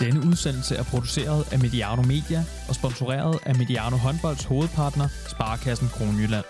Denne 0.00 0.20
udsendelse 0.30 0.74
er 0.76 0.84
produceret 0.92 1.52
af 1.52 1.58
Mediano 1.58 2.02
Media 2.02 2.40
og 2.68 2.74
sponsoreret 2.74 3.38
af 3.46 3.54
Mediano 3.54 3.96
Håndbolds 3.96 4.44
hovedpartner, 4.44 5.08
Sparkassen 5.32 5.88
Kronjylland. 5.88 6.44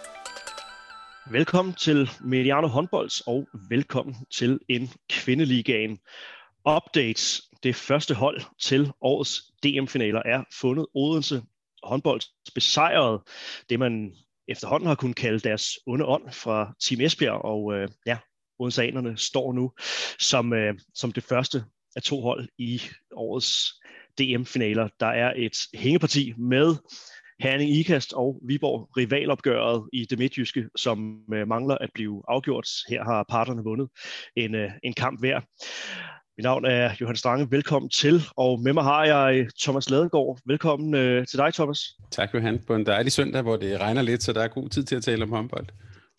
Velkommen 1.31 1.75
til 1.75 2.11
Mediano 2.21 2.67
Håndbolds 2.67 3.21
og 3.21 3.49
velkommen 3.69 4.17
til 4.39 4.59
en 4.69 4.91
kvindeligaen 5.11 5.99
updates. 6.77 7.43
Det 7.63 7.77
første 7.77 8.15
hold 8.15 8.41
til 8.61 8.93
årets 9.01 9.33
DM-finaler 9.63 10.23
er 10.25 10.45
fundet. 10.61 10.87
Odense 10.95 11.43
håndbold 11.83 12.21
besejret 12.55 13.21
det, 13.69 13.79
man 13.79 14.13
efterhånden 14.49 14.89
har 14.89 14.95
kunnet 14.95 15.17
kalde 15.17 15.39
deres 15.39 15.79
onde 15.87 16.05
ånd 16.05 16.33
fra 16.33 16.75
Team 16.81 17.01
Esbjerg, 17.01 17.45
og 17.45 17.75
øh, 17.75 17.89
ja, 18.07 18.19
Odenseanerne 18.59 19.17
står 19.17 19.53
nu 19.53 19.73
som, 20.19 20.53
øh, 20.53 20.75
som 20.95 21.13
det 21.13 21.25
første 21.25 21.65
af 21.99 22.03
to 22.03 22.21
hold 22.21 22.49
i 22.59 22.83
årets 23.13 23.75
DM-finaler. 24.19 24.89
Der 25.01 25.07
er 25.07 25.33
et 25.37 25.57
hængeparti 25.75 26.33
med 26.39 26.77
Herning 27.41 27.71
Ikast 27.71 28.13
og 28.13 28.41
Viborg 28.49 28.89
rivalopgøret 28.97 29.89
i 29.93 30.05
det 30.05 30.19
midtjyske, 30.19 30.69
som 30.77 31.21
øh, 31.35 31.49
mangler 31.49 31.75
at 31.75 31.91
blive 31.95 32.23
afgjort. 32.29 32.69
Her 32.89 33.05
har 33.05 33.25
parterne 33.29 33.63
vundet 33.65 33.89
en, 34.37 34.55
øh, 34.55 34.71
en 34.83 34.95
kamp 34.95 35.21
hver. 35.21 35.41
Mit 36.37 36.45
navn 36.45 36.65
er 36.65 36.91
Johan 37.01 37.17
Strange. 37.17 37.51
Velkommen 37.51 37.91
til. 37.91 38.23
Og 38.37 38.61
med 38.61 38.73
mig 38.73 38.85
har 38.85 39.05
jeg 39.05 39.47
Thomas 39.63 39.91
Ladegaard. 39.91 40.39
Velkommen 40.47 40.95
øh, 40.95 41.27
til 41.27 41.39
dig, 41.39 41.55
Thomas. 41.55 41.81
Tak, 42.11 42.35
Johan. 42.35 42.59
På 42.67 42.75
en 42.75 42.87
dejlig 42.87 43.13
søndag, 43.13 43.43
hvor 43.43 43.57
det 43.57 43.81
regner 43.81 44.03
lidt, 44.03 44.23
så 44.23 44.33
der 44.33 44.43
er 44.43 44.49
god 44.49 44.69
tid 44.69 44.85
til 44.85 44.97
at 44.97 45.03
tale 45.03 45.23
om 45.23 45.31
håndbold. 45.31 45.67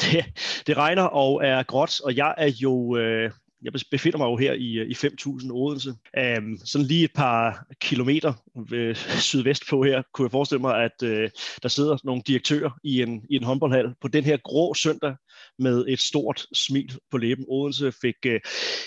Det, 0.01 0.25
det 0.67 0.77
regner 0.77 1.03
og 1.03 1.45
er 1.45 1.63
gråt, 1.63 2.01
og 2.01 2.15
jeg 2.15 2.33
er 2.37 2.51
jo 2.61 2.97
øh, 2.97 3.31
jeg 3.63 3.73
befinder 3.91 4.17
mig 4.17 4.25
jo 4.25 4.37
her 4.37 4.53
i, 4.53 4.73
øh, 4.73 4.89
i 4.89 4.93
5.000 4.93 5.51
Odense. 5.51 5.89
Um, 6.37 6.57
sådan 6.65 6.87
lige 6.87 7.03
et 7.03 7.13
par 7.13 7.65
kilometer 7.81 8.33
øh, 8.71 8.95
sydvest 8.95 9.63
på 9.69 9.83
her, 9.83 10.01
kunne 10.13 10.25
jeg 10.25 10.31
forestille 10.31 10.61
mig, 10.61 10.83
at 10.83 11.03
øh, 11.03 11.29
der 11.63 11.69
sidder 11.69 11.97
nogle 12.03 12.21
direktører 12.27 12.69
i 12.83 13.01
en, 13.01 13.25
i 13.29 13.35
en 13.35 13.43
håndboldhal 13.43 13.93
på 14.01 14.07
den 14.07 14.23
her 14.23 14.37
grå 14.37 14.73
søndag 14.73 15.15
med 15.59 15.85
et 15.87 15.99
stort 15.99 16.45
smil 16.53 16.97
på 17.11 17.17
læben. 17.17 17.45
Odense 17.47 17.91
fik, 17.91 18.15
øh, 18.25 18.39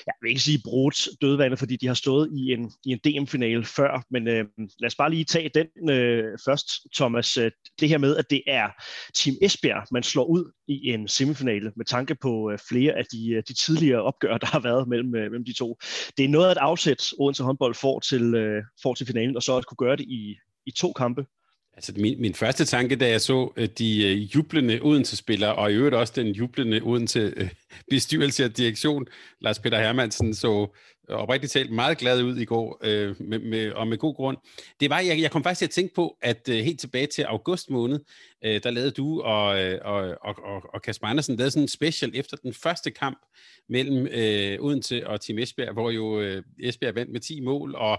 jeg 0.06 0.14
vil 0.22 0.28
ikke 0.28 0.40
sige 0.40 0.60
brudt 0.64 1.08
dødvandet, 1.20 1.58
fordi 1.58 1.76
de 1.76 1.86
har 1.86 1.94
stået 1.94 2.30
i 2.32 2.52
en, 2.52 2.72
i 2.84 2.90
en 2.90 2.98
DM-finale 2.98 3.64
før, 3.64 4.04
men 4.10 4.28
øh, 4.28 4.44
lad 4.80 4.86
os 4.86 4.94
bare 4.94 5.10
lige 5.10 5.24
tage 5.24 5.50
den 5.54 5.90
øh, 5.90 6.38
først, 6.44 6.66
Thomas. 6.94 7.36
Øh, 7.36 7.50
det 7.80 7.88
her 7.88 7.98
med, 7.98 8.16
at 8.16 8.30
det 8.30 8.42
er 8.46 8.68
Team 9.14 9.36
Esbjerg, 9.42 9.86
man 9.90 10.02
slår 10.02 10.24
ud 10.24 10.52
i 10.68 10.88
en 10.88 11.08
semifinale, 11.08 11.72
med 11.76 11.84
tanke 11.84 12.14
på 12.14 12.50
øh, 12.50 12.58
flere 12.68 12.92
af 12.92 13.04
de, 13.12 13.30
øh, 13.30 13.42
de 13.48 13.54
tidligere 13.54 14.02
opgør, 14.02 14.38
der 14.38 14.46
har 14.46 14.60
været 14.60 14.88
mellem, 14.88 15.14
øh, 15.14 15.30
mellem 15.30 15.44
de 15.44 15.52
to. 15.52 15.78
Det 16.16 16.24
er 16.24 16.28
noget 16.28 16.46
af 16.46 16.52
et 16.52 16.58
afsæt, 16.58 17.12
Odense 17.18 17.42
håndbold 17.42 17.74
får 17.74 18.00
til, 18.00 18.34
øh, 18.34 18.62
får 18.82 18.94
til 18.94 19.06
finalen, 19.06 19.36
og 19.36 19.42
så 19.42 19.56
at 19.56 19.66
kunne 19.66 19.86
gøre 19.86 19.96
det 19.96 20.04
i, 20.04 20.36
i 20.66 20.70
to 20.70 20.92
kampe. 20.92 21.24
Altså 21.74 21.92
min, 21.96 22.20
min 22.20 22.34
første 22.34 22.64
tanke, 22.64 22.96
da 22.96 23.08
jeg 23.08 23.20
så 23.20 23.52
øh, 23.56 23.68
de 23.78 24.06
øh, 24.06 24.34
jublende 24.34 24.80
Odense-spillere, 24.82 25.54
og 25.54 25.72
i 25.72 25.74
øvrigt 25.74 25.94
også 25.94 26.12
den 26.16 26.26
jublende 26.26 26.80
Odense-bestyrelse 26.82 28.42
øh, 28.42 28.48
og 28.50 28.56
direktion, 28.56 29.06
Lars 29.40 29.58
Peter 29.58 29.78
Hermansen, 29.78 30.34
så 30.34 30.66
øh, 31.10 31.16
oprigtigt 31.16 31.52
talt 31.52 31.70
meget 31.70 31.98
glad 31.98 32.22
ud 32.22 32.36
i 32.36 32.44
går, 32.44 32.80
øh, 32.84 33.14
med, 33.20 33.38
med, 33.38 33.72
og 33.72 33.88
med 33.88 33.98
god 33.98 34.14
grund. 34.14 34.36
Det 34.80 34.90
var, 34.90 35.00
jeg, 35.00 35.20
jeg 35.20 35.30
kom 35.30 35.42
faktisk 35.42 35.58
til 35.58 35.66
at 35.66 35.70
tænke 35.70 35.94
på, 35.94 36.16
at 36.22 36.48
øh, 36.48 36.56
helt 36.56 36.80
tilbage 36.80 37.06
til 37.06 37.22
august 37.22 37.70
måned, 37.70 38.00
øh, 38.44 38.62
der 38.62 38.70
lavede 38.70 38.90
du 38.90 39.22
og, 39.22 39.62
øh, 39.62 39.78
og, 39.84 40.16
og, 40.22 40.34
og, 40.44 40.62
og 40.74 40.82
Kasper 40.82 41.06
Andersen 41.06 41.36
lavede 41.36 41.50
sådan 41.50 41.64
en 41.64 41.68
special 41.68 42.10
efter 42.14 42.36
den 42.36 42.54
første 42.54 42.90
kamp 42.90 43.18
mellem 43.68 44.06
øh, 44.06 44.60
Odense 44.60 45.06
og 45.06 45.20
Team 45.20 45.38
Esbjerg, 45.38 45.72
hvor 45.72 45.90
jo 45.90 46.20
øh, 46.20 46.42
Esbjerg 46.60 46.94
vandt 46.94 47.12
med 47.12 47.20
10 47.20 47.40
mål, 47.40 47.74
og 47.74 47.98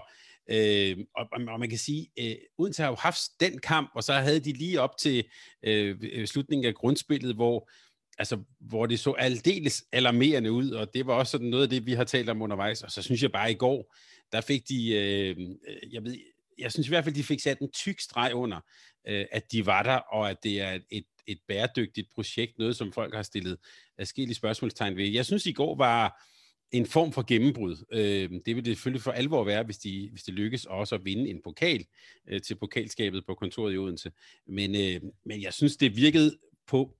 Øh, 0.50 0.96
og, 1.16 1.26
og 1.48 1.60
man 1.60 1.68
kan 1.68 1.78
sige, 1.78 2.08
øh, 2.18 2.36
Odense 2.58 2.82
har 2.82 2.88
jo 2.88 2.96
haft 2.96 3.20
den 3.40 3.58
kamp, 3.58 3.90
og 3.94 4.04
så 4.04 4.12
havde 4.12 4.40
de 4.40 4.52
lige 4.52 4.80
op 4.80 4.96
til 5.00 5.24
øh, 5.62 5.96
øh, 6.12 6.26
slutningen 6.26 6.66
af 6.66 6.74
grundspillet, 6.74 7.34
hvor 7.34 7.70
altså, 8.18 8.38
hvor 8.60 8.86
det 8.86 9.00
så 9.00 9.12
aldeles 9.12 9.84
alarmerende 9.92 10.52
ud, 10.52 10.70
og 10.70 10.94
det 10.94 11.06
var 11.06 11.14
også 11.14 11.30
sådan 11.30 11.46
noget 11.46 11.62
af 11.62 11.70
det, 11.70 11.86
vi 11.86 11.92
har 11.92 12.04
talt 12.04 12.28
om 12.28 12.42
undervejs, 12.42 12.82
og 12.82 12.90
så 12.90 13.02
synes 13.02 13.22
jeg 13.22 13.32
bare 13.32 13.50
i 13.50 13.54
går, 13.54 13.94
der 14.32 14.40
fik 14.40 14.68
de, 14.68 14.92
øh, 14.92 15.36
øh 15.68 15.92
jeg 15.92 16.04
ved, 16.04 16.16
jeg 16.58 16.72
synes 16.72 16.86
i 16.86 16.90
hvert 16.90 17.04
fald, 17.04 17.14
de 17.14 17.24
fik 17.24 17.40
sat 17.40 17.58
en 17.58 17.72
tyk 17.72 18.00
streg 18.00 18.34
under, 18.34 18.60
øh, 19.08 19.26
at 19.32 19.52
de 19.52 19.66
var 19.66 19.82
der, 19.82 19.96
og 19.96 20.30
at 20.30 20.36
det 20.42 20.60
er 20.60 20.78
et, 20.90 21.04
et 21.26 21.38
bæredygtigt 21.48 22.08
projekt, 22.14 22.58
noget 22.58 22.76
som 22.76 22.92
folk 22.92 23.14
har 23.14 23.22
stillet 23.22 23.58
forskellige 23.98 24.34
spørgsmålstegn 24.34 24.96
ved. 24.96 25.08
Jeg 25.08 25.26
synes 25.26 25.46
i 25.46 25.52
går 25.52 25.76
var, 25.76 26.24
en 26.74 26.86
form 26.86 27.12
for 27.12 27.22
gennembrud. 27.22 27.76
Øh, 27.92 28.30
det 28.46 28.56
vil 28.56 28.64
det 28.64 28.76
selvfølgelig 28.76 29.02
for 29.02 29.12
alvor 29.12 29.44
være, 29.44 29.62
hvis 29.62 29.78
de, 29.78 30.08
hvis 30.12 30.22
det 30.22 30.34
lykkes 30.34 30.64
også 30.64 30.94
at 30.94 31.04
vinde 31.04 31.30
en 31.30 31.40
pokal 31.44 31.84
øh, 32.28 32.40
til 32.40 32.54
pokalskabet 32.54 33.26
på 33.26 33.34
kontoret 33.34 33.74
i 33.74 33.78
Odense. 33.78 34.12
Men, 34.46 34.74
øh, 34.74 35.00
men 35.26 35.42
jeg 35.42 35.52
synes, 35.52 35.76
det 35.76 35.96
virkede 35.96 36.38
på, 36.66 36.90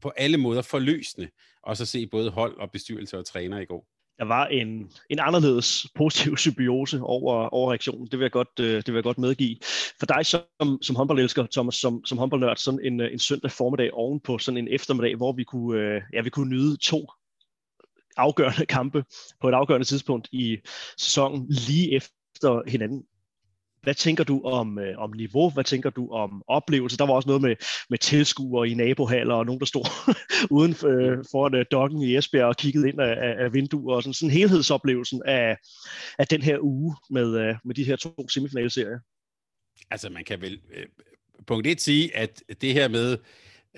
på 0.00 0.12
alle 0.16 0.36
måder 0.36 0.62
forløsende, 0.62 1.28
også 1.62 1.84
at 1.84 1.88
se 1.88 2.06
både 2.06 2.30
hold 2.30 2.56
og 2.56 2.70
bestyrelse 2.70 3.18
og 3.18 3.26
træner 3.26 3.58
i 3.60 3.64
går. 3.64 3.86
Der 4.18 4.24
var 4.24 4.46
en, 4.46 4.90
en 5.10 5.18
anderledes 5.18 5.86
positiv 5.94 6.36
symbiose 6.36 7.00
over, 7.02 7.48
over 7.48 7.70
reaktionen. 7.70 8.06
Det 8.06 8.18
vil, 8.18 8.24
jeg 8.24 8.32
godt, 8.32 8.60
øh, 8.60 8.76
det 8.76 8.86
vil 8.86 8.94
jeg 8.94 9.02
godt 9.02 9.18
medgive. 9.18 9.56
For 9.98 10.06
dig 10.06 10.26
som, 10.26 10.82
som 10.82 10.96
håndboldelsker, 10.96 11.46
Thomas, 11.52 11.74
som, 11.74 12.04
som 12.04 12.18
håndboldnørd, 12.18 12.56
sådan 12.56 12.80
en, 12.84 13.00
øh, 13.00 13.12
en 13.12 13.18
søndag 13.18 13.50
formiddag 13.50 13.94
ovenpå 13.94 14.38
sådan 14.38 14.58
en 14.58 14.68
eftermiddag, 14.68 15.16
hvor 15.16 15.32
vi 15.32 15.44
kunne, 15.44 15.80
øh, 15.80 16.02
ja, 16.12 16.20
vi 16.20 16.30
kunne 16.30 16.50
nyde 16.50 16.76
to 16.76 17.06
afgørende 18.18 18.66
kampe 18.76 19.04
på 19.40 19.48
et 19.48 19.54
afgørende 19.54 19.86
tidspunkt 19.86 20.28
i 20.32 20.56
sæsonen 20.98 21.46
lige 21.48 21.92
efter 21.92 22.70
hinanden. 22.70 23.04
Hvad 23.82 23.94
tænker 23.94 24.24
du 24.24 24.42
om, 24.42 24.78
øh, 24.78 24.98
om 24.98 25.12
niveau? 25.12 25.50
Hvad 25.50 25.64
tænker 25.64 25.90
du 25.90 26.10
om 26.10 26.42
oplevelse? 26.48 26.98
Der 26.98 27.06
var 27.06 27.12
også 27.12 27.28
noget 27.28 27.42
med, 27.42 27.56
med 27.90 27.98
tilskuere 27.98 28.68
i 28.68 28.74
nabohaller, 28.74 29.34
og 29.34 29.46
nogen, 29.46 29.60
der 29.60 29.66
stod 29.66 29.84
uden 30.56 30.70
øh, 30.70 31.24
foran 31.30 31.54
øh, 31.54 31.64
dokken 31.70 32.02
i 32.02 32.16
Esbjerg 32.16 32.46
og 32.46 32.56
kiggede 32.56 32.88
ind 32.88 33.00
af, 33.00 33.34
af 33.44 33.52
vinduer. 33.52 33.96
Og 33.96 34.02
sådan, 34.02 34.14
sådan 34.14 34.30
helhedsoplevelsen 34.30 35.22
af, 35.26 35.56
af 36.18 36.26
den 36.26 36.42
her 36.42 36.58
uge 36.60 36.96
med, 37.10 37.38
øh, 37.40 37.54
med 37.64 37.74
de 37.74 37.84
her 37.84 37.96
to 37.96 38.28
semifinalserier. 38.28 38.98
Altså 39.90 40.10
man 40.10 40.24
kan 40.24 40.40
vel 40.40 40.60
øh, 40.74 40.86
punkt 41.46 41.66
1 41.66 41.80
sige, 41.80 42.16
at 42.16 42.42
det 42.60 42.72
her 42.72 42.88
med 42.88 43.18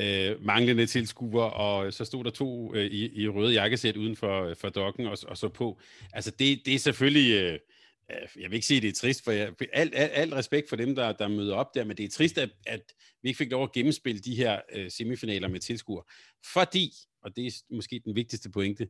øh, 0.03 0.45
manglende 0.45 0.87
tilskuer, 0.87 1.45
og 1.45 1.93
så 1.93 2.05
stod 2.05 2.25
der 2.25 2.31
to 2.31 2.75
øh, 2.75 2.87
i, 2.87 3.23
i 3.23 3.29
røde 3.29 3.53
jakkesæt 3.53 3.97
uden 3.97 4.17
for, 4.17 4.45
øh, 4.45 4.57
for 4.57 4.69
dokken 4.69 5.07
og, 5.07 5.19
og 5.29 5.39
så 5.39 5.49
på. 5.49 5.81
Altså 6.13 6.31
det, 6.31 6.67
det 6.67 6.75
er 6.75 6.79
selvfølgelig, 6.79 7.33
øh, 7.33 7.59
øh 8.11 8.43
jeg 8.43 8.51
vil 8.51 8.55
ikke 8.55 8.67
sige, 8.67 8.77
at 8.77 8.83
det 8.83 8.89
er 8.89 8.93
trist, 8.93 9.25
for 9.25 9.33
jeg, 9.33 9.53
alt, 9.73 9.95
alt, 9.95 10.13
alt 10.15 10.33
respekt 10.35 10.69
for 10.69 10.77
dem, 10.77 10.95
der, 10.95 11.13
der 11.13 11.29
møder 11.29 11.55
op 11.55 11.75
der, 11.75 11.85
men 11.85 11.97
det 11.97 12.05
er 12.05 12.11
trist, 12.11 12.39
at, 12.39 12.51
at 12.67 12.83
vi 13.23 13.29
ikke 13.29 13.39
fik 13.39 13.51
lov 13.51 13.63
at 13.63 13.73
gennemspille 13.73 14.21
de 14.21 14.35
her 14.35 14.61
øh, 14.73 14.91
semifinaler 14.91 15.49
med 15.49 15.61
tilskuer. 15.61 16.03
Fordi, 16.53 16.93
og 17.23 17.37
det 17.37 17.47
er 17.47 17.75
måske 17.75 18.01
den 18.05 18.15
vigtigste 18.15 18.51
pointe, 18.51 18.89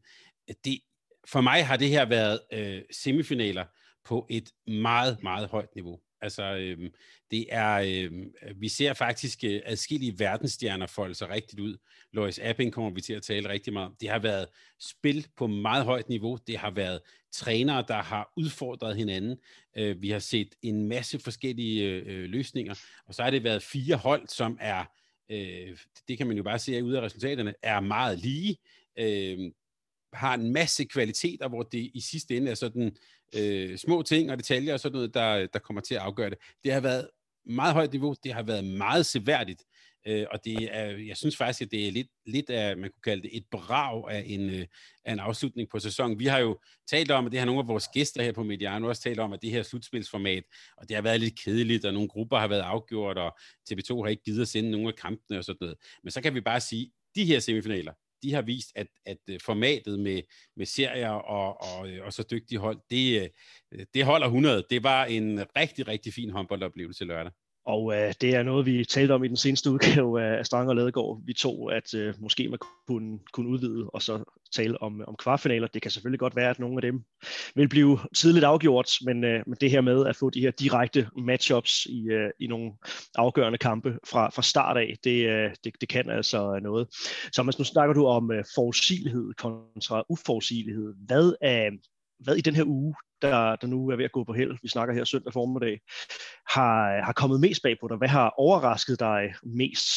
at 0.49 0.56
det, 0.65 0.81
for 1.28 1.41
mig 1.41 1.66
har 1.66 1.76
det 1.76 1.88
her 1.88 2.04
været 2.04 2.41
øh, 2.53 2.82
semifinaler 2.91 3.65
på 4.04 4.26
et 4.31 4.50
meget, 4.66 5.22
meget 5.22 5.49
højt 5.49 5.75
niveau. 5.75 6.00
Altså, 6.22 6.42
øhm, 6.42 6.88
det 7.31 7.47
er, 7.48 7.75
øhm, 7.75 8.32
vi 8.56 8.69
ser 8.69 8.92
faktisk 8.92 9.44
øh, 9.44 9.60
adskillige 9.64 10.19
verdensstjerner 10.19 10.86
folde 10.86 11.14
sig 11.14 11.28
rigtigt 11.28 11.60
ud. 11.60 11.76
Lois 12.12 12.38
Apping 12.38 12.72
kommer 12.72 12.91
vi 12.91 13.00
til 13.00 13.12
at 13.12 13.22
tale 13.22 13.48
rigtig 13.48 13.72
meget 13.72 13.86
om. 13.86 13.97
Det 14.00 14.08
har 14.08 14.19
været 14.19 14.47
spil 14.81 15.26
på 15.36 15.47
meget 15.47 15.84
højt 15.84 16.08
niveau. 16.08 16.38
Det 16.47 16.58
har 16.58 16.70
været 16.70 17.00
trænere, 17.32 17.84
der 17.88 18.03
har 18.03 18.32
udfordret 18.36 18.97
hinanden. 18.97 19.38
Øh, 19.76 20.03
vi 20.03 20.10
har 20.10 20.19
set 20.19 20.54
en 20.62 20.88
masse 20.88 21.19
forskellige 21.19 21.84
øh, 21.84 22.03
øh, 22.06 22.25
løsninger. 22.25 22.75
Og 23.06 23.14
så 23.14 23.22
har 23.22 23.31
det 23.31 23.44
været 23.44 23.62
fire 23.62 23.97
hold, 23.97 24.28
som 24.28 24.58
er, 24.60 24.84
øh, 25.31 25.78
det 26.08 26.19
kan 26.19 26.26
man 26.26 26.37
jo 26.37 26.42
bare 26.42 26.58
se 26.58 26.84
ud 26.84 26.92
af 26.92 27.00
resultaterne, 27.00 27.54
er 27.62 27.81
meget 27.81 28.19
lige. 28.19 28.56
Øh, 28.99 29.52
har 30.12 30.34
en 30.34 30.52
masse 30.52 30.84
kvaliteter, 30.84 31.49
hvor 31.49 31.62
det 31.62 31.90
i 31.94 32.00
sidste 32.00 32.37
ende 32.37 32.50
er 32.50 32.55
sådan 32.55 32.96
øh, 33.37 33.79
små 33.79 34.03
ting 34.03 34.31
og 34.31 34.38
detaljer 34.38 34.73
og 34.73 34.81
sådan 34.81 34.94
noget, 34.94 35.15
der, 35.15 35.47
der 35.47 35.59
kommer 35.59 35.81
til 35.81 35.94
at 35.94 36.00
afgøre 36.00 36.31
det. 36.31 36.38
Det 36.65 36.73
har 36.73 36.81
været 36.81 37.09
meget 37.47 37.75
højt 37.75 37.93
niveau, 37.93 38.15
det 38.25 38.32
har 38.32 38.43
været 38.43 38.65
meget 38.65 39.06
seværdigt, 39.06 39.62
øh, 40.06 40.27
og 40.32 40.44
det 40.44 40.69
er, 40.77 40.85
jeg 40.85 41.17
synes 41.17 41.37
faktisk, 41.37 41.62
at 41.62 41.71
det 41.71 41.88
er 41.88 41.93
lidt, 41.93 42.09
lidt 42.27 42.50
af, 42.50 42.77
man 42.77 42.91
kunne 42.91 43.12
kalde 43.12 43.23
det, 43.23 43.37
et 43.37 43.44
brag 43.50 44.11
af 44.11 44.25
en, 44.27 44.50
øh, 44.50 44.67
af 45.05 45.12
en 45.12 45.19
afslutning 45.19 45.69
på 45.71 45.79
sæsonen. 45.79 46.19
Vi 46.19 46.27
har 46.27 46.38
jo 46.38 46.59
talt 46.91 47.11
om, 47.11 47.27
at 47.27 47.32
det 47.32 47.38
har 47.38 47.47
nogle 47.47 47.61
af 47.61 47.69
vores 47.69 47.88
gæster 47.88 48.23
her 48.23 48.32
på 48.32 48.43
Mediano 48.43 48.88
også 48.88 49.03
talt 49.03 49.21
om, 49.21 49.33
at 49.33 49.43
det 49.43 49.50
her 49.50 49.62
slutspilsformat, 49.62 50.44
og 50.76 50.88
det 50.88 50.94
har 50.94 51.03
været 51.03 51.21
lidt 51.21 51.41
kedeligt, 51.41 51.85
og 51.85 51.93
nogle 51.93 52.09
grupper 52.09 52.38
har 52.38 52.49
været 52.49 52.61
afgjort, 52.61 53.19
og 53.19 53.38
TV2 53.71 54.03
har 54.03 54.09
ikke 54.09 54.23
givet 54.23 54.41
at 54.41 54.49
sende 54.49 54.71
nogle 54.71 54.88
af 54.88 54.94
kampene 54.94 55.38
og 55.38 55.44
sådan 55.44 55.59
noget. 55.61 55.76
Men 56.03 56.11
så 56.11 56.21
kan 56.21 56.35
vi 56.35 56.41
bare 56.41 56.61
sige, 56.61 56.91
de 57.15 57.25
her 57.25 57.41
semifinaler, 57.41 57.93
de 58.22 58.32
har 58.32 58.43
vist, 58.43 58.72
at, 58.75 58.87
at 59.06 59.19
øh, 59.31 59.40
formatet 59.44 60.00
med, 60.00 60.22
med 60.56 60.67
serier 60.67 61.11
og, 61.11 61.61
og, 61.61 61.90
øh, 61.90 62.06
og 62.06 62.12
så 62.12 62.25
dygtige 62.31 62.58
hold, 62.58 62.78
det, 62.90 63.32
øh, 63.72 63.87
det 63.94 64.05
holder 64.05 64.26
100. 64.26 64.64
Det 64.70 64.82
var 64.82 65.05
en 65.05 65.40
rigtig, 65.56 65.88
rigtig 65.88 66.14
fin 66.14 66.31
håndboldoplevelse 66.31 67.05
lørdag. 67.05 67.32
Og 67.67 67.95
øh, 67.95 68.15
det 68.21 68.35
er 68.35 68.43
noget, 68.43 68.67
vi 68.67 68.85
talte 68.85 69.12
om 69.12 69.25
i 69.25 69.29
den 69.29 69.37
seneste 69.37 69.71
udgave 69.71 70.23
af 70.23 70.47
Strang 70.47 70.69
og 70.69 70.77
Ladegaard. 70.77 71.23
Vi 71.27 71.33
tog, 71.33 71.75
at 71.75 71.95
øh, 71.95 72.15
måske 72.19 72.49
man 72.49 72.59
kunne, 72.89 73.19
kunne 73.33 73.49
udvide 73.49 73.91
og 73.95 74.03
så 74.03 74.25
tale 74.53 74.83
om, 74.83 75.03
om 75.07 75.17
kvartfinaler. 75.17 75.67
Det 75.67 75.83
kan 75.83 75.91
selvfølgelig 75.91 76.21
godt 76.21 76.37
være, 76.37 76.51
at 76.51 76.59
nogle 76.59 76.77
af 76.77 76.83
dem 76.83 77.05
vil 77.55 77.69
blive 77.69 77.99
tidligt 78.17 78.45
afgjort, 78.45 78.91
men, 79.03 79.25
øh, 79.25 79.43
men 79.47 79.57
det 79.61 79.71
her 79.71 79.81
med 79.81 80.07
at 80.07 80.17
få 80.17 80.31
de 80.31 80.41
her 80.41 80.51
direkte 80.51 81.09
matchups 81.17 81.87
i, 81.87 82.05
øh, 82.11 82.31
i 82.41 82.47
nogle 82.47 82.73
afgørende 83.15 83.59
kampe 83.59 83.99
fra, 84.11 84.31
fra 84.31 84.43
start 84.43 84.77
af, 84.77 84.95
det, 85.05 85.29
øh, 85.29 85.51
det, 85.65 85.73
det 85.81 85.89
kan 85.89 86.11
altså 86.11 86.59
noget. 86.62 86.89
Så 87.33 87.55
nu 87.59 87.65
snakker 87.65 87.95
du 87.95 88.07
om 88.07 88.33
øh, 88.33 88.45
forudsigelighed 88.55 89.33
kontra 89.35 90.05
uforudsigelighed. 90.09 90.95
Hvad, 91.07 91.35
er, 91.41 91.71
hvad 92.20 92.37
i 92.37 92.40
den 92.40 92.56
her 92.56 92.64
uge, 92.67 92.94
der, 93.22 93.56
der 93.56 93.67
nu 93.67 93.88
er 93.88 93.96
ved 93.96 94.05
at 94.05 94.12
gå 94.12 94.25
på 94.25 94.32
held, 94.32 94.58
vi 94.62 94.69
snakker 94.69 94.94
her 94.94 95.05
søndag 95.05 95.32
formiddag, 95.32 95.81
har, 96.46 97.05
har 97.05 97.12
kommet 97.12 97.40
mest 97.40 97.62
bag 97.62 97.76
på 97.81 97.88
dig? 97.88 97.96
Hvad 97.96 98.08
har 98.08 98.34
overrasket 98.38 99.00
dig 99.00 99.34
mest? 99.43 99.88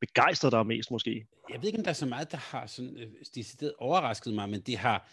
Begejstret 0.00 0.52
dig 0.52 0.66
mest 0.66 0.90
måske? 0.90 1.26
Jeg 1.50 1.62
ved 1.62 1.66
ikke, 1.66 1.78
om 1.78 1.84
der 1.84 1.90
er 1.90 1.94
så 1.94 2.06
meget, 2.06 2.32
der 2.32 2.38
har 2.38 2.66
sådan, 2.66 2.98
øh, 2.98 3.06
decideret 3.34 3.74
overrasket 3.78 4.34
mig, 4.34 4.48
men 4.48 4.60
det 4.60 4.78
har, 4.78 5.08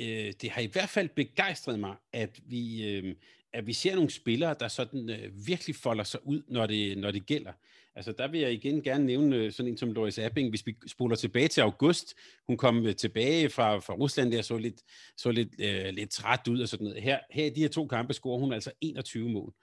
øh, 0.00 0.32
det 0.40 0.50
har 0.50 0.60
i 0.60 0.70
hvert 0.72 0.88
fald 0.88 1.08
begejstret 1.08 1.80
mig, 1.80 1.94
at 2.12 2.40
vi, 2.46 2.92
øh, 2.92 3.14
at 3.52 3.66
vi 3.66 3.72
ser 3.72 3.94
nogle 3.94 4.10
spillere, 4.10 4.54
der 4.60 4.68
sådan 4.68 5.10
øh, 5.10 5.46
virkelig 5.46 5.76
folder 5.76 6.04
sig 6.04 6.20
ud, 6.26 6.42
når 6.48 6.66
det, 6.66 6.98
når 6.98 7.10
det 7.10 7.26
gælder. 7.26 7.52
Altså 7.98 8.12
der 8.12 8.28
vil 8.28 8.40
jeg 8.40 8.52
igen 8.52 8.82
gerne 8.82 9.06
nævne 9.06 9.36
øh, 9.36 9.52
sådan 9.52 9.72
en 9.72 9.76
som 9.76 9.92
Loris 9.92 10.18
Abing, 10.18 10.48
hvis 10.48 10.66
vi 10.66 10.76
spoler 10.86 11.16
tilbage 11.16 11.48
til 11.48 11.60
august. 11.60 12.14
Hun 12.46 12.56
kom 12.56 12.86
øh, 12.86 12.96
tilbage 12.96 13.50
fra, 13.50 13.78
fra 13.78 13.94
Rusland 13.94 14.32
der, 14.32 14.42
så 14.42 14.58
lidt, 14.58 14.82
så 15.16 15.30
lidt, 15.30 15.48
øh, 15.58 15.88
lidt 15.92 16.10
træt 16.10 16.48
ud 16.48 16.60
og 16.60 16.68
sådan 16.68 16.84
noget. 16.84 17.02
Her, 17.02 17.18
her 17.30 17.44
i 17.44 17.50
de 17.50 17.60
her 17.60 17.68
to 17.68 17.86
kampe 17.86 18.14
scorer 18.14 18.38
hun 18.38 18.52
altså 18.52 18.70
21 18.80 19.28
mål. 19.28 19.54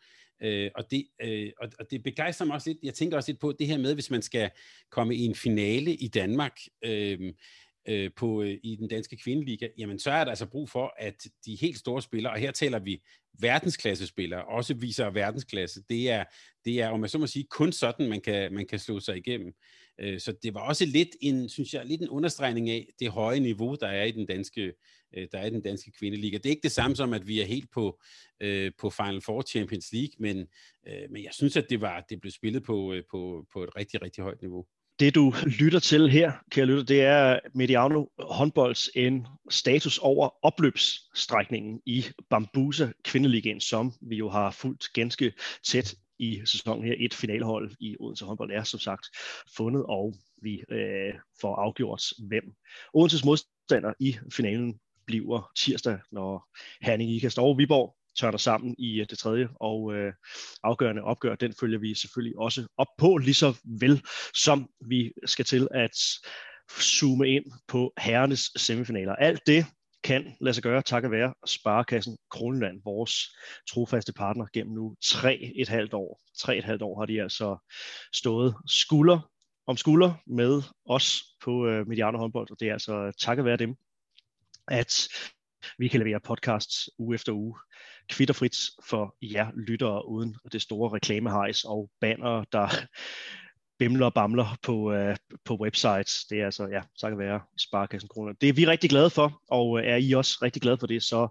Øh, 0.41 0.71
og, 0.75 0.91
det, 0.91 1.07
øh, 1.21 1.51
og, 1.61 1.69
og 1.79 1.91
det 1.91 2.03
begejstrer 2.03 2.47
mig 2.47 2.55
også 2.55 2.69
lidt. 2.69 2.79
Jeg 2.83 2.93
tænker 2.93 3.17
også 3.17 3.31
lidt 3.31 3.41
på 3.41 3.51
det 3.59 3.67
her 3.67 3.77
med, 3.77 3.93
hvis 3.93 4.11
man 4.11 4.21
skal 4.21 4.49
komme 4.91 5.15
i 5.15 5.25
en 5.25 5.35
finale 5.35 5.95
i 5.95 6.07
Danmark, 6.07 6.59
øh, 6.85 7.33
øh, 7.87 8.11
på, 8.15 8.41
øh, 8.41 8.57
i 8.63 8.75
den 8.75 8.87
danske 8.87 9.17
kvindeliga, 9.17 9.67
jamen 9.77 9.99
så 9.99 10.11
er 10.11 10.23
der 10.23 10.31
altså 10.31 10.45
brug 10.45 10.69
for, 10.69 10.93
at 10.97 11.27
de 11.45 11.57
helt 11.61 11.77
store 11.77 12.01
spillere, 12.01 12.33
og 12.33 12.39
her 12.39 12.51
taler 12.51 12.79
vi 12.79 13.01
verdensklasse 13.39 14.07
spillere, 14.07 14.45
også 14.45 14.73
viser 14.73 15.09
verdensklasse, 15.09 15.83
det 15.89 16.09
er, 16.09 16.23
det 16.65 16.81
er 16.81 16.89
om 16.89 17.01
jeg 17.01 17.09
så 17.09 17.17
må 17.17 17.27
sige, 17.27 17.45
kun 17.49 17.71
sådan, 17.71 18.09
man 18.09 18.21
kan, 18.21 18.53
man 18.53 18.65
kan 18.65 18.79
slå 18.79 18.99
sig 18.99 19.17
igennem. 19.17 19.53
Øh, 19.99 20.19
så 20.19 20.33
det 20.43 20.53
var 20.53 20.59
også 20.59 20.85
lidt 20.85 21.09
en, 21.21 21.49
synes 21.49 21.73
jeg, 21.73 21.85
lidt 21.85 22.01
en 22.01 22.09
understregning 22.09 22.69
af 22.69 22.87
det 22.99 23.09
høje 23.11 23.39
niveau, 23.39 23.75
der 23.79 23.87
er 23.87 24.03
i 24.03 24.11
den 24.11 24.25
danske, 24.25 24.73
øh, 25.17 25.27
der 25.31 25.39
er 25.39 25.45
i 25.45 25.49
den 25.49 25.61
danske 25.61 25.91
kvindeliga. 25.91 26.37
Det 26.37 26.45
er 26.45 26.49
ikke 26.49 26.63
det 26.63 26.71
samme 26.71 26.95
som, 26.95 27.13
at 27.13 27.27
vi 27.27 27.41
er 27.41 27.45
helt 27.45 27.71
på, 27.71 28.01
øh, 28.39 28.71
på 28.79 28.89
Final 28.89 29.21
Four 29.21 29.41
Champions 29.41 29.93
League, 29.93 30.13
men, 30.19 30.47
øh, 30.87 31.11
men 31.11 31.23
jeg 31.23 31.33
synes, 31.33 31.57
at 31.57 31.69
det 31.69 31.81
var 31.81 32.05
det 32.09 32.21
blev 32.21 32.31
spillet 32.31 32.63
på, 32.63 32.93
øh, 32.93 33.03
på, 33.11 33.45
på 33.53 33.63
et 33.63 33.75
rigtig, 33.75 34.01
rigtig 34.01 34.23
højt 34.23 34.41
niveau. 34.41 34.65
Det 34.99 35.15
du 35.15 35.33
lytter 35.59 35.79
til 35.79 36.09
her, 36.09 36.31
kære 36.51 36.65
lytter, 36.65 36.83
det 36.83 37.01
er 37.01 37.39
Mediano 37.53 38.05
håndbolds 38.19 38.89
en 38.95 39.27
status 39.49 39.97
over 39.97 40.45
opløbsstrækningen 40.45 41.81
i 41.85 42.05
Bambusa 42.29 42.87
Kvindeligaen, 43.03 43.61
som 43.61 43.93
vi 44.01 44.15
jo 44.15 44.29
har 44.29 44.51
fulgt 44.51 44.85
ganske 44.93 45.33
tæt 45.67 45.95
i 46.19 46.41
sæsonen 46.45 46.85
her. 46.85 46.95
Et 46.99 47.13
finalehold 47.13 47.71
i 47.79 47.95
Odense 47.99 48.25
håndbold 48.25 48.51
er 48.51 48.63
som 48.63 48.79
sagt 48.79 49.05
fundet, 49.57 49.85
og 49.89 50.13
vi 50.41 50.63
øh, 50.71 51.13
får 51.41 51.55
afgjort, 51.55 52.03
hvem 52.27 52.43
Odenses 52.93 53.25
modstander 53.25 53.93
i 53.99 54.17
finalen 54.33 54.79
bliver 55.05 55.51
tirsdag, 55.57 55.97
når 56.11 56.57
Herning 56.81 57.11
Ikast 57.11 57.39
og 57.39 57.57
Viborg 57.57 57.95
tørner 58.19 58.37
sammen 58.37 58.75
i 58.79 58.99
øh, 59.01 59.05
det 59.09 59.17
tredje 59.17 59.47
og 59.55 59.93
øh, 59.93 60.13
afgørende 60.63 61.01
opgør. 61.01 61.35
Den 61.35 61.53
følger 61.59 61.79
vi 61.79 61.95
selvfølgelig 61.95 62.37
også 62.39 62.67
op 62.77 62.87
på, 62.97 63.17
lige 63.17 63.33
så 63.33 63.59
vel 63.79 64.01
som 64.35 64.69
vi 64.89 65.11
skal 65.25 65.45
til 65.45 65.67
at 65.71 65.97
zoome 66.81 67.29
ind 67.29 67.45
på 67.67 67.93
herrenes 67.97 68.51
semifinaler. 68.55 69.15
Alt 69.15 69.41
det 69.47 69.65
kan 70.03 70.35
lade 70.41 70.53
sig 70.53 70.63
gøre 70.63 70.81
takket 70.81 71.11
være 71.11 71.33
Sparekassen 71.45 72.17
Kronland, 72.29 72.81
vores 72.83 73.35
trofaste 73.69 74.13
partner 74.13 74.45
gennem 74.53 74.73
nu 74.73 74.95
tre 75.03 75.51
et 75.55 75.69
halvt 75.69 75.93
år. 75.93 76.21
Tre 76.37 76.57
et 76.57 76.63
halvt 76.63 76.81
år 76.81 76.99
har 76.99 77.05
de 77.05 77.21
altså 77.21 77.57
stået 78.13 78.55
skulder 78.67 79.29
om 79.67 79.77
skulder 79.77 80.13
med 80.27 80.61
os 80.85 81.23
på 81.43 81.67
øh, 81.67 81.87
Mediano 81.87 82.17
håndbold, 82.17 82.51
og 82.51 82.59
det 82.59 82.69
er 82.69 82.73
altså 82.73 83.11
takket 83.19 83.45
være 83.45 83.57
dem, 83.57 83.75
at 84.67 85.07
vi 85.77 85.87
kan 85.87 85.99
levere 85.99 86.19
podcasts 86.19 86.89
uge 86.99 87.15
efter 87.15 87.33
uge, 87.33 87.59
kvitterfrit 88.09 88.57
for 88.89 89.15
jer 89.21 89.47
lyttere, 89.55 90.07
uden 90.07 90.35
det 90.51 90.61
store 90.61 90.93
reklamehejs 90.93 91.63
og 91.63 91.89
banner, 92.01 92.43
der 92.51 92.67
bimler 93.79 94.05
og 94.05 94.13
bamler 94.13 94.57
på, 94.61 94.93
øh, 94.93 95.15
på 95.45 95.57
websites. 95.61 96.25
Det 96.29 96.41
er 96.41 96.45
altså, 96.45 96.67
ja, 96.67 96.81
så 96.95 97.09
kan 97.09 97.17
være 97.17 97.41
Sparkassen 97.57 98.09
Kroner. 98.09 98.33
Det 98.41 98.49
er 98.49 98.53
vi 98.53 98.65
rigtig 98.65 98.89
glade 98.89 99.09
for, 99.09 99.41
og 99.49 99.79
øh, 99.79 99.85
er 99.85 99.95
I 99.95 100.13
også 100.13 100.39
rigtig 100.41 100.61
glade 100.61 100.77
for 100.77 100.87
det, 100.87 101.03
så 101.03 101.27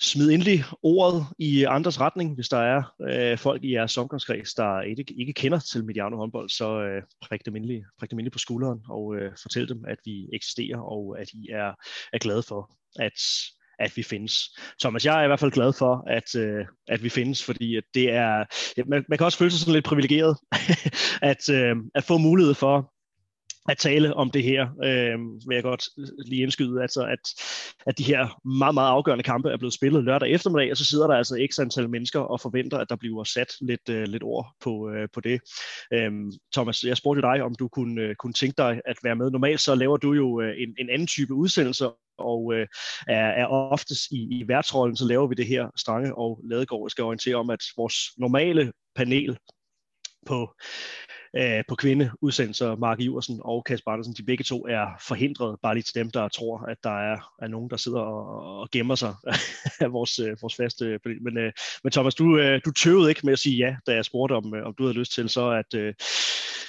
smid 0.00 0.30
endelig 0.30 0.64
ordet 0.82 1.26
i 1.38 1.64
andres 1.64 2.00
retning, 2.00 2.34
hvis 2.34 2.48
der 2.48 2.58
er 2.58 2.82
øh, 3.00 3.38
folk 3.38 3.64
i 3.64 3.72
jeres 3.72 3.98
omgangskreds, 3.98 4.54
der 4.54 4.80
ikke, 4.80 5.04
ikke 5.18 5.32
kender 5.32 5.58
til 5.58 5.84
Mediano 5.84 6.16
håndbold, 6.16 6.48
så 6.48 6.80
øh, 6.80 7.02
prik, 7.22 7.46
dem 7.46 7.56
endelig, 7.56 7.84
prik 7.98 8.10
dem 8.10 8.18
endelig 8.18 8.32
på 8.32 8.38
skulderen 8.38 8.80
og 8.88 9.16
øh, 9.16 9.32
fortæl 9.42 9.68
dem, 9.68 9.84
at 9.88 9.98
vi 10.04 10.28
eksisterer 10.32 10.78
og 10.78 11.20
at 11.20 11.28
I 11.32 11.48
er, 11.50 11.72
er 12.12 12.18
glade 12.18 12.42
for, 12.42 12.76
at 12.98 13.20
at 13.78 13.96
vi 13.96 14.02
findes. 14.02 14.58
Thomas, 14.80 15.04
jeg 15.04 15.20
er 15.20 15.24
i 15.24 15.26
hvert 15.26 15.40
fald 15.40 15.50
glad 15.50 15.72
for, 15.72 16.04
at, 16.06 16.34
øh, 16.34 16.64
at 16.88 17.02
vi 17.02 17.08
findes, 17.08 17.44
fordi 17.44 17.76
at 17.76 17.84
det 17.94 18.12
er, 18.12 18.44
ja, 18.76 18.82
man, 18.86 19.04
man 19.08 19.18
kan 19.18 19.24
også 19.24 19.38
føle 19.38 19.50
sig 19.50 19.60
sådan 19.60 19.74
lidt 19.74 19.84
privilegeret, 19.84 20.36
at, 21.32 21.50
øh, 21.50 21.76
at 21.94 22.04
få 22.04 22.18
mulighed 22.18 22.54
for 22.54 22.92
at 23.68 23.78
tale 23.78 24.14
om 24.14 24.30
det 24.30 24.42
her, 24.42 24.62
øh, 24.84 25.18
vil 25.48 25.54
jeg 25.54 25.62
godt 25.62 25.84
lige 26.26 26.42
indskyde, 26.42 26.82
altså 26.82 27.02
at, 27.02 27.18
at 27.86 27.98
de 27.98 28.04
her 28.04 28.48
meget, 28.48 28.74
meget 28.74 28.90
afgørende 28.90 29.24
kampe 29.24 29.50
er 29.50 29.56
blevet 29.56 29.74
spillet 29.74 30.04
lørdag 30.04 30.30
eftermiddag, 30.30 30.70
og 30.70 30.76
så 30.76 30.84
sidder 30.84 31.06
der 31.06 31.14
altså 31.14 31.46
x 31.52 31.58
antal 31.58 31.90
mennesker 31.90 32.20
og 32.20 32.40
forventer, 32.40 32.78
at 32.78 32.90
der 32.90 32.96
bliver 32.96 33.24
sat 33.24 33.52
lidt, 33.60 33.88
øh, 33.90 34.02
lidt 34.02 34.22
ord 34.22 34.46
på, 34.60 34.90
øh, 34.90 35.08
på 35.14 35.20
det. 35.20 35.40
Øh, 35.92 36.12
Thomas, 36.54 36.84
jeg 36.84 36.96
spurgte 36.96 37.22
dig, 37.22 37.42
om 37.42 37.54
du 37.54 37.68
kunne, 37.68 38.02
øh, 38.02 38.14
kunne 38.14 38.32
tænke 38.32 38.54
dig 38.58 38.80
at 38.84 38.96
være 39.02 39.16
med. 39.16 39.30
Normalt 39.30 39.60
så 39.60 39.74
laver 39.74 39.96
du 39.96 40.12
jo 40.12 40.40
øh, 40.40 40.54
en, 40.58 40.74
en 40.78 40.90
anden 40.90 41.06
type 41.06 41.34
udsendelse 41.34 41.86
og 42.18 42.54
øh, 42.54 42.66
er, 43.08 43.26
er 43.26 43.46
oftest 43.46 44.10
i, 44.10 44.38
i 44.40 44.48
værtsrollen, 44.48 44.96
så 44.96 45.04
laver 45.04 45.26
vi 45.26 45.34
det 45.34 45.46
her 45.46 45.70
Strange 45.76 46.14
og 46.14 46.40
Ladegård 46.44 46.90
skal 46.90 47.04
orientere 47.04 47.36
om, 47.36 47.50
at 47.50 47.62
vores 47.76 47.94
normale 48.16 48.72
panel 48.96 49.38
på 50.26 50.54
øh, 51.36 51.64
på 51.68 51.74
kvindeudsendelser, 51.74 52.76
Mark 52.76 53.00
Iversen 53.00 53.40
og 53.44 53.64
Kasper 53.64 53.90
Andersen, 53.90 54.14
de 54.14 54.22
begge 54.22 54.44
to 54.44 54.66
er 54.66 54.86
forhindret, 55.00 55.58
bare 55.62 55.74
lige 55.74 55.82
til 55.82 55.94
dem, 55.94 56.10
der 56.10 56.28
tror, 56.28 56.58
at 56.58 56.76
der 56.84 57.12
er, 57.12 57.34
er 57.42 57.48
nogen, 57.48 57.70
der 57.70 57.76
sidder 57.76 58.00
og, 58.00 58.60
og 58.60 58.70
gemmer 58.70 58.94
sig 58.94 59.14
af 59.84 59.92
vores, 59.92 60.18
øh, 60.18 60.36
vores 60.42 60.56
faste 60.56 60.98
panel. 60.98 61.22
Men, 61.22 61.38
øh, 61.38 61.52
men 61.84 61.92
Thomas, 61.92 62.14
du, 62.14 62.38
øh, 62.38 62.60
du 62.64 62.70
tøvede 62.70 63.08
ikke 63.08 63.20
med 63.24 63.32
at 63.32 63.38
sige 63.38 63.56
ja, 63.56 63.76
da 63.86 63.94
jeg 63.94 64.04
spurgte, 64.04 64.32
om, 64.32 64.54
øh, 64.54 64.66
om 64.66 64.74
du 64.78 64.82
havde 64.82 64.98
lyst 64.98 65.12
til 65.12 65.28
så 65.28 65.50
at 65.50 65.74
øh, 65.74 65.94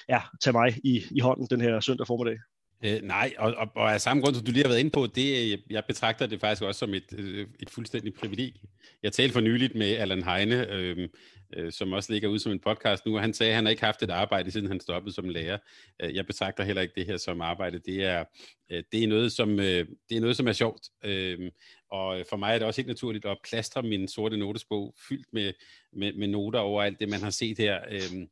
ja, 0.10 0.22
tage 0.44 0.54
mig 0.54 0.78
i, 0.84 1.04
i 1.12 1.20
hånden 1.20 1.48
den 1.50 1.62
her 1.62 1.80
søndag 1.80 2.08
formiddag. 2.08 2.38
Øh, 2.86 3.02
nej, 3.02 3.34
og, 3.38 3.54
og, 3.54 3.68
og 3.76 3.94
af 3.94 4.02
samme 4.02 4.24
grund, 4.24 4.36
som 4.36 4.46
du 4.46 4.52
lige 4.52 4.64
har 4.64 4.70
været 4.70 4.80
inde 4.80 4.92
på, 4.92 5.08
det, 5.08 5.54
øh, 5.54 5.60
jeg 5.70 5.84
betragter 5.88 6.26
det 6.26 6.40
faktisk 6.40 6.62
også 6.62 6.80
som 6.80 6.94
et, 6.94 7.14
øh, 7.18 7.48
et 7.60 7.70
fuldstændig 7.70 8.14
privilegie. 8.14 8.62
Jeg 9.04 9.14
talte 9.14 9.34
for 9.34 9.42
nyligt 9.42 9.76
med 9.76 9.96
Allan 9.96 10.24
Heine, 10.24 10.72
øh, 10.74 11.10
øh, 11.56 11.72
som 11.72 11.94
også 11.94 12.14
ligger 12.14 12.30
ud 12.30 12.40
som 12.40 12.52
en 12.52 12.60
podcast 12.60 13.06
nu, 13.06 13.16
og 13.16 13.22
han 13.22 13.34
sagde, 13.34 13.52
at 13.52 13.56
han 13.56 13.66
har 13.66 13.70
ikke 13.70 13.84
haft 13.84 14.04
et 14.04 14.10
arbejde, 14.10 14.52
siden 14.52 14.68
han 14.68 14.80
stoppede 14.80 15.16
som 15.16 15.30
lærer. 15.30 15.58
Øh, 16.02 16.16
jeg 16.16 16.26
betragter 16.26 16.64
heller 16.64 16.82
ikke 16.82 16.94
det 16.96 17.06
her 17.06 17.18
som 17.18 17.42
arbejde. 17.42 17.80
Det 17.80 18.04
er, 18.04 18.24
øh, 18.72 18.84
det 18.92 19.04
er, 19.04 19.08
noget, 19.08 19.32
som, 19.32 19.60
øh, 19.60 19.88
det 20.10 20.18
er 20.18 20.22
noget, 20.22 20.38
som 20.38 20.48
er 20.48 20.54
sjovt. 20.54 20.82
Øh, 21.04 21.52
og 21.92 22.26
for 22.30 22.38
mig 22.38 22.54
er 22.54 22.58
det 22.58 22.68
også 22.68 22.82
helt 22.82 22.88
naturligt 22.88 23.26
at 23.26 23.38
plastre 23.50 23.84
min 23.84 24.08
sorte 24.08 24.38
notesbog 24.38 24.96
fyldt 25.10 25.28
med, 25.34 25.54
med, 25.94 26.14
med 26.14 26.28
noter 26.28 26.60
over 26.60 26.84
alt 26.84 27.00
det, 27.00 27.10
man 27.10 27.22
har 27.22 27.30
set 27.30 27.58
her. 27.58 27.80
Øh, 27.92 28.28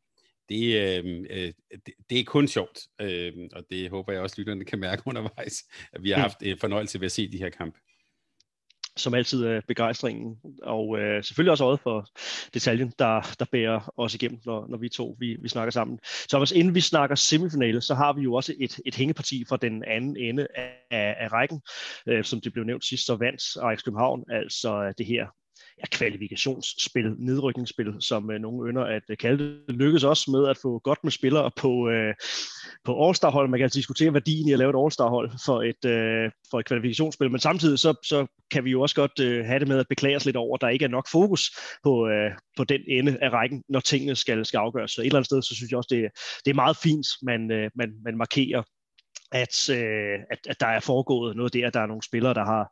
det, 0.50 0.75
øh, 0.82 1.25
øh, 1.30 1.54
det, 1.86 1.94
det 2.10 2.20
er 2.20 2.24
kun 2.24 2.48
sjovt, 2.48 2.80
øh, 3.02 3.34
og 3.54 3.64
det 3.70 3.90
håber 3.90 4.14
jeg 4.14 4.22
også, 4.22 4.36
lytterne 4.38 4.66
kan 4.66 4.80
mærke 4.80 5.04
undervejs, 5.10 5.64
at 5.94 6.04
vi 6.04 6.10
har 6.10 6.20
haft 6.20 6.38
øh, 6.44 6.58
fornøjelse 6.60 7.00
ved 7.00 7.06
at 7.06 7.12
se 7.12 7.32
de 7.32 7.38
her 7.38 7.50
kampe. 7.50 7.80
Som 8.98 9.14
altid 9.14 9.46
er 9.46 9.62
begejstringen, 9.68 10.38
og 10.64 11.00
øh, 11.00 11.24
selvfølgelig 11.24 11.52
også 11.52 11.64
øjet 11.64 11.80
for 11.80 12.08
detaljen, 12.54 12.94
der, 13.00 13.36
der 13.40 13.46
bærer 13.52 13.94
os 13.98 14.16
igennem, 14.16 14.40
når, 14.46 14.68
når 14.68 14.78
vi 14.78 14.90
to 14.90 15.16
vi, 15.20 15.38
vi 15.42 15.50
snakker 15.50 15.72
sammen. 15.72 16.00
Så 16.04 16.38
hvis 16.38 16.52
inden 16.52 16.75
vi 16.75 16.82
snakker 16.82 17.16
semifinale, 17.16 17.82
så 17.82 17.96
har 17.96 18.14
vi 18.14 18.22
jo 18.22 18.34
også 18.34 18.54
et, 18.60 18.80
et 18.86 18.96
hængeparti 18.96 19.46
fra 19.50 19.58
den 19.58 19.84
anden 19.84 20.18
ende 20.18 20.48
af, 20.56 21.16
af 21.20 21.32
rækken. 21.32 21.62
Øh, 22.08 22.24
som 22.24 22.42
det 22.42 22.54
blev 22.54 22.66
nævnt 22.66 22.86
sidst, 22.86 23.06
så 23.06 23.16
vandt 23.16 23.42
Ajax 23.62 23.84
København 23.84 24.24
altså 24.30 24.94
det 24.98 25.06
her 25.06 25.28
ja, 25.79 25.84
kvalifikationsspil, 25.91 27.15
nedrykningsspil, 27.17 27.94
som 28.00 28.32
øh, 28.32 28.39
nogen 28.39 28.67
ønder 28.67 28.84
at 28.84 29.03
øh, 29.10 29.17
kalde 29.17 29.44
det. 29.44 29.75
Lykkes 29.75 30.03
også 30.03 30.32
med 30.32 30.48
at 30.48 30.58
få 30.62 30.79
godt 30.79 31.00
med 31.03 31.12
spillere 31.12 31.51
på, 31.58 31.89
øh, 31.89 32.13
på 32.86 33.08
All-Star-hold. 33.08 33.50
Man 33.50 33.60
kan 33.60 33.63
altså 33.63 33.77
diskutere 33.77 34.13
værdien 34.13 34.48
i 34.48 34.53
at 34.53 34.60
lave 34.60 34.70
et 34.70 34.84
All-Star-hold 34.84 35.32
for 35.46 35.62
et, 35.62 35.86
øh, 35.86 36.32
for 36.51 36.60
et 36.60 36.65
kvalifikationsspil, 36.65 37.32
men 37.32 37.39
samtidig 37.39 37.79
så, 37.79 37.94
så 38.03 38.27
kan 38.51 38.65
vi 38.65 38.72
jo 38.72 38.82
også 38.82 38.96
godt 38.96 39.20
øh, 39.20 39.46
have 39.46 39.60
det 39.60 39.67
med 39.67 39.79
at 39.79 39.88
beklage 39.89 40.15
os 40.15 40.25
lidt 40.25 40.38
over, 40.38 40.55
at 40.55 40.62
der 40.62 40.70
ikke 40.70 40.86
er 40.86 40.89
nok 40.89 41.08
fokus 41.12 41.51
på, 41.84 42.08
øh, 42.08 42.32
på 42.58 42.63
den 42.63 42.82
ende 42.88 43.17
af 43.22 43.29
rækken, 43.29 43.63
når 43.70 43.79
tingene 43.79 44.15
skal, 44.15 44.46
skal 44.46 44.58
afgøres. 44.58 44.91
Så 44.91 45.01
et 45.01 45.05
eller 45.05 45.17
andet 45.17 45.25
sted, 45.25 45.41
så 45.41 45.55
synes 45.55 45.72
jeg 45.72 45.77
også, 45.77 45.96
det, 45.96 46.10
det 46.46 46.51
er 46.51 46.55
meget 46.55 46.77
fint, 46.84 47.08
man, 47.22 47.51
øh, 47.51 47.72
man, 47.75 47.94
man 48.05 48.17
markerer 48.17 48.63
at, 49.36 49.70
øh, 49.70 50.20
at, 50.32 50.39
at 50.48 50.60
der 50.60 50.68
er 50.68 50.80
foregået 50.80 51.36
noget 51.36 51.54
der, 51.54 51.68
at 51.68 51.74
der 51.74 51.80
er 51.80 51.86
nogle 51.86 52.04
spillere, 52.04 52.34
der 52.34 52.46
har, 52.46 52.63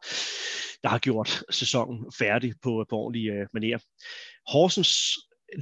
der 0.83 0.89
har 0.89 0.99
gjort 0.99 1.43
sæsonen 1.49 2.11
færdig 2.19 2.53
på, 2.63 2.85
på 2.89 2.95
ordentlig 2.97 3.29
øh, 3.29 3.47
manier. 3.53 3.79
Horsens 4.51 5.17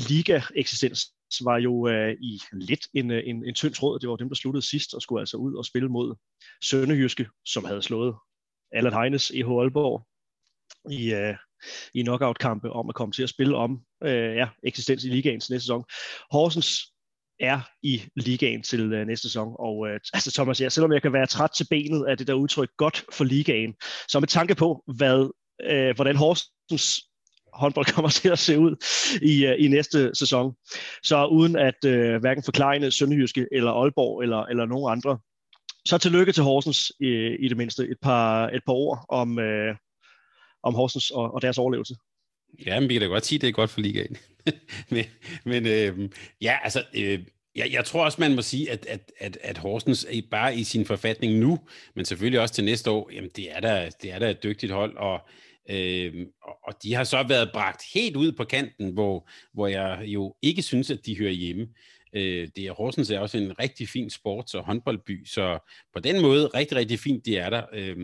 liga-eksistens 0.09 1.13
var 1.43 1.57
jo 1.57 1.87
øh, 1.87 2.13
i 2.21 2.41
lidt 2.51 2.87
en, 2.93 3.11
øh, 3.11 3.23
en, 3.25 3.45
en 3.45 3.53
tynd 3.53 3.73
tråd. 3.73 3.99
Det 3.99 4.09
var 4.09 4.15
dem, 4.15 4.29
der 4.29 4.35
sluttede 4.35 4.65
sidst 4.65 4.93
og 4.93 5.01
skulle 5.01 5.19
altså 5.21 5.37
ud 5.37 5.55
og 5.55 5.65
spille 5.65 5.89
mod 5.89 6.15
Sønderjyske, 6.63 7.27
som 7.45 7.65
havde 7.65 7.81
slået 7.81 8.15
Allan 8.71 8.93
Heines 8.93 9.29
i 9.29 9.41
Aalborg 9.41 10.07
i, 10.91 11.13
øh, 11.13 11.35
i 11.93 12.01
knockout-kampe 12.01 12.69
om 12.69 12.89
at 12.89 12.95
komme 12.95 13.11
til 13.11 13.23
at 13.23 13.29
spille 13.29 13.55
om 13.55 13.81
øh, 14.03 14.35
ja, 14.35 14.49
eksistens 14.63 15.03
i 15.03 15.09
ligaen 15.09 15.33
næste 15.33 15.59
sæson. 15.59 15.83
Horsens 16.31 16.90
er 17.41 17.61
i 17.83 18.03
ligaen 18.15 18.63
til 18.63 18.93
øh, 18.93 19.07
næste 19.07 19.27
sæson. 19.27 19.55
Og 19.59 19.87
øh, 19.87 19.99
altså 20.13 20.31
Thomas, 20.31 20.61
ja, 20.61 20.69
selvom 20.69 20.93
jeg 20.93 21.01
kan 21.01 21.13
være 21.13 21.27
træt 21.27 21.49
til 21.57 21.67
benet 21.69 22.05
af 22.05 22.17
det 22.17 22.27
der 22.27 22.33
udtryk 22.33 22.69
godt 22.77 23.05
for 23.11 23.23
ligaen, 23.23 23.73
så 24.07 24.19
med 24.19 24.27
tanke 24.27 24.55
på, 24.55 24.83
hvad, 24.97 25.29
øh, 25.63 25.95
hvordan 25.95 26.15
Horsens 26.15 26.99
håndbold 27.53 27.85
kommer 27.95 28.09
til 28.09 28.29
at 28.29 28.39
se 28.39 28.59
ud 28.59 28.75
i, 29.21 29.45
øh, 29.45 29.55
i 29.59 29.67
næste 29.67 30.11
sæson. 30.15 30.55
Så 31.03 31.25
uden 31.25 31.55
at 31.55 31.85
øh, 31.85 32.19
hverken 32.19 32.43
forklejne 32.43 32.91
Sønderjyske 32.91 33.47
eller 33.51 33.71
Aalborg 33.71 34.21
eller, 34.23 34.43
eller 34.45 34.65
nogen 34.65 34.91
andre, 34.91 35.19
så 35.85 35.97
tillykke 35.97 36.31
til 36.31 36.43
Horsens 36.43 36.91
i, 36.99 37.35
i 37.39 37.47
det 37.47 37.57
mindste. 37.57 37.83
Et 37.83 37.97
par, 38.01 38.47
et 38.47 38.61
par 38.65 38.73
ord 38.73 39.05
om, 39.09 39.39
øh, 39.39 39.75
om 40.63 40.73
Horsens 40.73 41.11
og, 41.11 41.33
og 41.33 41.41
deres 41.41 41.57
overlevelse. 41.57 41.95
Ja, 42.65 42.79
men 42.79 42.89
vi 42.89 42.93
kan 42.93 43.01
da 43.01 43.07
godt 43.07 43.25
sige, 43.25 43.37
at 43.37 43.41
det 43.41 43.47
er 43.47 43.51
godt 43.51 43.69
for 43.69 43.81
ligaen. 43.81 44.17
men 44.91 45.05
men 45.43 45.65
øh, 45.65 46.09
ja, 46.41 46.57
altså, 46.63 46.83
øh, 46.95 47.19
jeg, 47.55 47.69
jeg 47.71 47.85
tror 47.85 48.05
også, 48.05 48.21
man 48.21 48.35
må 48.35 48.41
sige, 48.41 48.71
at, 48.71 48.85
at, 48.85 49.11
at, 49.19 49.37
at 49.41 49.57
Horsens 49.57 50.07
bare 50.31 50.55
i 50.55 50.63
sin 50.63 50.85
forfatning 50.85 51.39
nu, 51.39 51.59
men 51.95 52.05
selvfølgelig 52.05 52.39
også 52.39 52.53
til 52.53 52.63
næste 52.63 52.91
år, 52.91 53.09
jamen 53.13 53.29
det 53.35 53.51
er 53.51 53.59
da, 53.59 53.89
det 54.01 54.11
er 54.11 54.19
da 54.19 54.29
et 54.29 54.43
dygtigt 54.43 54.71
hold, 54.71 54.97
og, 54.97 55.19
øh, 55.69 56.25
og 56.63 56.73
de 56.83 56.93
har 56.93 57.03
så 57.03 57.23
været 57.27 57.51
bragt 57.53 57.83
helt 57.93 58.15
ud 58.15 58.31
på 58.31 58.43
kanten, 58.43 58.93
hvor, 58.93 59.29
hvor 59.53 59.67
jeg 59.67 60.01
jo 60.05 60.35
ikke 60.41 60.61
synes, 60.61 60.91
at 60.91 61.05
de 61.05 61.17
hører 61.17 61.31
hjemme. 61.31 61.67
Øh, 62.13 62.47
det 62.55 62.65
er 62.65 62.73
Horsens 62.73 63.11
er 63.11 63.19
også 63.19 63.37
en 63.37 63.59
rigtig 63.59 63.89
fin 63.89 64.09
sports- 64.09 64.55
og 64.55 64.65
håndboldby, 64.65 65.25
så 65.25 65.59
på 65.93 65.99
den 65.99 66.21
måde 66.21 66.47
rigtig, 66.47 66.77
rigtig 66.77 66.99
fint, 66.99 67.25
de 67.25 67.37
er 67.37 67.49
der. 67.49 67.63
Øh, 67.73 67.97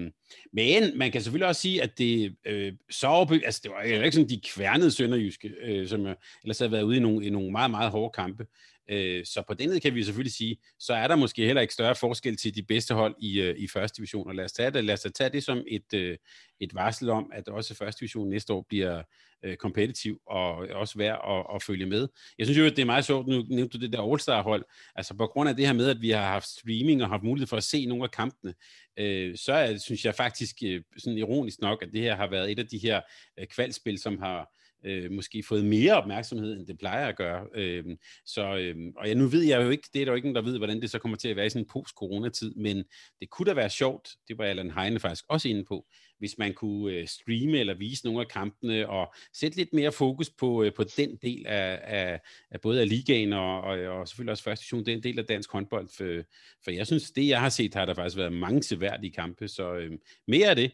men 0.54 0.98
man 0.98 1.12
kan 1.12 1.22
selvfølgelig 1.22 1.48
også 1.48 1.62
sige, 1.62 1.84
at 1.84 1.98
det 1.98 2.36
øh, 2.46 2.74
Soveby, 2.90 3.46
altså 3.46 3.62
det 3.64 3.72
var 3.72 3.84
jo 3.84 4.02
ikke 4.02 4.12
sådan, 4.12 4.30
de 4.30 4.42
kværnede 4.42 4.92
Sønderjyske, 4.92 5.52
øh, 5.62 5.88
som 5.88 6.08
ellers 6.44 6.60
havde 6.60 6.72
været 6.72 6.84
ude 6.84 6.98
i 6.98 7.00
nogle, 7.00 7.26
i 7.26 7.30
nogle 7.30 7.52
meget, 7.52 7.72
meget 7.72 7.92
hårde 7.92 8.14
kampe. 8.14 8.46
Øh, 8.90 9.26
så 9.26 9.44
på 9.48 9.54
den 9.54 9.70
måde 9.70 9.80
kan 9.80 9.96
vi 9.96 10.04
selvfølgelig 10.04 10.34
sige, 10.34 10.58
så 10.80 10.94
er 10.94 11.08
der 11.08 11.16
måske 11.16 11.46
heller 11.46 11.62
ikke 11.62 11.74
større 11.74 11.96
forskel 11.96 12.38
til 12.38 12.56
de 12.56 12.64
bedste 12.64 12.94
hold 12.94 13.16
i, 13.20 13.42
øh, 13.42 13.56
i 13.58 13.68
første 13.68 13.98
division. 13.98 14.28
Og 14.28 14.36
lad 14.36 14.46
os 14.46 14.52
tage 14.52 14.72
det, 14.72 14.84
lad 14.84 14.94
os 14.94 15.08
tage 15.16 15.30
det 15.30 15.44
som 15.44 15.64
et, 15.68 15.94
øh, 15.94 16.18
et 16.60 16.76
varsel 16.76 17.10
om, 17.10 17.32
at 17.34 17.48
også 17.48 17.76
første 17.76 18.00
division 18.00 18.30
næste 18.30 18.54
år 18.54 18.66
bliver 18.70 19.04
Øh, 19.44 19.56
kompetitiv 19.56 20.22
og 20.28 20.56
også 20.56 20.98
værd 20.98 21.22
at, 21.30 21.56
at 21.56 21.64
følge 21.64 21.86
med. 21.86 22.08
Jeg 22.38 22.46
synes 22.46 22.60
jo, 22.60 22.66
at 22.66 22.76
det 22.76 22.82
er 22.82 22.86
meget 22.86 23.06
sjovt, 23.06 23.28
nu 23.28 23.46
nævnte 23.50 23.78
du 23.78 23.86
det 23.86 23.94
der 23.94 24.12
All-Star-hold, 24.12 24.66
altså 24.96 25.14
på 25.14 25.28
grund 25.28 25.50
af 25.50 25.56
det 25.56 25.66
her 25.66 25.74
med, 25.74 25.90
at 25.90 26.02
vi 26.02 26.10
har 26.10 26.22
haft 26.22 26.48
streaming 26.48 27.04
og 27.04 27.10
haft 27.10 27.24
mulighed 27.24 27.48
for 27.48 27.58
at 27.58 27.64
se 27.64 27.86
nogle 27.86 28.04
af 28.04 28.12
kampene, 28.12 28.54
øh, 29.00 29.38
så 29.38 29.54
er, 29.54 29.78
synes 29.78 30.06
jeg 30.06 30.16
faktisk 30.16 30.56
øh, 30.66 30.82
sådan 30.98 31.18
ironisk 31.18 31.62
nok, 31.62 31.84
at 31.84 31.90
det 31.94 32.02
her 32.02 32.16
har 32.16 32.30
været 32.30 32.52
et 32.52 32.60
af 32.60 32.68
de 32.68 32.78
her 32.78 33.02
kvalspil, 33.50 33.98
som 34.00 34.20
har 34.20 34.50
øh, 34.86 35.12
måske 35.12 35.44
fået 35.44 35.66
mere 35.66 35.94
opmærksomhed, 35.94 36.58
end 36.58 36.68
det 36.68 36.78
plejer 36.78 37.08
at 37.08 37.18
gøre. 37.18 37.48
Øh, 37.56 37.84
så, 38.26 38.58
øh, 38.58 38.76
og 38.98 39.08
ja, 39.08 39.14
nu 39.14 39.28
ved 39.28 39.44
jeg 39.44 39.64
jo 39.64 39.70
ikke, 39.70 39.90
det 39.94 40.02
er 40.02 40.06
der 40.06 40.12
jo 40.12 40.16
ikke 40.16 40.34
der 40.34 40.42
ved, 40.42 40.58
hvordan 40.58 40.82
det 40.82 40.90
så 40.90 41.00
kommer 41.00 41.18
til 41.18 41.30
at 41.30 41.36
være 41.36 41.46
i 41.46 41.50
sådan 41.50 41.62
en 41.62 41.70
post-coronatid, 41.70 42.54
men 42.56 42.84
det 43.20 43.30
kunne 43.30 43.46
da 43.46 43.54
være 43.54 43.70
sjovt, 43.70 44.10
det 44.28 44.38
var 44.38 44.46
Allan 44.46 44.72
Heine 44.72 45.00
faktisk 45.00 45.26
også 45.30 45.50
inde 45.50 45.66
på, 45.66 45.86
hvis 46.20 46.38
man 46.38 46.54
kunne 46.54 46.94
øh, 46.94 47.08
streame 47.08 47.58
eller 47.58 47.74
vise 47.74 48.06
nogle 48.06 48.22
af 48.22 48.28
kampene 48.28 48.90
og 48.90 49.14
sætte 49.34 49.58
lidt 49.58 49.74
mere 49.74 49.92
fokus 49.92 50.30
på, 50.30 50.64
øh, 50.64 50.74
på 50.74 50.84
den 50.98 51.16
del 51.22 51.48
af, 51.48 51.80
af, 51.84 52.20
af 52.52 52.62
både 52.62 52.82
af 52.82 52.90
ligaen 52.90 53.34
og, 53.34 53.62
og, 53.62 53.80
og 53.80 54.08
selvfølgelig 54.08 54.32
også 54.32 54.44
første 54.44 54.64
division, 54.64 54.86
den 54.86 55.04
del 55.04 55.20
af 55.20 55.26
dansk 55.26 55.52
håndbold. 55.52 55.88
For, 55.98 56.24
for 56.64 56.72
jeg 56.72 56.88
synes, 56.88 57.12
det 57.12 57.28
jeg 57.28 57.40
har 57.40 57.50
set, 57.50 57.74
har 57.74 57.86
der 57.86 57.94
faktisk 57.94 58.18
været 58.18 58.34
mange 58.34 58.64
seværdige 58.64 59.12
kampe, 59.12 59.48
så 59.48 59.74
øh, 59.74 59.92
mere 60.28 60.50
af 60.50 60.56
det 60.56 60.72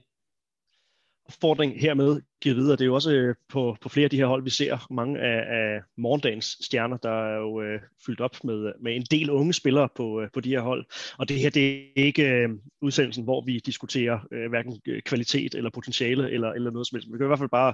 opfordring 1.26 1.82
hermed 1.82 2.22
givet 2.42 2.58
videre. 2.58 2.72
Det 2.72 2.82
er 2.82 2.86
jo 2.86 2.94
også 2.96 3.12
øh, 3.12 3.36
på, 3.50 3.78
på 3.82 3.90
flere 3.90 4.04
af 4.04 4.10
de 4.10 4.18
her 4.18 4.26
hold, 4.26 4.44
vi 4.44 4.50
ser 4.50 4.94
mange 4.94 5.20
af, 5.20 5.58
af 5.58 5.82
morgendagens 5.98 6.58
stjerner, 6.62 6.98
der 6.98 7.34
er 7.34 7.38
jo 7.38 7.62
øh, 7.62 7.80
fyldt 8.06 8.22
op 8.22 8.44
med, 8.44 8.74
med 8.82 8.96
en 8.96 9.06
del 9.12 9.30
unge 9.30 9.54
spillere 9.54 9.90
på, 9.96 10.22
øh, 10.22 10.30
på 10.34 10.40
de 10.40 10.50
her 10.50 10.62
hold. 10.62 10.86
Og 11.18 11.30
det 11.30 11.40
her, 11.40 11.50
det 11.50 11.76
er 11.76 11.84
ikke 11.96 12.30
øh, 12.30 12.50
udsendelsen, 12.82 13.24
hvor 13.24 13.46
vi 13.46 13.60
diskuterer 13.60 14.20
øh, 14.32 14.50
hverken 14.50 14.82
øh, 14.88 15.02
kvalitet 15.02 15.56
eller 15.56 15.70
potentiale 15.70 16.32
eller, 16.32 16.52
eller 16.52 16.72
noget 16.72 16.88
som 16.88 16.96
helst. 16.96 17.08
Vi 17.12 17.18
kan 17.18 17.26
i 17.26 17.28
hvert 17.28 17.40
fald 17.40 17.50
bare 17.50 17.74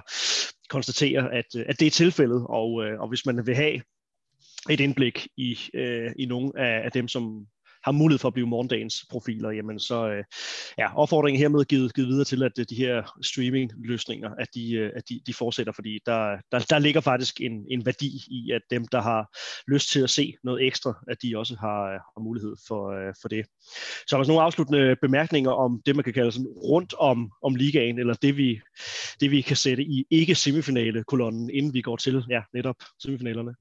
konstatere, 0.68 1.34
at, 1.34 1.46
øh, 1.56 1.64
at 1.68 1.80
det 1.80 1.86
er 1.86 1.90
tilfældet, 1.90 2.46
og, 2.48 2.84
øh, 2.84 3.00
og 3.00 3.08
hvis 3.08 3.26
man 3.26 3.46
vil 3.46 3.54
have 3.54 3.80
et 4.70 4.80
indblik 4.80 5.28
i, 5.36 5.58
øh, 5.74 6.10
i 6.18 6.26
nogle 6.26 6.52
af, 6.56 6.84
af 6.84 6.92
dem, 6.92 7.08
som 7.08 7.46
har 7.84 7.92
mulighed 7.92 8.18
for 8.18 8.28
at 8.28 8.34
blive 8.34 8.46
morgendagens 8.46 9.06
profiler, 9.10 9.50
jamen 9.50 9.78
så 9.78 10.08
øh, 10.08 10.24
ja, 10.78 10.96
opfordringen 10.96 11.40
hermed 11.40 11.64
givet, 11.64 11.94
givet 11.94 12.08
videre 12.08 12.24
til, 12.24 12.42
at 12.42 12.58
øh, 12.58 12.66
de 12.70 12.74
her 12.74 13.02
streaming-løsninger, 13.22 14.30
at 14.38 14.48
de, 14.54 14.72
øh, 14.72 14.90
at 14.96 15.08
de, 15.08 15.20
de 15.26 15.34
fortsætter, 15.34 15.72
fordi 15.72 15.98
der, 16.06 16.36
der, 16.52 16.58
der 16.58 16.78
ligger 16.78 17.00
faktisk 17.00 17.40
en, 17.40 17.66
en 17.70 17.86
værdi 17.86 18.10
i, 18.30 18.50
at 18.54 18.62
dem, 18.70 18.86
der 18.86 19.00
har 19.00 19.36
lyst 19.72 19.90
til 19.90 20.00
at 20.00 20.10
se 20.10 20.34
noget 20.44 20.66
ekstra, 20.66 20.94
at 21.08 21.16
de 21.22 21.38
også 21.38 21.56
har, 21.60 21.82
øh, 21.84 21.92
har 21.92 22.20
mulighed 22.20 22.54
for, 22.68 22.82
øh, 22.90 23.14
for 23.22 23.28
det. 23.28 23.46
Så 24.06 24.16
er 24.16 24.20
der 24.20 24.28
nogle 24.28 24.42
afsluttende 24.42 24.96
bemærkninger 25.02 25.50
om 25.50 25.82
det, 25.86 25.96
man 25.96 26.04
kan 26.04 26.12
kalde 26.12 26.32
sådan 26.32 26.46
rundt 26.46 26.94
om, 26.98 27.30
om 27.42 27.54
ligaen, 27.54 27.98
eller 27.98 28.14
det 28.14 28.36
vi, 28.36 28.60
det, 29.20 29.30
vi 29.30 29.40
kan 29.40 29.56
sætte 29.56 29.82
i 29.82 30.04
ikke-semifinale-kolonnen, 30.10 31.50
inden 31.50 31.74
vi 31.74 31.80
går 31.80 31.96
til 31.96 32.24
ja, 32.30 32.42
netop 32.54 32.76
semifinalerne. 33.02 33.54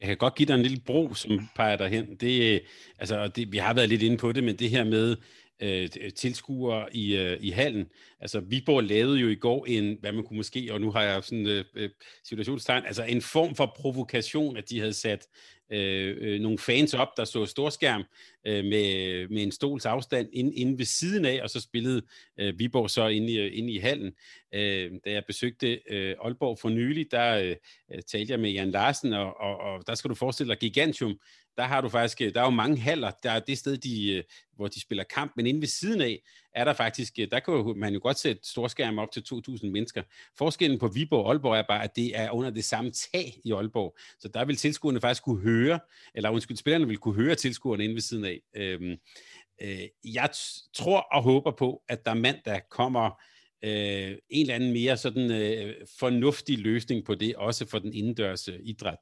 Jeg 0.00 0.08
kan 0.08 0.16
godt 0.16 0.34
give 0.34 0.46
dig 0.46 0.54
en 0.54 0.62
lille 0.62 0.80
bro, 0.86 1.14
som 1.14 1.48
peger 1.56 1.76
derhen. 1.76 2.16
Det, 2.16 2.54
øh, 2.54 2.60
altså, 2.98 3.28
det, 3.28 3.52
vi 3.52 3.58
har 3.58 3.74
været 3.74 3.88
lidt 3.88 4.02
inde 4.02 4.16
på 4.16 4.32
det, 4.32 4.44
men 4.44 4.56
det 4.56 4.70
her 4.70 4.84
med 4.84 5.16
øh, 5.60 5.88
øh, 6.00 6.12
tilskuere 6.12 6.96
i, 6.96 7.16
øh, 7.16 7.38
i 7.40 7.50
hallen. 7.50 7.86
Altså, 8.20 8.40
Viborg 8.40 8.84
lavede 8.84 9.18
jo 9.18 9.28
i 9.28 9.34
går 9.34 9.66
en, 9.66 9.96
hvad 10.00 10.12
man 10.12 10.24
kunne 10.24 10.36
måske, 10.36 10.68
og 10.72 10.80
nu 10.80 10.90
har 10.90 11.02
jeg 11.02 11.24
sådan 11.24 11.46
en 11.46 11.64
øh 11.74 11.90
situationstegn, 12.24 12.86
altså 12.86 13.04
en 13.04 13.22
form 13.22 13.54
for 13.54 13.74
provokation, 13.76 14.56
at 14.56 14.70
de 14.70 14.78
havde 14.78 14.92
sat 14.92 15.26
øh, 15.72 16.16
øh, 16.20 16.40
nogle 16.40 16.58
fans 16.58 16.94
op, 16.94 17.08
der 17.16 17.24
så 17.24 17.46
storskærm 17.46 18.04
øh, 18.48 18.64
med, 18.64 19.28
med 19.28 19.42
en 19.42 19.52
stols 19.52 19.86
afstand 19.86 20.28
inde, 20.32 20.54
inde 20.54 20.78
ved 20.78 20.84
siden 20.84 21.24
af, 21.24 21.40
og 21.42 21.50
så 21.50 21.60
spillede 21.60 22.02
øh, 22.40 22.58
Viborg 22.58 22.90
så 22.90 23.06
inde 23.06 23.32
i, 23.32 23.48
inde 23.48 23.72
i 23.72 23.78
hallen. 23.78 24.12
Øh, 24.54 24.92
da 25.04 25.10
jeg 25.12 25.24
besøgte 25.26 25.80
øh, 25.90 26.16
Aalborg 26.24 26.58
for 26.58 26.68
nylig, 26.68 27.10
der 27.10 27.38
øh, 27.38 27.56
øh 27.94 28.02
talte 28.02 28.32
jeg 28.32 28.40
med 28.40 28.50
Jan 28.50 28.70
Larsen, 28.70 29.12
og, 29.12 29.40
og, 29.40 29.56
og 29.58 29.86
der 29.86 29.94
skal 29.94 30.08
du 30.10 30.14
forestille 30.14 30.50
dig 30.50 30.60
Gigantium, 30.60 31.18
der 31.58 31.64
har 31.64 31.80
du 31.80 31.88
faktisk, 31.88 32.20
øh, 32.20 32.34
der 32.34 32.40
er 32.40 32.44
jo 32.44 32.50
mange 32.50 32.78
haller, 32.78 33.10
der 33.22 33.30
er 33.30 33.40
det 33.40 33.58
sted, 33.58 33.76
de, 33.76 34.12
øh, 34.12 34.24
hvor 34.56 34.68
de 34.68 34.80
spiller 34.80 35.04
kamp, 35.04 35.32
men 35.36 35.46
inde 35.46 35.60
ved 35.60 35.68
siden 35.68 36.00
af 36.00 36.22
er 36.54 36.64
der 36.64 36.72
faktisk, 36.72 37.16
der 37.30 37.40
kan 37.40 37.74
man 37.76 37.94
jo 37.94 38.00
godt 38.02 38.18
sætte 38.18 38.42
storskærme 38.44 39.02
op 39.02 39.12
til 39.12 39.20
2.000 39.20 39.66
mennesker. 39.66 40.02
Forskellen 40.38 40.78
på 40.78 40.88
Viborg 40.88 41.24
og 41.24 41.30
Aalborg 41.30 41.56
er 41.56 41.62
bare, 41.68 41.84
at 41.84 41.96
det 41.96 42.18
er 42.18 42.30
under 42.30 42.50
det 42.50 42.64
samme 42.64 42.90
tag 42.90 43.40
i 43.44 43.52
Aalborg, 43.52 43.96
så 44.18 44.28
der 44.28 44.44
vil 44.44 44.56
tilskuerne 44.56 45.00
faktisk 45.00 45.22
kunne 45.22 45.40
høre, 45.40 45.80
eller 46.14 46.30
undskyld, 46.30 46.56
spillerne 46.56 46.86
vil 46.86 46.98
kunne 46.98 47.14
høre 47.14 47.34
tilskuerne 47.34 47.84
inde 47.84 47.94
ved 47.94 48.02
siden 48.02 48.24
af. 48.24 48.37
Øhm, 48.54 48.96
øh, 49.62 49.88
jeg 50.04 50.30
tror 50.74 51.00
og 51.00 51.22
håber 51.22 51.50
på, 51.50 51.82
at 51.88 52.06
der 52.06 52.14
mandag 52.14 52.60
kommer 52.70 53.22
øh, 53.62 54.16
en 54.30 54.40
eller 54.40 54.54
anden 54.54 54.72
mere 54.72 54.96
sådan 54.96 55.30
øh, 55.30 55.74
fornuftig 55.98 56.58
løsning 56.58 57.04
på 57.04 57.14
det, 57.14 57.36
også 57.36 57.66
for 57.66 57.78
den 57.78 57.92
indendørs 57.92 58.48
øh, 58.48 58.58
idræt. 58.62 58.98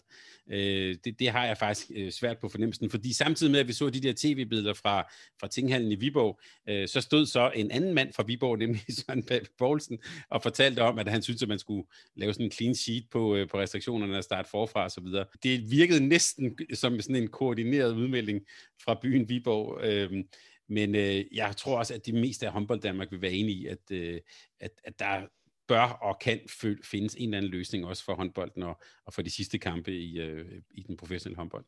Øh, 0.51 0.97
det, 1.05 1.19
det 1.19 1.29
har 1.29 1.47
jeg 1.47 1.59
faktisk 1.59 1.91
øh, 1.97 2.13
svært 2.13 2.39
på 2.39 2.49
fornemmelsen, 2.49 2.91
fordi 2.91 3.13
samtidig 3.13 3.53
med, 3.53 3.61
at 3.61 3.69
vi 3.69 3.73
så 3.73 3.91
de 3.91 4.01
der 4.01 4.13
tv-billeder 4.17 4.75
fra, 4.75 5.03
fra 5.41 5.49
Tinghallen 5.49 5.93
i 5.93 5.95
Viborg, 5.95 6.41
øh, 6.69 6.89
så 6.89 7.01
stod 7.01 7.27
så 7.27 7.51
en 7.55 7.71
anden 7.71 7.95
mand 7.95 8.13
fra 8.13 8.23
Viborg, 8.23 8.59
nemlig 8.67 8.83
Søren 8.89 9.25
Poulsen, 9.59 9.99
og 10.31 10.43
fortalte 10.43 10.81
om, 10.81 10.99
at 10.99 11.09
han 11.09 11.23
syntes, 11.23 11.43
at 11.43 11.49
man 11.49 11.59
skulle 11.59 11.87
lave 12.17 12.33
sådan 12.33 12.47
en 12.47 12.53
clean 12.53 12.75
sheet 12.75 13.05
på, 13.11 13.37
øh, 13.37 13.49
på 13.49 13.59
restriktionerne 13.59 14.17
og 14.17 14.25
starte 14.25 14.51
forfra 14.51 14.85
og 14.85 14.91
så 14.91 15.01
videre. 15.01 15.25
Det 15.43 15.71
virkede 15.71 16.09
næsten 16.09 16.59
som 16.75 17.01
sådan 17.01 17.17
en 17.17 17.29
koordineret 17.29 17.93
udmelding 17.93 18.41
fra 18.85 18.99
byen 19.03 19.29
Viborg. 19.29 19.85
Øh, 19.85 20.25
men 20.69 20.95
øh, 20.95 21.25
jeg 21.33 21.57
tror 21.57 21.79
også, 21.79 21.95
at 21.95 22.07
de 22.07 22.13
meste 22.13 22.47
af 22.47 22.53
håndbold 22.53 22.81
Danmark 22.81 23.11
vil 23.11 23.23
være 23.23 23.33
enige 23.33 23.57
i, 23.57 23.67
at, 23.67 23.91
øh, 23.91 24.21
at, 24.61 24.71
at 24.85 24.99
der 24.99 25.27
bør 25.69 25.83
og 25.83 26.19
kan 26.19 26.41
findes 26.85 27.15
en 27.15 27.29
eller 27.29 27.37
anden 27.37 27.51
løsning 27.51 27.87
også 27.87 28.05
for 28.05 28.15
håndbolden 28.15 28.63
og, 28.63 28.81
og 29.07 29.15
for 29.15 29.23
de 29.23 29.31
sidste 29.31 29.59
kampe 29.59 29.93
i, 29.93 30.21
øh, 30.21 30.45
i 30.71 30.83
den 30.83 30.97
professionelle 30.97 31.37
håndbold. 31.37 31.65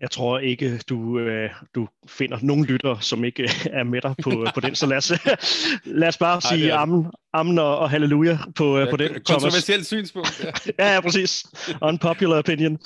Jeg 0.00 0.10
tror 0.10 0.38
ikke, 0.38 0.78
du, 0.78 1.18
øh, 1.18 1.50
du 1.74 1.88
finder 2.06 2.38
nogen 2.42 2.64
lytter, 2.64 2.98
som 3.00 3.24
ikke 3.24 3.42
øh, 3.42 3.66
er 3.66 3.84
med 3.84 4.00
dig 4.00 4.14
på, 4.22 4.30
på 4.54 4.60
den. 4.60 4.74
Så 4.74 4.86
lad 4.86 4.96
os, 4.96 5.12
lad 5.84 6.08
os 6.08 6.18
bare 6.18 6.40
sige 6.40 6.72
amen, 6.72 7.06
amen 7.32 7.58
og, 7.58 7.78
og 7.78 7.90
halleluja 7.90 8.38
på, 8.56 8.78
ja, 8.78 8.90
på 8.90 8.96
den, 8.96 9.08
Thomas. 9.08 9.22
Kontroversielt 9.24 9.86
synspunkt. 9.86 10.44
Ja. 10.44 10.50
ja, 10.84 10.94
ja, 10.94 11.00
præcis. 11.00 11.46
Unpopular 11.82 12.38
opinion. 12.38 12.78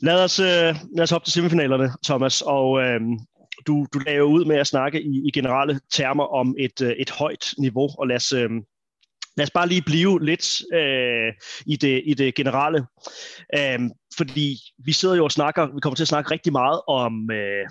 Lad 0.00 0.24
os, 0.24 0.40
øh, 0.40 0.74
lad 0.96 1.02
os 1.02 1.12
op 1.12 1.24
til 1.24 1.32
semifinalerne, 1.32 1.90
Thomas. 2.04 2.42
Og 2.42 2.82
øh, 2.82 3.00
du, 3.66 3.86
du 3.94 3.98
laver 3.98 4.24
ud 4.24 4.44
med 4.44 4.56
at 4.56 4.66
snakke 4.66 5.02
i, 5.02 5.22
i 5.28 5.30
generelle 5.30 5.80
termer 5.92 6.24
om 6.24 6.54
et, 6.58 6.80
øh, 6.80 6.90
et 6.90 7.10
højt 7.10 7.46
niveau, 7.58 7.88
og 7.98 8.06
lad 8.06 8.16
os, 8.16 8.32
øh, 8.32 8.50
lad 9.36 9.42
os 9.42 9.50
bare 9.50 9.68
lige 9.68 9.82
blive 9.82 10.24
lidt 10.24 10.62
øh, 10.74 11.32
i, 11.66 11.76
det, 11.76 12.02
i 12.06 12.14
det 12.14 12.34
generelle. 12.34 12.86
Øh, 13.54 13.80
fordi 14.16 14.58
vi 14.78 14.92
sidder 14.92 15.16
jo 15.16 15.24
og 15.24 15.32
snakker, 15.32 15.66
vi 15.74 15.80
kommer 15.80 15.96
til 15.96 16.04
at 16.04 16.08
snakke 16.08 16.30
rigtig 16.30 16.52
meget 16.52 16.80
om, 16.88 17.30
øh, 17.30 17.66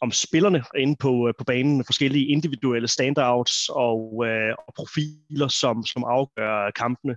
om 0.00 0.12
spillerne 0.12 0.64
inde 0.78 0.96
på, 1.00 1.28
øh, 1.28 1.34
på 1.38 1.44
banen 1.44 1.76
med 1.76 1.84
forskellige 1.84 2.26
individuelle 2.26 2.88
standouts 2.88 3.68
og, 3.68 4.24
øh, 4.26 4.54
og 4.68 4.74
profiler, 4.76 5.48
som, 5.48 5.86
som 5.86 6.04
afgør 6.04 6.70
kampene. 6.70 7.16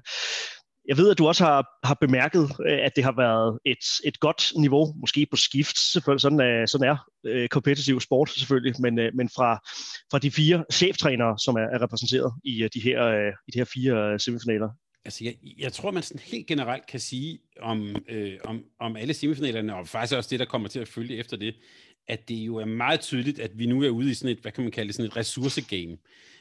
Jeg 0.88 0.97
ved, 0.97 1.11
at 1.11 1.17
du 1.17 1.27
også 1.27 1.43
har, 1.45 1.88
har 1.88 1.97
bemærket, 2.01 2.51
øh, 2.67 2.79
at 2.85 2.91
det 2.95 3.03
har 3.03 3.15
været 3.17 3.59
et, 3.65 3.85
et 4.05 4.19
godt 4.19 4.51
niveau, 4.55 4.93
måske 4.95 5.27
på 5.31 5.35
skift, 5.35 5.77
selvfølgelig 5.77 6.21
sådan 6.21 6.39
er, 6.39 6.65
sådan 6.65 6.88
er 6.88 6.97
øh, 7.25 7.50
kompetitiv 7.50 7.81
competitive 7.81 8.01
sport 8.01 8.29
selvfølgelig, 8.29 8.75
men, 8.79 8.95
men 8.95 9.29
fra, 9.29 9.59
fra 10.11 10.19
de 10.19 10.31
fire 10.31 10.63
cheftrænere, 10.71 11.39
som 11.39 11.55
er, 11.55 11.67
er 11.73 11.81
repræsenteret 11.81 12.33
i, 12.43 12.67
de 12.73 12.79
her, 12.79 13.31
i 13.47 13.51
de 13.53 13.59
her 13.59 13.65
fire 13.65 14.19
semifinaler. 14.19 14.69
Altså, 15.05 15.23
jeg, 15.23 15.35
jeg 15.57 15.73
tror, 15.73 15.91
man 15.91 16.03
sådan 16.03 16.21
helt 16.25 16.47
generelt 16.47 16.88
kan 16.88 17.00
sige 17.00 17.39
om, 17.61 17.95
øh, 18.09 18.38
om, 18.43 18.63
om 18.79 18.95
alle 18.95 19.13
semifinalerne, 19.13 19.75
og 19.75 19.88
faktisk 19.88 20.17
også 20.17 20.29
det, 20.29 20.39
der 20.39 20.45
kommer 20.45 20.67
til 20.67 20.79
at 20.79 20.88
følge 20.88 21.17
efter 21.17 21.38
det, 21.38 21.55
at 22.08 22.29
det 22.29 22.36
jo 22.36 22.55
er 22.55 22.65
meget 22.65 23.00
tydeligt, 23.00 23.39
at 23.39 23.51
vi 23.60 23.65
nu 23.65 23.84
er 23.84 23.89
ude 23.89 24.12
i 24.12 24.13
sådan 24.13 24.38
et, 24.38 24.41
hvad 24.41 24.51
kan 24.51 24.63
man 24.63 24.72
kalde 24.72 24.88
det, 24.88 24.96
sådan 24.96 25.12
et 25.12 25.17
ressourcegame. 25.17 25.98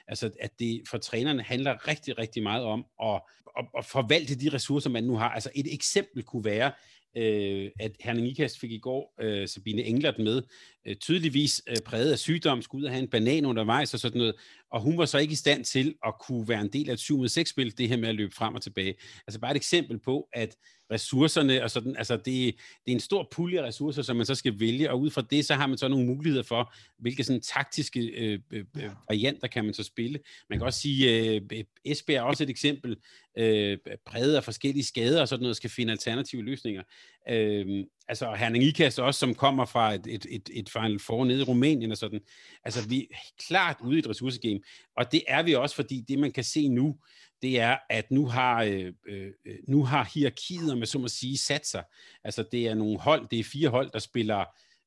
Altså, 0.08 0.30
at 0.40 0.50
det 0.58 0.82
for 0.90 0.98
trænerne 0.98 1.42
handler 1.42 1.88
rigtig, 1.88 2.18
rigtig 2.18 2.42
meget 2.42 2.64
om 2.64 2.84
at, 3.02 3.20
at, 3.58 3.64
at 3.78 3.84
forvalte 3.84 4.34
de 4.34 4.48
ressourcer, 4.48 4.90
man 4.90 5.04
nu 5.04 5.16
har. 5.16 5.28
Altså, 5.28 5.50
et 5.54 5.74
eksempel 5.74 6.22
kunne 6.22 6.44
være, 6.44 6.72
øh, 7.16 7.70
at 7.80 7.92
Herning 8.00 8.28
Ikast 8.28 8.60
fik 8.60 8.72
i 8.72 8.78
går 8.78 9.14
øh, 9.20 9.48
Sabine 9.48 9.82
Englert 9.82 10.18
med, 10.18 10.42
øh, 10.86 10.96
tydeligvis 10.96 11.62
øh, 11.68 11.76
præget 11.86 12.12
af 12.12 12.18
sygdom, 12.18 12.62
skulle 12.62 12.82
ud 12.82 12.86
og 12.86 12.92
have 12.92 13.02
en 13.02 13.10
banan 13.10 13.46
undervejs 13.46 13.94
og 13.94 14.00
sådan 14.00 14.18
noget, 14.18 14.34
og 14.72 14.80
hun 14.80 14.98
var 14.98 15.04
så 15.04 15.18
ikke 15.18 15.32
i 15.32 15.36
stand 15.36 15.64
til 15.64 15.94
at 16.06 16.14
kunne 16.20 16.48
være 16.48 16.60
en 16.60 16.72
del 16.72 16.88
af 16.88 16.92
et 16.92 17.00
7 17.00 17.28
6 17.28 17.50
spil 17.50 17.78
det 17.78 17.88
her 17.88 17.96
med 17.96 18.08
at 18.08 18.14
løbe 18.14 18.34
frem 18.34 18.54
og 18.54 18.62
tilbage. 18.62 18.94
Altså 19.26 19.40
bare 19.40 19.50
et 19.50 19.56
eksempel 19.56 19.98
på, 19.98 20.28
at 20.32 20.56
ressourcerne 20.90 21.62
og 21.62 21.70
sådan, 21.70 21.96
altså 21.96 22.16
det, 22.16 22.24
det 22.24 22.54
er 22.86 22.92
en 22.92 23.00
stor 23.00 23.28
pulje 23.32 23.60
af 23.60 23.66
ressourcer, 23.66 24.02
som 24.02 24.16
man 24.16 24.26
så 24.26 24.34
skal 24.34 24.60
vælge, 24.60 24.90
og 24.90 25.00
ud 25.00 25.10
fra 25.10 25.22
det, 25.30 25.44
så 25.44 25.54
har 25.54 25.66
man 25.66 25.78
så 25.78 25.88
nogle 25.88 26.06
muligheder 26.06 26.42
for, 26.42 26.74
hvilke 26.98 27.24
sådan 27.24 27.42
taktiske 27.42 28.00
øh, 28.00 28.38
øh, 28.50 28.64
øh 28.76 28.90
varianter 29.08 29.48
kan 29.48 29.64
man 29.64 29.74
så 29.74 29.82
spille. 29.82 30.18
Man 30.50 30.58
kan 30.58 30.66
også 30.66 30.80
sige, 30.80 31.34
øh, 31.34 31.64
Esbjerg 31.84 32.18
er 32.18 32.22
også 32.22 32.42
et 32.42 32.50
eksempel, 32.50 32.96
øh, 33.38 33.78
præget 34.06 34.36
af 34.36 34.44
forskellige 34.44 34.84
skader 34.84 35.20
og 35.20 35.28
sådan 35.28 35.42
noget, 35.42 35.56
skal 35.56 35.70
finde 35.70 35.92
alternative 35.92 36.42
løsninger. 36.42 36.82
Øh, 37.28 37.84
altså 38.08 38.34
Herning 38.34 38.64
Ikast 38.64 38.98
også, 38.98 39.20
som 39.20 39.34
kommer 39.34 39.64
fra 39.64 39.94
et, 39.94 40.06
et, 40.06 40.26
et, 40.30 40.50
et 40.52 40.70
Final 40.70 40.98
Four 40.98 41.24
nede 41.24 41.40
i 41.40 41.44
Rumænien 41.44 41.90
og 41.90 41.96
sådan. 41.96 42.20
Altså 42.64 42.88
vi 42.88 43.08
er 43.10 43.16
klart 43.46 43.76
ude 43.80 43.96
i 43.96 43.98
et 43.98 44.08
ressourcegame, 44.08 44.60
og 44.96 45.12
det 45.12 45.22
er 45.28 45.42
vi 45.42 45.54
også, 45.54 45.74
fordi 45.74 46.04
det 46.08 46.18
man 46.18 46.32
kan 46.32 46.44
se 46.44 46.68
nu, 46.68 46.96
det 47.42 47.60
er, 47.60 47.76
at 47.90 48.10
nu 48.10 48.26
har, 48.26 48.62
øh, 48.62 48.92
øh, 49.08 49.30
øh 49.46 49.56
nu 49.68 49.84
har 49.84 50.10
hierarkiet, 50.14 50.78
med 50.78 50.86
så 50.86 50.98
må 50.98 51.08
sige, 51.08 51.38
sat 51.38 51.66
sig. 51.66 51.84
Altså 52.24 52.44
det 52.52 52.68
er 52.68 52.74
nogle 52.74 52.98
hold, 52.98 53.28
det 53.30 53.38
er 53.38 53.44
fire 53.44 53.68
hold, 53.68 53.90
der 53.90 53.98
spiller 53.98 54.44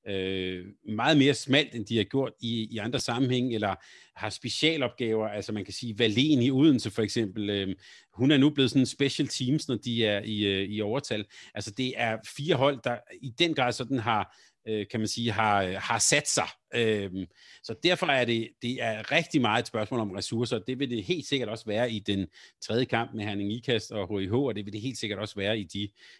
øh, 0.07 0.65
meget 0.88 1.17
mere 1.17 1.33
smalt, 1.33 1.75
end 1.75 1.86
de 1.86 1.98
har 1.98 2.03
gjort 2.03 2.31
i, 2.41 2.67
i 2.72 2.77
andre 2.77 3.00
sammenhæng, 3.00 3.55
eller 3.55 3.75
har 4.15 4.29
specialopgaver, 4.29 5.27
altså 5.27 5.51
man 5.51 5.65
kan 5.65 5.74
sige, 5.74 6.00
Valen 6.00 6.41
i 6.41 6.51
Odense 6.51 6.91
for 6.91 7.01
eksempel, 7.01 7.50
øh, 7.50 7.75
hun 8.13 8.31
er 8.31 8.38
nu 8.38 8.50
blevet 8.50 8.72
sådan 8.72 8.86
special 8.86 9.27
teams, 9.27 9.67
når 9.67 9.75
de 9.75 10.05
er 10.05 10.22
i, 10.25 10.45
øh, 10.45 10.69
i 10.69 10.81
overtal. 10.81 11.25
Altså 11.53 11.72
det 11.72 11.93
er 11.98 12.17
fire 12.38 12.55
hold, 12.55 12.79
der 12.83 12.98
i 13.22 13.29
den 13.39 13.53
grad 13.53 13.72
sådan 13.72 14.00
har, 14.00 14.38
øh, 14.67 14.86
kan 14.91 15.00
man 15.00 15.07
sige, 15.07 15.31
har, 15.31 15.63
øh, 15.63 15.75
har 15.79 16.00
sat 16.00 16.27
sig 16.27 16.48
Øhm, 16.75 17.25
så 17.63 17.75
derfor 17.84 18.06
er 18.06 18.25
det, 18.25 18.50
det 18.62 18.84
er 18.84 19.12
rigtig 19.12 19.42
meget 19.42 19.62
et 19.62 19.68
spørgsmål 19.68 20.00
om 20.00 20.12
ressourcer. 20.12 20.60
Det 20.60 20.80
vil 20.80 20.89
det 20.89 21.03
helt 21.03 21.25
sikkert 21.25 21.50
også 21.50 21.66
være 21.66 21.92
i 21.92 22.00
den 22.00 22.27
tredje 22.62 22.86
kamp 22.86 23.14
med 23.14 23.25
Herning 23.25 23.53
Ikast 23.53 23.92
og 23.92 24.20
HIH, 24.20 24.33
og 24.33 24.55
det 24.55 24.66
vil 24.66 24.74
det 24.74 24.81
helt 24.81 24.98
sikkert 24.98 25.20
også 25.20 25.36
være 25.36 25.59
i 25.59 25.64
de, 25.64 25.79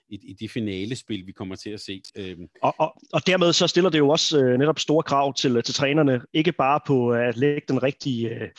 i, 0.10 0.20
i 0.24 0.34
de 0.34 0.50
finalespil, 0.50 1.28
vi 1.28 1.32
kommer 1.32 1.56
til 1.56 1.70
at 1.70 1.80
se. 1.80 2.02
Øhm. 2.16 2.48
Og, 2.62 2.76
og, 2.78 3.02
og 3.13 3.28
dermed 3.28 3.54
så 3.54 3.68
stiller 3.68 3.89
det 3.89 3.98
jo 3.98 4.10
også 4.10 4.39
øh, 4.39 4.60
netop 4.60 4.80
store 4.80 5.04
krav 5.04 5.34
til, 5.34 5.63
til 5.63 5.74
trænerne, 5.74 6.22
ikke 6.34 6.52
bare 6.52 6.80
på 6.88 7.12
at 7.12 7.38
lægge 7.38 7.62
den 7.68 7.84
rigtige 7.84 8.30
øh, 8.30 8.50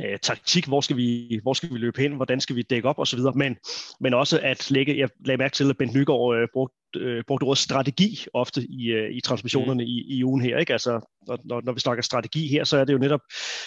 øh, 0.00 0.18
taktik, 0.18 0.66
hvor 0.66 0.80
skal, 0.80 0.96
vi, 0.96 1.38
hvor 1.42 1.52
skal 1.52 1.72
vi 1.72 1.78
løbe 1.78 2.00
hen, 2.00 2.12
hvordan 2.12 2.40
skal 2.40 2.56
vi 2.56 2.62
dække 2.62 2.88
op 2.88 2.98
osv., 2.98 3.20
men, 3.34 3.56
men 4.00 4.14
også 4.14 4.40
at 4.42 4.70
lægge, 4.70 4.98
jeg 4.98 5.08
lagde 5.24 5.38
mærke 5.38 5.54
til, 5.54 5.70
at 5.70 5.76
Bent 5.76 5.94
Nygaard 5.94 6.36
øh, 6.36 6.48
brugte 6.52 6.76
øh, 6.96 7.24
brugte 7.26 7.44
ordet 7.44 7.58
strategi 7.58 8.26
ofte 8.34 8.66
i, 8.68 8.86
øh, 8.86 9.10
i 9.10 9.20
transmissionerne 9.20 9.82
mm. 9.82 9.88
i, 9.88 10.04
i 10.08 10.24
ugen 10.24 10.42
her. 10.42 10.58
Ikke? 10.58 10.72
Altså, 10.72 11.13
når, 11.26 11.38
når, 11.44 11.60
når 11.64 11.72
vi 11.72 11.80
snakker 11.80 12.02
strategi 12.02 12.48
her, 12.48 12.64
så 12.64 12.76
er 12.76 12.84
det 12.84 12.92
jo 12.92 12.98
netop 12.98 13.20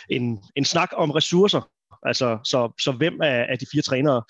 en, 0.10 0.40
en 0.56 0.66
snak 0.66 0.90
om 0.94 1.12
ressourcer. 1.12 1.70
Altså, 2.04 2.38
så, 2.44 2.74
så 2.80 2.92
hvem 2.92 3.22
af, 3.22 3.46
af 3.50 3.60
de 3.60 3.66
fire 3.72 3.82
trænere, 3.82 4.24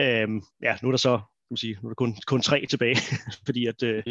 øh, 0.00 0.28
ja, 0.62 0.76
nu 0.82 0.88
er 0.88 0.92
der 0.92 0.96
så 0.96 1.16
kan 1.18 1.54
man 1.54 1.56
sige, 1.56 1.78
nu 1.82 1.88
er 1.88 1.90
der 1.90 1.94
kun, 1.94 2.16
kun 2.26 2.42
tre 2.42 2.66
tilbage, 2.70 2.96
fordi 3.46 3.66
at 3.66 3.82
øh, 3.82 4.02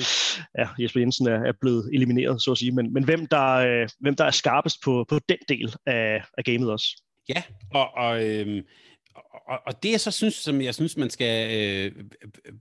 ja, 0.57 0.67
Jesper 0.79 0.99
Jensen 0.99 1.27
er, 1.27 1.39
er 1.39 1.53
blevet 1.61 1.89
elimineret, 1.93 2.41
så 2.41 2.51
at 2.51 2.57
sige. 2.57 2.71
Men, 2.71 2.93
men 2.93 3.03
hvem, 3.03 3.27
der, 3.27 3.53
øh, 3.53 3.89
hvem 3.99 4.15
der 4.15 4.25
er 4.25 4.31
skarpest 4.31 4.77
på, 4.83 5.05
på 5.09 5.19
den 5.29 5.37
del 5.49 5.75
af, 5.85 6.23
af 6.37 6.43
gamet 6.43 6.71
også. 6.71 7.03
Ja, 7.29 7.43
og, 7.73 7.93
og 7.93 8.25
øh, 8.25 8.63
og, 9.49 9.59
og 9.65 9.83
det 9.83 9.91
jeg 9.91 9.99
så 9.99 10.11
synes, 10.11 10.35
som 10.35 10.61
jeg 10.61 10.75
synes, 10.75 10.97
man 10.97 11.09
skal 11.09 11.57
øh, 11.59 12.05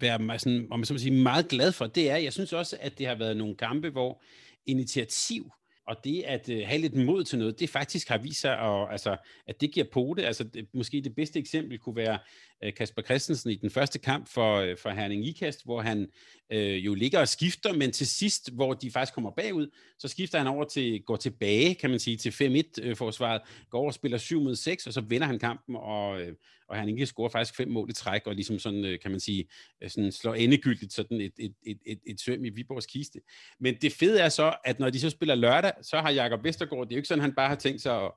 være 0.00 0.38
sådan, 0.38 0.66
om 0.70 0.78
man 0.78 0.86
så 0.86 0.98
sige, 0.98 1.22
meget 1.22 1.48
glad 1.48 1.72
for, 1.72 1.86
det 1.86 2.10
er, 2.10 2.16
jeg 2.16 2.32
synes 2.32 2.52
også, 2.52 2.76
at 2.80 2.98
det 2.98 3.06
har 3.06 3.14
været 3.14 3.36
nogle 3.36 3.56
kampe, 3.56 3.90
hvor 3.90 4.22
initiativ 4.66 5.50
og 5.88 6.04
det 6.04 6.22
at 6.22 6.48
øh, 6.48 6.62
have 6.66 6.80
lidt 6.80 6.96
mod 6.96 7.24
til 7.24 7.38
noget, 7.38 7.60
det 7.60 7.70
faktisk 7.70 8.08
har 8.08 8.18
vist 8.18 8.40
sig, 8.40 8.58
at, 8.58 8.92
altså, 8.92 9.16
at 9.46 9.60
det 9.60 9.72
giver 9.72 9.86
pote. 9.92 10.26
Altså, 10.26 10.44
det, 10.44 10.66
måske 10.74 11.00
det 11.00 11.14
bedste 11.14 11.38
eksempel 11.38 11.78
kunne 11.78 11.96
være 11.96 12.18
Øh, 12.64 12.74
Kasper 12.74 13.02
Christensen 13.02 13.50
i 13.50 13.54
den 13.54 13.70
første 13.70 13.98
kamp 13.98 14.28
for, 14.28 14.56
øh, 14.56 14.76
for 14.76 14.90
Herning 14.90 15.26
Ikast, 15.26 15.64
hvor 15.64 15.80
han 15.80 16.08
øh, 16.52 16.86
jo 16.86 16.94
ligger 16.94 17.20
og 17.20 17.28
skifter, 17.28 17.72
men 17.72 17.92
til 17.92 18.06
sidst, 18.06 18.52
hvor 18.52 18.74
de 18.74 18.90
faktisk 18.90 19.14
kommer 19.14 19.30
bagud, 19.30 19.68
så 19.98 20.08
skifter 20.08 20.38
han 20.38 20.46
over 20.46 20.64
til, 20.64 21.02
går 21.02 21.16
tilbage, 21.16 21.74
kan 21.74 21.90
man 21.90 21.98
sige, 21.98 22.16
til 22.16 22.30
5-1-forsvaret, 22.30 23.40
øh, 23.40 23.66
går 23.70 23.78
over 23.78 23.88
og 23.88 23.94
spiller 23.94 24.18
7 24.18 24.40
mod 24.40 24.56
6, 24.56 24.86
og 24.86 24.92
så 24.92 25.00
vinder 25.00 25.26
han 25.26 25.38
kampen, 25.38 25.76
og, 25.76 26.20
øh, 26.20 26.34
og 26.68 26.76
Herning 26.76 26.98
Ikast 26.98 27.12
scorer 27.12 27.28
faktisk 27.28 27.56
fem 27.56 27.68
mål 27.68 27.90
i 27.90 27.92
træk, 27.92 28.26
og 28.26 28.34
ligesom 28.34 28.58
sådan, 28.58 28.84
øh, 28.84 29.00
kan 29.00 29.10
man 29.10 29.20
sige, 29.20 29.48
sådan 29.88 30.12
slår 30.12 30.34
endegyldigt 30.34 30.92
sådan 30.92 31.20
et, 31.20 31.32
et, 31.38 31.54
et, 31.66 31.78
et, 31.86 31.98
et 32.06 32.20
søm 32.20 32.44
i 32.44 32.48
Viborgs 32.48 32.86
kiste. 32.86 33.20
Men 33.60 33.74
det 33.82 33.92
fede 33.92 34.20
er 34.20 34.28
så, 34.28 34.54
at 34.64 34.78
når 34.78 34.90
de 34.90 35.00
så 35.00 35.10
spiller 35.10 35.34
lørdag, 35.34 35.72
så 35.82 36.00
har 36.00 36.10
Jakob 36.10 36.44
Vestergaard, 36.44 36.86
det 36.86 36.92
er 36.92 36.96
jo 36.96 36.98
ikke 36.98 37.08
sådan, 37.08 37.22
han 37.22 37.34
bare 37.34 37.48
har 37.48 37.56
tænkt 37.56 37.82
sig 37.82 38.04
at 38.04 38.12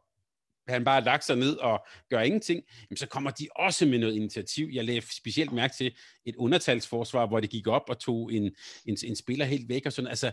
han 0.67 0.83
bare 0.83 1.03
lagt 1.03 1.25
sig 1.25 1.35
ned 1.35 1.55
og 1.55 1.85
gør 2.09 2.19
ingenting, 2.21 2.63
jamen 2.89 2.97
så 2.97 3.07
kommer 3.07 3.31
de 3.31 3.47
også 3.55 3.85
med 3.85 3.99
noget 3.99 4.15
initiativ. 4.15 4.69
Jeg 4.73 4.85
lagde 4.85 5.01
specielt 5.01 5.51
mærke 5.51 5.73
til 5.77 5.95
et 6.25 6.35
undertalsforsvar, 6.35 7.27
hvor 7.27 7.39
det 7.39 7.49
gik 7.49 7.67
op 7.67 7.83
og 7.89 7.99
tog 7.99 8.33
en, 8.33 8.55
en, 8.85 8.97
en 9.05 9.15
spiller 9.15 9.45
helt 9.45 9.69
væk 9.69 9.85
og 9.85 9.93
sådan. 9.93 10.09
Altså, 10.09 10.31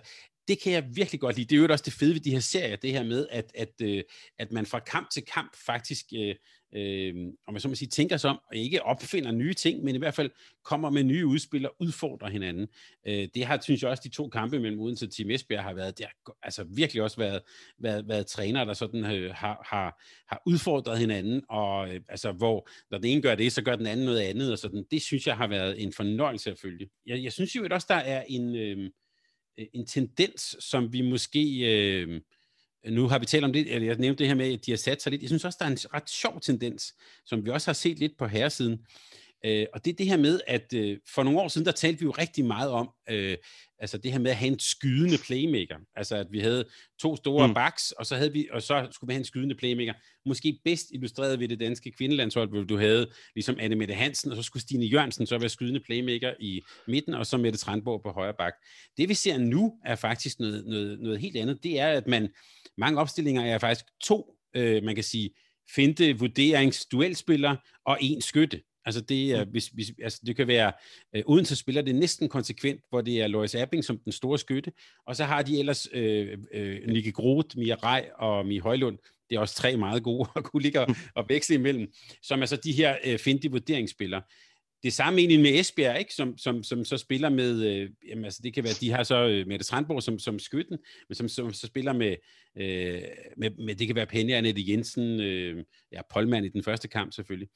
det 0.49 0.63
kan 0.63 0.73
jeg 0.73 0.85
virkelig 0.93 1.21
godt 1.21 1.37
lide. 1.37 1.47
Det 1.49 1.57
er 1.57 1.63
jo 1.63 1.73
også 1.73 1.85
det 1.85 1.93
fede 1.93 2.15
ved 2.15 2.21
de 2.21 2.31
her 2.31 2.41
serier, 2.41 2.77
det 2.77 2.93
her 2.93 3.03
med, 3.03 3.27
at, 3.31 3.53
at, 3.55 3.73
øh, 3.83 4.03
at 4.39 4.53
man 4.53 4.67
fra 4.67 4.79
kamp 4.79 5.11
til 5.11 5.23
kamp 5.35 5.57
faktisk 5.67 6.05
øh, 6.15 6.35
øh, 6.75 7.15
om 7.47 7.55
man 7.55 7.61
så 7.61 7.69
må 7.69 7.75
sige, 7.75 7.89
tænker 7.89 8.17
sig 8.17 8.31
om, 8.31 8.41
og 8.51 8.57
ikke 8.57 8.83
opfinder 8.83 9.33
nye 9.33 9.55
ting, 9.55 9.85
men 9.85 9.95
i 9.95 9.99
hvert 9.99 10.15
fald 10.15 10.31
kommer 10.65 10.91
med 10.91 11.05
nye 11.05 11.27
udspil 11.27 11.67
og 11.67 11.75
udfordrer 11.81 12.29
hinanden. 12.29 12.69
Øh, 13.07 13.29
det 13.35 13.45
har, 13.45 13.61
synes 13.63 13.83
jeg 13.83 13.91
også, 13.91 14.03
de 14.05 14.09
to 14.09 14.29
kampe 14.29 14.61
mellem 14.61 14.81
Odense 14.81 15.07
og 15.07 15.13
Team 15.13 15.31
Esbjerg 15.31 15.63
har 15.63 15.75
været, 15.75 15.99
det 15.99 16.07
har 16.07 16.37
altså 16.43 16.65
virkelig 16.65 17.03
også 17.03 17.17
været, 17.17 17.43
været, 17.79 18.09
været 18.09 18.27
træner, 18.27 18.65
der 18.65 18.75
sådan 18.75 19.05
øh, 19.05 19.35
har, 19.35 19.67
har, 19.71 20.03
har 20.29 20.43
udfordret 20.47 20.99
hinanden, 20.99 21.43
og 21.49 21.95
øh, 21.95 22.01
altså, 22.09 22.33
hvor 22.33 22.69
når 22.91 22.99
den 22.99 23.11
ene 23.11 23.23
gør 23.23 23.35
det, 23.35 23.53
så 23.53 23.63
gør 23.63 23.77
den 23.77 23.87
anden 23.87 24.07
noget 24.07 24.21
andet, 24.21 24.53
og 24.53 24.59
sådan. 24.59 24.85
Det 24.91 25.03
synes 25.03 25.27
jeg 25.27 25.37
har 25.37 25.47
været 25.47 25.83
en 25.83 25.93
fornøjelse 25.93 26.51
at 26.51 26.59
følge. 26.59 26.89
Jeg, 27.07 27.23
jeg 27.23 27.33
synes 27.33 27.57
jo 27.57 27.69
også, 27.71 27.87
der 27.89 27.95
er 27.95 28.25
en, 28.29 28.57
øh, 28.57 28.91
en 29.73 29.87
tendens, 29.87 30.57
som 30.61 30.93
vi 30.93 31.01
måske... 31.01 31.61
Øh, 31.61 32.21
nu 32.87 33.09
har 33.09 33.19
vi 33.19 33.27
talt 33.27 33.45
om 33.45 33.53
det, 33.53 33.75
eller 33.75 33.87
jeg 33.87 33.97
nævnte 33.97 34.19
det 34.19 34.29
her 34.29 34.35
med, 34.35 34.53
at 34.53 34.67
de 34.67 34.73
har 34.73 34.77
sat 34.77 35.03
sig 35.03 35.11
lidt. 35.11 35.23
Jeg 35.23 35.29
synes 35.29 35.45
også, 35.45 35.57
der 35.61 35.67
er 35.67 35.71
en 35.71 35.79
ret 35.95 36.11
sjov 36.11 36.41
tendens, 36.41 36.95
som 37.27 37.45
vi 37.45 37.51
også 37.51 37.69
har 37.69 37.75
set 37.75 37.99
lidt 37.99 38.13
på 38.19 38.27
herresiden. 38.27 38.79
Øh, 39.45 39.67
og 39.75 39.85
det 39.85 39.91
er 39.91 39.97
det 39.97 40.07
her 40.07 40.17
med, 40.17 40.41
at 40.47 40.75
øh, 40.75 40.99
for 41.15 41.23
nogle 41.23 41.41
år 41.41 41.49
siden, 41.49 41.67
der 41.67 41.73
talte 41.73 42.01
vi 42.01 42.05
jo 42.05 42.11
rigtig 42.11 42.45
meget 42.45 42.71
om, 42.71 42.91
øh, 43.11 43.37
altså 43.79 43.99
det 43.99 44.13
her 44.13 44.19
med 44.19 44.31
at 44.31 44.37
have 44.37 44.53
en 44.53 44.59
skydende 44.59 45.19
playmaker. 45.27 45.77
Altså 45.97 46.17
at 46.17 46.27
vi 46.31 46.41
havde 46.41 46.65
to 47.01 47.17
store 47.17 47.49
mm. 47.49 47.55
backs, 47.55 47.93
og 47.93 48.07
så, 48.07 48.17
havde 48.17 48.33
vi, 48.33 48.49
og 48.53 48.63
så 48.63 48.89
skulle 48.91 49.09
vi 49.09 49.13
have 49.13 49.19
en 49.19 49.25
skydende 49.25 49.55
playmaker. 49.55 49.93
Måske 50.27 50.61
bedst 50.65 50.87
illustreret 50.91 51.41
ved 51.41 51.49
det 51.49 51.61
danske 51.61 51.93
kvindelandshold, 51.93 52.49
hvor 52.49 52.63
du 52.63 52.77
havde 52.77 53.11
ligesom 53.35 53.57
Anne 53.61 53.77
Mette 53.77 53.95
Hansen, 53.95 54.31
og 54.31 54.37
så 54.37 54.43
skulle 54.43 54.63
Stine 54.63 54.87
Jørgensen 54.87 55.27
så 55.27 55.39
være 55.39 55.49
skydende 55.49 55.81
playmaker 55.81 56.35
i 56.41 56.61
midten, 56.89 57.15
og 57.15 57.27
så 57.27 57.37
Mette 57.37 57.59
Trandborg 57.59 58.03
på 58.03 58.11
højre 58.11 58.35
bak. 58.39 58.53
Det 58.97 59.09
vi 59.09 59.15
ser 59.15 59.39
nu 59.39 59.79
er 59.85 59.97
faktisk 59.97 60.41
noget, 60.41 60.65
noget, 60.67 61.01
noget 61.01 61.19
helt 61.19 61.37
andet. 61.37 61.63
Det 61.63 61.81
er, 61.81 61.89
at 61.89 62.07
man 62.07 62.29
mange 62.79 63.01
opstillinger 63.01 63.43
er 63.43 63.59
faktisk 63.59 63.85
to, 64.03 64.35
øh, 64.57 64.83
man 64.83 64.95
kan 64.95 65.05
sige, 65.05 65.31
finte 65.75 66.19
vurderings 66.19 66.87
duelspiller 66.87 67.57
og 67.85 67.99
en 68.01 68.21
skytte. 68.21 68.63
Altså 68.85 69.01
det, 69.01 69.33
er, 69.33 69.45
mm. 69.45 69.51
hvis, 69.51 69.67
hvis, 69.67 69.93
altså 70.03 70.21
det 70.27 70.37
kan 70.37 70.49
være, 70.49 70.73
øh, 71.17 71.23
uden 71.27 71.45
så 71.45 71.57
spiller 71.57 71.83
det 71.83 71.95
næsten 71.95 72.29
konsekvent, 72.29 72.81
hvor 72.89 73.01
det 73.01 73.21
er 73.21 73.27
Lois 73.27 73.55
Abing 73.55 73.85
som 73.85 73.99
den 73.99 74.13
store 74.13 74.39
skytte, 74.39 74.73
og 75.07 75.17
så 75.17 75.25
har 75.25 75.43
de 75.43 75.59
ellers 75.59 75.89
øh, 75.93 76.39
øh, 76.55 76.81
Nicky 76.89 77.13
Groth, 77.13 77.59
Mia 77.59 77.75
Rej 77.75 78.09
og 78.19 78.47
Mie 78.47 78.61
Højlund, 78.61 78.99
det 79.31 79.37
er 79.37 79.41
også 79.41 79.55
tre 79.55 79.77
meget 79.77 80.03
gode 80.03 80.29
at 80.37 80.45
kunne 80.45 80.63
ligge 80.63 80.81
og, 80.81 80.95
og 81.15 81.25
veksle 81.29 81.55
imellem, 81.55 81.93
som 82.23 82.43
er 82.43 82.47
så 82.47 82.57
de 82.57 82.73
her 82.73 82.97
øh, 83.05 83.19
finte 83.19 83.51
vurderingsspillere 83.51 84.23
det 84.83 84.93
samme 84.93 85.19
egentlig 85.19 85.41
med 85.41 85.61
Esbjerg, 85.61 85.99
ikke? 85.99 86.15
Som, 86.15 86.39
som, 86.39 86.63
som 86.63 86.85
så 86.85 86.97
spiller 86.97 87.29
med, 87.29 87.63
øh, 87.63 87.91
jamen, 88.09 88.25
altså 88.25 88.41
det 88.43 88.55
kan 88.55 88.65
være, 88.65 88.73
de 88.81 88.91
har 88.91 89.03
så 89.03 89.27
øh, 89.29 89.47
Mette 89.47 89.65
Strandborg 89.65 90.03
som, 90.03 90.19
som 90.19 90.39
skytten, 90.39 90.79
men 91.09 91.15
som, 91.15 91.29
som 91.29 91.53
så 91.53 91.67
spiller 91.67 91.93
med, 91.93 92.17
øh, 92.57 93.03
med, 93.37 93.51
med, 93.51 93.75
det 93.75 93.87
kan 93.87 93.97
være 93.97 94.07
Penny 94.07 94.33
Annette 94.33 94.63
Jensen, 94.69 95.21
øh, 95.21 95.65
ja, 95.93 96.01
Polman 96.11 96.45
i 96.45 96.49
den 96.49 96.63
første 96.63 96.89
kamp 96.89 97.13
selvfølgelig. 97.13 97.49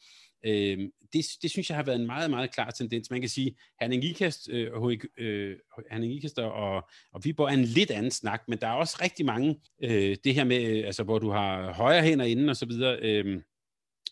Øh, 0.47 0.79
det, 1.13 1.25
det 1.43 1.51
synes 1.51 1.71
jeg 1.71 1.77
har 1.77 1.85
været 1.85 2.01
en 2.01 2.07
meget, 2.07 2.31
meget 2.31 2.55
klar 2.55 2.71
tendens. 2.71 3.11
Man 3.11 3.21
kan 3.21 3.31
sige, 3.31 3.57
Herning 3.81 4.05
Ikast, 4.05 4.49
øh, 4.51 4.71
øh, 5.19 5.57
Hanning 5.91 6.15
Ikast 6.15 6.39
og, 6.39 6.89
og 7.13 7.25
Viborg 7.25 7.49
er 7.49 7.53
en 7.53 7.65
lidt 7.65 7.91
anden 7.91 8.11
snak, 8.11 8.43
men 8.49 8.59
der 8.59 8.67
er 8.67 8.73
også 8.73 8.99
rigtig 9.03 9.27
mange, 9.27 9.61
øh, 9.83 10.17
det 10.25 10.35
her 10.35 10.45
med, 10.45 10.63
øh, 10.67 10.87
altså 10.87 11.03
hvor 11.03 11.19
du 11.19 11.31
har 11.31 11.73
højre 11.73 12.03
hænder 12.03 12.25
inden 12.25 12.49
og 12.49 12.57
så 12.57 12.67
videre, 12.67 12.99
øh, 13.03 13.41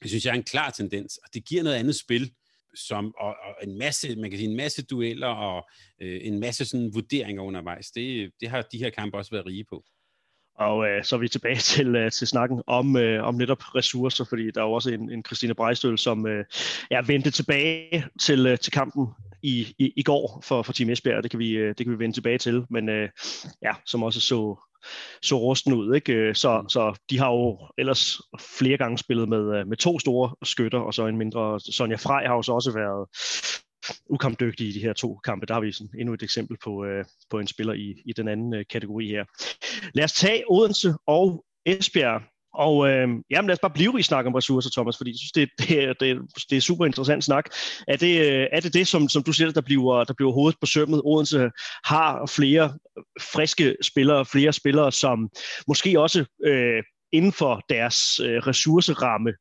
det 0.02 0.10
synes 0.10 0.24
jeg 0.24 0.30
er 0.30 0.36
en 0.36 0.42
klar 0.42 0.70
tendens, 0.70 1.16
og 1.16 1.28
det 1.34 1.44
giver 1.44 1.62
noget 1.62 1.76
andet 1.76 1.96
spil, 1.96 2.32
som, 2.74 3.14
og, 3.18 3.28
og 3.28 3.54
en 3.62 3.78
masse, 3.78 4.16
man 4.16 4.30
kan 4.30 4.38
sige, 4.38 4.50
en 4.50 4.56
masse 4.56 4.86
dueller 4.86 5.26
og 5.28 5.68
øh, 6.02 6.20
en 6.22 6.40
masse 6.40 6.64
sådan 6.64 6.90
vurderinger 6.94 7.42
undervejs. 7.42 7.90
Det, 7.90 8.30
det 8.40 8.48
har 8.48 8.62
de 8.62 8.78
her 8.78 8.90
kampe 8.90 9.16
også 9.16 9.30
været 9.30 9.46
rige 9.46 9.64
på. 9.64 9.84
Og 10.58 10.88
øh, 10.88 11.04
så 11.04 11.16
er 11.16 11.20
vi 11.20 11.28
tilbage 11.28 11.56
til, 11.74 11.96
øh, 11.96 12.10
til 12.10 12.26
snakken 12.26 12.62
om, 12.66 12.96
øh, 12.96 13.24
om 13.24 13.34
netop 13.34 13.74
ressourcer, 13.74 14.24
fordi 14.24 14.50
der 14.50 14.60
er 14.60 14.66
jo 14.66 14.72
også 14.72 14.90
en, 14.90 15.10
en 15.10 15.24
Christine 15.24 15.54
Brejstøl, 15.54 15.98
som 15.98 16.26
øh, 16.26 16.44
er 16.90 17.02
vendt 17.02 17.34
tilbage 17.34 18.04
til, 18.20 18.46
øh, 18.46 18.58
til 18.58 18.72
kampen 18.72 19.06
i, 19.42 19.74
i, 19.78 19.92
i 19.96 20.02
går 20.02 20.42
for, 20.44 20.62
for 20.62 20.72
Team 20.72 20.90
Esbjerg, 20.90 21.22
det 21.22 21.30
kan 21.30 21.40
vi, 21.40 21.50
øh, 21.50 21.74
det 21.78 21.86
kan 21.86 21.92
vi 21.92 21.98
vende 21.98 22.16
tilbage 22.16 22.38
til, 22.38 22.64
men 22.70 22.88
øh, 22.88 23.08
ja, 23.62 23.74
som 23.86 24.02
også 24.02 24.20
så, 24.20 24.69
så 25.22 25.38
rusten 25.38 25.72
ud. 25.72 25.94
Ikke? 25.94 26.34
Så, 26.34 26.60
mm. 26.60 26.68
så 26.68 26.98
de 27.10 27.18
har 27.18 27.30
jo 27.30 27.58
ellers 27.78 28.20
flere 28.58 28.76
gange 28.76 28.98
spillet 28.98 29.28
med, 29.28 29.58
øh, 29.58 29.66
med 29.66 29.76
to 29.76 29.98
store 29.98 30.34
skytter, 30.42 30.78
og 30.78 30.94
så 30.94 31.06
en 31.06 31.16
mindre. 31.16 31.60
Sonja 31.60 31.96
Frej 31.96 32.26
har 32.26 32.34
jo 32.34 32.42
så 32.42 32.52
også 32.52 32.72
været 32.72 33.08
ukampdygtig 34.10 34.68
i 34.68 34.72
de 34.72 34.80
her 34.80 34.92
to 34.92 35.20
kampe. 35.24 35.46
Der 35.46 35.54
har 35.54 35.60
vi 35.60 35.72
sådan 35.72 35.90
endnu 35.98 36.14
et 36.14 36.22
eksempel 36.22 36.56
på, 36.64 36.84
øh, 36.84 37.04
på 37.30 37.38
en 37.38 37.46
spiller 37.46 37.72
i, 37.72 38.02
i 38.04 38.12
den 38.12 38.28
anden 38.28 38.54
øh, 38.54 38.64
kategori 38.70 39.06
her. 39.08 39.24
Lad 39.94 40.04
os 40.04 40.12
tage 40.12 40.44
Odense 40.50 40.94
og 41.06 41.44
Esbjerg. 41.66 42.22
Og 42.54 42.88
øh, 42.88 43.08
jamen, 43.30 43.48
lad 43.48 43.52
os 43.52 43.58
bare 43.62 43.70
blive 43.70 43.94
i 43.98 44.02
snak 44.02 44.26
om 44.26 44.34
ressourcer, 44.34 44.70
Thomas, 44.70 44.96
fordi 44.96 45.10
jeg 45.10 45.18
synes, 45.18 45.32
det, 45.32 45.48
det, 45.58 45.84
er, 45.84 45.92
det, 45.92 46.18
det 46.50 46.56
er 46.56 46.60
super 46.60 46.86
interessant 46.86 47.24
snak. 47.24 47.44
Er 47.88 47.96
det 47.96 48.20
øh, 48.20 48.46
er 48.52 48.60
det, 48.60 48.74
det 48.74 48.88
som, 48.88 49.08
som 49.08 49.22
du 49.22 49.32
siger, 49.32 49.50
der 49.50 49.60
bliver, 49.60 50.04
der 50.04 50.14
bliver 50.14 50.32
hovedet 50.32 50.58
på 50.60 50.66
sømmet? 50.66 51.02
Odense 51.04 51.50
har 51.84 52.26
flere 52.26 52.78
friske 53.20 53.76
spillere, 53.82 54.26
flere 54.26 54.52
spillere, 54.52 54.92
som 54.92 55.28
måske 55.68 56.00
også 56.00 56.24
øh, 56.44 56.82
inden 57.12 57.32
for 57.32 57.62
deres 57.68 58.20
øh, 58.20 58.36
ressourceramme 58.46 59.32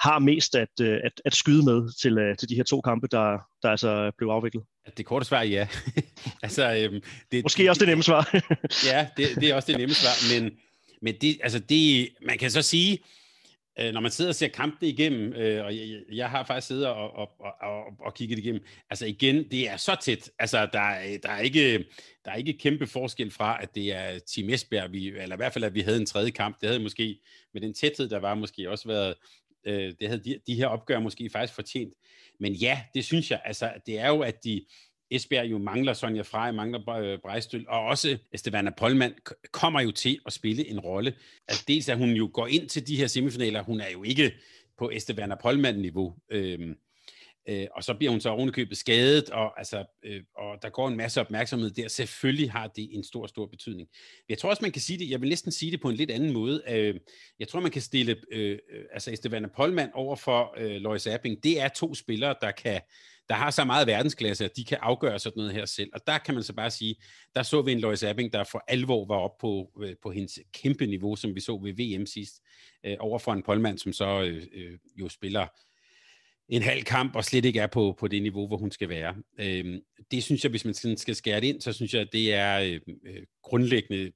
har 0.00 0.18
mest 0.18 0.56
at, 0.56 0.68
øh, 0.80 0.98
at, 1.04 1.12
at 1.24 1.34
skyde 1.34 1.64
med 1.64 2.00
til, 2.02 2.18
øh, 2.18 2.36
til 2.36 2.48
de 2.48 2.54
her 2.54 2.62
to 2.62 2.80
kampe, 2.80 3.06
der, 3.10 3.38
der 3.62 3.68
altså 3.70 4.12
blev 4.18 4.28
afviklet? 4.28 4.64
Det 4.96 5.06
korte 5.06 5.26
svar 5.26 5.38
er 5.38 5.42
ja. 5.42 5.68
altså, 6.42 6.74
øhm, 6.74 7.00
det, 7.32 7.44
Måske 7.44 7.70
også 7.70 7.80
det 7.80 7.88
nemme 7.88 8.02
svar. 8.02 8.30
ja, 8.90 9.06
det, 9.16 9.28
det 9.34 9.50
er 9.50 9.54
også 9.54 9.72
det 9.72 9.78
nemme 9.78 9.94
svar, 9.94 10.40
men, 10.40 10.52
men 11.04 11.14
det, 11.20 11.40
altså 11.42 11.58
det, 11.58 12.08
man 12.22 12.38
kan 12.38 12.50
så 12.50 12.62
sige, 12.62 12.98
øh, 13.80 13.92
når 13.92 14.00
man 14.00 14.10
sidder 14.10 14.30
og 14.30 14.34
ser 14.34 14.48
kampene 14.48 14.90
igennem, 14.90 15.32
øh, 15.32 15.64
og 15.64 15.76
jeg, 15.76 16.00
jeg 16.12 16.30
har 16.30 16.44
faktisk 16.44 16.66
siddet 16.66 16.86
og, 16.86 17.10
og, 17.10 17.30
og, 17.40 17.52
og, 17.60 17.84
og 18.00 18.14
kigget 18.14 18.38
igennem, 18.38 18.64
altså 18.90 19.06
igen, 19.06 19.50
det 19.50 19.68
er 19.68 19.76
så 19.76 19.96
tæt. 20.02 20.30
Altså, 20.38 20.58
der, 20.58 21.18
der, 21.22 21.30
er 21.30 21.40
ikke, 21.40 21.78
der 22.24 22.30
er 22.30 22.34
ikke 22.34 22.52
kæmpe 22.52 22.86
forskel 22.86 23.30
fra, 23.30 23.62
at 23.62 23.74
det 23.74 23.92
er 23.92 24.18
Team 24.18 24.48
Esbjerg, 24.48 24.92
vi, 24.92 25.08
eller 25.08 25.36
i 25.36 25.42
hvert 25.42 25.52
fald, 25.52 25.64
at 25.64 25.74
vi 25.74 25.80
havde 25.80 26.00
en 26.00 26.06
tredje 26.06 26.30
kamp. 26.30 26.60
Det 26.60 26.68
havde 26.68 26.82
måske, 26.82 27.20
med 27.52 27.60
den 27.60 27.74
tæthed, 27.74 28.08
der 28.08 28.18
var, 28.18 28.34
måske 28.34 28.70
også 28.70 28.88
været, 28.88 29.14
øh, 29.66 29.94
det 30.00 30.08
havde 30.08 30.24
de, 30.24 30.40
de 30.46 30.54
her 30.54 30.66
opgør 30.66 31.00
måske 31.00 31.30
faktisk 31.30 31.54
fortjent. 31.54 31.94
Men 32.40 32.52
ja, 32.52 32.82
det 32.94 33.04
synes 33.04 33.30
jeg, 33.30 33.40
altså, 33.44 33.72
det 33.86 33.98
er 33.98 34.08
jo, 34.08 34.20
at 34.20 34.44
de, 34.44 34.64
Esbjerg 35.10 35.50
jo 35.50 35.58
mangler 35.58 35.92
Sonja 35.92 36.22
Frey, 36.22 36.52
mangler 36.52 36.88
øh, 36.88 37.18
Brejstøl, 37.18 37.64
og 37.68 37.80
også 37.80 38.10
øh, 38.10 38.18
Estevana 38.32 38.70
Polman 38.70 39.14
kommer 39.52 39.80
jo 39.80 39.90
til 39.90 40.18
at 40.26 40.32
spille 40.32 40.66
en 40.66 40.80
rolle. 40.80 41.14
Altså 41.48 41.64
dels 41.68 41.88
at 41.88 41.98
hun 41.98 42.10
jo 42.10 42.30
går 42.32 42.46
ind 42.46 42.68
til 42.68 42.86
de 42.86 42.96
her 42.96 43.06
semifinaler, 43.06 43.62
hun 43.62 43.80
er 43.80 43.90
jo 43.92 44.02
ikke 44.02 44.32
på 44.78 44.90
Estevana 44.90 45.34
Polman-niveau. 45.34 46.14
Øhm, 46.30 46.76
øh, 47.48 47.66
og 47.76 47.84
så 47.84 47.94
bliver 47.94 48.10
hun 48.10 48.20
så 48.20 48.28
ovenikøbet 48.28 48.76
skadet, 48.76 49.30
og, 49.30 49.58
altså, 49.58 49.84
øh, 50.04 50.22
og 50.36 50.62
der 50.62 50.68
går 50.68 50.88
en 50.88 50.96
masse 50.96 51.20
opmærksomhed 51.20 51.70
der. 51.70 51.88
Selvfølgelig 51.88 52.50
har 52.50 52.66
det 52.66 52.88
en 52.92 53.04
stor, 53.04 53.26
stor 53.26 53.46
betydning. 53.46 53.88
Jeg 54.28 54.38
tror 54.38 54.50
også, 54.50 54.62
man 54.62 54.72
kan 54.72 54.82
sige 54.82 54.98
det, 54.98 55.10
jeg 55.10 55.20
vil 55.20 55.28
næsten 55.28 55.52
sige 55.52 55.72
det 55.72 55.80
på 55.80 55.88
en 55.88 55.96
lidt 55.96 56.10
anden 56.10 56.32
måde. 56.32 56.62
Øh, 56.68 56.94
jeg 57.38 57.48
tror, 57.48 57.60
man 57.60 57.70
kan 57.70 57.82
stille 57.82 58.16
øh, 58.32 58.58
øh 58.70 58.84
altså 58.92 59.12
Estevana 59.12 59.48
Polman 59.56 59.90
over 59.94 60.16
for 60.16 60.54
øh, 60.58 60.76
Lois 60.76 61.06
Apping. 61.06 61.44
Det 61.44 61.60
er 61.60 61.68
to 61.68 61.94
spillere, 61.94 62.34
der 62.40 62.50
kan 62.50 62.80
der 63.28 63.34
har 63.34 63.50
så 63.50 63.64
meget 63.64 63.86
verdensklasse, 63.86 64.44
at 64.44 64.56
de 64.56 64.64
kan 64.64 64.78
afgøre 64.80 65.18
sådan 65.18 65.40
noget 65.40 65.52
her 65.52 65.64
selv. 65.64 65.90
Og 65.94 66.00
der 66.06 66.18
kan 66.18 66.34
man 66.34 66.42
så 66.42 66.52
bare 66.52 66.70
sige, 66.70 66.96
der 67.34 67.42
så 67.42 67.62
vi 67.62 67.72
en 67.72 67.80
Lois 67.80 68.02
Abing, 68.02 68.32
der 68.32 68.44
for 68.44 68.64
alvor 68.68 69.06
var 69.06 69.16
op 69.16 69.38
på, 69.40 69.70
øh, 69.82 69.94
på 70.02 70.10
hendes 70.10 70.38
kæmpe 70.52 70.86
niveau, 70.86 71.16
som 71.16 71.34
vi 71.34 71.40
så 71.40 71.56
ved 71.56 71.98
VM 71.98 72.06
sidst, 72.06 72.34
øh, 72.86 72.96
over 73.00 73.18
for 73.18 73.32
en 73.32 73.42
polmand, 73.42 73.78
som 73.78 73.92
så 73.92 74.22
øh, 74.22 74.42
øh, 74.52 74.78
jo 74.96 75.08
spiller 75.08 75.46
en 76.48 76.62
halv 76.62 76.82
kamp 76.82 77.16
og 77.16 77.24
slet 77.24 77.44
ikke 77.44 77.60
er 77.60 77.66
på, 77.66 77.96
på 77.98 78.08
det 78.08 78.22
niveau, 78.22 78.46
hvor 78.46 78.56
hun 78.56 78.70
skal 78.70 78.88
være. 78.88 79.14
Øh, 79.40 79.80
det 80.10 80.24
synes 80.24 80.44
jeg, 80.44 80.50
hvis 80.50 80.64
man 80.64 80.96
skal 80.96 81.14
skære 81.14 81.40
det 81.40 81.46
ind, 81.46 81.60
så 81.60 81.72
synes 81.72 81.94
jeg, 81.94 82.00
at 82.00 82.12
det 82.12 82.34
er 82.34 82.58
øh, 82.60 82.80
øh 83.06 83.22
grundlæggende 83.42 84.12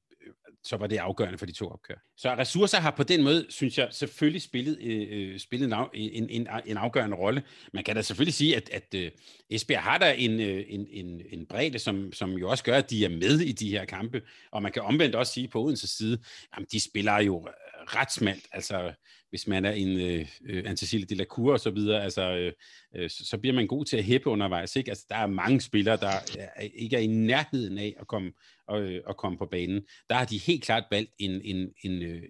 så 0.68 0.76
var 0.76 0.86
det 0.86 0.96
afgørende 0.96 1.38
for 1.38 1.46
de 1.46 1.52
to 1.52 1.68
opkør. 1.68 1.94
Så 2.16 2.34
ressourcer 2.34 2.80
har 2.80 2.90
på 2.90 3.02
den 3.02 3.22
måde, 3.22 3.46
synes 3.48 3.78
jeg, 3.78 3.88
selvfølgelig 3.90 4.42
spillet, 4.42 4.78
øh, 4.80 5.06
øh 5.10 5.38
spillet 5.38 5.74
en, 5.94 6.28
en, 6.30 6.48
en 6.66 6.76
afgørende 6.76 7.16
rolle. 7.16 7.42
Man 7.72 7.84
kan 7.84 7.96
da 7.96 8.02
selvfølgelig 8.02 8.34
sige, 8.34 8.56
at, 8.56 8.70
at 8.72 8.94
øh, 8.94 9.10
Esbjerg 9.50 9.82
har 9.82 9.98
der 9.98 10.10
en, 10.10 10.40
øh, 10.40 10.64
en, 10.68 10.86
en, 10.90 11.22
en 11.30 11.46
bredde, 11.46 11.78
som, 11.78 12.12
som 12.12 12.32
jo 12.32 12.50
også 12.50 12.64
gør, 12.64 12.76
at 12.76 12.90
de 12.90 13.04
er 13.04 13.08
med 13.08 13.40
i 13.40 13.52
de 13.52 13.70
her 13.70 13.84
kampe. 13.84 14.22
Og 14.50 14.62
man 14.62 14.72
kan 14.72 14.82
omvendt 14.82 15.14
også 15.14 15.32
sige 15.32 15.48
på 15.48 15.62
Odense 15.62 15.88
side, 15.96 16.18
at 16.52 16.64
de 16.72 16.80
spiller 16.80 17.20
jo 17.20 17.48
ret 17.96 18.12
smalt. 18.12 18.46
Altså, 18.52 18.92
hvis 19.30 19.46
man 19.46 19.64
er 19.64 19.70
en 19.70 20.00
øh, 20.00 20.26
øh 20.42 20.64
de 21.08 21.14
la 21.14 21.24
Cour 21.24 21.52
og 21.52 21.60
så 21.60 21.70
videre, 21.70 22.04
altså, 22.04 22.22
øh, 22.22 22.52
øh, 22.96 23.10
så, 23.10 23.26
så 23.26 23.38
bliver 23.38 23.54
man 23.54 23.66
god 23.66 23.84
til 23.84 23.96
at 23.96 24.04
hæppe 24.04 24.30
undervejs. 24.30 24.76
Ikke? 24.76 24.90
Altså, 24.90 25.06
der 25.08 25.16
er 25.16 25.26
mange 25.26 25.60
spillere, 25.60 25.96
der 25.96 26.12
er, 26.38 26.60
ikke 26.74 26.96
er 26.96 27.00
i 27.00 27.06
nærheden 27.06 27.78
af 27.78 27.94
at 28.00 28.06
komme, 28.06 28.32
at, 28.68 28.82
øh, 28.82 29.00
at 29.08 29.16
komme 29.16 29.38
på 29.38 29.46
banen. 29.46 29.82
Der 30.08 30.14
har 30.14 30.24
de 30.24 30.38
helt 30.38 30.64
klart 30.64 30.84
valgt 30.90 31.10
en, 31.18 31.30
en, 31.44 31.72
en, 31.84 32.02
øh, 32.02 32.22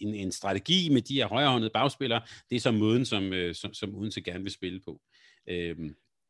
en, 0.00 0.14
en 0.14 0.32
strategi 0.32 0.88
med 0.88 1.02
de 1.02 1.14
her 1.14 1.26
højrehåndede 1.26 1.70
bagspillere. 1.74 2.22
Det 2.50 2.56
er 2.56 2.60
så 2.60 2.70
måden, 2.70 3.04
som, 3.04 3.32
øh, 3.32 3.54
som, 3.54 3.74
som 3.74 3.94
Odense 3.94 4.20
gerne 4.20 4.42
vil 4.42 4.52
spille 4.52 4.80
på. 4.80 5.00
Øh, 5.48 5.76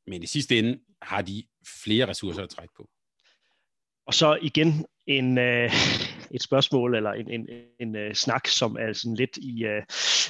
men 0.06 0.22
i 0.22 0.26
sidste 0.26 0.58
ende 0.58 0.78
har 1.02 1.22
de 1.22 1.44
flere 1.84 2.08
ressourcer 2.08 2.42
at 2.42 2.50
trække 2.50 2.74
på. 2.76 2.88
Og 4.06 4.14
så 4.14 4.38
igen 4.42 4.86
en, 5.06 5.38
øh, 5.38 5.72
et 6.30 6.42
spørgsmål 6.42 6.94
eller 6.94 7.12
en, 7.12 7.30
en, 7.30 7.48
en 7.80 7.96
uh, 7.96 8.12
snak, 8.12 8.48
som 8.48 8.76
er 8.80 8.92
sådan 8.92 9.14
lidt 9.14 9.36
i 9.36 9.64
øh, 9.64 9.82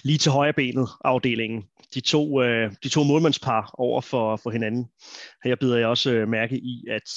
lige 0.03 0.19
til 0.19 0.33
højre 0.33 0.53
benet 0.53 0.89
afdelingen. 1.05 1.65
De 1.95 2.01
to, 2.01 2.43
øh, 2.43 2.73
de 2.83 2.89
to 2.89 3.05
målmandspar 3.05 3.75
over 3.79 4.01
for, 4.01 4.37
for 4.37 4.51
hinanden. 4.51 4.87
Her 5.45 5.57
bider 5.57 5.77
jeg 5.77 5.87
også 5.87 6.11
øh, 6.11 6.29
mærke 6.29 6.57
i, 6.57 6.85
at, 6.91 7.11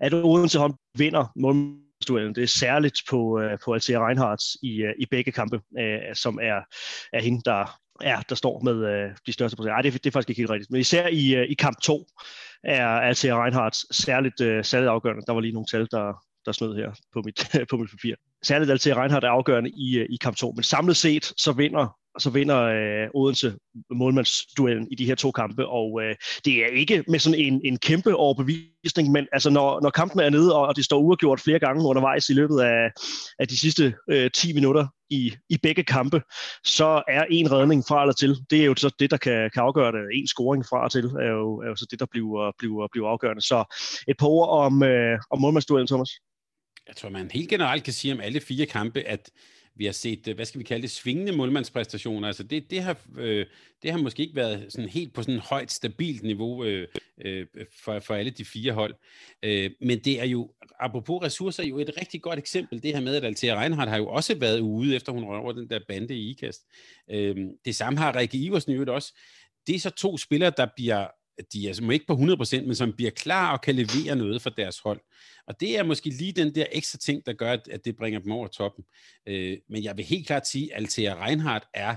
at 0.00 0.14
Odense 0.14 0.58
hånd 0.58 0.74
vinder 0.98 1.32
målmandsduellen. 1.36 2.34
Det 2.34 2.42
er 2.42 2.46
særligt 2.46 3.00
på, 3.10 3.40
øh, 3.40 3.58
på 3.64 3.72
Althea 3.72 4.06
Reinhardt 4.06 4.42
i, 4.62 4.82
øh, 4.82 4.94
i 4.98 5.06
begge 5.10 5.32
kampe, 5.32 5.60
øh, 5.78 6.14
som 6.14 6.38
er, 6.42 6.60
er 7.12 7.22
hende, 7.22 7.42
der, 7.44 7.78
ja, 8.02 8.20
der 8.28 8.34
står 8.34 8.60
med 8.64 8.86
øh, 8.86 9.10
de 9.26 9.32
største 9.32 9.56
procent. 9.56 9.72
Nej, 9.72 9.82
det, 9.82 9.92
det 9.92 10.06
er 10.06 10.10
faktisk 10.10 10.30
ikke 10.30 10.40
helt 10.40 10.50
rigtigt. 10.50 10.70
Men 10.70 10.80
især 10.80 11.06
i, 11.06 11.34
øh, 11.34 11.50
i 11.50 11.54
kamp 11.54 11.80
2 11.80 12.06
er 12.64 12.86
Althea 12.86 13.42
Reinhardt 13.42 13.94
særligt, 13.96 14.40
øh, 14.40 14.64
særligt 14.64 14.90
afgørende. 14.90 15.22
Der 15.26 15.32
var 15.32 15.40
lige 15.40 15.52
nogle 15.52 15.66
tal, 15.66 15.88
der, 15.90 16.22
der 16.46 16.52
snød 16.52 16.76
her 16.76 16.90
på 17.12 17.22
mit, 17.24 17.48
på 17.70 17.76
mit 17.76 17.90
papir. 17.90 18.14
Særligt 18.42 18.70
Altea 18.70 19.00
Reinhardt 19.00 19.24
er 19.24 19.28
afgørende 19.28 19.70
i, 19.70 19.98
øh, 19.98 20.06
i 20.10 20.16
kamp 20.16 20.36
2, 20.36 20.52
men 20.56 20.62
samlet 20.62 20.96
set 20.96 21.32
så 21.36 21.52
vinder 21.52 21.96
så 22.18 22.30
vinder 22.30 22.60
øh, 22.62 23.08
Odense 23.14 23.54
målmandsduellen 23.90 24.88
i 24.90 24.94
de 24.94 25.06
her 25.06 25.14
to 25.14 25.30
kampe, 25.30 25.66
og 25.66 26.02
øh, 26.02 26.14
det 26.44 26.54
er 26.64 26.66
ikke 26.66 27.04
med 27.08 27.18
sådan 27.18 27.40
en, 27.40 27.60
en 27.64 27.78
kæmpe 27.78 28.16
overbevisning, 28.16 29.12
men 29.12 29.26
altså 29.32 29.50
når, 29.50 29.80
når 29.80 29.90
kampen 29.90 30.20
er 30.20 30.30
nede, 30.30 30.56
og 30.56 30.76
det 30.76 30.84
står 30.84 30.98
uafgjort 30.98 31.40
flere 31.40 31.58
gange 31.58 31.84
undervejs 31.84 32.28
i 32.28 32.32
løbet 32.32 32.60
af, 32.60 32.90
af 33.38 33.48
de 33.48 33.58
sidste 33.58 33.94
øh, 34.10 34.30
10 34.30 34.52
minutter 34.52 34.86
i, 35.10 35.32
i 35.48 35.58
begge 35.62 35.84
kampe, 35.84 36.22
så 36.64 37.02
er 37.08 37.24
en 37.30 37.52
redning 37.52 37.84
fra 37.88 38.02
eller 38.02 38.14
til. 38.14 38.36
Det 38.50 38.60
er 38.60 38.64
jo 38.64 38.74
så 38.74 38.94
det, 38.98 39.10
der 39.10 39.16
kan, 39.16 39.50
kan 39.54 39.62
afgøre 39.62 39.92
det. 39.92 40.00
En 40.14 40.26
scoring 40.26 40.64
fra 40.66 40.84
og 40.84 40.92
til 40.92 41.04
er 41.04 41.30
jo, 41.30 41.58
er 41.58 41.68
jo 41.68 41.76
så 41.76 41.86
det, 41.90 42.00
der 42.00 42.06
bliver, 42.10 42.52
bliver, 42.58 42.88
bliver 42.92 43.08
afgørende. 43.08 43.42
Så 43.42 43.76
et 44.08 44.16
par 44.18 44.26
ord 44.26 44.48
om, 44.48 44.82
øh, 44.82 45.18
om 45.30 45.40
målmandsduellen, 45.40 45.86
Thomas. 45.86 46.10
Jeg 46.88 46.96
tror, 46.96 47.08
man 47.08 47.30
helt 47.30 47.48
generelt 47.48 47.84
kan 47.84 47.92
sige 47.92 48.14
om 48.14 48.20
alle 48.20 48.40
fire 48.40 48.66
kampe, 48.66 49.00
at 49.00 49.30
vi 49.76 49.84
har 49.84 49.92
set, 49.92 50.28
øh, 50.28 50.34
hvad 50.34 50.44
skal 50.44 50.58
vi 50.58 50.64
kalde 50.64 50.82
det, 50.82 50.90
svingende 50.90 51.32
målmandspræstationer. 51.32 52.28
Altså 52.28 52.42
det, 52.42 52.70
det, 52.70 52.82
har, 52.82 52.98
øh, 53.16 53.46
det 53.82 53.90
har 53.90 53.98
måske 53.98 54.22
ikke 54.22 54.36
været 54.36 54.66
sådan 54.72 54.88
helt 54.88 55.14
på 55.14 55.22
sådan 55.22 55.34
et 55.34 55.40
højt, 55.40 55.72
stabilt 55.72 56.22
niveau 56.22 56.64
øh, 56.64 56.88
øh, 57.24 57.46
for, 57.84 57.98
for 57.98 58.14
alle 58.14 58.30
de 58.30 58.44
fire 58.44 58.72
hold. 58.72 58.94
Øh, 59.42 59.70
men 59.80 59.98
det 59.98 60.20
er 60.20 60.24
jo, 60.24 60.52
apropos 60.80 61.22
ressourcer, 61.22 61.64
jo 61.64 61.78
et 61.78 61.90
rigtig 62.00 62.22
godt 62.22 62.38
eksempel, 62.38 62.82
det 62.82 62.94
her 62.94 63.00
med, 63.00 63.16
at 63.16 63.24
Altea 63.24 63.60
Reinhardt 63.60 63.90
har 63.90 63.96
jo 63.96 64.08
også 64.08 64.34
været 64.34 64.60
ude, 64.60 64.96
efter 64.96 65.12
hun 65.12 65.24
rører 65.24 65.40
over 65.40 65.52
den 65.52 65.70
der 65.70 65.80
bande 65.88 66.14
i 66.14 66.30
IKAST. 66.30 66.62
Øh, 67.10 67.36
det 67.64 67.76
samme 67.76 67.98
har 67.98 68.16
Rikke 68.16 68.38
Iversen 68.38 68.72
jo 68.72 68.94
også. 68.94 69.18
Det 69.66 69.74
er 69.74 69.80
så 69.80 69.90
to 69.90 70.18
spillere, 70.18 70.52
der 70.56 70.66
bliver 70.76 71.06
de 71.52 71.64
er 71.64 71.68
altså 71.68 71.90
ikke 71.90 72.06
på 72.06 72.12
100%, 72.12 72.66
men 72.66 72.74
som 72.74 72.92
bliver 72.92 73.10
klar 73.10 73.52
og 73.52 73.60
kan 73.60 73.74
levere 73.74 74.16
noget 74.16 74.42
for 74.42 74.50
deres 74.50 74.78
hold. 74.78 75.00
Og 75.46 75.60
det 75.60 75.78
er 75.78 75.82
måske 75.82 76.10
lige 76.10 76.32
den 76.32 76.54
der 76.54 76.66
ekstra 76.72 76.98
ting, 76.98 77.26
der 77.26 77.32
gør, 77.32 77.56
at 77.70 77.84
det 77.84 77.96
bringer 77.96 78.20
dem 78.20 78.32
over 78.32 78.46
toppen. 78.46 78.84
Øh, 79.28 79.58
men 79.68 79.84
jeg 79.84 79.96
vil 79.96 80.04
helt 80.04 80.26
klart 80.26 80.48
sige, 80.48 80.74
at 80.74 80.82
Altea 80.82 81.26
Reinhardt 81.26 81.64
er 81.74 81.96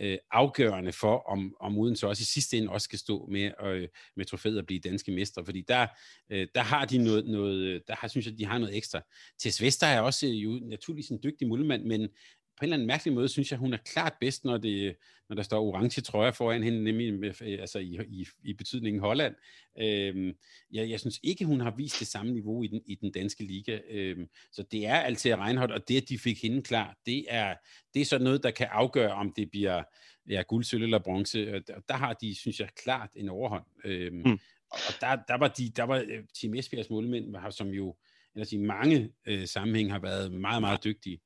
øh, 0.00 0.18
afgørende 0.30 0.92
for, 0.92 1.30
om, 1.30 1.54
om 1.60 1.78
Odense 1.78 2.06
også 2.08 2.20
i 2.20 2.24
sidste 2.24 2.56
ende 2.56 2.70
også 2.70 2.84
skal 2.84 2.98
stå 2.98 3.26
med, 3.26 3.50
øh, 3.64 3.88
med 4.16 4.24
trofæet 4.24 4.58
og 4.58 4.66
blive 4.66 4.80
danske 4.80 5.12
mestre, 5.12 5.44
fordi 5.44 5.64
der, 5.68 5.86
øh, 6.30 6.48
der 6.54 6.60
har 6.60 6.84
de 6.84 6.98
noget, 6.98 7.26
noget, 7.26 7.82
der 7.88 7.94
har, 7.98 8.08
synes 8.08 8.26
jeg, 8.26 8.38
de 8.38 8.44
har 8.44 8.58
noget 8.58 8.76
ekstra. 8.76 9.00
Tess 9.38 9.62
Vester 9.62 9.86
er 9.86 10.00
også 10.00 10.26
øh, 10.26 10.32
jo 10.32 10.60
naturligvis 10.62 11.08
en 11.08 11.20
dygtig 11.22 11.48
muldmand, 11.48 11.84
men 11.84 12.08
på 12.56 12.64
en 12.64 12.66
eller 12.66 12.76
anden 12.76 12.86
mærkelig 12.86 13.14
måde, 13.14 13.28
synes 13.28 13.50
jeg, 13.50 13.58
hun 13.58 13.72
er 13.72 13.78
klart 13.84 14.12
bedst, 14.20 14.44
når, 14.44 14.58
det, 14.58 14.96
når 15.30 15.36
der 15.36 15.42
står 15.42 15.62
orange 15.62 16.00
trøjer 16.00 16.32
foran 16.32 16.62
hende, 16.62 16.84
nemlig 16.84 17.18
med, 17.18 17.42
altså 17.42 17.78
i, 17.78 17.98
i, 18.08 18.26
i 18.44 18.52
betydningen 18.52 19.00
Holland. 19.00 19.34
Øhm, 19.80 20.32
jeg, 20.72 20.90
jeg 20.90 21.00
synes 21.00 21.20
ikke, 21.22 21.44
hun 21.44 21.60
har 21.60 21.74
vist 21.76 21.98
det 21.98 22.06
samme 22.06 22.32
niveau 22.32 22.62
i 22.62 22.66
den, 22.66 22.82
i 22.86 22.94
den 22.94 23.12
danske 23.12 23.44
liga. 23.44 23.78
Øhm, 23.90 24.28
så 24.52 24.62
det 24.62 24.86
er 24.86 24.94
altid 24.94 25.34
Reinhardt, 25.34 25.72
og 25.72 25.88
det, 25.88 26.02
at 26.02 26.08
de 26.08 26.18
fik 26.18 26.42
hende 26.42 26.62
klar, 26.62 26.96
det 27.06 27.24
er, 27.28 27.54
det 27.94 28.02
er 28.02 28.06
sådan 28.06 28.24
noget, 28.24 28.42
der 28.42 28.50
kan 28.50 28.66
afgøre, 28.70 29.12
om 29.12 29.32
det 29.36 29.50
bliver 29.50 29.82
ja, 30.28 30.42
guld, 30.42 30.64
sølv 30.64 30.82
eller 30.82 30.98
bronze. 30.98 31.54
Og 31.54 31.68
der, 31.68 31.80
der 31.88 31.94
har 31.94 32.12
de, 32.12 32.34
synes 32.34 32.60
jeg, 32.60 32.68
klart 32.82 33.10
en 33.16 33.28
overhånd. 33.28 33.64
Øhm, 33.84 34.16
mm. 34.16 34.38
Og 34.70 34.94
der, 35.00 35.16
der 35.28 35.38
var, 35.38 35.48
de, 35.48 35.70
der 35.76 35.82
var 35.82 35.96
øh, 35.96 36.24
Team 36.40 36.54
Esbjergs 36.54 36.90
målmænd, 36.90 37.34
som 37.50 37.68
jo 37.68 37.96
ellers 38.34 38.52
i 38.52 38.58
mange 38.58 39.12
øh, 39.26 39.46
sammenhæng 39.46 39.92
har 39.92 39.98
været 39.98 40.32
meget, 40.32 40.62
meget 40.62 40.84
dygtige 40.84 41.20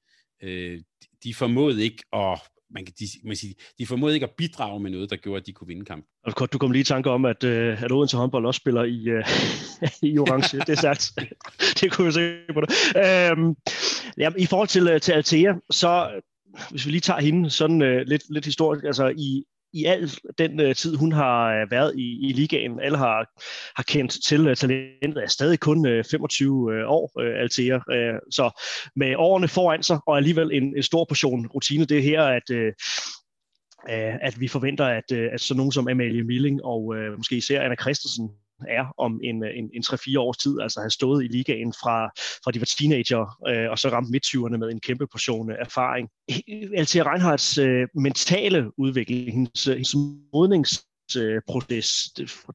øh, 0.44 0.80
de 1.24 1.34
formåede 1.34 1.84
ikke 1.84 2.02
at 2.12 2.40
man 2.74 2.84
kan, 2.84 2.94
de, 2.98 3.06
man 3.24 3.36
sige, 3.36 3.54
de 3.78 3.86
formåede 3.86 4.14
ikke 4.14 4.26
at 4.26 4.30
bidrage 4.30 4.80
med 4.80 4.90
noget, 4.90 5.10
der 5.10 5.16
gjorde, 5.16 5.40
at 5.40 5.46
de 5.46 5.52
kunne 5.52 5.68
vinde 5.68 5.84
kampen. 5.84 6.08
Og 6.22 6.52
du 6.52 6.58
kom 6.58 6.70
lige 6.70 6.80
i 6.80 6.84
tanke 6.84 7.10
om, 7.10 7.24
at, 7.24 7.44
øh, 7.44 7.82
at 7.82 7.92
Odense 7.92 8.16
håndbold 8.16 8.46
også 8.46 8.58
spiller 8.58 8.82
i, 8.82 9.12
uh, 9.12 9.22
i 10.10 10.18
orange. 10.18 10.58
det 10.58 10.68
er 10.68 10.74
sagt. 10.74 11.12
det 11.80 11.92
kunne 11.92 12.06
vi 12.06 12.12
se 12.12 12.36
på 12.54 12.60
det. 12.60 12.70
Øhm, 12.96 13.56
ja, 14.18 14.30
I 14.38 14.46
forhold 14.46 14.68
til, 14.68 15.00
til 15.00 15.12
Altea, 15.12 15.54
så 15.70 16.20
hvis 16.70 16.86
vi 16.86 16.90
lige 16.90 17.00
tager 17.00 17.20
hende 17.20 17.50
sådan 17.50 17.82
uh, 17.82 17.98
lidt, 18.06 18.22
lidt 18.30 18.44
historisk, 18.44 18.84
altså 18.84 19.08
i, 19.16 19.44
i 19.74 19.84
al 19.84 20.10
den 20.38 20.60
øh, 20.60 20.74
tid, 20.74 20.96
hun 20.96 21.12
har 21.12 21.54
øh, 21.54 21.70
været 21.70 21.92
i, 21.98 22.28
i 22.28 22.32
ligaen, 22.32 22.80
alle 22.80 22.98
har, 22.98 23.40
har 23.76 23.82
kendt 23.82 24.24
til 24.26 24.46
øh, 24.46 24.56
talentet, 24.56 25.22
er 25.22 25.28
stadig 25.28 25.60
kun 25.60 25.86
øh, 25.86 26.04
25 26.10 26.74
øh, 26.74 26.90
år, 26.90 27.20
øh, 27.20 27.40
Altea. 27.40 27.80
Øh, 27.90 28.14
så 28.30 28.62
med 28.96 29.14
årene 29.16 29.48
foran 29.48 29.82
sig, 29.82 29.98
og 30.06 30.16
alligevel 30.16 30.50
en, 30.52 30.76
en 30.76 30.82
stor 30.82 31.04
portion 31.08 31.46
rutine, 31.46 31.84
det 31.84 31.98
er 31.98 32.02
her, 32.02 32.22
at, 32.22 32.50
Øh, 32.50 32.72
øh 33.90 34.14
at 34.22 34.40
vi 34.40 34.48
forventer, 34.48 34.84
at, 34.84 35.12
øh, 35.12 35.28
at 35.32 35.40
sådan 35.40 35.56
nogen 35.56 35.72
som 35.72 35.88
Amalie 35.88 36.24
Milling 36.24 36.64
og 36.64 36.96
øh, 36.96 37.16
måske 37.16 37.36
især 37.36 37.62
Anna 37.62 37.76
Christensen 37.80 38.30
er 38.68 38.94
om 38.98 39.20
en, 39.24 39.44
øh, 39.44 39.50
en, 39.58 39.70
en 39.74 39.82
3-4 39.86 40.18
års 40.18 40.36
tid, 40.36 40.60
altså 40.60 40.80
have 40.80 40.90
stået 40.90 41.24
i 41.24 41.28
ligaen 41.28 41.72
fra, 41.72 42.06
fra 42.44 42.50
de 42.50 42.60
var 42.60 42.66
teenager, 42.78 43.38
øh, 43.48 43.70
og 43.70 43.78
så 43.78 43.88
ramt 43.88 44.10
midt 44.10 44.60
med 44.60 44.70
en 44.70 44.80
kæmpe 44.80 45.06
portion 45.06 45.50
erfaring. 45.50 46.08
Althea 46.76 47.02
Reinhardts 47.02 47.58
øh, 47.58 47.88
mentale 47.94 48.78
udvikling, 48.78 49.32
hendes, 49.32 49.66
øh, 49.66 49.74
hendes 49.74 49.94
modnings 50.34 50.84
proces. 51.48 51.88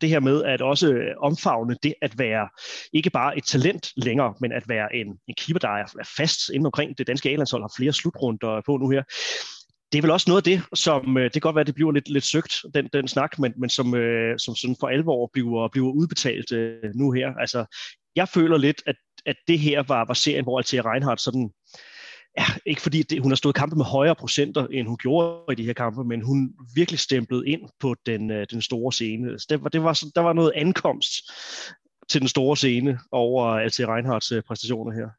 Det 0.01 0.09
her 0.09 0.19
med 0.19 0.43
at 0.43 0.61
også 0.61 0.93
øh, 0.93 1.15
omfavne 1.17 1.75
det 1.83 1.93
at 2.01 2.19
være 2.19 2.49
ikke 2.93 3.09
bare 3.09 3.37
et 3.37 3.43
talent 3.43 3.91
længere, 3.97 4.33
men 4.41 4.51
at 4.51 4.69
være 4.69 4.95
en, 4.95 5.07
en 5.27 5.35
keeper, 5.37 5.59
der 5.59 5.69
er 5.69 5.85
fast 6.17 6.49
inden 6.49 6.65
omkring 6.65 6.97
det 6.97 7.07
danske 7.07 7.29
A-landshold, 7.29 7.63
har 7.63 7.73
flere 7.77 7.93
slutrunder 7.93 8.61
på 8.65 8.77
nu 8.77 8.89
her 8.89 9.03
det 9.91 9.97
er 9.97 10.01
vel 10.01 10.11
også 10.11 10.29
noget 10.29 10.39
af 10.39 10.43
det, 10.43 10.61
som 10.73 11.17
øh, 11.17 11.23
det 11.23 11.33
kan 11.33 11.39
godt 11.39 11.55
være, 11.55 11.61
at 11.61 11.67
det 11.67 11.75
bliver 11.75 11.91
lidt, 11.91 12.09
lidt 12.09 12.23
søgt, 12.23 12.55
den, 12.73 12.89
den 12.93 13.07
snak, 13.07 13.39
men, 13.39 13.53
men 13.57 13.69
som, 13.69 13.95
øh, 13.95 14.39
som 14.39 14.55
sådan 14.55 14.75
for 14.79 14.87
alvor 14.87 15.29
bliver, 15.33 15.67
bliver 15.67 15.91
udbetalt 15.91 16.51
øh, 16.51 16.91
nu 16.95 17.11
her. 17.11 17.33
Altså, 17.33 17.65
jeg 18.15 18.27
føler 18.29 18.57
lidt, 18.57 18.83
at, 18.85 18.95
at 19.25 19.35
det 19.47 19.59
her 19.59 19.83
var, 19.83 20.05
var 20.05 20.13
serien, 20.13 20.43
hvor 20.43 20.57
Altea 20.57 20.91
Reinhardt 20.91 21.21
sådan, 21.21 21.49
ja, 22.39 22.45
ikke 22.65 22.81
fordi 22.81 23.03
det, 23.03 23.21
hun 23.21 23.31
har 23.31 23.35
stået 23.35 23.55
kampe 23.55 23.75
med 23.75 23.85
højere 23.85 24.15
procenter, 24.15 24.67
end 24.67 24.87
hun 24.87 24.97
gjorde 24.97 25.51
i 25.51 25.55
de 25.55 25.65
her 25.65 25.73
kampe, 25.73 26.03
men 26.03 26.21
hun 26.21 26.53
virkelig 26.75 26.99
stemplede 26.99 27.47
ind 27.47 27.61
på 27.79 27.95
den, 28.05 28.31
øh, 28.31 28.47
den 28.51 28.61
store 28.61 28.91
scene. 28.91 29.31
Altså, 29.31 29.47
det 29.49 29.63
var, 29.63 29.69
det 29.69 29.83
var, 29.83 30.03
der 30.15 30.21
var 30.21 30.33
noget 30.33 30.51
ankomst 30.55 31.13
til 32.09 32.21
den 32.21 32.27
store 32.27 32.57
scene 32.57 32.99
over 33.11 33.45
Altea 33.45 33.93
Reinhardts 33.93 34.31
øh, 34.31 34.43
præstationer 34.43 34.91
her. 34.91 35.09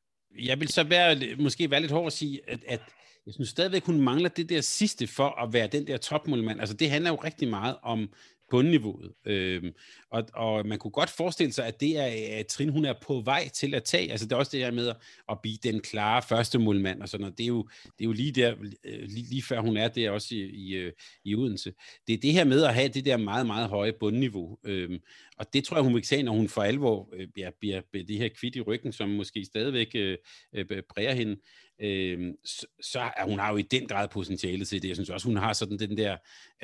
Jeg 0.46 0.60
vil 0.60 0.68
så 0.68 0.82
være, 0.82 1.36
måske 1.38 1.70
være 1.70 1.80
lidt 1.80 1.92
hård 1.92 2.06
at 2.06 2.12
sige, 2.12 2.40
at, 2.48 2.58
at 2.68 2.80
jeg 3.26 3.34
synes 3.34 3.48
stadigvæk, 3.48 3.84
hun 3.84 4.00
mangler 4.00 4.28
det 4.28 4.48
der 4.48 4.60
sidste 4.60 5.06
for 5.06 5.42
at 5.42 5.52
være 5.52 5.66
den 5.66 5.86
der 5.86 5.96
topmålmand. 5.96 6.60
Altså 6.60 6.76
det 6.76 6.90
handler 6.90 7.10
jo 7.10 7.16
rigtig 7.16 7.48
meget 7.48 7.76
om 7.82 8.08
bundniveauet. 8.50 9.12
Øhm, 9.24 9.72
og, 10.10 10.28
og 10.34 10.66
man 10.66 10.78
kunne 10.78 10.90
godt 10.90 11.10
forestille 11.10 11.52
sig, 11.52 11.66
at 11.66 11.80
det 11.80 11.98
er 11.98 12.38
et 12.40 12.46
trin, 12.46 12.68
hun 12.68 12.84
er 12.84 12.94
på 13.02 13.20
vej 13.20 13.48
til 13.48 13.74
at 13.74 13.84
tage. 13.84 14.10
Altså 14.10 14.26
det 14.26 14.32
er 14.32 14.36
også 14.36 14.52
det 14.52 14.64
her 14.64 14.70
med 14.70 14.92
at 15.30 15.38
blive 15.42 15.58
den 15.62 15.80
klare 15.80 16.22
første 16.22 16.58
målmand 16.58 17.02
og 17.02 17.08
sådan 17.08 17.22
noget. 17.22 17.38
Det 17.38 17.44
er 17.44 17.48
jo, 17.48 17.68
det 17.84 18.04
er 18.04 18.04
jo 18.04 18.12
lige 18.12 18.32
der, 18.32 18.54
øh, 18.84 19.02
lige, 19.02 19.26
lige 19.30 19.42
før 19.42 19.60
hun 19.60 19.76
er 19.76 19.88
der 19.88 20.10
også 20.10 20.34
i, 20.34 20.38
i, 20.38 20.74
øh, 20.74 20.92
i 21.24 21.34
Odense. 21.34 21.72
Det 22.06 22.12
er 22.12 22.18
det 22.18 22.32
her 22.32 22.44
med 22.44 22.62
at 22.62 22.74
have 22.74 22.88
det 22.88 23.04
der 23.04 23.16
meget, 23.16 23.46
meget 23.46 23.68
høje 23.68 23.92
bundniveau. 24.00 24.58
Øhm, 24.64 24.98
og 25.36 25.46
det 25.52 25.64
tror 25.64 25.76
jeg, 25.76 25.84
hun 25.84 25.94
vil 25.94 26.02
tage, 26.02 26.22
når 26.22 26.32
hun 26.32 26.48
for 26.48 26.62
alvor 26.62 27.08
øh, 27.12 27.28
bliver, 27.34 27.50
bliver, 27.60 27.80
bliver 27.90 28.06
det 28.06 28.18
her 28.18 28.28
kvidt 28.40 28.56
i 28.56 28.60
ryggen, 28.60 28.92
som 28.92 29.08
måske 29.08 29.44
stadigvæk 29.44 29.90
øh, 29.94 30.18
øh 30.54 30.66
bræger 30.88 31.12
hende 31.12 31.36
øh, 31.80 32.34
så, 32.44 32.66
så 32.80 33.00
er 33.00 33.24
hun 33.24 33.38
har 33.38 33.50
jo 33.50 33.56
i 33.56 33.62
den 33.62 33.88
grad 33.88 34.08
potentiale 34.08 34.64
til 34.64 34.82
det. 34.82 34.88
Jeg 34.88 34.96
synes 34.96 35.10
også, 35.10 35.28
hun 35.28 35.36
har 35.36 35.52
sådan 35.52 35.78
den 35.78 35.96
der, 35.96 36.16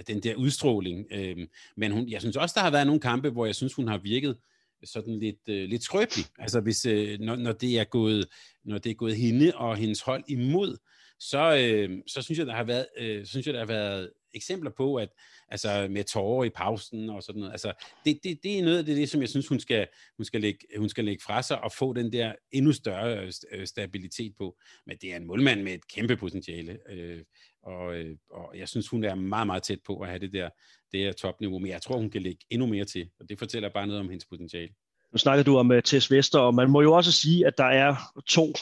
den 0.06 0.22
der 0.22 0.34
udstråling. 0.34 1.06
Øh, 1.10 1.36
men 1.76 1.92
hun, 1.92 2.08
jeg 2.08 2.20
synes 2.20 2.36
også, 2.36 2.52
der 2.56 2.60
har 2.60 2.70
været 2.70 2.86
nogle 2.86 3.00
kampe, 3.00 3.30
hvor 3.30 3.46
jeg 3.46 3.54
synes, 3.54 3.74
hun 3.74 3.88
har 3.88 3.98
virket 3.98 4.36
sådan 4.84 5.18
lidt, 5.18 5.48
øh, 5.48 5.68
lidt 5.68 5.82
skrøbelig. 5.82 6.24
Altså 6.38 6.60
hvis, 6.60 6.86
øh, 6.86 7.20
når, 7.20 7.36
når, 7.36 7.52
det 7.52 7.78
er 7.78 7.84
gået, 7.84 8.26
når 8.64 8.78
det 8.78 8.90
er 8.90 8.94
gået 8.94 9.16
hende 9.16 9.52
og 9.54 9.76
hendes 9.76 10.00
hold 10.00 10.24
imod, 10.28 10.76
så, 11.20 11.56
øhm, 11.56 11.92
øh, 11.92 12.02
så 12.06 12.22
synes 12.22 12.38
jeg, 12.38 12.46
der 12.46 12.54
har 12.54 12.64
været, 12.64 12.86
øh, 12.98 13.26
synes 13.26 13.46
jeg, 13.46 13.54
der 13.54 13.60
har 13.60 13.66
været 13.66 14.10
eksempler 14.36 14.70
på, 14.76 14.96
at 14.96 15.08
altså 15.48 15.88
med 15.90 16.04
tårer 16.04 16.44
i 16.44 16.50
pausen 16.50 17.10
og 17.10 17.22
sådan 17.22 17.38
noget. 17.38 17.52
Altså, 17.52 17.72
det, 18.04 18.20
det, 18.24 18.38
det 18.42 18.58
er 18.58 18.62
noget 18.62 18.78
af 18.78 18.84
det, 18.84 18.96
det, 18.96 19.08
som 19.10 19.20
jeg 19.20 19.28
synes, 19.28 19.48
hun 19.48 19.60
skal, 19.60 19.86
hun, 20.16 20.24
skal 20.24 20.40
lægge, 20.40 20.66
hun 20.78 20.88
skal 20.88 21.04
lægge 21.04 21.22
fra 21.26 21.42
sig 21.42 21.60
og 21.60 21.72
få 21.72 21.92
den 21.92 22.12
der 22.12 22.32
endnu 22.52 22.72
større 22.72 23.22
øh, 23.22 23.32
øh, 23.52 23.66
stabilitet 23.66 24.34
på. 24.38 24.56
Men 24.86 24.96
det 25.02 25.12
er 25.12 25.16
en 25.16 25.26
målmand 25.26 25.62
med 25.62 25.74
et 25.74 25.88
kæmpe 25.88 26.16
potentiale, 26.16 26.78
øh, 26.90 27.22
og, 27.62 27.96
øh, 27.96 28.16
og 28.30 28.58
jeg 28.58 28.68
synes, 28.68 28.88
hun 28.88 29.04
er 29.04 29.14
meget, 29.14 29.46
meget 29.46 29.62
tæt 29.62 29.78
på 29.86 30.00
at 30.00 30.08
have 30.08 30.18
det 30.18 30.32
der, 30.32 30.50
det 30.92 31.00
her 31.00 31.12
topniveau, 31.12 31.58
men 31.58 31.70
jeg 31.70 31.82
tror, 31.82 31.96
hun 31.96 32.10
kan 32.10 32.22
lægge 32.22 32.44
endnu 32.50 32.66
mere 32.66 32.84
til, 32.84 33.10
og 33.20 33.28
det 33.28 33.38
fortæller 33.38 33.68
bare 33.68 33.86
noget 33.86 34.00
om 34.00 34.08
hendes 34.08 34.26
potentiale. 34.26 34.72
Nu 35.16 35.20
snakker 35.20 35.44
du 35.44 35.58
om 35.58 35.72
øh, 35.72 35.76
uh, 35.76 35.82
Tess 35.82 36.10
Vester, 36.10 36.38
og 36.38 36.54
man 36.54 36.70
må 36.70 36.80
jo 36.80 36.92
også 36.92 37.12
sige, 37.12 37.46
at 37.46 37.58
der 37.58 37.64
er 37.64 37.94
to 38.28 38.52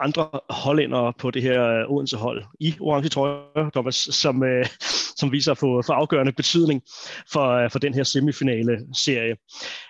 andre 0.00 0.28
hollændere 0.50 1.12
på 1.18 1.30
det 1.30 1.42
her 1.42 1.84
uh, 1.84 1.96
Odense-hold 1.96 2.44
i 2.60 2.74
orange 2.80 3.08
trøje, 3.08 3.70
Thomas, 3.72 3.94
som, 3.94 4.42
uh, 4.42 4.66
som 5.16 5.32
viser 5.32 5.52
at 5.52 5.58
få 5.58 5.82
for 5.82 5.92
afgørende 5.92 6.32
betydning 6.32 6.82
for, 7.32 7.64
uh, 7.64 7.70
for 7.70 7.78
den 7.78 7.94
her 7.94 8.04
semifinale-serie. 8.04 9.36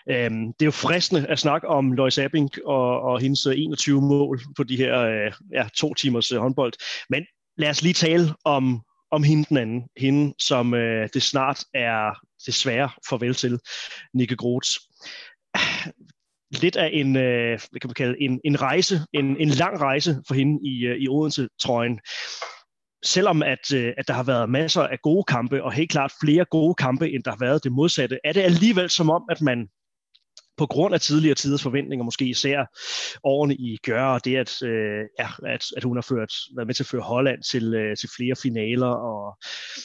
Um, 0.07 0.53
det 0.53 0.63
er 0.63 0.65
jo 0.65 0.71
fristende 0.71 1.27
at 1.27 1.39
snakke 1.39 1.69
om 1.69 1.93
Lois 1.93 2.19
Abing 2.19 2.51
og, 2.67 3.01
og 3.01 3.21
hendes 3.21 3.47
21 3.47 4.03
mål 4.03 4.41
på 4.57 4.63
de 4.63 4.77
her 4.77 5.27
uh, 5.27 5.33
ja, 5.53 5.69
to 5.77 5.95
timers 5.95 6.33
uh, 6.33 6.39
håndbold, 6.39 6.73
men 7.11 7.25
lad 7.59 7.71
os 7.71 7.83
lige 7.83 7.95
tale 7.95 8.35
om 8.45 8.81
om 9.11 9.23
hende 9.23 9.45
den 9.49 9.57
anden. 9.57 9.83
Hende, 9.97 10.35
som 10.39 10.73
uh, 10.73 11.07
det 11.15 11.23
snart 11.23 11.65
er 11.75 12.11
desværre 12.47 12.91
farvel 13.09 13.35
til, 13.35 13.59
Nikke 14.15 14.37
Groth 14.37 14.71
lidt 16.63 16.77
af 16.77 16.91
en, 16.93 17.17
øh, 17.17 17.61
hvad 17.71 17.81
kan 17.81 17.89
man 17.89 17.95
kalde, 17.95 18.23
en, 18.23 18.41
en 18.45 18.63
rejse, 18.63 19.01
en, 19.13 19.41
en 19.41 19.49
lang 19.49 19.81
rejse 19.81 20.23
for 20.29 20.35
hende 20.35 20.69
i, 20.69 20.87
øh, 20.87 20.97
i 20.97 21.09
Odense-trøjen. 21.09 22.01
selvom 23.05 23.43
at, 23.43 23.73
øh, 23.75 23.93
at 23.97 24.09
der 24.09 24.15
har 24.15 24.23
været 24.23 24.51
masser 24.51 24.83
af 24.83 24.99
gode 25.03 25.25
kampe, 25.25 25.65
og 25.65 25.73
helt 25.73 25.91
klart 25.91 26.13
flere 26.25 26.45
gode 26.51 26.75
kampe, 26.75 27.11
end 27.11 27.23
der 27.25 27.31
har 27.31 27.39
været 27.41 27.65
det 27.65 27.73
modsatte, 27.73 28.19
er 28.25 28.33
det 28.33 28.41
alligevel 28.41 28.91
som 28.91 29.11
om, 29.11 29.23
at 29.31 29.41
man 29.41 29.69
på 30.57 30.67
grund 30.67 30.95
af 30.95 31.01
tidligere 31.01 31.35
tiders 31.35 31.63
forventninger, 31.63 32.05
måske 32.05 32.25
især 32.25 32.65
årene 33.25 33.55
i 33.55 33.79
Gør, 33.87 34.05
og 34.05 34.25
det, 34.25 34.37
at, 34.37 34.63
øh, 34.63 35.03
ja, 35.19 35.29
at, 35.47 35.65
at 35.77 35.85
hun 35.85 35.97
har 35.97 36.07
ført, 36.09 36.33
været 36.57 36.67
med 36.67 36.75
til 36.75 36.83
at 36.83 36.89
føre 36.89 37.03
Holland 37.03 37.43
til, 37.43 37.75
øh, 37.75 37.97
til 37.97 38.09
flere 38.17 38.37
finaler 38.43 38.87
og, 38.87 39.39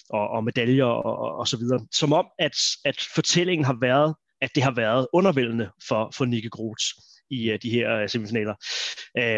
og, 0.09 0.29
og 0.29 0.43
medaljer 0.43 0.85
og, 0.85 1.17
og, 1.17 1.37
og 1.37 1.47
så 1.47 1.57
videre. 1.57 1.79
Som 1.91 2.13
om, 2.13 2.25
at, 2.39 2.55
at 2.85 3.07
fortællingen 3.15 3.65
har 3.65 3.77
været, 3.81 4.15
at 4.41 4.55
det 4.55 4.63
har 4.63 4.71
været 4.71 5.07
undervældende 5.13 5.69
for, 5.87 6.11
for 6.15 6.25
Nikke 6.25 6.49
Groth 6.49 6.83
i 7.29 7.51
uh, 7.51 7.57
de 7.63 7.69
her 7.69 8.03
uh, 8.03 8.09
semifinaler. 8.09 8.55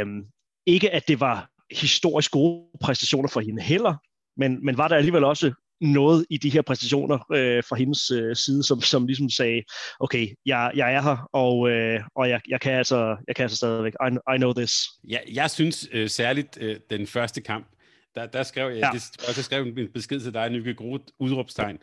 Um, 0.03 0.23
ikke 0.65 0.91
at 0.91 1.07
det 1.07 1.19
var 1.19 1.49
historisk 1.71 2.31
gode 2.31 2.65
præstationer 2.81 3.29
for 3.29 3.39
hende 3.41 3.61
heller, 3.61 3.95
men, 4.37 4.65
men 4.65 4.77
var 4.77 4.87
der 4.87 4.95
alligevel 4.95 5.23
også 5.23 5.53
noget 5.81 6.25
i 6.29 6.37
de 6.37 6.49
her 6.49 6.61
præstationer 6.61 7.31
øh, 7.33 7.63
fra 7.69 7.75
hendes 7.75 8.11
øh, 8.11 8.35
side, 8.35 8.63
som, 8.63 8.81
som 8.81 9.07
ligesom 9.07 9.29
sagde, 9.29 9.63
okay, 9.99 10.27
jeg, 10.45 10.71
jeg 10.75 10.93
er 10.93 11.01
her, 11.01 11.29
og, 11.33 11.69
øh, 11.69 11.99
og 12.15 12.29
jeg, 12.29 12.41
jeg, 12.47 12.61
kan 12.61 12.73
altså, 12.73 13.17
jeg 13.27 13.35
kan 13.35 13.43
altså 13.43 13.57
stadigvæk, 13.57 13.93
I, 13.93 14.33
I 14.35 14.37
know 14.37 14.53
this. 14.53 14.73
Ja, 15.09 15.17
jeg 15.33 15.51
synes 15.51 15.87
øh, 15.91 16.09
særligt 16.09 16.57
øh, 16.61 16.79
den 16.89 17.07
første 17.07 17.41
kamp, 17.41 17.67
der, 18.15 18.25
der 18.25 18.43
skrev 18.43 18.69
jeg, 18.69 18.79
ja. 18.79 18.89
det, 18.93 19.37
jeg 19.37 19.45
skrev 19.45 19.63
en 19.63 19.87
besked 19.93 20.19
til 20.19 20.33
dig, 20.33 20.49
Nykke 20.49 20.73
Groth, 20.73 21.03
udråbstegn. 21.19 21.77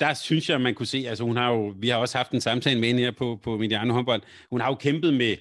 Der 0.00 0.14
synes 0.14 0.50
jeg, 0.50 0.60
man 0.60 0.74
kunne 0.74 0.86
se, 0.86 1.04
altså 1.08 1.24
hun 1.24 1.36
har 1.36 1.52
jo, 1.52 1.74
vi 1.78 1.88
har 1.88 1.96
også 1.96 2.18
haft 2.18 2.32
en 2.32 2.40
samtale 2.40 2.80
med 2.80 2.88
hende 2.88 3.02
her 3.02 3.10
på, 3.10 3.40
på 3.42 3.56
Mediano 3.56 3.92
håndbold, 3.92 4.22
hun 4.50 4.60
har 4.60 4.68
jo 4.68 4.74
kæmpet 4.74 5.14
med, 5.14 5.36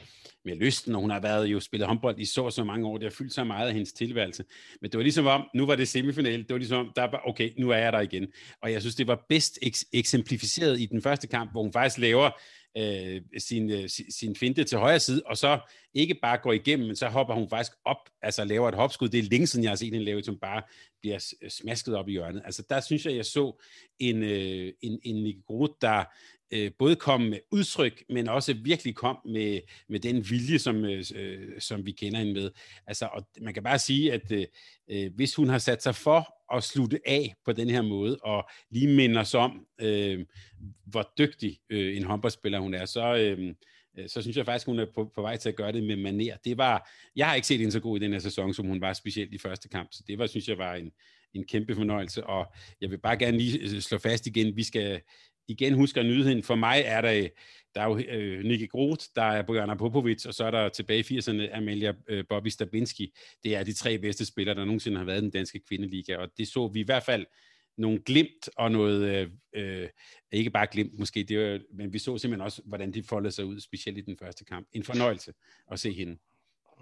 med 0.45 0.56
lysten, 0.56 0.95
og 0.95 1.02
hun 1.02 1.10
har 1.10 1.19
været 1.19 1.45
jo 1.48 1.60
spillet 1.60 1.88
håndbold 1.88 2.19
i 2.19 2.26
så 2.26 2.50
så 2.50 2.63
mange 2.63 2.88
år. 2.88 2.98
Det 2.98 3.04
har 3.04 3.15
fyldt 3.17 3.34
så 3.34 3.43
meget 3.43 3.67
af 3.67 3.74
hendes 3.74 3.93
tilværelse. 3.93 4.43
Men 4.82 4.91
det 4.91 4.98
var 4.98 5.04
ligesom 5.04 5.26
om, 5.26 5.43
nu 5.56 5.65
var 5.65 5.76
det 5.76 5.88
semifinal, 5.88 6.39
det 6.39 6.50
var 6.50 6.58
ligesom 6.58 6.80
om, 6.80 6.91
der 6.95 7.02
var, 7.02 7.21
okay, 7.26 7.50
nu 7.60 7.69
er 7.69 7.78
jeg 7.78 7.93
der 7.93 8.00
igen. 8.00 8.28
Og 8.62 8.71
jeg 8.71 8.82
synes, 8.82 8.95
det 8.95 9.08
var 9.08 9.26
bedst 9.30 9.60
eks- 9.65 9.89
eksemplificeret 9.93 10.80
i 10.80 10.86
den 10.86 11.02
første 11.02 11.28
kamp, 11.28 11.52
hvor 11.52 11.62
hun 11.62 11.74
faktisk 11.74 11.98
laver 11.98 12.30
øh, 12.78 13.22
sin, 13.38 13.72
øh, 13.72 13.90
sin 14.10 14.36
finte 14.36 14.64
til 14.64 14.78
højre 14.78 15.00
side, 15.00 15.22
og 15.26 15.38
så 15.38 15.60
ikke 15.94 16.16
bare 16.22 16.38
går 16.38 16.54
igennem, 16.54 16.88
men 16.88 16.96
så 16.96 17.08
hopper 17.08 17.34
hun 17.34 17.50
faktisk 17.50 17.72
op, 17.86 18.10
altså 18.22 18.44
laver 18.46 18.70
et 18.70 18.76
hopskud. 18.76 19.10
Det 19.10 19.20
er 19.20 19.24
længe 19.24 19.48
siden, 19.48 19.64
jeg 19.64 19.72
har 19.72 19.76
set 19.76 19.94
hende 19.94 20.06
lave, 20.06 20.24
som 20.24 20.38
bare 20.38 20.62
bliver 21.02 21.34
øh, 21.42 21.50
smasket 21.50 21.96
op 21.96 22.10
i 22.10 22.12
hjørnet. 22.12 22.42
Altså 22.46 22.64
der 22.70 22.80
synes 22.80 23.06
jeg, 23.06 23.16
jeg 23.16 23.26
så 23.26 23.62
en, 24.00 24.24
øh, 24.24 24.74
en, 24.82 25.00
en 25.04 25.24
Nicky 25.24 25.46
Groth, 25.48 25.74
der 25.82 26.04
øh, 26.52 26.72
både 26.80 26.96
kom 26.96 27.22
med 27.22 27.40
udtryk, 27.52 28.04
men 28.10 28.30
også 28.30 28.54
virkelig 28.54 28.96
kom 28.96 29.18
med, 29.26 29.62
med 29.90 30.00
den 30.00 30.30
vilje, 30.30 30.60
som, 30.60 30.86
øh, 30.86 31.04
øh 31.16 31.62
som 31.62 31.86
vi 31.86 31.92
kender 31.92 32.20
hende 32.20 32.34
med. 32.34 32.52
Altså, 32.88 33.06
og 33.06 33.28
man 33.42 33.54
kan 33.54 33.64
bare 33.64 33.80
sige, 33.80 34.14
at 34.14 34.32
øh, 34.32 34.46
øh 34.90 35.12
hvis 35.16 35.36
hun 35.36 35.50
har 35.50 35.58
sat 35.58 35.84
sig 35.84 35.96
for 35.96 36.35
at 36.54 36.64
slutte 36.64 37.00
af 37.06 37.34
på 37.46 37.54
den 37.54 37.70
her 37.70 37.82
måde, 37.82 38.18
og 38.24 38.50
lige 38.70 38.88
minder 38.88 39.22
os 39.22 39.34
om, 39.34 39.66
øh, 39.82 40.26
hvor 40.86 41.14
dygtig 41.18 41.60
øh, 41.70 41.98
en 41.98 42.04
håndboldspiller 42.04 42.60
hun 42.60 42.74
er, 42.74 42.86
så, 42.86 43.16
øh, 43.16 43.54
øh, 43.98 44.10
så 44.10 44.22
synes 44.22 44.38
jeg 44.38 44.46
faktisk, 44.46 44.66
hun 44.66 44.80
er 44.80 44.86
på, 44.96 45.12
på 45.16 45.22
vej 45.22 45.38
til 45.38 45.50
at 45.50 45.56
gøre 45.56 45.72
det 45.72 45.84
med 45.84 45.96
maner. 45.96 46.38
Det 46.46 46.58
var, 46.58 46.90
jeg 47.16 47.28
har 47.28 47.36
ikke 47.36 47.48
set 47.48 47.60
hende 47.60 47.72
så 47.72 47.80
god 47.80 47.98
i 47.98 48.04
den 48.04 48.12
her 48.12 48.20
sæson, 48.20 48.54
som 48.54 48.66
hun 48.66 48.82
var 48.82 48.94
specielt 48.94 49.34
i 49.34 49.38
første 49.38 49.70
kamp, 49.70 49.90
så 49.92 50.04
det 50.08 50.18
var, 50.18 50.28
synes 50.28 50.48
jeg, 50.48 50.58
var 50.58 50.76
en, 50.76 50.92
en 51.34 51.46
kæmpe 51.46 51.76
fornøjelse, 51.76 52.24
og 52.24 52.54
jeg 52.82 52.92
vil 52.92 52.98
bare 52.98 53.18
gerne 53.18 53.38
lige 53.38 53.60
øh, 53.60 53.82
slå 53.82 53.98
fast 53.98 54.28
igen, 54.28 54.56
vi 54.56 54.64
skal, 54.64 55.02
igen 55.48 55.74
husker 55.74 56.04
nyheden. 56.04 56.44
For 56.44 56.56
mig 56.56 56.84
er 56.86 57.02
der, 57.02 57.28
der 57.76 57.82
er 57.82 57.86
jo 57.86 57.98
øh, 57.98 58.44
Nicky 58.44 58.70
Groth, 58.70 59.06
der 59.16 59.22
er 59.22 59.42
Bojana 59.42 59.76
Popovic, 59.76 60.26
og 60.26 60.34
så 60.34 60.46
er 60.46 60.52
der 60.52 60.70
tilbage 60.70 61.00
i 61.00 61.18
80'erne 61.18 61.56
Amelia 61.56 61.94
øh, 62.08 62.24
Bobby 62.30 62.48
Stabinski. 62.48 63.14
Det 63.44 63.56
er 63.56 63.64
de 63.64 63.74
tre 63.74 63.98
bedste 63.98 64.26
spillere, 64.26 64.56
der 64.56 64.66
nogensinde 64.66 64.98
har 64.98 65.06
været 65.06 65.18
i 65.18 65.22
den 65.22 65.30
danske 65.30 65.60
kvindeliga, 65.68 66.18
og 66.18 66.30
det 66.38 66.48
så 66.48 66.68
vi 66.68 66.80
i 66.80 66.84
hvert 66.84 67.04
fald 67.04 67.26
nogle 67.78 68.00
glimt 68.00 68.50
og 68.58 68.72
noget, 68.72 69.10
øh, 69.10 69.30
øh, 69.56 69.90
ikke 70.32 70.50
bare 70.50 70.68
glimt 70.68 71.00
måske, 71.00 71.24
det 71.24 71.40
var, 71.40 71.60
men 71.74 71.94
vi 71.94 72.00
så 72.00 72.18
simpelthen 72.18 72.46
også, 72.46 72.62
hvordan 72.66 72.94
de 72.94 73.04
foldede 73.04 73.32
sig 73.32 73.46
ud, 73.46 73.60
specielt 73.60 73.98
i 73.98 74.02
den 74.02 74.18
første 74.18 74.46
kamp. 74.46 74.68
En 74.74 74.84
fornøjelse 74.84 75.34
at 75.72 75.80
se 75.80 75.92
hende 75.92 76.18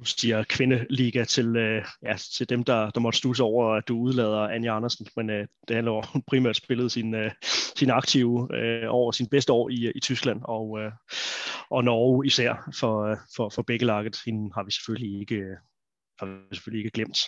siger 0.03 0.43
kvindeliga 0.43 1.23
til, 1.23 1.55
øh, 1.55 1.85
ja, 2.03 2.15
til 2.35 2.49
dem, 2.49 2.63
der, 2.63 2.89
der 2.89 2.99
måtte 2.99 3.17
stusse 3.17 3.43
over, 3.43 3.75
at 3.75 3.87
du 3.87 3.97
udlader 3.97 4.39
Anja 4.39 4.75
Andersen, 4.75 5.07
men 5.15 5.29
øh, 5.29 5.47
det 5.67 5.75
handler 5.75 5.91
om, 5.91 6.03
hun 6.13 6.23
primært 6.27 6.55
spillet 6.55 6.91
sin, 6.91 7.15
øh, 7.15 7.31
sin 7.75 7.89
aktive 7.89 8.57
øh, 8.57 8.83
over 8.87 9.11
sin 9.11 9.27
bedste 9.27 9.53
år 9.53 9.69
i, 9.69 9.91
i 9.95 9.99
Tyskland 9.99 10.41
og, 10.43 10.79
øh, 10.79 10.91
og 11.69 11.83
Norge 11.83 12.25
især 12.25 12.69
for, 12.79 13.05
øh, 13.05 13.17
for, 13.35 13.49
for 13.49 13.61
begge 13.61 13.85
laget. 13.85 14.17
Hende 14.25 14.51
har 14.55 14.63
vi 14.63 14.71
selvfølgelig 14.71 15.19
ikke, 15.19 15.35
øh, 15.35 15.57
har 16.19 16.25
vi 16.25 16.55
selvfølgelig 16.55 16.85
ikke 16.85 16.93
glemt. 16.93 17.19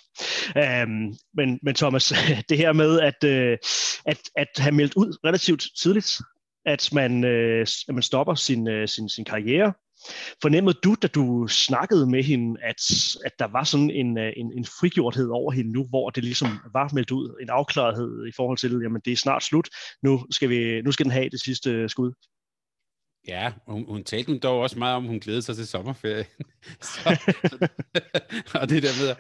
Øhm, 0.57 1.13
men, 1.33 1.59
men 1.63 1.75
Thomas, 1.75 2.13
det 2.49 2.57
her 2.57 2.73
med 2.73 2.99
at, 2.99 3.23
øh, 3.23 3.57
at, 4.05 4.19
at 4.35 4.47
have 4.57 4.75
meldt 4.75 4.93
ud 4.95 5.17
relativt 5.23 5.63
tidligt, 5.77 6.21
at 6.65 6.89
man, 6.93 7.23
øh, 7.23 7.67
at 7.87 7.93
man 7.93 8.03
stopper 8.03 8.35
sin, 8.35 8.67
øh, 8.67 8.87
sin, 8.87 9.09
sin 9.09 9.25
karriere, 9.25 9.73
Fornemmede 10.41 10.79
du, 10.83 10.95
da 11.01 11.07
du 11.07 11.47
snakkede 11.47 12.09
med 12.09 12.23
hende, 12.23 12.61
at, 12.63 12.81
at 13.25 13.31
der 13.39 13.47
var 13.47 13.63
sådan 13.63 13.89
en, 13.89 14.17
øh, 14.17 14.33
en, 14.37 14.51
en 14.57 14.65
frigjorthed 14.65 15.29
over 15.29 15.51
hende 15.51 15.71
nu, 15.71 15.87
hvor 15.89 16.09
det 16.09 16.23
ligesom 16.23 16.47
var 16.73 16.89
meldt 16.93 17.11
ud, 17.11 17.37
en 17.41 17.49
afklarethed 17.49 18.27
i 18.27 18.31
forhold 18.35 18.57
til, 18.57 18.79
jamen 18.83 19.01
det 19.05 19.13
er 19.13 19.17
snart 19.17 19.43
slut, 19.43 19.69
nu 20.03 20.25
skal, 20.31 20.49
vi, 20.49 20.81
nu 20.81 20.91
skal 20.91 21.03
den 21.03 21.11
have 21.11 21.29
det 21.29 21.41
sidste 21.41 21.89
skud? 21.89 22.11
Ja, 23.27 23.53
hun, 23.67 23.85
hun 23.87 24.03
talte 24.03 24.39
dog 24.39 24.59
også 24.59 24.79
meget 24.79 24.95
om, 24.95 25.03
at 25.03 25.09
hun 25.09 25.19
glædede 25.19 25.41
sig 25.41 25.55
til 25.55 25.67
sommerferie. 25.67 26.25
så, 26.81 26.99
så, 28.45 28.57
og 28.61 28.69
det 28.69 28.83
der 28.83 28.89
med 29.01 29.15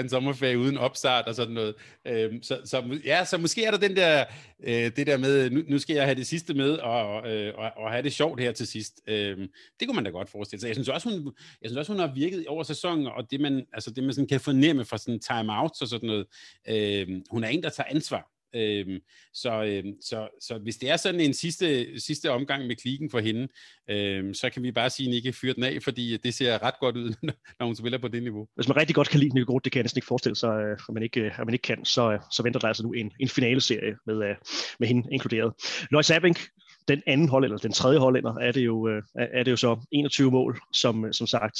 en 0.00 0.08
sommerferie 0.08 0.58
uden 0.58 0.78
opstart 0.78 1.26
og 1.26 1.34
sådan 1.34 1.54
noget. 1.54 1.74
Øhm, 2.06 2.42
så, 2.42 2.60
så, 2.64 2.98
ja, 3.04 3.24
så 3.24 3.38
måske 3.38 3.64
er 3.64 3.70
der 3.70 3.78
den 3.78 3.96
der, 3.96 4.24
øh, 4.64 4.96
det 4.96 5.06
der 5.06 5.16
med, 5.16 5.50
nu, 5.50 5.62
nu 5.68 5.78
skal 5.78 5.96
jeg 5.96 6.04
have 6.04 6.14
det 6.14 6.26
sidste 6.26 6.54
med, 6.54 6.70
og, 6.70 7.30
øh, 7.30 7.54
og, 7.56 7.70
og 7.76 7.90
have 7.90 8.02
det 8.02 8.12
sjovt 8.12 8.40
her 8.40 8.52
til 8.52 8.66
sidst. 8.66 9.00
Øhm, 9.06 9.48
det 9.80 9.88
kunne 9.88 9.94
man 9.94 10.04
da 10.04 10.10
godt 10.10 10.30
forestille 10.30 10.60
sig. 10.60 10.68
Jeg 10.68 10.76
synes 10.76 10.88
også, 10.88 11.08
hun, 11.08 11.32
jeg 11.62 11.70
synes 11.70 11.76
også, 11.76 11.92
hun 11.92 12.00
har 12.00 12.14
virket 12.14 12.46
over 12.46 12.62
sæsonen, 12.62 13.06
og 13.06 13.30
det 13.30 13.40
man, 13.40 13.66
altså 13.72 13.90
det, 13.90 14.04
man 14.04 14.14
sådan 14.14 14.28
kan 14.28 14.40
fornemme 14.40 14.84
fra 14.84 14.98
sådan 14.98 15.20
time-outs 15.24 15.82
og 15.82 15.88
sådan 15.88 16.06
noget, 16.06 16.26
Øhm, 16.68 17.22
hun 17.30 17.44
er 17.44 17.48
en, 17.48 17.62
der 17.62 17.68
tager 17.68 17.88
ansvar. 17.90 18.28
Øhm, 18.54 18.98
så, 19.34 19.64
øhm, 19.64 19.92
så, 20.00 20.28
så 20.40 20.58
hvis 20.58 20.76
det 20.76 20.90
er 20.90 20.96
sådan 20.96 21.20
en 21.20 21.34
sidste, 21.34 22.00
sidste 22.00 22.30
omgang 22.30 22.66
med 22.66 22.76
klikken 22.76 23.10
for 23.10 23.20
hende, 23.20 23.48
øhm, 23.90 24.34
så 24.34 24.50
kan 24.50 24.62
vi 24.62 24.72
bare 24.72 24.90
sige, 24.90 25.08
at 25.08 25.14
I 25.14 25.16
ikke 25.16 25.54
den 25.54 25.64
af, 25.64 25.82
fordi 25.82 26.16
det 26.16 26.34
ser 26.34 26.62
ret 26.62 26.74
godt 26.80 26.96
ud, 26.96 27.14
når 27.58 27.66
hun 27.66 27.76
spiller 27.76 27.98
på 27.98 28.08
det 28.08 28.22
niveau. 28.22 28.46
Hvis 28.54 28.68
man 28.68 28.76
rigtig 28.76 28.94
godt 28.94 29.08
kan 29.08 29.20
lide 29.20 29.34
Nico 29.34 29.58
det 29.58 29.72
kan 29.72 29.78
jeg 29.78 29.84
næsten 29.84 29.98
ikke 29.98 30.06
forestille 30.06 30.36
sig, 30.36 30.62
øh, 30.62 30.78
at 30.88 30.94
man 30.94 31.02
ikke, 31.02 31.20
øh, 31.20 31.40
at 31.40 31.46
man 31.46 31.54
ikke 31.54 31.62
kan, 31.62 31.84
så, 31.84 32.12
øh, 32.12 32.20
så 32.32 32.42
venter 32.42 32.60
der 32.60 32.68
altså 32.68 32.82
nu 32.82 32.92
en, 32.92 33.12
en 33.20 33.28
finaleserie 33.28 33.96
med, 34.06 34.34
med 34.78 34.88
hende 34.88 35.08
inkluderet. 35.12 35.52
Lois 35.90 36.10
Abink, 36.10 36.48
den 36.88 37.02
anden 37.06 37.28
hold, 37.28 37.44
eller 37.44 37.58
den 37.58 37.72
tredje 37.72 37.98
hollænder, 37.98 38.34
er 38.34 38.52
det 38.52 38.64
jo, 38.64 39.02
er 39.14 39.42
det 39.42 39.50
jo 39.50 39.56
så 39.56 39.86
21 39.92 40.30
mål, 40.30 40.60
som, 40.72 41.12
som 41.12 41.26
sagt. 41.26 41.58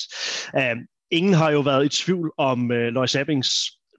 Um, 0.54 0.86
ingen 1.10 1.34
har 1.34 1.50
jo 1.50 1.60
været 1.60 1.84
i 1.84 2.02
tvivl 2.04 2.32
om 2.38 2.70
uh, 2.70 2.76
Lois 2.76 3.16
Abings 3.16 3.50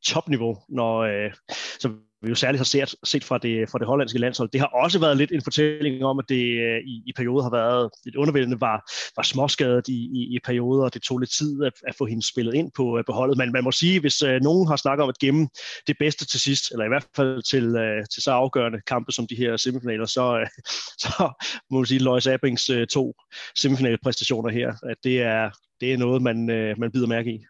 topniveau, 0.05 0.57
når, 0.69 1.25
uh, 1.25 1.31
så 1.79 1.89
vi 2.23 2.29
jo 2.29 2.35
særligt 2.35 2.59
har 2.59 2.65
set, 2.65 2.95
set 3.03 3.23
fra, 3.23 3.37
det, 3.37 3.69
fra 3.69 3.79
det 3.79 3.87
hollandske 3.87 4.19
landshold. 4.19 4.49
Det 4.49 4.59
har 4.61 4.67
også 4.67 4.99
været 4.99 5.17
lidt 5.17 5.31
en 5.31 5.41
fortælling 5.41 6.05
om, 6.05 6.19
at 6.19 6.25
det 6.29 6.43
øh, 6.65 6.79
i, 6.85 7.03
i 7.05 7.13
perioder 7.15 7.43
har 7.43 7.51
været 7.51 7.89
lidt 8.05 8.15
undervældende, 8.15 8.61
var, 8.61 8.91
var 9.15 9.23
småskadet 9.23 9.87
i, 9.87 9.99
i, 10.13 10.35
i 10.35 10.39
perioder, 10.45 10.83
og 10.83 10.93
det 10.93 11.01
tog 11.01 11.19
lidt 11.19 11.31
tid 11.31 11.63
at, 11.63 11.73
at 11.87 11.95
få 11.95 12.05
hende 12.05 12.27
spillet 12.27 12.53
ind 12.53 12.71
på 12.75 12.97
øh, 12.97 13.03
på 13.05 13.11
beholdet. 13.11 13.37
Men 13.37 13.51
man 13.51 13.63
må 13.63 13.71
sige, 13.71 13.99
hvis 13.99 14.21
øh, 14.21 14.41
nogen 14.41 14.67
har 14.67 14.75
snakket 14.75 15.03
om 15.03 15.09
at 15.09 15.17
gemme 15.17 15.47
det 15.87 15.95
bedste 15.99 16.25
til 16.25 16.39
sidst, 16.39 16.71
eller 16.71 16.85
i 16.85 16.87
hvert 16.87 17.07
fald 17.15 17.43
til, 17.43 17.75
øh, 17.75 18.05
til 18.13 18.23
så 18.23 18.31
afgørende 18.31 18.81
kampe 18.87 19.11
som 19.11 19.27
de 19.27 19.35
her 19.35 19.57
semifinaler, 19.57 20.05
så, 20.05 20.39
øh, 20.39 20.47
så 21.03 21.33
må 21.71 21.77
man 21.77 21.85
sige, 21.85 21.99
Lois 21.99 22.27
Abings 22.27 22.69
øh, 22.69 22.87
to 22.87 23.15
semifinalpræstationer 23.55 24.49
her, 24.49 24.73
at 24.83 24.97
det 25.03 25.21
er, 25.21 25.49
det 25.81 25.93
er 25.93 25.97
noget, 25.97 26.21
man, 26.21 26.49
øh, 26.49 26.79
man 26.79 26.91
bider 26.91 27.07
mærke 27.07 27.31
i. 27.31 27.45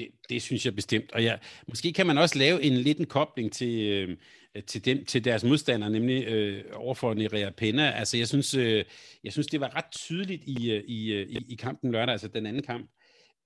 Det, 0.00 0.08
det 0.28 0.42
synes 0.42 0.64
jeg 0.64 0.74
bestemt. 0.74 1.12
Og 1.12 1.22
ja, 1.22 1.36
måske 1.68 1.92
kan 1.92 2.06
man 2.06 2.18
også 2.18 2.38
lave 2.38 2.62
en 2.62 2.76
liten 2.76 3.06
kobling 3.06 3.52
til, 3.52 3.80
øh, 3.80 4.62
til, 4.66 4.84
dem, 4.84 5.04
til 5.04 5.24
deres 5.24 5.44
modstandere, 5.44 5.90
nemlig 5.90 6.24
øh, 6.24 6.64
overfor 6.72 7.14
Nerea 7.14 7.50
Pena. 7.50 7.90
Altså, 7.90 8.16
jeg 8.16 8.28
synes, 8.28 8.54
øh, 8.54 8.84
jeg 9.24 9.32
synes, 9.32 9.46
det 9.46 9.60
var 9.60 9.76
ret 9.76 9.92
tydeligt 9.92 10.42
i, 10.46 10.70
øh, 10.70 10.84
i, 10.84 11.12
øh, 11.12 11.26
i, 11.28 11.44
i 11.48 11.54
kampen 11.54 11.92
lørdag, 11.92 12.12
altså 12.12 12.28
den 12.28 12.46
anden 12.46 12.62
kamp. 12.62 12.90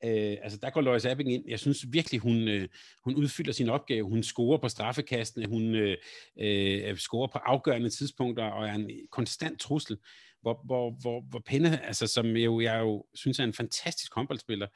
Øh, 0.05 0.37
altså, 0.43 0.59
der 0.63 0.71
går 0.71 0.81
Lois 0.81 1.05
Abing 1.05 1.33
ind. 1.33 1.45
Jeg 1.49 1.61
synes 1.61 1.85
virkelig, 1.89 2.21
hun, 2.21 2.49
øh, 2.49 2.69
hun 3.05 3.15
udfylder 3.15 3.53
sin 3.53 3.69
opgave. 3.69 4.09
Hun 4.09 4.23
scorer 4.23 4.59
på 4.59 4.69
straffekastene, 4.69 5.47
hun 5.47 5.75
øh, 5.75 5.97
øh, 6.41 6.97
scorer 6.97 7.27
på 7.27 7.39
afgørende 7.39 7.91
tidspunkter 7.91 8.45
og 8.45 8.69
er 8.69 8.75
en 8.75 8.91
konstant 9.11 9.61
trussel 9.61 9.97
hvor, 10.45 10.61
hvor, 10.65 10.91
hvor, 11.01 11.21
hvor 11.31 11.43
Penne, 11.47 11.87
altså, 11.87 12.07
som 12.07 12.27
jo, 12.27 12.61
jeg 12.61 12.81
jo 12.81 13.05
synes 13.15 13.39
er 13.39 13.45
en 13.45 13.53
fantastisk 13.53 14.15
håndboldspiller, 14.15 14.67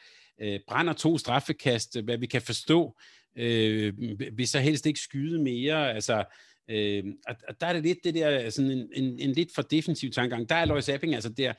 øh, 0.40 0.60
brænder 0.68 0.92
to 0.92 1.18
straffekast, 1.18 2.00
hvad 2.00 2.18
vi 2.18 2.26
kan 2.26 2.42
forstå, 2.42 2.98
øh, 3.36 3.92
vil 4.36 4.48
så 4.48 4.60
helst 4.60 4.86
ikke 4.86 5.00
skyde 5.00 5.42
mere, 5.42 5.94
altså, 5.94 6.24
øh, 6.70 7.04
og, 7.26 7.36
og 7.48 7.60
der 7.60 7.66
er 7.66 7.72
det 7.72 7.82
lidt 7.82 7.98
det 8.04 8.14
der, 8.14 8.50
sådan 8.50 8.70
en, 8.70 8.88
en, 8.92 9.18
en 9.18 9.32
lidt 9.32 9.54
for 9.54 9.62
defensiv 9.62 10.10
tankegang. 10.10 10.48
Der 10.48 10.54
er 10.54 10.64
Lois 10.64 10.88
Apping, 10.88 11.14
altså 11.14 11.28
der, 11.28 11.52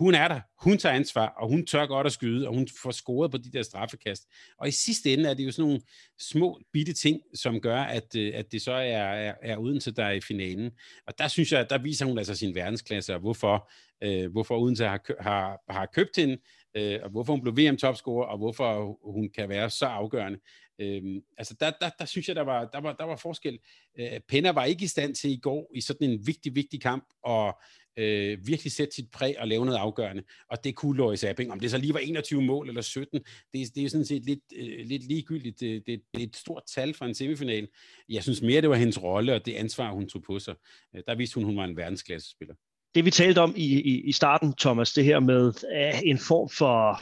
hun 0.00 0.14
er 0.14 0.28
der, 0.28 0.40
hun 0.58 0.78
tager 0.78 0.94
ansvar, 0.94 1.26
og 1.26 1.48
hun 1.48 1.66
tør 1.66 1.86
godt 1.86 2.06
at 2.06 2.12
skyde, 2.12 2.48
og 2.48 2.54
hun 2.54 2.68
får 2.82 2.90
scoret 2.90 3.30
på 3.30 3.38
de 3.38 3.52
der 3.52 3.62
straffekast. 3.62 4.28
Og 4.58 4.68
i 4.68 4.70
sidste 4.70 5.12
ende 5.12 5.30
er 5.30 5.34
det 5.34 5.46
jo 5.46 5.52
sådan 5.52 5.68
nogle 5.68 5.80
små 6.18 6.60
bitte 6.72 6.92
ting, 6.92 7.20
som 7.34 7.60
gør, 7.60 7.80
at, 7.80 8.16
øh, 8.16 8.32
at 8.34 8.52
det 8.52 8.62
så 8.62 8.72
er, 8.72 8.98
er, 8.98 9.34
er 9.42 9.58
Odense, 9.58 9.90
der 9.90 10.04
er 10.04 10.10
i 10.10 10.20
finalen. 10.20 10.70
Og 11.06 11.18
der 11.18 11.28
synes 11.28 11.52
jeg, 11.52 11.70
der 11.70 11.78
viser 11.78 12.06
hun 12.06 12.18
altså 12.18 12.34
sin 12.34 12.54
verdensklasse, 12.54 13.14
og 13.14 13.20
hvorfor, 13.20 13.70
øh, 14.02 14.32
hvorfor 14.32 14.58
Odense 14.58 14.84
har, 14.84 15.00
har, 15.20 15.72
har 15.72 15.86
købt 15.86 16.16
hende, 16.16 16.36
øh, 16.76 16.98
og 17.02 17.10
hvorfor 17.10 17.32
hun 17.32 17.42
blev 17.42 17.56
VM-topscorer, 17.56 18.26
og 18.26 18.38
hvorfor 18.38 18.98
hun 19.12 19.30
kan 19.36 19.48
være 19.48 19.70
så 19.70 19.86
afgørende. 19.86 20.38
Øh, 20.80 21.02
altså 21.38 21.54
der, 21.60 21.72
der, 21.80 21.90
der 21.98 22.04
synes 22.04 22.28
jeg, 22.28 22.36
der 22.36 22.42
var, 22.42 22.64
der 22.64 22.80
var, 22.80 22.92
der 22.92 23.04
var 23.04 23.16
forskel. 23.16 23.58
Øh, 23.98 24.20
Penner 24.28 24.52
var 24.52 24.64
ikke 24.64 24.84
i 24.84 24.88
stand 24.88 25.14
til 25.14 25.30
i 25.30 25.36
går 25.42 25.70
i 25.74 25.80
sådan 25.80 26.10
en 26.10 26.26
vigtig, 26.26 26.54
vigtig 26.54 26.82
kamp, 26.82 27.04
og 27.24 27.60
øh, 27.96 28.46
virkelig 28.46 28.72
sætte 28.72 28.94
sit 28.94 29.10
præg 29.10 29.34
og 29.38 29.48
lave 29.48 29.64
noget 29.66 29.78
afgørende. 29.78 30.22
Og 30.50 30.64
det 30.64 30.74
kunne 30.74 30.96
Lois 30.96 31.24
Abing. 31.24 31.52
Om 31.52 31.60
det 31.60 31.70
så 31.70 31.78
lige 31.78 31.94
var 31.94 32.00
21 32.00 32.42
mål 32.42 32.68
eller 32.68 32.82
17, 32.82 33.20
det, 33.52 33.74
det 33.74 33.84
er 33.84 33.88
sådan 33.88 34.04
set 34.04 34.24
lidt, 34.24 34.40
øh, 34.56 34.86
lidt 34.86 35.02
ligegyldigt. 35.08 35.60
Det, 35.60 35.86
det, 35.86 36.00
det 36.14 36.22
er 36.22 36.26
et 36.26 36.36
stort 36.36 36.62
tal 36.74 36.94
for 36.94 37.04
en 37.04 37.14
semifinal. 37.14 37.68
Jeg 38.08 38.22
synes 38.22 38.42
mere, 38.42 38.60
det 38.60 38.70
var 38.70 38.76
hendes 38.76 39.02
rolle 39.02 39.34
og 39.34 39.46
det 39.46 39.54
ansvar, 39.54 39.92
hun 39.92 40.08
tog 40.08 40.22
på 40.22 40.38
sig. 40.38 40.54
Øh, 40.96 41.02
der 41.06 41.14
viste 41.14 41.34
hun, 41.34 41.44
hun 41.44 41.56
var 41.56 41.64
en 41.64 41.76
verdensklassespiller 41.76 42.54
det 42.94 43.04
vi 43.04 43.10
talte 43.10 43.38
om 43.38 43.54
i, 43.56 43.80
i, 43.80 44.00
i 44.00 44.12
starten, 44.12 44.54
Thomas, 44.54 44.92
det 44.92 45.04
her 45.04 45.20
med 45.20 45.52
øh, 45.76 46.00
en 46.04 46.18
form 46.18 46.48
for 46.48 47.00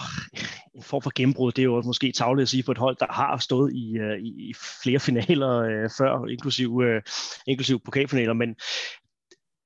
en 0.75 0.83
form 0.83 1.03
for 1.03 1.13
gennembrud, 1.15 1.53
det 1.53 1.63
er 1.63 1.65
jo 1.65 1.83
måske 1.83 2.13
tavligt 2.13 2.43
at 2.43 2.49
sige 2.49 2.63
for 2.63 2.73
et 2.73 2.79
hold, 2.79 2.97
der 3.01 3.13
har 3.13 3.39
stået 3.39 3.73
i, 3.75 3.99
øh, 3.99 4.19
i 4.23 4.55
flere 4.83 5.01
finaler 5.01 5.59
øh, 5.59 5.91
før, 5.99 6.27
inklusiv, 6.27 6.83
øh, 6.85 7.03
inklusiv 7.47 7.81
pokalfinaler, 7.81 8.33
men 8.33 8.57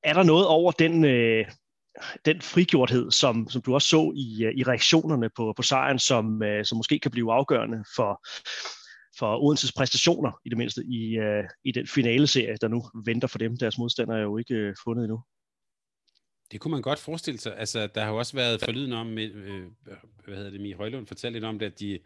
er 0.04 0.12
der 0.12 0.22
noget 0.22 0.46
over 0.46 0.72
den, 0.72 1.04
øh, 1.04 1.46
den 2.24 2.40
frigjorthed, 2.40 3.10
som, 3.10 3.48
som 3.50 3.62
du 3.62 3.74
også 3.74 3.88
så 3.88 4.12
i, 4.16 4.44
øh, 4.44 4.52
i 4.54 4.62
reaktionerne 4.62 5.30
på, 5.36 5.52
på 5.56 5.62
sejren, 5.62 5.98
som, 5.98 6.42
øh, 6.42 6.64
som 6.64 6.76
måske 6.76 6.98
kan 6.98 7.10
blive 7.10 7.32
afgørende 7.32 7.84
for, 7.96 8.26
for 9.18 9.44
Odenses 9.44 9.72
præstationer, 9.72 10.32
i 10.44 10.48
det 10.48 10.58
mindste, 10.58 10.82
i, 10.84 11.18
øh, 11.18 11.44
i 11.64 11.72
den 11.72 11.86
finale 11.86 12.26
serie, 12.26 12.56
der 12.60 12.68
nu 12.68 12.84
venter 13.04 13.28
for 13.28 13.38
dem. 13.38 13.56
Deres 13.56 13.78
modstandere 13.78 14.18
er 14.18 14.22
jo 14.22 14.38
ikke 14.38 14.54
øh, 14.54 14.74
fundet 14.84 15.04
endnu. 15.04 15.20
Det 16.52 16.60
kunne 16.60 16.72
man 16.72 16.82
godt 16.82 16.98
forestille 16.98 17.40
sig. 17.40 17.58
Altså, 17.58 17.86
der 17.86 18.04
har 18.04 18.10
jo 18.10 18.18
også 18.18 18.36
været 18.36 18.60
forlyden 18.64 18.92
om, 18.92 19.18
øh, 19.18 19.54
øh, 19.54 19.66
hvad 20.24 20.36
hedder 20.36 20.50
det, 20.50 20.60
Mie 20.60 20.74
Højlund 20.74 21.06
fortalte 21.06 21.36
lidt 21.36 21.44
om 21.44 21.58
det, 21.58 21.66
at 21.66 21.80
de 21.80 21.98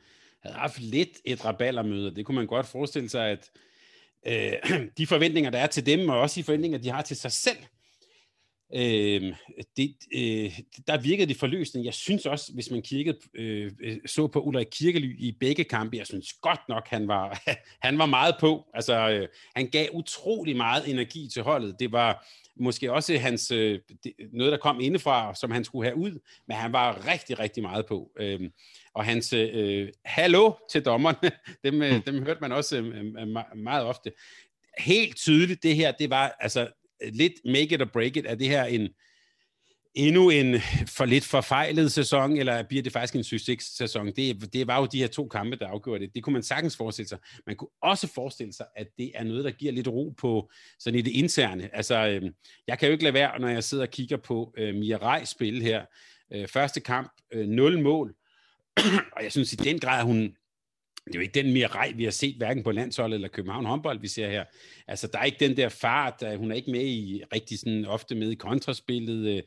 havde 0.43 0.57
haft 0.57 0.81
lidt 0.81 1.21
et 1.25 1.45
rabaldermøde. 1.45 2.15
Det 2.15 2.27
kunne 2.27 2.35
man 2.35 2.47
godt 2.47 2.67
forestille 2.67 3.09
sig, 3.09 3.29
at 3.31 3.51
øh, 4.27 4.53
de 4.99 5.07
forventninger, 5.07 5.51
der 5.51 5.59
er 5.59 5.67
til 5.67 5.87
dem, 5.87 6.09
og 6.09 6.21
også 6.21 6.41
de 6.41 6.45
forventninger, 6.45 6.79
de 6.79 6.91
har 6.91 7.03
til 7.03 7.17
sig 7.17 7.33
selv, 7.33 7.59
øh, 8.75 9.35
det, 9.77 9.97
øh, 10.14 10.59
der 10.87 11.01
virkede 11.01 11.27
det 11.27 11.37
forløsende. 11.37 11.87
Jeg 11.87 11.95
synes 11.95 12.27
også, 12.27 12.53
hvis 12.55 12.71
man 12.71 12.83
kiggede, 12.83 13.19
øh, 13.35 13.73
så 14.07 14.27
på 14.27 14.41
Ulrik 14.41 14.67
Kirkely 14.71 15.17
i 15.19 15.37
begge 15.41 15.64
kampe, 15.64 15.97
jeg 15.97 16.07
synes 16.07 16.33
godt 16.33 16.61
nok, 16.69 16.89
han 16.89 17.09
var, 17.09 17.43
han 17.87 17.99
var 17.99 18.07
meget 18.07 18.35
på. 18.41 18.64
Altså, 18.75 19.11
øh, 19.11 19.29
han 19.57 19.67
gav 19.67 19.89
utrolig 19.93 20.57
meget 20.57 20.91
energi 20.91 21.29
til 21.33 21.43
holdet. 21.43 21.77
Det 21.81 21.93
var, 21.93 22.27
måske 22.61 22.93
også 22.93 23.19
hans, 23.19 23.51
øh, 23.51 23.81
det, 24.05 24.12
noget, 24.33 24.53
der 24.53 24.59
kom 24.59 24.81
indefra, 24.81 25.35
som 25.35 25.51
han 25.51 25.64
skulle 25.64 25.89
have 25.89 25.97
ud, 25.97 26.21
men 26.49 26.57
han 26.57 26.73
var 26.73 27.07
rigtig, 27.12 27.39
rigtig 27.39 27.62
meget 27.62 27.87
på. 27.87 28.11
Øh, 28.19 28.41
og 28.95 29.05
hans 29.05 29.33
øh, 29.33 29.89
hallo 30.05 30.53
til 30.71 30.85
dommerne, 30.85 31.31
dem, 31.64 31.83
øh, 31.83 32.07
dem 32.07 32.23
hørte 32.23 32.41
man 32.41 32.53
også 32.53 32.77
øh, 32.77 33.29
meget 33.57 33.85
ofte. 33.85 34.12
Helt 34.79 35.17
tydeligt, 35.17 35.62
det 35.62 35.77
her, 35.77 35.93
det 35.93 36.11
var 36.11 36.37
altså 36.41 36.69
lidt 37.13 37.35
make 37.45 37.75
it 37.75 37.83
or 37.83 37.91
break 37.93 38.17
it, 38.17 38.27
er 38.27 38.35
det 38.35 38.49
her 38.49 38.65
en, 38.65 38.89
endnu 39.95 40.31
en 40.31 40.61
for 40.87 41.05
lidt 41.05 41.25
forfejlet 41.25 41.93
sæson, 41.93 42.37
eller 42.37 42.63
bliver 42.63 42.83
det 42.83 42.93
faktisk 42.93 43.15
en 43.15 43.25
succes-sæson? 43.25 44.07
Det, 44.07 44.53
det 44.53 44.67
var 44.67 44.81
jo 44.81 44.87
de 44.87 44.99
her 44.99 45.07
to 45.07 45.29
kampe, 45.29 45.57
der 45.57 45.69
afgjorde 45.69 46.05
det. 46.05 46.15
Det 46.15 46.23
kunne 46.23 46.33
man 46.33 46.43
sagtens 46.43 46.77
forestille 46.77 47.09
sig. 47.09 47.19
Man 47.47 47.57
kunne 47.57 47.69
også 47.83 48.07
forestille 48.07 48.53
sig, 48.53 48.67
at 48.77 48.87
det 48.99 49.13
er 49.15 49.25
noget, 49.25 49.45
der 49.45 49.51
giver 49.51 49.73
lidt 49.73 49.89
ro 49.89 50.15
på 50.19 50.51
sådan 50.79 50.99
i 50.99 51.03
det 51.03 51.11
interne. 51.11 51.77
Altså, 51.77 52.07
øh, 52.07 52.31
jeg 52.67 52.79
kan 52.79 52.89
jo 52.89 52.93
ikke 52.93 53.05
lade 53.05 53.15
være, 53.15 53.41
når 53.41 53.49
jeg 53.49 53.65
sidder 53.65 53.85
og 53.85 53.91
kigger 53.91 54.17
på 54.17 54.55
øh, 54.59 54.75
Mia 54.75 54.97
Rej 54.97 55.25
spil 55.25 55.63
her. 55.63 55.85
Øh, 56.33 56.49
første 56.49 56.81
kamp, 56.81 57.13
øh, 57.33 57.49
0 57.49 57.83
mål. 57.83 58.15
og 59.17 59.23
jeg 59.23 59.33
synes 59.33 59.53
i 59.53 59.57
den 59.57 59.79
grad, 59.79 60.05
hun, 60.05 60.37
det 61.07 61.15
er 61.15 61.19
jo 61.19 61.23
ikke 61.23 61.43
den 61.43 61.53
mere 61.53 61.67
rej, 61.67 61.93
vi 61.97 62.05
har 62.05 62.11
set, 62.11 62.37
hverken 62.37 62.63
på 62.63 62.73
landsholdet 62.73 63.15
eller 63.15 63.29
København 63.29 63.65
håndbold, 63.65 64.01
vi 64.01 64.09
ser 64.09 64.31
her. 64.31 64.45
Altså, 64.87 65.07
der 65.07 65.19
er 65.19 65.25
ikke 65.25 65.49
den 65.49 65.57
der 65.57 65.69
fart, 65.69 66.37
hun 66.37 66.51
er 66.51 66.55
ikke 66.55 66.71
med 66.71 66.85
i, 66.87 67.23
rigtig 67.35 67.59
sådan 67.59 67.85
ofte 67.85 68.15
med 68.15 68.31
i 68.31 68.35
kontraspillet. 68.35 69.37
Øh, 69.37 69.43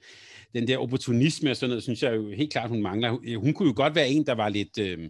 den 0.54 0.68
der 0.68 0.78
opportunisme 0.78 1.52
og 1.52 1.56
sådan 1.58 1.70
noget, 1.70 1.84
synes 1.84 2.04
jeg 2.04 2.16
jo 2.16 2.32
helt 2.32 2.52
klart, 2.52 2.70
hun 2.70 2.82
mangler. 2.82 3.38
Hun 3.38 3.54
kunne 3.54 3.68
jo 3.68 3.74
godt 3.76 3.96
være 3.96 4.10
en, 4.10 4.26
der 4.26 4.34
var 4.34 4.50
lidt, 4.50 4.78
øh, 4.78 5.10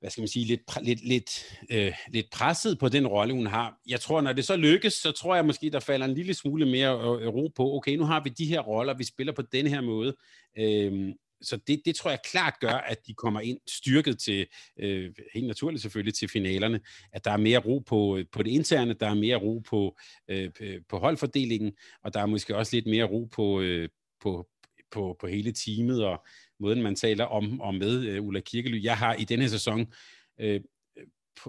hvad 0.00 0.10
skal 0.10 0.22
man 0.22 0.28
sige, 0.28 0.46
lidt, 0.46 0.60
lidt, 0.82 1.04
lidt, 1.08 1.58
øh, 1.70 1.92
lidt 2.12 2.30
presset 2.32 2.78
på 2.78 2.88
den 2.88 3.06
rolle, 3.06 3.34
hun 3.34 3.46
har. 3.46 3.80
Jeg 3.88 4.00
tror, 4.00 4.20
når 4.20 4.32
det 4.32 4.44
så 4.44 4.56
lykkes, 4.56 4.92
så 4.92 5.12
tror 5.12 5.34
jeg 5.34 5.46
måske, 5.46 5.70
der 5.70 5.80
falder 5.80 6.06
en 6.06 6.14
lille 6.14 6.34
smule 6.34 6.66
mere 6.66 6.92
øh, 6.92 7.28
ro 7.28 7.52
på, 7.56 7.76
okay, 7.76 7.96
nu 7.96 8.04
har 8.04 8.22
vi 8.22 8.30
de 8.30 8.46
her 8.46 8.60
roller, 8.60 8.94
vi 8.94 9.04
spiller 9.04 9.32
på 9.32 9.42
den 9.42 9.66
her 9.66 9.80
måde. 9.80 10.16
Øh, 10.58 11.14
så 11.44 11.56
det, 11.66 11.82
det 11.84 11.96
tror 11.96 12.10
jeg 12.10 12.18
klart 12.24 12.54
gør, 12.60 12.68
at 12.68 13.06
de 13.06 13.14
kommer 13.14 13.40
ind 13.40 13.58
styrket 13.66 14.18
til, 14.18 14.46
øh, 14.80 15.12
helt 15.34 15.46
naturligt 15.46 15.82
selvfølgelig, 15.82 16.14
til 16.14 16.28
finalerne, 16.28 16.80
at 17.12 17.24
der 17.24 17.30
er 17.30 17.36
mere 17.36 17.58
ro 17.58 17.78
på, 17.78 18.16
øh, 18.16 18.24
på 18.32 18.42
det 18.42 18.50
interne, 18.50 18.94
der 18.94 19.08
er 19.08 19.14
mere 19.14 19.36
ro 19.36 19.58
på, 19.58 19.98
øh, 20.28 20.50
på 20.88 20.98
holdfordelingen, 20.98 21.72
og 22.04 22.14
der 22.14 22.20
er 22.20 22.26
måske 22.26 22.56
også 22.56 22.76
lidt 22.76 22.86
mere 22.86 23.04
ro 23.04 23.24
på, 23.24 23.60
øh, 23.60 23.88
på, 24.20 24.48
på, 24.90 25.16
på 25.20 25.26
hele 25.26 25.52
teamet, 25.52 26.04
og 26.04 26.26
måden, 26.60 26.82
man 26.82 26.96
taler 26.96 27.24
om 27.24 27.60
og 27.60 27.74
med 27.74 28.04
øh, 28.04 28.24
Ulla 28.24 28.40
Kirkely. 28.40 28.82
Jeg 28.82 28.98
har 28.98 29.14
i 29.14 29.24
denne 29.24 29.48
sæson 29.48 29.92
øh, 30.40 30.60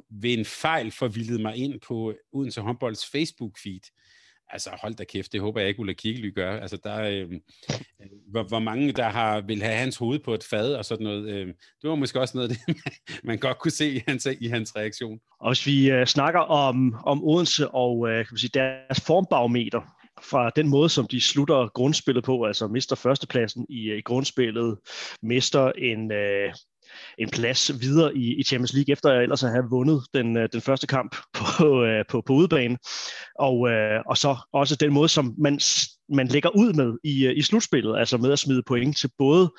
ved 0.10 0.34
en 0.34 0.46
fejl 0.46 0.92
forvildet 0.92 1.42
mig 1.42 1.56
ind 1.56 1.80
på 1.80 2.14
Odense 2.34 2.62
Håndbolds 2.62 3.06
Facebook-feed, 3.06 3.90
Altså 4.50 4.70
hold 4.82 4.96
da 4.96 5.04
kæft, 5.04 5.34
det 5.34 5.42
håber 5.42 5.60
jeg 5.60 5.70
ikke 5.70 5.80
Ulla 5.80 5.94
Kirkely 5.94 6.34
gør. 6.36 6.60
Altså 6.60 6.78
der 6.84 7.02
øh, 7.02 7.32
øh, 8.02 8.08
hvor, 8.32 8.44
hvor 8.44 8.60
mange 8.60 8.92
der 8.92 9.10
har 9.10 9.42
vil 9.42 9.64
have 9.64 9.76
hans 9.76 9.98
hoved 9.98 10.20
på 10.20 10.34
et 10.34 10.44
fad 10.44 10.76
og 10.76 10.86
sådan 10.86 11.04
noget. 11.04 11.30
Øh, 11.30 11.48
det 11.82 11.90
var 11.90 11.96
måske 11.96 12.20
også 12.20 12.38
noget 12.38 12.50
det, 12.50 12.78
man 13.24 13.38
godt 13.38 13.60
kunne 13.60 13.72
se 13.72 13.92
i 13.92 14.02
hans, 14.08 14.28
i 14.40 14.48
hans 14.48 14.76
reaktion. 14.76 15.20
Og 15.40 15.50
hvis 15.50 15.68
vi 15.68 15.92
øh, 15.92 16.06
snakker 16.06 16.40
om, 16.40 16.96
om 17.06 17.24
Odense 17.24 17.70
og 17.70 18.10
øh, 18.10 18.16
kan 18.16 18.28
man 18.32 18.38
sige, 18.38 18.52
deres 18.54 19.02
formbarometer, 19.02 19.82
fra 20.24 20.50
den 20.50 20.68
måde, 20.68 20.90
som 20.90 21.08
de 21.08 21.22
slutter 21.22 21.68
grundspillet 21.68 22.24
på, 22.24 22.44
altså 22.44 22.68
mister 22.68 22.96
førstepladsen 22.96 23.66
i, 23.70 23.90
øh, 23.90 23.98
i 23.98 24.02
grundspillet, 24.02 24.78
mister 25.22 25.72
en, 25.72 26.12
øh, 26.12 26.54
en 27.18 27.30
plads 27.30 27.82
videre 27.82 28.18
i, 28.18 28.36
i 28.40 28.44
Champions 28.44 28.74
League, 28.74 28.92
efter 28.92 29.14
jeg 29.14 29.24
ellers 29.24 29.42
have 29.42 29.70
vundet 29.70 30.02
den, 30.14 30.38
øh, 30.38 30.50
den 30.54 30.62
første 30.62 30.88
kamp 30.88 31.16
på, 31.58 31.84
øh, 31.84 32.06
på, 32.10 32.22
på 32.22 32.34
udebane. 32.34 32.78
Og, 33.40 33.70
øh, 33.70 34.02
og 34.10 34.18
så 34.18 34.36
også 34.54 34.76
den 34.76 34.94
måde, 34.94 35.10
som 35.10 35.36
man, 35.38 35.60
man 36.10 36.28
lægger 36.28 36.50
ud 36.50 36.74
med 36.74 36.98
i, 37.04 37.26
øh, 37.26 37.38
i 37.38 37.42
slutspillet, 37.42 37.98
altså 37.98 38.18
med 38.18 38.32
at 38.32 38.40
smide 38.40 38.64
point 38.68 38.98
til 38.98 39.10
både 39.18 39.52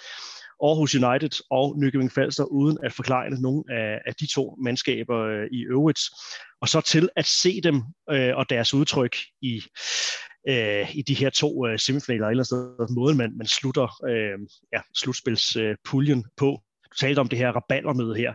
Aarhus 0.63 0.95
United 0.95 1.43
og 1.51 1.79
Nykøbing 1.79 2.13
Falster, 2.13 2.45
uden 2.45 2.79
at 2.85 2.93
forklare 2.93 3.31
nogen 3.31 3.65
af, 3.71 4.01
af 4.07 4.15
de 4.15 4.27
to 4.27 4.57
mandskaber 4.65 5.19
øh, 5.19 5.47
i 5.53 5.65
øvrigt. 5.65 6.01
Og 6.61 6.69
så 6.69 6.81
til 6.81 7.09
at 7.17 7.27
se 7.27 7.61
dem 7.61 7.83
øh, 8.11 8.37
og 8.37 8.51
deres 8.51 8.75
udtryk 8.75 9.17
i, 9.43 9.63
øh, 10.49 10.97
i 10.97 11.03
de 11.03 11.15
her 11.15 11.31
to 11.31 11.67
øh, 11.67 11.79
semifinaler, 11.79 12.27
eller 12.27 12.77
andet 12.79 12.97
måden 12.97 13.17
man, 13.17 13.37
man 13.37 13.47
slutter 13.47 14.05
øh, 14.09 14.39
ja, 14.73 14.81
slutspilspuljen 14.95 16.19
øh, 16.19 16.25
på 16.37 16.61
talte 17.01 17.21
om 17.21 17.29
det 17.29 17.39
her 17.39 17.53
rabaldermøde 17.53 18.17
her. 18.17 18.33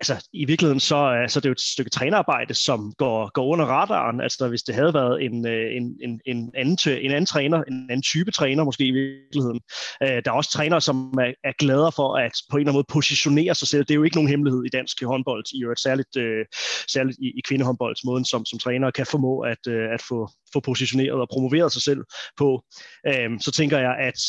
Altså, 0.00 0.28
i 0.32 0.44
virkeligheden 0.44 0.80
så, 0.80 0.96
øh, 0.96 1.28
så 1.28 1.38
er 1.38 1.40
det 1.40 1.48
jo 1.48 1.52
et 1.52 1.60
stykke 1.60 1.90
trænerarbejde, 1.90 2.54
som 2.54 2.92
går, 2.98 3.30
går 3.34 3.46
under 3.46 3.64
radaren. 3.64 4.20
Altså, 4.20 4.48
hvis 4.48 4.62
det 4.62 4.74
havde 4.74 4.94
været 4.94 5.24
en, 5.24 5.46
øh, 5.46 5.76
en, 5.76 5.96
en, 6.02 6.20
en, 6.26 6.52
anden, 6.54 6.78
en 6.86 7.10
anden 7.10 7.26
træner, 7.26 7.62
en 7.62 7.86
anden 7.90 8.02
type 8.02 8.30
træner 8.30 8.64
måske 8.64 8.84
i 8.86 8.90
virkeligheden. 8.90 9.60
Øh, 10.02 10.08
der 10.24 10.30
er 10.30 10.36
også 10.36 10.50
trænere, 10.50 10.80
som 10.80 10.96
er, 11.20 11.32
er 11.44 11.52
glade 11.58 11.92
for 11.96 12.16
at 12.16 12.32
på 12.50 12.56
en 12.56 12.60
eller 12.60 12.70
anden 12.70 12.76
måde 12.76 12.92
positionere 12.92 13.54
sig 13.54 13.68
selv. 13.68 13.84
Det 13.84 13.90
er 13.90 13.94
jo 13.94 14.02
ikke 14.02 14.16
nogen 14.16 14.30
hemmelighed 14.30 14.64
i 14.64 14.68
dansk 14.68 15.04
håndbold, 15.04 15.44
i 15.54 15.62
øvrigt 15.62 15.80
særligt, 15.80 16.16
øh, 16.16 16.44
særligt 16.88 17.18
i, 17.20 17.28
i 17.38 17.40
kvindehåndboldsmåden, 17.48 18.24
som, 18.24 18.44
som 18.44 18.58
træner 18.58 18.90
kan 18.90 19.06
formå 19.06 19.40
at, 19.40 19.62
øh, 19.68 19.94
at 19.94 20.02
få, 20.08 20.28
få 20.52 20.60
positioneret 20.60 21.20
og 21.20 21.28
promoveret 21.32 21.72
sig 21.72 21.82
selv 21.82 22.02
på. 22.38 22.62
så 23.40 23.52
tænker 23.54 23.78
jeg, 23.78 23.94
at, 24.08 24.20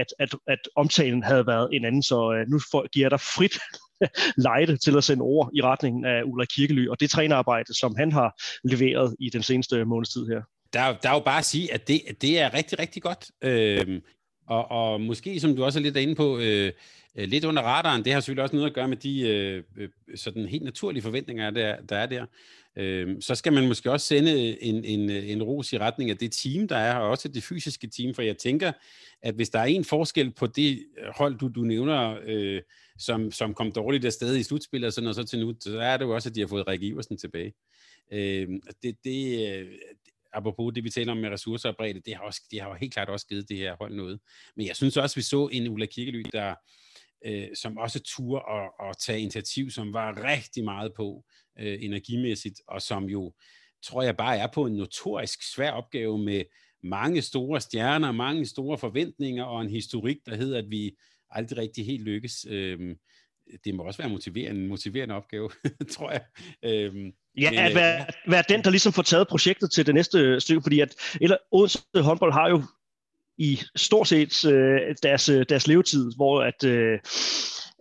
at, 0.00 0.06
at, 0.18 0.34
at 0.48 0.58
omtalen 0.76 1.22
havde 1.22 1.46
været 1.46 1.68
en 1.72 1.84
anden, 1.84 2.02
så 2.02 2.44
nu 2.48 2.60
får, 2.70 2.86
giver 2.92 3.08
der 3.12 3.16
frit 3.36 3.58
lejde 4.48 4.76
til 4.76 4.96
at 4.96 5.04
sende 5.04 5.22
ord 5.22 5.50
i 5.54 5.62
retningen 5.62 6.04
af 6.04 6.22
Ulla 6.24 6.44
Kirkely, 6.44 6.88
og 6.88 7.00
det 7.00 7.10
trænerarbejde, 7.10 7.78
som 7.78 7.94
han 7.96 8.12
har 8.12 8.42
leveret 8.64 9.16
i 9.20 9.30
den 9.30 9.42
seneste 9.42 9.84
månedstid 9.84 10.26
her. 10.26 10.42
Der, 10.72 10.98
der 11.02 11.08
er 11.10 11.14
jo 11.14 11.20
bare 11.24 11.38
at 11.38 11.44
sige, 11.44 11.74
at 11.74 11.88
det, 11.88 12.00
det 12.20 12.40
er 12.40 12.54
rigtig, 12.54 12.78
rigtig 12.78 13.02
godt. 13.02 13.26
Øh, 13.44 14.00
og, 14.46 14.70
og 14.70 15.00
måske, 15.00 15.40
som 15.40 15.56
du 15.56 15.64
også 15.64 15.78
er 15.78 15.82
lidt 15.82 15.96
inde 15.96 16.14
på, 16.14 16.38
øh, 16.38 16.72
øh, 17.16 17.28
lidt 17.28 17.44
under 17.44 17.62
radaren, 17.62 18.04
det 18.04 18.12
har 18.12 18.20
selvfølgelig 18.20 18.42
også 18.42 18.56
noget 18.56 18.68
at 18.68 18.74
gøre 18.74 18.88
med 18.88 18.96
de 18.96 19.20
øh, 19.20 19.62
øh, 19.76 19.88
sådan 20.14 20.46
helt 20.46 20.64
naturlige 20.64 21.02
forventninger, 21.02 21.50
der, 21.50 21.76
der 21.80 21.96
er 21.96 22.06
der. 22.06 22.26
Øh, 22.76 23.16
så 23.20 23.34
skal 23.34 23.52
man 23.52 23.68
måske 23.68 23.90
også 23.90 24.06
sende 24.06 24.62
en, 24.62 24.84
en, 24.84 25.10
en 25.10 25.42
ros 25.42 25.72
i 25.72 25.78
retning 25.78 26.10
af 26.10 26.16
det 26.16 26.32
team, 26.32 26.68
der 26.68 26.76
er, 26.76 26.94
og 26.94 27.10
også 27.10 27.28
det 27.28 27.42
fysiske 27.42 27.86
team, 27.86 28.14
for 28.14 28.22
jeg 28.22 28.38
tænker, 28.38 28.72
at 29.22 29.34
hvis 29.34 29.50
der 29.50 29.58
er 29.58 29.64
en 29.64 29.84
forskel 29.84 30.30
på 30.30 30.46
det 30.46 30.84
hold, 31.16 31.38
du, 31.38 31.48
du 31.48 31.60
nævner, 31.60 32.16
øh, 32.24 32.62
som, 32.98 33.30
som 33.30 33.54
kom 33.54 33.72
dårligt 33.72 34.04
afsted 34.04 34.36
i 34.36 34.42
slutspillet 34.42 34.86
og 34.86 34.92
sådan 34.92 35.08
og 35.08 35.14
så 35.14 35.24
til 35.24 35.40
nu, 35.40 35.54
så 35.60 35.80
er 35.80 35.96
det 35.96 36.04
jo 36.04 36.14
også, 36.14 36.28
at 36.28 36.34
de 36.34 36.40
har 36.40 36.46
fået 36.46 36.68
Rikke 36.68 36.86
Iversen 36.86 37.16
tilbage. 37.16 37.52
Øh, 38.12 38.48
det, 38.82 38.96
det, 39.04 39.48
øh, 39.48 39.66
apropos 40.32 40.72
det, 40.74 40.84
vi 40.84 40.90
taler 40.90 41.12
om 41.12 41.18
med 41.18 41.30
ressourcer 41.30 41.68
og 41.68 41.76
bredde, 41.76 42.00
det 42.00 42.14
har, 42.16 42.22
også, 42.22 42.42
det 42.50 42.60
har 42.60 42.68
jo 42.68 42.74
helt 42.74 42.92
klart 42.92 43.08
også 43.08 43.26
givet 43.26 43.48
det 43.48 43.56
her 43.56 43.76
hold 43.80 43.94
noget. 43.94 44.20
Men 44.56 44.66
jeg 44.66 44.76
synes 44.76 44.96
også, 44.96 45.16
vi 45.16 45.22
så 45.22 45.48
en 45.52 45.68
Ulla 45.68 45.86
Kirkely, 45.86 46.22
der, 46.32 46.54
øh, 47.24 47.48
som 47.54 47.76
også 47.78 48.00
turde 48.02 48.42
at, 48.50 48.88
at 48.88 48.96
tage 48.98 49.20
initiativ, 49.20 49.70
som 49.70 49.92
var 49.92 50.24
rigtig 50.24 50.64
meget 50.64 50.92
på 50.96 51.24
øh, 51.58 51.78
energimæssigt, 51.80 52.60
og 52.68 52.82
som 52.82 53.04
jo, 53.04 53.32
tror 53.82 54.02
jeg 54.02 54.16
bare 54.16 54.38
er 54.38 54.46
på 54.54 54.66
en 54.66 54.76
notorisk 54.76 55.52
svær 55.54 55.70
opgave 55.70 56.18
med 56.18 56.44
mange 56.82 57.22
store 57.22 57.60
stjerner, 57.60 58.12
mange 58.12 58.46
store 58.46 58.78
forventninger 58.78 59.44
og 59.44 59.62
en 59.62 59.70
historik, 59.70 60.16
der 60.26 60.36
hedder, 60.36 60.58
at 60.58 60.70
vi 60.70 60.96
aldrig 61.30 61.58
rigtig 61.58 61.86
helt 61.86 62.02
lykkes. 62.02 62.46
Øh, 62.48 62.96
det 63.64 63.74
må 63.74 63.82
også 63.82 64.02
være 64.02 64.10
motiverende, 64.10 64.60
en 64.60 64.68
motiverende 64.68 65.14
opgave, 65.14 65.50
tror 65.94 66.10
jeg. 66.10 66.22
Øhm, 66.64 67.12
ja, 67.40 67.50
men, 67.50 67.58
at 67.58 67.70
øh, 67.70 67.74
være, 67.76 68.06
være 68.28 68.44
den, 68.48 68.64
der 68.64 68.70
ligesom 68.70 68.92
får 68.92 69.02
taget 69.02 69.28
projektet 69.28 69.72
til 69.72 69.86
det 69.86 69.94
næste 69.94 70.40
stykke, 70.40 70.62
fordi 70.62 70.80
at 70.80 70.94
eller, 71.20 71.36
Odense 71.52 71.78
håndbold 71.96 72.32
har 72.32 72.48
jo 72.48 72.62
i 73.38 73.60
stort 73.76 74.08
set 74.08 74.44
øh, 74.44 74.94
deres, 75.02 75.28
øh, 75.28 75.46
deres 75.48 75.66
levetid, 75.66 76.12
hvor 76.16 76.42
at, 76.42 76.64
øh, 76.64 76.98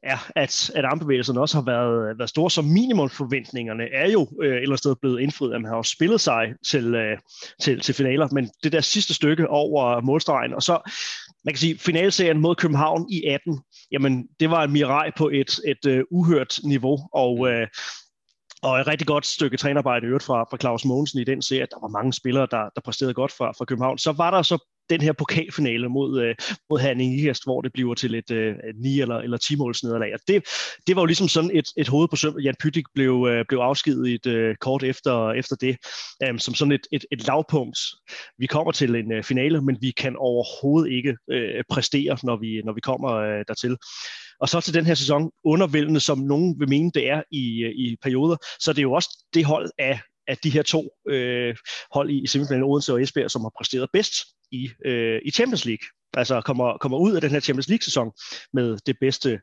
ja, 0.03 0.19
at, 0.35 0.71
at 0.75 0.85
armbevægelserne 0.85 1.41
også 1.41 1.57
har 1.57 1.65
været, 1.65 2.17
været 2.17 2.29
store, 2.29 2.51
som 2.51 2.65
minimumforventningerne 2.65 3.83
er 3.93 4.11
jo 4.11 4.27
øh, 4.41 4.55
et 4.55 4.61
eller 4.61 4.75
sted 4.75 4.95
blevet 5.01 5.19
indfriet, 5.19 5.53
at 5.53 5.61
man 5.61 5.69
har 5.69 5.77
jo 5.77 5.83
spillet 5.83 6.21
sig 6.21 6.53
til, 6.65 6.95
øh, 6.95 7.17
til, 7.61 7.79
til 7.79 7.95
finaler, 7.95 8.27
men 8.31 8.49
det 8.63 8.71
der 8.71 8.81
sidste 8.81 9.13
stykke 9.13 9.47
over 9.47 10.01
målstregen, 10.01 10.53
og 10.53 10.63
så 10.63 10.91
man 11.45 11.53
kan 11.53 11.59
sige, 11.59 11.77
finalserien 11.77 12.39
mod 12.39 12.55
København 12.55 13.07
i 13.11 13.23
18, 13.23 13.59
jamen 13.91 14.27
det 14.39 14.49
var 14.49 14.63
en 14.63 14.71
mirai 14.71 15.11
på 15.17 15.29
et, 15.29 15.59
et 15.67 15.85
uh, 15.85 16.19
uhørt 16.19 16.59
niveau, 16.63 16.99
og 17.13 17.39
uh, 17.39 17.67
og 18.61 18.79
et 18.79 18.87
rigtig 18.87 19.07
godt 19.07 19.25
stykke 19.25 19.57
trænerarbejde 19.57 20.07
øvrigt 20.07 20.23
fra, 20.23 20.43
fra 20.43 20.57
Claus 20.57 20.85
Mogensen 20.85 21.19
i 21.19 21.23
den 21.23 21.41
serie, 21.41 21.63
at 21.63 21.71
der 21.71 21.79
var 21.81 21.87
mange 21.87 22.13
spillere, 22.13 22.47
der, 22.51 22.69
der 22.75 22.81
præsterede 22.85 23.13
godt 23.13 23.31
fra, 23.31 23.51
fra 23.51 23.65
København. 23.65 23.97
Så 23.97 24.11
var 24.11 24.31
der 24.31 24.41
så 24.41 24.57
den 24.89 25.01
her 25.01 25.13
pokalfinale 25.13 25.89
mod, 25.89 26.21
øh, 26.21 26.35
mod 26.69 26.79
Herning 26.79 27.19
Ikast, 27.19 27.43
hvor 27.45 27.61
det 27.61 27.73
bliver 27.73 27.93
til 27.93 28.15
et, 28.15 28.31
øh, 28.31 28.55
9 28.75 29.01
eller, 29.01 29.17
eller 29.17 29.37
10 29.37 29.55
måls 29.55 29.83
nederlag. 29.83 30.13
Og 30.13 30.19
det, 30.27 30.43
det 30.87 30.95
var 30.95 31.01
jo 31.01 31.05
ligesom 31.05 31.27
sådan 31.27 31.51
et, 31.53 31.65
et 31.77 31.87
hoved 31.87 32.07
på 32.07 32.15
søm. 32.15 32.39
Jan 32.39 32.55
Pytik 32.59 32.85
blev, 32.95 33.27
øh, 33.29 33.45
blev 33.47 33.59
afskedet 33.59 34.25
øh, 34.25 34.55
kort 34.55 34.83
efter, 34.83 35.31
efter 35.31 35.55
det, 35.55 35.77
øh, 36.23 36.39
som 36.39 36.53
sådan 36.53 36.71
et, 36.71 36.87
et, 36.91 37.05
et 37.11 37.27
lavpunkt. 37.27 37.79
Vi 38.37 38.45
kommer 38.45 38.71
til 38.71 38.95
en 38.95 39.11
øh, 39.11 39.23
finale, 39.23 39.61
men 39.61 39.77
vi 39.81 39.91
kan 39.91 40.15
overhovedet 40.15 40.91
ikke 40.91 41.17
øh, 41.31 41.63
præstere, 41.69 42.17
når 42.23 42.37
vi, 42.37 42.61
når 42.65 42.73
vi 42.73 42.81
kommer 42.81 43.11
øh, 43.11 43.43
dertil. 43.47 43.77
Og 44.41 44.49
så 44.49 44.61
til 44.61 44.73
den 44.73 44.85
her 44.85 44.93
sæson, 44.93 45.31
undervældende 45.43 45.99
som 45.99 46.17
nogen 46.19 46.59
vil 46.59 46.69
mene, 46.69 46.91
det 46.93 47.09
er 47.09 47.21
i, 47.31 47.63
øh, 47.63 47.71
i 47.71 47.97
perioder, 48.01 48.37
så 48.59 48.73
det 48.73 48.79
er 48.79 48.83
jo 48.83 48.93
også 48.93 49.25
det 49.33 49.45
hold 49.45 49.71
af, 49.79 49.99
af 50.27 50.37
de 50.37 50.49
her 50.49 50.63
to 50.63 50.89
øh, 51.09 51.55
hold 51.93 52.09
i, 52.09 52.23
i 52.23 52.27
semifinalen, 52.27 52.63
Odense 52.63 52.93
og 52.93 53.01
Esbjerg, 53.01 53.31
som 53.31 53.41
har 53.41 53.51
præsteret 53.57 53.89
bedst 53.93 54.13
i, 54.51 54.69
øh, 54.85 55.21
i 55.25 55.31
Champions 55.31 55.65
League. 55.65 55.87
Altså 56.13 56.41
kommer, 56.41 56.77
kommer 56.77 56.97
ud 56.97 57.15
af 57.15 57.21
den 57.21 57.31
her 57.31 57.39
Champions 57.39 57.67
League-sæson 57.67 58.11
med 58.53 58.77
det 58.85 58.95
bedste, 58.99 59.39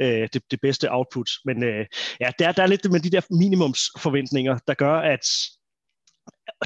øh, 0.00 0.28
det, 0.32 0.42
det 0.50 0.60
bedste 0.60 0.92
output. 0.92 1.30
Men 1.44 1.64
øh, 1.64 1.86
ja, 2.20 2.30
der, 2.38 2.52
der 2.52 2.62
er 2.62 2.66
lidt 2.66 2.90
med 2.90 3.00
de 3.00 3.10
der 3.10 3.20
minimumsforventninger, 3.30 4.58
der 4.66 4.74
gør, 4.74 4.94
at 4.94 5.26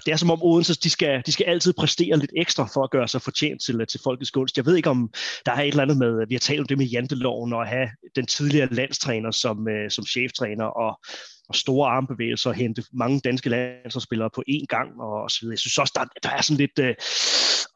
det 0.06 0.12
er 0.12 0.16
som 0.16 0.30
om 0.30 0.42
Odense, 0.42 0.74
de 0.74 0.90
skal, 0.90 1.22
de 1.26 1.32
skal 1.32 1.44
altid 1.44 1.72
præstere 1.72 2.18
lidt 2.18 2.30
ekstra 2.36 2.68
for 2.74 2.84
at 2.84 2.90
gøre 2.90 3.08
sig 3.08 3.22
fortjent 3.22 3.62
til, 3.62 3.86
til 3.86 4.00
folkets 4.04 4.30
gunst. 4.30 4.56
Jeg 4.56 4.66
ved 4.66 4.76
ikke, 4.76 4.90
om 4.90 5.10
der 5.46 5.52
er 5.52 5.60
et 5.60 5.68
eller 5.68 5.82
andet 5.82 5.98
med, 5.98 6.26
vi 6.28 6.34
har 6.34 6.40
talt 6.40 6.60
om 6.60 6.66
det 6.66 6.78
med 6.78 6.86
janteloven, 6.86 7.52
og 7.52 7.62
at 7.62 7.68
have 7.68 7.88
den 8.16 8.26
tidligere 8.26 8.74
landstræner 8.74 9.30
som, 9.30 9.68
øh, 9.68 9.90
som 9.90 10.06
cheftræner, 10.06 10.64
og 10.64 11.00
og 11.48 11.54
store 11.54 11.90
armbevægelser, 11.90 12.50
og 12.50 12.56
hente 12.56 12.84
mange 12.92 13.20
danske 13.20 13.50
landsholdsspillere 13.50 14.30
på 14.34 14.42
én 14.50 14.64
gang, 14.68 15.00
og 15.00 15.30
så 15.30 15.38
videre. 15.40 15.52
Jeg 15.52 15.58
synes 15.58 15.78
også, 15.78 15.92
der, 15.96 16.28
der 16.28 16.36
er 16.36 16.40
sådan 16.40 16.56
lidt, 16.56 16.78
øh, 16.78 16.94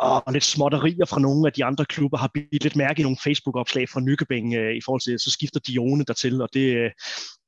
og 0.00 0.32
lidt 0.32 0.44
småtterier 0.44 1.04
fra 1.04 1.20
nogle 1.20 1.46
af 1.46 1.52
de 1.52 1.64
andre 1.64 1.84
klubber, 1.84 2.18
har 2.18 2.30
blivet 2.32 2.62
lidt 2.62 2.76
mærke 2.76 3.00
i 3.00 3.02
nogle 3.02 3.18
Facebook-opslag 3.24 3.88
fra 3.88 4.00
Nykøbing 4.00 4.54
øh, 4.54 4.76
i 4.76 4.80
forhold 4.84 5.00
til, 5.00 5.18
så 5.18 5.30
skifter 5.30 5.60
Dione 5.60 6.04
dertil, 6.04 6.42
og 6.42 6.48
det, 6.54 6.74
øh, 6.76 6.90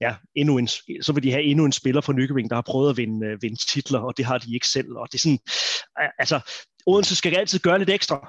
ja, 0.01 0.15
endnu 0.35 0.59
en, 0.59 0.69
så 1.03 1.13
vil 1.15 1.23
de 1.23 1.31
have 1.31 1.43
endnu 1.43 1.65
en 1.65 1.73
spiller 1.73 2.01
fra 2.01 2.13
Nykøbing, 2.13 2.51
der 2.51 2.57
har 2.57 2.63
prøvet 2.63 2.91
at 2.91 2.97
vinde, 2.97 3.27
øh, 3.27 3.43
vinde 3.43 3.57
titler, 3.73 3.99
og 3.99 4.17
det 4.17 4.25
har 4.25 4.39
de 4.39 4.55
ikke 4.55 4.69
selv, 4.69 4.93
og 4.97 5.09
det 5.13 5.19
er 5.19 5.23
sådan, 5.23 5.39
altså, 6.19 6.41
Odense 6.87 7.17
skal 7.17 7.37
altid 7.37 7.59
gøre 7.59 7.79
lidt 7.79 7.91
ekstra, 7.91 8.29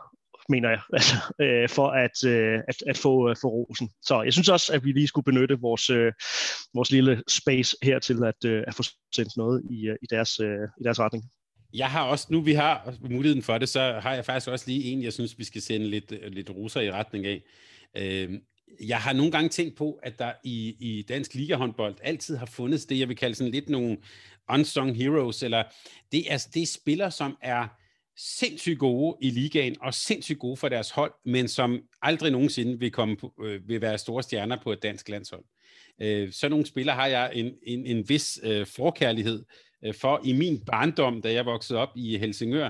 mener 0.50 0.70
jeg, 0.70 0.82
altså, 0.98 1.16
øh, 1.42 1.70
for 1.70 1.88
at, 1.90 2.24
øh, 2.26 2.60
at, 2.68 2.76
at 2.88 2.98
få, 2.98 3.30
øh, 3.30 3.36
få 3.42 3.48
rosen. 3.48 3.90
Så 4.02 4.22
jeg 4.22 4.34
synes 4.34 4.50
også, 4.50 4.74
at 4.74 4.86
vi 4.86 4.92
lige 4.92 5.08
skulle 5.08 5.26
benytte 5.26 5.60
vores, 5.60 5.90
øh, 5.90 6.14
vores 6.74 6.92
lille 6.92 7.24
space 7.28 7.78
her 7.84 8.00
til 8.00 8.24
at, 8.24 8.46
øh, 8.46 8.64
at 8.68 8.76
få 8.76 8.84
sendt 9.16 9.38
noget 9.38 9.64
i, 9.72 9.88
øh, 9.88 9.96
i, 10.02 10.06
deres, 10.10 10.40
øh, 10.40 10.68
i 10.82 10.84
deres 10.84 11.00
retning. 11.00 11.24
Jeg 11.74 11.92
har 11.92 12.04
også, 12.04 12.28
nu 12.30 12.42
vi 12.42 12.54
har 12.54 12.94
muligheden 13.10 13.44
for 13.44 13.58
det, 13.58 13.70
så 13.70 14.00
har 14.02 14.14
jeg 14.14 14.26
faktisk 14.26 14.50
også 14.50 14.66
lige 14.68 14.84
en, 14.84 15.04
jeg 15.04 15.14
synes, 15.14 15.40
vi 15.40 15.44
skal 15.44 15.62
sende 15.62 15.88
lidt, 15.88 16.12
øh, 16.12 16.32
lidt 16.32 16.50
roser 16.50 16.82
i 16.82 16.92
retning 16.92 17.26
af. 17.26 17.44
Øh, 17.98 18.40
jeg 18.88 18.98
har 18.98 19.14
nogle 19.14 19.32
gange 19.32 19.50
tænkt 19.50 19.76
på, 19.76 20.00
at 20.04 20.20
der 20.20 20.32
i, 20.44 20.76
i 20.80 21.02
dansk 21.02 21.34
ligahåndbold 21.34 21.96
altid 22.04 22.38
har 22.38 22.46
fundet 22.46 22.90
det, 22.90 23.00
jeg 23.00 23.08
vil 23.08 23.18
kalde 23.18 23.36
sådan 23.36 23.52
lidt 23.52 23.70
nogle 23.70 23.98
unsung 24.50 24.96
heroes, 24.96 25.44
eller 25.44 25.64
det 26.12 26.34
er, 26.34 26.48
det 26.54 26.62
er 26.62 26.68
spillere, 26.68 27.12
som 27.12 27.38
er 27.42 27.68
sindssygt 28.18 28.80
gode 28.80 29.18
i 29.22 29.30
ligaen, 29.30 29.76
og 29.82 29.94
sindssygt 29.94 30.40
gode 30.40 30.58
for 30.58 30.70
deres 30.70 30.90
hold, 30.90 31.14
men 31.26 31.48
som 31.48 31.82
aldrig 32.02 32.32
nogensinde 32.32 32.80
vil, 32.80 32.92
komme 32.92 33.18
på, 33.18 33.34
øh, 33.44 33.68
vil 33.68 33.82
være 33.82 33.98
store 33.98 34.24
stjerner 34.24 34.58
på 34.64 34.72
et 34.72 34.84
dansk 34.84 35.10
landshold. 35.10 35.44
Øh, 36.02 36.32
så 36.32 36.50
nogle 36.50 36.66
spillere 36.66 36.96
har 36.96 37.08
jeg 37.08 37.32
en, 37.34 37.54
en, 37.64 37.86
en 37.86 38.10
vis 38.10 38.40
øh, 38.44 38.66
forkærlighed 38.66 39.44
Øh, 39.86 39.94
for. 39.94 40.22
I 40.24 40.34
min 40.34 40.60
barndom, 40.60 41.22
da 41.22 41.34
jeg 41.34 41.46
voksede 41.46 41.80
op 41.80 41.90
i 41.96 42.18
Helsingør, 42.18 42.70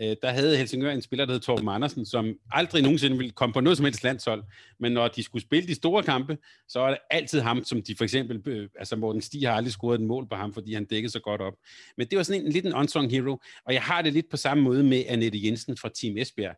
øh, 0.00 0.16
der 0.22 0.30
havde 0.30 0.56
Helsingør 0.56 0.90
en 0.90 1.02
spiller, 1.02 1.24
der 1.24 1.32
hed 1.32 1.40
Torben 1.40 1.68
Andersen, 1.68 2.06
som 2.06 2.34
aldrig 2.50 2.82
nogensinde 2.82 3.16
ville 3.16 3.30
komme 3.30 3.52
på 3.52 3.60
noget 3.60 3.76
som 3.76 3.84
helst 3.84 4.04
landshold, 4.04 4.42
men 4.80 4.92
når 4.92 5.08
de 5.08 5.22
skulle 5.22 5.42
spille 5.42 5.68
de 5.68 5.74
store 5.74 6.02
kampe, 6.02 6.38
så 6.68 6.78
var 6.78 6.88
det 6.90 6.98
altid 7.10 7.40
ham, 7.40 7.64
som 7.64 7.82
de 7.82 7.94
for 7.96 8.04
eksempel, 8.04 8.42
øh, 8.46 8.68
altså 8.78 8.96
Morten 8.96 9.22
Stig 9.22 9.48
har 9.48 9.56
aldrig 9.56 9.72
scoret 9.72 10.00
et 10.00 10.06
mål 10.06 10.28
på 10.28 10.34
ham, 10.34 10.54
fordi 10.54 10.74
han 10.74 10.84
dækkede 10.84 11.12
så 11.12 11.20
godt 11.20 11.40
op. 11.40 11.54
Men 11.96 12.06
det 12.06 12.16
var 12.16 12.22
sådan 12.22 12.40
en, 12.40 12.46
en 12.46 12.52
lidt 12.52 12.66
en 12.66 12.74
unsung 12.74 13.10
hero, 13.10 13.40
og 13.66 13.74
jeg 13.74 13.82
har 13.82 14.02
det 14.02 14.12
lidt 14.12 14.30
på 14.30 14.36
samme 14.36 14.62
måde 14.62 14.82
med 14.82 15.04
Annette 15.08 15.38
Jensen 15.44 15.76
fra 15.76 15.90
Team 15.94 16.16
Esbjerg. 16.16 16.56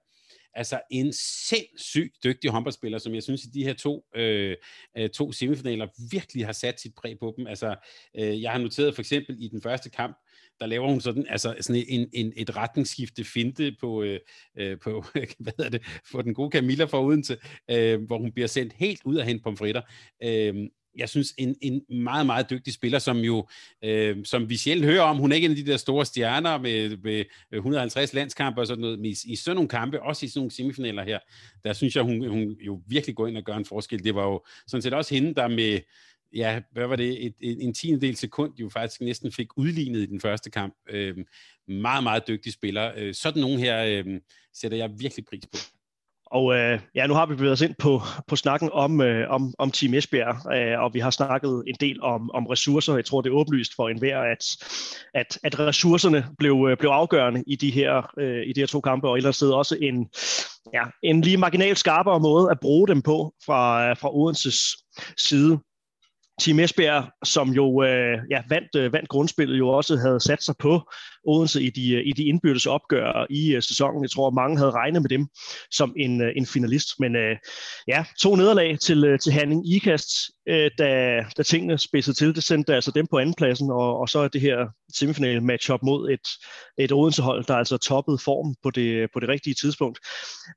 Altså 0.57 0.80
en 0.90 1.12
sindssygt 1.48 2.24
dygtig 2.24 2.50
håndboldspiller, 2.50 2.98
som 2.98 3.14
jeg 3.14 3.22
synes 3.22 3.44
i 3.44 3.48
de 3.54 3.64
her 3.64 3.74
to, 3.74 4.04
øh, 4.16 4.57
øh, 4.98 5.11
to 5.11 5.32
semifinaler 5.32 5.86
virkelig 6.11 6.46
har 6.46 6.52
sat 6.52 6.80
sit 6.80 6.94
præg 6.94 7.18
på 7.18 7.34
dem. 7.36 7.46
Altså, 7.46 7.76
øh, 8.18 8.42
jeg 8.42 8.52
har 8.52 8.59
noteret 8.59 8.94
for 8.94 9.02
eksempel 9.02 9.36
i 9.38 9.48
den 9.48 9.62
første 9.62 9.90
kamp, 9.90 10.16
der 10.61 10.66
laver 10.66 10.88
hun 10.88 11.00
sådan, 11.00 11.26
altså 11.28 11.54
sådan 11.61 11.84
en, 11.88 12.09
en, 12.12 12.32
et 12.36 12.57
retningsskifte 12.57 13.24
finte 13.24 13.76
på, 13.80 14.02
øh, 14.02 14.20
øh 14.59 14.78
på 14.78 15.04
hvad 15.38 15.52
hedder 15.57 15.70
det, 15.70 15.82
for 16.11 16.22
den 16.22 16.34
gode 16.34 16.50
Camilla 16.50 16.84
fra 16.84 17.04
Odense, 17.04 17.36
øh, 17.70 18.02
hvor 18.02 18.18
hun 18.18 18.32
bliver 18.32 18.48
sendt 18.48 18.72
helt 18.72 19.00
ud 19.04 19.16
af 19.16 19.26
hende 19.26 19.42
pomfritter. 19.42 19.82
Øh, 20.22 20.54
jeg 20.97 21.09
synes, 21.09 21.34
en, 21.38 21.57
en 21.62 21.82
meget, 21.88 22.26
meget 22.26 22.51
dygtig 22.51 22.72
spiller, 22.74 22.99
som 22.99 23.18
jo, 23.18 23.49
øh, 23.84 24.16
som 24.24 24.49
vi 24.49 24.57
sjældent 24.57 24.86
hører 24.86 25.03
om, 25.03 25.16
hun 25.16 25.32
er 25.32 25.36
ikke 25.36 25.44
en 25.44 25.51
af 25.51 25.57
de 25.57 25.66
der 25.66 25.76
store 25.76 26.07
stjerner 26.07 26.59
med, 26.59 26.97
med 26.97 27.24
150 27.53 28.14
landskampe 28.14 28.61
og 28.61 28.66
sådan 28.66 28.80
noget, 28.80 28.99
men 28.99 29.07
i, 29.07 29.14
i 29.24 29.36
sådan 29.36 29.57
nogle 29.57 29.68
kampe, 29.68 30.03
også 30.03 30.26
i 30.26 30.28
sådan 30.28 30.40
nogle 30.40 30.51
semifinaler 30.51 31.05
her, 31.05 31.18
der 31.64 31.72
synes 31.72 31.97
jeg, 31.97 32.05
hun, 32.05 32.28
hun 32.28 32.57
jo 32.61 32.82
virkelig 32.86 33.16
går 33.16 33.26
ind 33.26 33.36
og 33.36 33.44
gør 33.44 33.57
en 33.57 33.64
forskel. 33.64 34.05
Det 34.05 34.14
var 34.14 34.24
jo 34.26 34.44
sådan 34.66 34.82
set 34.82 34.94
også 34.94 35.14
hende, 35.14 35.34
der 35.34 35.49
med, 35.49 35.80
ja, 36.34 36.61
hvad 36.72 36.86
var 36.86 36.97
det, 36.97 37.26
et, 37.26 37.34
et, 37.40 37.62
en 37.62 37.74
tiendedel 37.74 38.16
sekund 38.16 38.53
jo 38.59 38.68
faktisk 38.68 39.01
næsten 39.01 39.32
fik 39.32 39.59
udlignet 39.59 40.01
i 40.01 40.07
den 40.07 40.20
første 40.20 40.51
kamp. 40.51 40.74
Øh, 40.90 41.16
meget, 41.68 42.03
meget 42.03 42.28
dygtig 42.28 42.53
spiller. 42.53 42.92
Øh, 42.97 43.14
sådan 43.14 43.40
nogen 43.40 43.59
her 43.59 43.84
øh, 43.84 44.20
sætter 44.55 44.78
jeg 44.78 44.90
virkelig 44.99 45.24
pris 45.24 45.47
på. 45.47 45.76
Og 46.27 46.55
øh, 46.55 46.81
ja, 46.95 47.07
nu 47.07 47.14
har 47.14 47.27
vi 47.27 47.35
bevæget 47.35 47.53
os 47.53 47.61
ind 47.61 47.74
på, 47.79 48.01
på 48.29 48.37
snakken 48.37 48.70
om, 48.72 49.01
øh, 49.01 49.31
om, 49.31 49.55
om 49.59 49.70
Team 49.70 49.95
Esbjerg, 49.95 50.53
øh, 50.57 50.81
og 50.83 50.95
vi 50.95 51.01
har 51.01 51.11
snakket 51.11 51.62
en 51.66 51.74
del 51.81 52.03
om, 52.03 52.31
om 52.35 52.47
ressourcer. 52.47 52.95
Jeg 52.95 53.05
tror, 53.05 53.20
det 53.20 53.31
er 53.31 53.35
åbenlyst 53.35 53.72
for 53.77 53.89
enhver, 53.89 54.18
at, 54.18 54.45
at, 55.14 55.39
at 55.45 55.59
ressourcerne 55.59 56.27
blev, 56.39 56.66
øh, 56.70 56.77
blev 56.77 56.91
afgørende 56.91 57.45
i 57.47 57.57
de, 57.57 57.70
her, 57.70 58.11
øh, 58.18 58.43
i 58.47 58.53
de 58.53 58.61
her 58.61 58.66
to 58.66 58.81
kampe, 58.81 59.09
og 59.09 59.14
et 59.14 59.18
eller 59.18 59.29
andet 59.29 59.37
sted 59.37 59.51
også 59.51 59.77
en, 59.81 60.09
ja, 60.74 60.83
en 61.03 61.20
lige 61.20 61.37
marginalt 61.37 61.79
skarpere 61.79 62.20
måde 62.20 62.51
at 62.51 62.61
bruge 62.61 62.89
dem 62.89 63.03
på 63.03 63.35
fra, 63.47 63.91
øh, 63.91 63.97
fra 63.97 64.16
Odenses 64.16 64.77
side. 65.18 65.59
Team 66.41 66.61
Esbjerg, 66.61 67.05
som 67.24 67.49
jo 67.49 67.83
øh, 67.83 68.18
ja, 68.31 68.43
vandt, 68.49 68.74
øh, 68.77 68.93
vandt 68.93 69.09
grundspillet, 69.09 69.59
jo 69.59 69.68
også 69.68 69.97
havde 69.97 70.20
sat 70.20 70.43
sig 70.43 70.55
på 70.59 70.91
Odense 71.27 71.62
i 71.62 71.70
de, 71.70 71.95
øh, 71.95 72.03
i 72.07 72.12
de 72.12 72.24
indbyrdes 72.24 72.66
opgør 72.66 73.27
i 73.31 73.55
øh, 73.55 73.62
sæsonen. 73.62 74.03
Jeg 74.03 74.11
tror, 74.11 74.31
mange 74.31 74.59
havde 74.59 74.70
regnet 74.70 75.03
med 75.03 75.09
dem 75.09 75.29
som 75.70 75.95
en, 75.97 76.22
øh, 76.22 76.33
en 76.37 76.47
finalist. 76.47 76.89
Men 77.01 77.16
øh, 77.16 77.37
ja, 77.89 78.05
to 78.22 78.37
nederlag 78.37 78.79
til, 78.79 79.18
til 79.22 79.33
Hanning 79.33 79.72
Ikast, 79.74 80.11
øh, 80.49 80.70
da, 80.79 81.20
da 81.37 81.43
tingene 81.43 81.79
spidsede 81.79 82.16
til. 82.16 82.35
Det 82.35 82.45
sendte 82.45 82.74
altså 82.74 82.91
dem 82.91 83.07
på 83.11 83.18
andenpladsen, 83.18 83.70
og, 83.70 83.99
og 83.99 84.09
så 84.09 84.18
er 84.18 84.29
det 84.29 84.41
her 84.41 84.59
semifinale 84.95 85.41
matchup 85.41 85.81
mod 85.83 86.11
et, 86.11 86.29
et 86.79 86.93
Odense-hold, 86.93 87.45
der 87.45 87.55
altså 87.55 87.77
toppede 87.77 88.18
form 88.18 88.55
på 88.62 88.70
det, 88.70 89.09
på 89.12 89.20
det 89.20 89.29
rigtige 89.29 89.55
tidspunkt. 89.55 89.99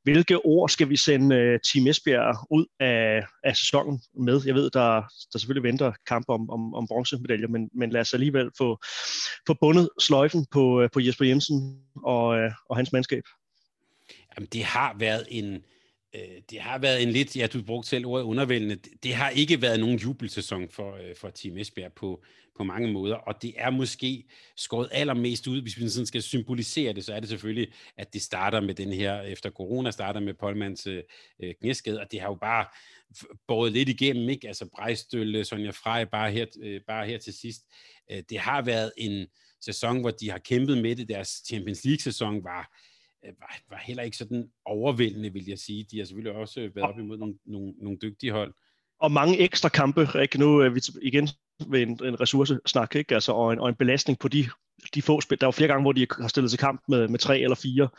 Hvilke 0.03 0.45
ord 0.45 0.69
skal 0.69 0.89
vi 0.89 0.97
sende 0.97 1.35
øh, 1.35 1.59
Team 1.73 1.87
Esbjerg 1.87 2.35
ud 2.51 2.65
af, 2.79 3.23
af 3.43 3.55
sæsonen 3.57 4.01
med? 4.19 4.41
Jeg 4.45 4.55
ved, 4.55 4.69
der, 4.69 5.03
der 5.33 5.39
selvfølgelig 5.39 5.69
venter 5.69 5.91
kamp 6.07 6.25
om, 6.27 6.49
om, 6.49 6.73
om 6.73 6.87
bronzemedaljer, 6.87 7.47
men, 7.47 7.69
men 7.75 7.89
lad 7.89 8.01
os 8.01 8.13
alligevel 8.13 8.49
få, 8.57 8.77
få 9.47 9.53
bundet 9.61 9.89
sløjfen 9.99 10.45
på, 10.51 10.58
på, 10.59 10.81
øh, 10.81 10.89
på 10.93 10.99
Jesper 10.99 11.25
Jensen 11.25 11.79
og, 12.03 12.37
øh, 12.37 12.51
og 12.69 12.75
hans 12.75 12.91
mandskab. 12.93 13.23
Jamen, 14.35 14.47
det 14.53 14.63
har 14.63 14.95
været 14.99 15.25
en, 15.27 15.53
øh, 16.15 16.41
det 16.49 16.59
har 16.59 16.77
været 16.77 17.03
en 17.03 17.09
lidt, 17.09 17.37
ja, 17.37 17.47
du 17.47 17.63
brugte 17.63 17.89
selv 17.89 18.05
ordet 18.05 18.23
undervældende, 18.23 18.75
det 19.03 19.13
har 19.13 19.29
ikke 19.29 19.61
været 19.61 19.79
nogen 19.79 19.97
jubelsæson 19.97 20.69
for, 20.69 20.97
for 21.21 21.29
Team 21.29 21.57
Esbjerg 21.57 21.93
på, 21.93 22.23
på 22.57 22.63
mange 22.63 22.93
måder, 22.93 23.15
og 23.15 23.41
det 23.41 23.53
er 23.57 23.69
måske 23.69 24.23
skåret 24.55 24.89
allermest 24.91 25.47
ud, 25.47 25.61
hvis 25.61 25.77
vi 25.77 25.89
sådan 25.89 26.05
skal 26.05 26.21
symbolisere 26.21 26.93
det, 26.93 27.05
så 27.05 27.13
er 27.13 27.19
det 27.19 27.29
selvfølgelig, 27.29 27.73
at 27.97 28.13
det 28.13 28.21
starter 28.21 28.61
med 28.61 28.73
den 28.73 28.93
her, 28.93 29.21
efter 29.21 29.49
corona 29.49 29.91
starter 29.91 30.19
med 30.19 30.33
Polmans 30.33 30.87
øh, 30.87 31.03
knæskade, 31.61 31.99
og 31.99 32.11
det 32.11 32.21
har 32.21 32.27
jo 32.27 32.37
bare 32.41 32.65
båret 33.47 33.71
lidt 33.71 33.89
igennem, 33.89 34.29
ikke? 34.29 34.47
Altså 34.47 34.65
Brejstøl, 34.75 35.45
Sonja 35.45 35.71
Frej, 35.71 36.05
bare 36.05 36.31
her, 36.31 36.45
øh, 36.61 36.81
bare 36.87 37.07
her 37.07 37.17
til 37.17 37.33
sidst. 37.33 37.61
Øh, 38.11 38.23
det 38.29 38.39
har 38.39 38.61
været 38.61 38.91
en 38.97 39.27
sæson, 39.61 39.99
hvor 39.99 40.11
de 40.11 40.29
har 40.29 40.37
kæmpet 40.37 40.77
med 40.77 40.95
det. 40.95 41.09
Deres 41.09 41.29
Champions 41.47 41.85
League-sæson 41.85 42.43
var, 42.43 42.77
øh, 43.25 43.33
var, 43.39 43.59
var 43.69 43.77
heller 43.77 44.03
ikke 44.03 44.17
sådan 44.17 44.49
overvældende, 44.65 45.33
vil 45.33 45.45
jeg 45.47 45.59
sige. 45.59 45.87
De 45.91 45.97
har 45.97 46.05
selvfølgelig 46.05 46.41
også 46.41 46.59
været 46.75 46.89
op 46.89 46.99
imod 46.99 47.17
nogle, 47.17 47.35
nogle, 47.45 47.73
nogle 47.77 47.97
dygtige 48.01 48.31
hold. 48.31 48.53
Og 48.99 49.11
mange 49.11 49.37
ekstra 49.39 49.69
kampe, 49.69 50.07
ikke? 50.21 50.39
Nu 50.39 50.57
er 50.57 50.69
vi 50.69 50.81
igen 51.01 51.29
ved 51.67 51.81
en, 51.81 51.99
en 52.03 52.21
ressourcesnak, 52.21 52.95
ikke? 52.95 53.13
Altså, 53.13 53.31
og, 53.31 53.53
en, 53.53 53.59
og 53.59 53.69
en 53.69 53.75
belastning 53.75 54.19
på 54.19 54.27
de 54.27 54.49
de 54.95 55.01
få 55.01 55.21
spil. 55.21 55.41
Der 55.41 55.47
var 55.47 55.51
flere 55.51 55.67
gange, 55.67 55.81
hvor 55.81 55.91
de 55.91 56.07
har 56.21 56.27
stillet 56.27 56.51
til 56.51 56.59
kamp 56.59 56.81
med, 56.87 57.07
med 57.07 57.19
tre 57.19 57.39
eller 57.39 57.55
fire 57.55 57.89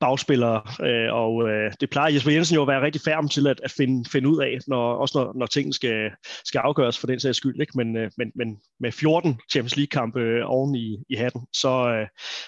bagspillere, 0.00 0.62
øh, 0.86 1.12
og 1.14 1.48
øh, 1.48 1.72
det 1.80 1.90
plejer 1.90 2.12
Jesper 2.12 2.30
Jensen 2.30 2.54
jo 2.54 2.62
at 2.62 2.68
være 2.68 2.82
rigtig 2.82 3.02
færm 3.02 3.28
til 3.28 3.46
at, 3.46 3.60
at 3.64 3.70
finde, 3.70 4.10
finde 4.10 4.28
ud 4.28 4.42
af, 4.42 4.58
når, 4.66 4.94
også 4.94 5.18
når, 5.18 5.32
når 5.38 5.46
tingene 5.46 5.74
skal, 5.74 6.10
skal 6.44 6.58
afgøres 6.58 6.98
for 6.98 7.06
den 7.06 7.20
sags 7.20 7.36
skyld. 7.36 7.60
Ikke? 7.60 7.72
Men, 7.76 7.96
øh, 7.96 8.10
men, 8.18 8.32
men 8.34 8.56
med 8.80 8.92
14 8.92 9.40
Champions 9.50 9.76
League-kampe 9.76 10.20
øh, 10.20 10.42
oven 10.44 10.74
i, 10.74 10.98
i 11.10 11.14
hatten, 11.14 11.46
så 11.52 11.68
øh, 11.68 12.06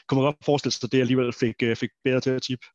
kunne 0.08 0.20
man 0.20 0.24
godt 0.24 0.44
forestille 0.44 0.72
sig, 0.72 0.86
at 0.86 0.92
det 0.92 1.00
alligevel 1.00 1.32
fik, 1.32 1.54
øh, 1.62 1.76
fik 1.76 1.90
bedre 2.04 2.20
til 2.20 2.30
at 2.30 2.42
tippe. 2.42 2.66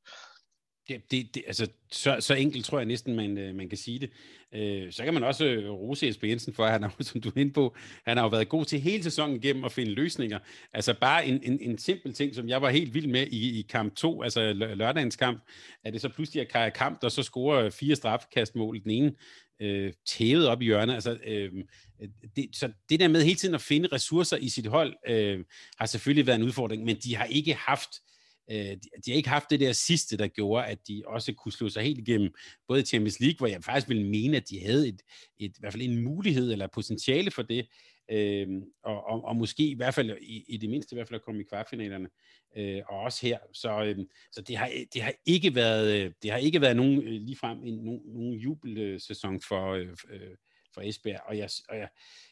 Det, 0.88 1.12
det, 1.12 1.36
det, 1.36 1.44
altså, 1.48 1.68
så, 1.92 2.18
så 2.20 2.34
enkelt 2.34 2.66
tror 2.66 2.80
jeg 2.80 2.86
næsten, 2.86 3.16
man, 3.16 3.38
øh, 3.38 3.56
man 3.56 3.70
kan 3.70 3.78
sige 3.78 4.00
det. 4.00 4.10
Øh, 4.54 4.92
så 4.92 5.04
kan 5.04 5.14
man 5.14 5.24
også 5.24 5.46
øh, 5.46 5.72
rose 5.72 6.06
Jesper 6.06 6.28
Jensen 6.28 6.54
for, 6.54 6.66
at 6.66 6.72
han 6.72 6.84
har, 6.84 6.96
som 7.04 7.22
du 7.22 7.30
er 7.30 7.40
inde 7.40 7.54
på, 7.54 7.76
han 8.08 8.18
har 8.18 8.24
jo 8.24 8.30
været 8.30 8.50
god 8.50 8.66
til 8.66 8.80
hele 8.80 9.04
sæsonen 9.04 9.36
igennem 9.36 9.64
at 9.64 9.72
finde 9.72 9.92
løsninger. 9.92 10.40
Altså 10.74 10.94
bare 11.02 11.28
en, 11.28 11.40
en, 11.44 11.60
en 11.62 11.78
simpel 11.78 12.14
ting, 12.14 12.36
som 12.36 12.50
jeg 12.50 12.62
var 12.62 12.70
helt 12.70 12.94
vild 12.94 13.08
med 13.08 13.28
i, 13.28 13.60
i 13.60 13.62
kamp 13.62 13.96
2, 13.96 14.22
altså 14.22 14.54
lørdagens 14.54 15.16
kamp, 15.16 15.44
at 15.84 15.94
det 15.94 16.02
så 16.02 16.10
pludselig 16.10 16.42
er 16.42 16.46
Kaja 16.46 16.70
Kamp, 16.70 17.02
der 17.02 17.10
så 17.10 17.24
scorer 17.24 17.70
fire 17.70 17.96
straffekastmål. 17.96 18.84
Den 18.84 18.92
ene 18.92 19.14
øh, 19.62 19.94
tævet 20.06 20.48
op 20.48 20.62
i 20.62 20.66
hjørnet. 20.66 20.94
Altså, 20.94 21.18
øh, 21.28 21.52
det, 22.36 22.50
så 22.54 22.72
det 22.90 23.00
der 23.00 23.08
med 23.08 23.24
hele 23.24 23.36
tiden 23.36 23.56
at 23.56 23.62
finde 23.62 23.90
ressourcer 23.92 24.38
i 24.38 24.50
sit 24.50 24.68
hold, 24.68 24.94
øh, 25.08 25.44
har 25.80 25.86
selvfølgelig 25.86 26.28
været 26.28 26.38
en 26.38 26.44
udfordring, 26.44 26.84
men 26.84 26.98
de 27.04 27.16
har 27.16 27.26
ikke 27.26 27.54
haft 27.54 27.90
Øh, 27.90 28.15
Øh, 28.52 28.58
de, 28.58 28.80
de 29.06 29.12
har 29.12 29.16
ikke 29.16 29.30
haft 29.30 29.50
det 29.50 29.60
der 29.60 29.72
sidste, 29.72 30.18
der 30.18 30.28
gjorde, 30.28 30.66
at 30.66 30.88
de 30.88 31.04
også 31.06 31.34
kunne 31.34 31.52
slå 31.52 31.70
sig 31.70 31.84
helt 31.84 32.00
igennem, 32.00 32.34
både 32.68 32.82
i 32.82 32.86
Champions 32.86 33.20
League, 33.20 33.38
hvor 33.38 33.48
jeg 33.48 33.64
faktisk 33.64 33.90
ville 33.90 34.08
mene, 34.08 34.38
at 34.38 34.50
de 34.50 34.60
havde 34.66 34.88
et, 34.88 35.02
et, 35.40 35.52
i 35.58 35.60
hvert 35.60 35.74
fald 35.74 35.84
en 35.84 36.04
mulighed 36.04 36.52
eller 36.52 36.68
potentiale 36.68 37.32
for 37.32 37.42
det, 37.42 37.68
øh, 38.12 38.48
og, 38.84 39.06
og, 39.06 39.26
og 39.26 39.36
måske 39.36 39.68
i 39.68 39.76
hvert 39.76 39.94
fald, 39.94 40.18
i, 40.22 40.46
i 40.48 40.58
det 40.58 40.70
mindste 40.70 40.94
i 40.94 40.96
hvert 40.96 41.08
fald 41.08 41.20
at 41.20 41.26
komme 41.26 41.42
i 41.42 41.46
kvartfinalerne, 41.50 42.10
øh, 42.58 42.82
og 42.88 43.00
også 43.00 43.28
her. 43.28 43.40
Så, 43.54 43.84
øh, 43.84 43.98
så 44.32 44.42
det, 44.42 44.58
har, 44.58 44.72
det 44.94 45.02
har 45.02 45.14
ikke 45.26 45.56
været, 45.56 46.06
øh, 46.06 46.12
det 46.24 46.32
har 46.32 46.38
ikke 46.38 46.62
været 46.62 46.76
nogen, 46.76 47.04
øh, 47.04 47.22
ligefrem 47.22 47.64
en, 47.64 47.74
nogen, 47.74 48.02
nogen 48.06 48.34
jubelsæson 48.34 49.42
for, 49.42 49.74
øh, 49.74 49.88
for 50.74 50.82
Esbjerg, 50.82 51.22
og 51.26 51.38
jeg, 51.38 51.50
og 51.70 51.78
jeg, 51.78 51.90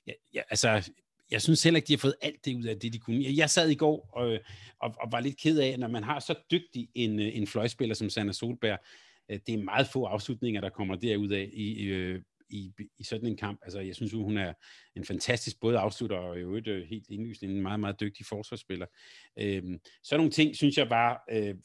jeg, 0.08 0.16
jeg 0.34 0.44
altså, 0.50 0.92
jeg 1.34 1.42
synes 1.42 1.64
heller 1.64 1.78
ikke, 1.78 1.88
de 1.88 1.94
har 1.94 1.98
fået 1.98 2.16
alt 2.22 2.46
det 2.46 2.56
ud 2.56 2.64
af 2.64 2.80
det, 2.80 2.94
de 2.94 3.00
kunne. 3.00 3.26
Jeg 3.38 3.50
sad 3.50 3.70
i 3.70 3.76
går 3.76 4.10
og, 4.14 4.40
og, 4.80 4.96
og 5.02 5.12
var 5.12 5.20
lidt 5.20 5.38
ked 5.38 5.60
af, 5.60 5.80
når 5.80 5.88
man 5.88 6.04
har 6.04 6.20
så 6.20 6.36
dygtig 6.52 6.90
en, 6.96 7.20
øh, 7.20 7.38
en 7.38 7.48
fløjspiller 7.48 7.96
som 7.96 8.10
Sander 8.10 8.34
Solberg, 8.34 8.80
øh, 9.30 9.40
det 9.48 9.54
er 9.54 9.64
meget 9.64 9.88
få 9.88 10.04
afslutninger, 10.04 10.62
der 10.62 10.70
kommer 10.70 10.96
derud 10.96 11.30
af 11.30 11.50
i, 11.54 11.90
i, 11.90 12.18
i, 12.50 12.74
i 12.98 13.04
sådan 13.04 13.28
en 13.28 13.38
kamp. 13.38 13.60
Altså, 13.64 13.80
jeg 13.80 13.96
synes 13.96 14.12
hun 14.12 14.38
er 14.38 14.54
en 14.96 15.06
fantastisk 15.06 15.60
både 15.60 15.78
afslutter 15.78 16.18
og 16.18 16.38
i 16.38 16.42
øvrigt 16.42 16.88
helt 16.88 17.06
indlysende 17.10 17.56
en 17.56 17.62
meget, 17.62 17.80
meget 17.80 18.00
dygtig 18.00 18.26
forsvarsspiller. 18.26 18.86
Øhm, 19.40 19.80
sådan 20.04 20.20
nogle 20.20 20.32
ting, 20.32 20.56
synes 20.56 20.78
jeg 20.78 20.90
var, 20.90 21.24
øh, 21.32 21.56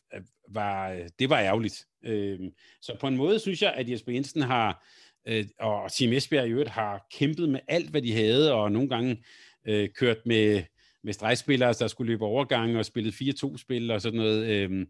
var 0.48 1.06
det 1.18 1.30
var 1.30 1.40
ærgerligt. 1.40 1.86
Øhm, 2.04 2.50
så 2.80 2.96
på 3.00 3.06
en 3.08 3.16
måde 3.16 3.38
synes 3.38 3.62
jeg, 3.62 3.72
at 3.72 3.90
Jesper 3.90 4.12
Jensen 4.12 4.42
har, 4.42 4.86
øh, 5.26 5.46
og 5.60 5.92
Team 5.92 6.12
Esbjerg 6.12 6.46
i 6.46 6.50
øvrigt 6.50 6.70
har 6.70 7.06
kæmpet 7.12 7.48
med 7.48 7.60
alt, 7.68 7.90
hvad 7.90 8.02
de 8.02 8.12
havde, 8.12 8.54
og 8.54 8.72
nogle 8.72 8.88
gange 8.88 9.24
øh, 9.66 9.88
kørt 9.96 10.18
med, 10.26 10.62
med 11.04 11.12
stregspillere, 11.12 11.72
der 11.72 11.86
skulle 11.86 12.12
løbe 12.12 12.24
overgange 12.24 12.78
og 12.78 12.84
spillet 12.84 13.12
4-2-spil 13.12 13.90
og 13.90 14.00
sådan 14.00 14.18
noget. 14.18 14.46
Øh, 14.46 14.86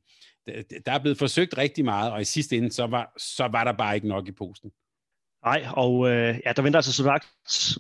der 0.87 0.93
er 0.93 0.99
blevet 0.99 1.19
forsøgt 1.19 1.59
rigtig 1.59 1.85
meget, 1.85 2.13
og 2.13 2.21
i 2.21 2.25
sidste 2.25 2.57
ende, 2.57 2.73
så 2.73 2.87
var, 2.87 3.13
så 3.19 3.49
var 3.53 3.65
der 3.65 3.73
bare 3.73 3.95
ikke 3.95 4.09
nok 4.09 4.29
i 4.29 4.33
posten. 4.33 4.71
Nej, 5.45 5.67
og 5.73 6.09
øh, 6.11 6.41
ja, 6.47 6.53
der 6.53 6.63
venter 6.63 6.79
altså 6.79 6.93
sådan 6.93 7.21
sagt 7.21 7.29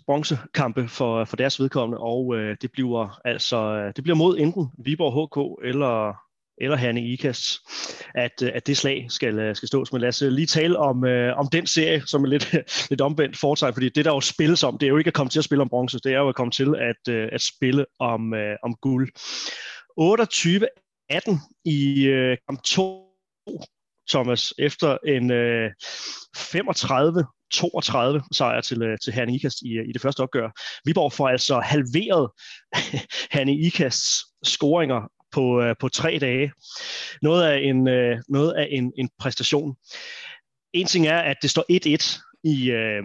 bronzekampe 0.06 0.88
for, 0.88 1.24
for 1.24 1.36
deres 1.36 1.60
vedkommende, 1.60 1.98
og 1.98 2.34
øh, 2.36 2.56
det 2.62 2.72
bliver 2.72 3.20
altså 3.24 3.56
øh, 3.56 3.92
det 3.96 4.04
bliver 4.04 4.16
mod 4.16 4.38
enten 4.38 4.68
Viborg 4.78 5.12
HK 5.14 5.66
eller 5.68 6.14
eller 6.60 6.76
Hanne 6.76 7.02
Ikast, 7.02 7.58
at, 8.14 8.42
øh, 8.42 8.50
at 8.54 8.66
det 8.66 8.76
slag 8.76 9.06
skal, 9.08 9.38
øh, 9.38 9.56
skal 9.56 9.68
stås. 9.68 9.92
Men 9.92 10.00
lad 10.00 10.08
os 10.08 10.22
øh, 10.22 10.32
lige 10.32 10.46
tale 10.46 10.78
om, 10.78 11.04
øh, 11.04 11.38
om 11.38 11.48
den 11.52 11.66
serie, 11.66 12.02
som 12.06 12.24
er 12.24 12.28
lidt, 12.28 12.54
lidt 12.90 13.00
omvendt 13.00 13.36
foretegn, 13.36 13.72
fordi 13.72 13.88
det, 13.88 14.04
der 14.04 14.12
jo 14.12 14.20
spilles 14.20 14.62
om, 14.62 14.78
det 14.78 14.86
er 14.86 14.90
jo 14.90 14.96
ikke 14.96 15.08
at 15.08 15.14
komme 15.14 15.30
til 15.30 15.38
at 15.38 15.44
spille 15.44 15.62
om 15.62 15.68
bronze, 15.68 15.98
det 15.98 16.12
er 16.12 16.18
jo 16.18 16.28
at 16.28 16.34
komme 16.34 16.50
til 16.50 16.74
at, 16.78 17.14
at 17.14 17.40
spille 17.40 17.86
om, 17.98 18.34
øh, 18.34 18.56
om 18.62 18.74
guld. 18.74 19.08
28-18 20.00 21.60
i 21.64 22.04
øh, 22.06 22.36
kamp 22.48 22.62
2, 22.62 23.04
Thomas, 24.10 24.54
efter 24.58 24.98
en 25.06 25.30
øh, 25.30 25.70
35 26.36 27.24
32 27.52 28.22
sejr 28.32 28.60
til, 28.60 28.96
til 29.04 29.12
Hanne 29.12 29.34
Ikast 29.34 29.62
i, 29.62 29.80
i 29.88 29.92
det 29.92 30.02
første 30.02 30.20
opgør. 30.20 30.50
Viborg 30.84 31.12
får 31.12 31.28
altså 31.28 31.60
halveret 31.60 32.30
Hanne 33.36 33.54
Ikasts 33.54 34.24
scoringer 34.44 35.17
på, 35.32 35.62
øh, 35.62 35.74
på 35.80 35.88
tre 35.88 36.18
dage. 36.20 36.52
Noget 37.22 37.44
af 37.44 37.58
en, 37.58 37.88
øh, 37.88 38.18
noget 38.28 38.52
af 38.52 38.68
en, 38.70 38.92
en 38.96 39.10
præstation. 39.18 39.76
En 40.72 40.86
ting 40.86 41.06
er, 41.06 41.18
at 41.18 41.36
det 41.42 41.50
står 41.50 41.64
1-1 41.70 42.20
i, 42.44 42.70
øh, 42.70 43.02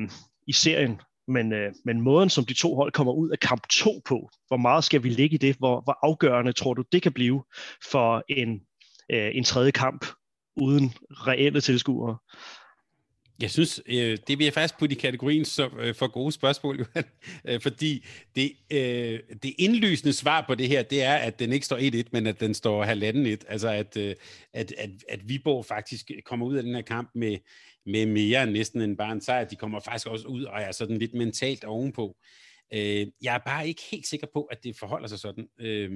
i 0.47 0.53
serien, 0.53 1.01
men, 1.27 1.53
øh, 1.53 1.73
men 1.85 2.01
måden, 2.01 2.29
som 2.29 2.45
de 2.45 2.53
to 2.53 2.75
hold 2.75 2.91
kommer 2.91 3.13
ud 3.13 3.29
af 3.29 3.39
kamp 3.39 3.67
2 3.69 4.01
på, 4.05 4.29
hvor 4.47 4.57
meget 4.57 4.83
skal 4.83 5.03
vi 5.03 5.09
ligge 5.09 5.33
i 5.35 5.37
det? 5.37 5.55
Hvor, 5.55 5.81
hvor 5.81 5.99
afgørende 6.03 6.53
tror 6.53 6.73
du, 6.73 6.83
det 6.91 7.01
kan 7.01 7.13
blive 7.13 7.43
for 7.91 8.23
en, 8.29 8.61
øh, 9.11 9.31
en 9.33 9.43
tredje 9.43 9.71
kamp 9.71 10.05
uden 10.55 10.93
reelle 11.11 11.61
tilskuere? 11.61 12.17
Jeg 13.41 13.51
synes, 13.51 13.81
øh, 13.85 14.17
det 14.27 14.37
bliver 14.37 14.51
faktisk 14.51 14.79
på 14.79 14.85
i 14.85 14.93
kategorien 14.93 15.45
så, 15.45 15.69
øh, 15.79 15.95
for 15.95 16.07
gode 16.07 16.31
spørgsmål, 16.31 16.77
Johan. 16.79 17.03
Øh, 17.45 17.61
fordi 17.61 18.05
det, 18.35 18.51
øh, 18.71 19.19
det 19.43 19.53
indlysende 19.57 20.13
svar 20.13 20.45
på 20.47 20.55
det 20.55 20.67
her, 20.67 20.83
det 20.83 21.03
er, 21.03 21.15
at 21.15 21.39
den 21.39 21.53
ikke 21.53 21.65
står 21.65 21.77
1-1, 21.77 22.09
men 22.11 22.27
at 22.27 22.39
den 22.39 22.53
står 22.53 22.83
halvanden 22.83 23.25
1. 23.25 23.45
Altså, 23.47 23.69
at, 23.69 23.97
øh, 23.97 24.15
at, 24.53 24.73
at, 24.77 24.89
at 25.09 25.29
Viborg 25.29 25.65
faktisk 25.65 26.11
kommer 26.25 26.45
ud 26.45 26.55
af 26.55 26.63
den 26.63 26.75
her 26.75 26.81
kamp 26.81 27.09
med, 27.15 27.37
med 27.85 28.05
mere 28.05 28.45
næsten 28.45 28.81
en 28.81 28.97
bare 28.97 29.11
en 29.11 29.21
sejr. 29.21 29.43
De 29.43 29.55
kommer 29.55 29.79
faktisk 29.79 30.07
også 30.07 30.27
ud 30.27 30.43
og 30.43 30.61
er 30.61 30.71
sådan 30.71 30.97
lidt 30.97 31.13
mentalt 31.13 31.63
ovenpå. 31.63 32.17
Øh, 32.73 33.07
jeg 33.21 33.35
er 33.35 33.39
bare 33.45 33.67
ikke 33.67 33.81
helt 33.91 34.07
sikker 34.07 34.27
på, 34.33 34.43
at 34.43 34.63
det 34.63 34.77
forholder 34.77 35.07
sig 35.07 35.19
sådan. 35.19 35.47
Øh, 35.59 35.91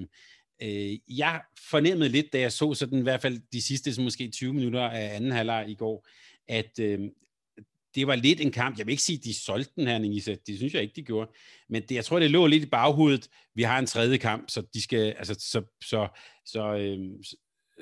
øh, 0.61 1.17
jeg 1.17 1.41
fornemmede 1.69 2.09
lidt, 2.09 2.33
da 2.33 2.39
jeg 2.39 2.51
så 2.51 2.73
sådan 2.73 2.99
i 2.99 3.03
hvert 3.03 3.21
fald 3.21 3.41
de 3.53 3.61
sidste 3.61 4.01
måske 4.01 4.31
20 4.31 4.53
minutter 4.53 4.81
af 4.81 5.15
anden 5.15 5.31
halvleg 5.31 5.65
i 5.69 5.75
går, 5.75 6.07
at, 6.47 6.79
øh, 6.79 6.99
det 7.95 8.07
var 8.07 8.15
lidt 8.15 8.41
en 8.41 8.51
kamp. 8.51 8.77
Jeg 8.77 8.85
vil 8.85 8.91
ikke 8.91 9.03
sige, 9.03 9.17
at 9.17 9.23
de 9.23 9.33
solgte 9.33 9.71
den 9.75 9.87
her, 9.87 9.97
Nisa. 9.97 10.35
Det 10.47 10.57
synes 10.57 10.73
jeg 10.73 10.81
ikke, 10.81 10.95
de 10.95 11.03
gjorde. 11.03 11.31
Men 11.69 11.81
det, 11.81 11.95
jeg 11.95 12.05
tror, 12.05 12.19
det 12.19 12.31
lå 12.31 12.47
lidt 12.47 12.63
i 12.63 12.69
baghovedet. 12.69 13.29
Vi 13.55 13.63
har 13.63 13.79
en 13.79 13.85
tredje 13.85 14.17
kamp, 14.17 14.49
så 14.49 14.63
de 14.73 14.81
skal, 14.81 15.15
altså, 15.17 15.33
så, 15.33 15.61
så, 15.83 16.07
så, 16.45 16.75
øh, 16.75 16.99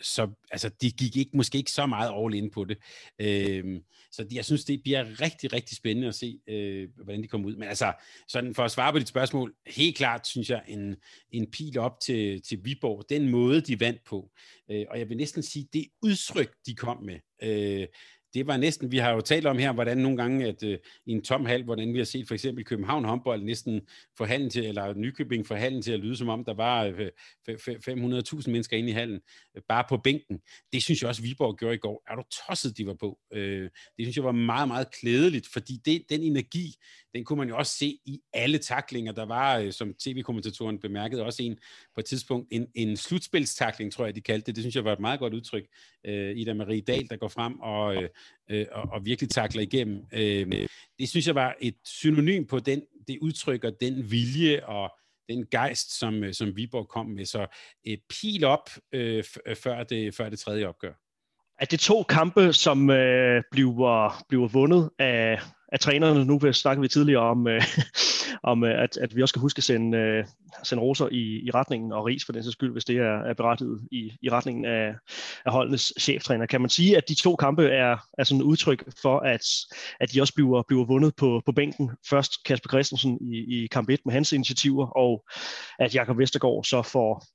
så 0.01 0.29
altså, 0.51 0.69
de 0.81 0.91
gik 0.91 1.17
ikke, 1.17 1.37
måske 1.37 1.57
ikke 1.57 1.71
så 1.71 1.85
meget 1.85 2.11
all 2.23 2.33
in 2.33 2.51
på 2.51 2.65
det. 2.65 2.77
Øh, 3.21 3.81
så 4.11 4.25
jeg 4.31 4.45
synes, 4.45 4.65
det 4.65 4.83
bliver 4.83 5.21
rigtig, 5.21 5.53
rigtig 5.53 5.77
spændende 5.77 6.07
at 6.07 6.15
se, 6.15 6.39
øh, 6.47 6.89
hvordan 6.95 7.23
de 7.23 7.27
kommer 7.27 7.47
ud. 7.47 7.55
Men 7.55 7.67
altså, 7.67 7.93
sådan 8.27 8.55
for 8.55 8.63
at 8.63 8.71
svare 8.71 8.93
på 8.93 8.99
dit 8.99 9.07
spørgsmål, 9.07 9.53
helt 9.67 9.97
klart 9.97 10.27
synes 10.27 10.49
jeg, 10.49 10.63
en, 10.67 10.95
en 11.31 11.51
pil 11.51 11.79
op 11.79 11.99
til, 11.99 12.41
til 12.41 12.59
Viborg, 12.63 13.05
den 13.09 13.29
måde, 13.29 13.61
de 13.61 13.79
vandt 13.79 14.03
på. 14.05 14.31
Øh, 14.71 14.85
og 14.89 14.99
jeg 14.99 15.09
vil 15.09 15.17
næsten 15.17 15.43
sige, 15.43 15.67
det 15.73 15.87
udtryk, 16.01 16.55
de 16.65 16.75
kom 16.75 17.03
med, 17.03 17.19
øh, 17.43 17.87
det 18.35 18.47
var 18.47 18.57
næsten, 18.57 18.91
vi 18.91 18.97
har 18.97 19.11
jo 19.11 19.21
talt 19.21 19.45
om 19.45 19.57
her, 19.57 19.73
hvordan 19.73 19.97
nogle 19.97 20.17
gange, 20.17 20.47
at 20.47 20.63
øh, 20.63 20.77
i 21.05 21.11
en 21.11 21.21
tom 21.21 21.45
hal, 21.45 21.63
hvordan 21.63 21.93
vi 21.93 21.97
har 21.97 22.05
set 22.05 22.27
for 22.27 22.33
eksempel 22.33 22.65
København 22.65 23.05
håndbold 23.05 23.43
næsten 23.43 23.81
forhandlen 24.17 24.49
til, 24.49 24.65
eller 24.65 24.93
Nykøbing 24.93 25.47
forhandlen 25.47 25.81
til 25.81 25.91
at 25.91 25.99
lyde 25.99 26.17
som 26.17 26.29
om, 26.29 26.45
der 26.45 26.53
var 26.53 26.83
øh, 26.83 27.09
500.000 27.49 28.51
mennesker 28.51 28.77
inde 28.77 28.89
i 28.89 28.93
hallen, 28.93 29.19
øh, 29.55 29.61
bare 29.69 29.83
på 29.89 29.97
bænken. 29.97 30.39
Det 30.73 30.83
synes 30.83 31.01
jeg 31.01 31.09
også, 31.09 31.21
Viborg 31.21 31.57
gjorde 31.57 31.75
i 31.75 31.77
går. 31.77 32.03
Er 32.07 32.15
du 32.15 32.23
tosset, 32.47 32.77
de 32.77 32.87
var 32.87 32.93
på? 32.93 33.19
Øh, 33.33 33.69
det 33.97 34.05
synes 34.05 34.15
jeg 34.15 34.23
var 34.23 34.31
meget, 34.31 34.67
meget 34.67 34.91
klædeligt, 34.91 35.47
fordi 35.53 35.81
det, 35.85 36.03
den 36.09 36.21
energi, 36.21 36.75
den 37.15 37.25
kunne 37.25 37.37
man 37.37 37.49
jo 37.49 37.57
også 37.57 37.77
se 37.77 37.99
i 38.05 38.21
alle 38.33 38.57
taklinger. 38.57 39.11
Der 39.11 39.25
var, 39.25 39.57
øh, 39.57 39.71
som 39.71 39.93
tv-kommentatoren 39.93 40.79
bemærkede, 40.79 41.25
også 41.25 41.43
en 41.43 41.57
på 41.93 41.99
et 41.99 42.05
tidspunkt, 42.05 42.47
en, 42.51 42.67
en 42.75 42.97
slutspilstakling, 42.97 43.93
tror 43.93 44.05
jeg, 44.05 44.15
de 44.15 44.21
kaldte 44.21 44.45
det. 44.45 44.55
Det 44.55 44.61
synes 44.63 44.75
jeg 44.75 44.85
var 44.85 44.93
et 44.93 44.99
meget 44.99 45.19
godt 45.19 45.33
udtryk. 45.33 45.63
Øh, 46.05 46.37
Ida 46.37 46.53
Marie 46.53 46.81
Dahl, 46.81 47.09
der 47.09 47.17
går 47.17 47.27
frem 47.27 47.59
og, 47.59 47.95
øh, 47.95 48.09
øh 48.49 48.65
og, 48.71 48.83
og 48.91 49.05
virkelig 49.05 49.29
takler 49.29 49.61
igennem. 49.61 50.05
Øh, 50.13 50.67
det 50.99 51.09
synes 51.09 51.27
jeg 51.27 51.35
var 51.35 51.55
et 51.61 51.75
synonym 51.85 52.45
på 52.45 52.59
den, 52.59 52.81
det 53.07 53.17
udtrykker 53.21 53.69
den 53.69 54.11
vilje 54.11 54.65
og 54.65 54.91
den 55.29 55.45
gejst, 55.51 55.99
som, 55.99 56.23
øh, 56.23 56.33
som 56.33 56.55
Viborg 56.57 56.87
kom 56.87 57.05
med. 57.05 57.25
Så 57.25 57.47
et 57.83 57.99
pil 58.09 58.43
op 58.43 58.69
øh, 58.91 59.23
før, 59.63 59.83
det, 59.83 60.15
før 60.15 60.29
det 60.29 60.39
tredje 60.39 60.65
opgør. 60.65 60.93
At 61.59 61.71
det 61.71 61.79
to 61.79 62.03
kampe, 62.03 62.53
som 62.53 62.89
øh, 62.89 63.43
bliver, 63.51 64.23
bliver 64.29 64.47
vundet 64.47 64.89
af, 64.99 65.39
af 65.75 65.79
trænerne? 65.79 66.25
Nu 66.25 66.53
snakker 66.53 66.81
vi 66.81 66.87
tidligere 66.87 67.21
om, 67.21 67.47
øh, 67.47 67.61
om 68.51 68.63
øh, 68.63 68.83
at, 68.83 68.97
at 68.97 69.15
vi 69.15 69.21
også 69.21 69.31
skal 69.31 69.39
huske 69.39 69.59
at 69.59 69.63
sende, 69.63 69.97
øh, 69.97 70.25
sende 70.63 70.83
roser 70.83 71.07
i, 71.11 71.41
i 71.47 71.51
retningen, 71.51 71.91
og 71.91 72.05
ris 72.05 72.25
for 72.25 72.33
den 72.33 72.43
sags 72.43 72.53
skyld, 72.53 72.71
hvis 72.71 72.85
det 72.85 72.97
er, 72.97 73.19
er 73.29 73.33
berettiget 73.33 73.87
i, 73.91 74.11
i 74.21 74.29
retningen 74.29 74.65
af, 74.65 74.95
af 75.45 75.51
holdenes 75.51 75.93
cheftræner. 75.99 76.45
Kan 76.45 76.61
man 76.61 76.69
sige, 76.69 76.97
at 76.97 77.09
de 77.09 77.15
to 77.15 77.35
kampe 77.35 77.67
er, 77.67 77.97
er 78.17 78.23
sådan 78.23 78.41
et 78.41 78.45
udtryk 78.45 78.83
for, 79.01 79.19
at, 79.19 79.45
at 79.99 80.13
de 80.13 80.21
også 80.21 80.33
bliver, 80.33 80.63
bliver 80.67 80.85
vundet 80.85 81.15
på, 81.15 81.41
på 81.45 81.51
bænken? 81.51 81.91
Først 82.09 82.43
Kasper 82.45 82.69
Christensen 82.69 83.17
i, 83.21 83.63
i 83.63 83.67
kamp 83.67 83.89
1 83.89 83.99
med 84.05 84.13
hans 84.13 84.31
initiativer, 84.31 84.87
og 84.87 85.25
at 85.79 85.95
Jakob 85.95 86.17
Vestergaard 86.17 86.63
så 86.63 86.81
får 86.81 87.25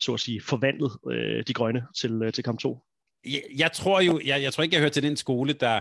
så 0.00 0.14
at 0.14 0.20
sige, 0.20 0.40
forvandlet 0.40 0.92
øh, 1.10 1.44
de 1.46 1.54
grønne 1.54 1.82
til, 2.00 2.22
øh, 2.22 2.32
til 2.32 2.44
kamp 2.44 2.60
2 2.60 2.82
jeg, 3.26 3.42
jeg 3.56 3.72
tror 3.72 4.00
jo, 4.00 4.20
jeg, 4.24 4.42
jeg 4.42 4.52
tror 4.52 4.62
ikke, 4.62 4.74
jeg 4.74 4.80
hører 4.80 4.90
til 4.90 5.02
den 5.02 5.16
skole, 5.16 5.52
der 5.52 5.80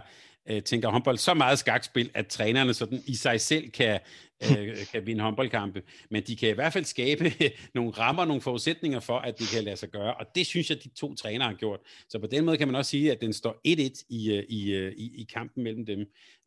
øh, 0.50 0.64
tænker 0.64 0.90
håndbold 0.90 1.18
så 1.18 1.34
meget 1.34 1.60
skakspil, 1.60 2.12
at 2.14 2.28
trænerne 2.28 2.74
sådan 2.74 3.04
i 3.06 3.16
sig 3.16 3.42
selv 3.42 3.70
kan, 3.70 4.00
øh, 4.44 4.78
kan 4.92 5.06
vinde 5.06 5.24
håndboldkampe. 5.24 5.82
Men 6.12 6.24
de 6.24 6.36
kan 6.36 6.50
i 6.50 6.54
hvert 6.54 6.74
fald 6.74 6.86
skabe 6.86 7.34
nogle 7.76 7.92
rammer, 7.92 8.26
nogle 8.26 8.42
forudsætninger 8.42 9.00
for, 9.00 9.20
at 9.20 9.40
det 9.40 9.48
kan 9.48 9.64
lade 9.64 9.78
sig 9.78 9.90
gøre. 9.90 10.14
Og 10.14 10.26
det 10.36 10.46
synes 10.46 10.70
jeg, 10.70 10.84
de 10.84 10.90
to 10.90 11.16
trænere 11.16 11.48
har 11.48 11.56
gjort. 11.56 11.80
Så 12.10 12.20
på 12.20 12.28
den 12.28 12.46
måde 12.46 12.58
kan 12.58 12.68
man 12.68 12.76
også 12.76 12.92
sige, 12.92 13.12
at 13.12 13.22
den 13.22 13.34
står 13.34 13.62
1-1 13.68 14.06
i, 14.10 14.32
øh, 14.34 14.44
i, 14.50 14.74
øh, 14.74 14.94
i, 14.98 15.22
i 15.22 15.28
kampen 15.34 15.64
mellem 15.64 15.86
dem. 15.86 16.00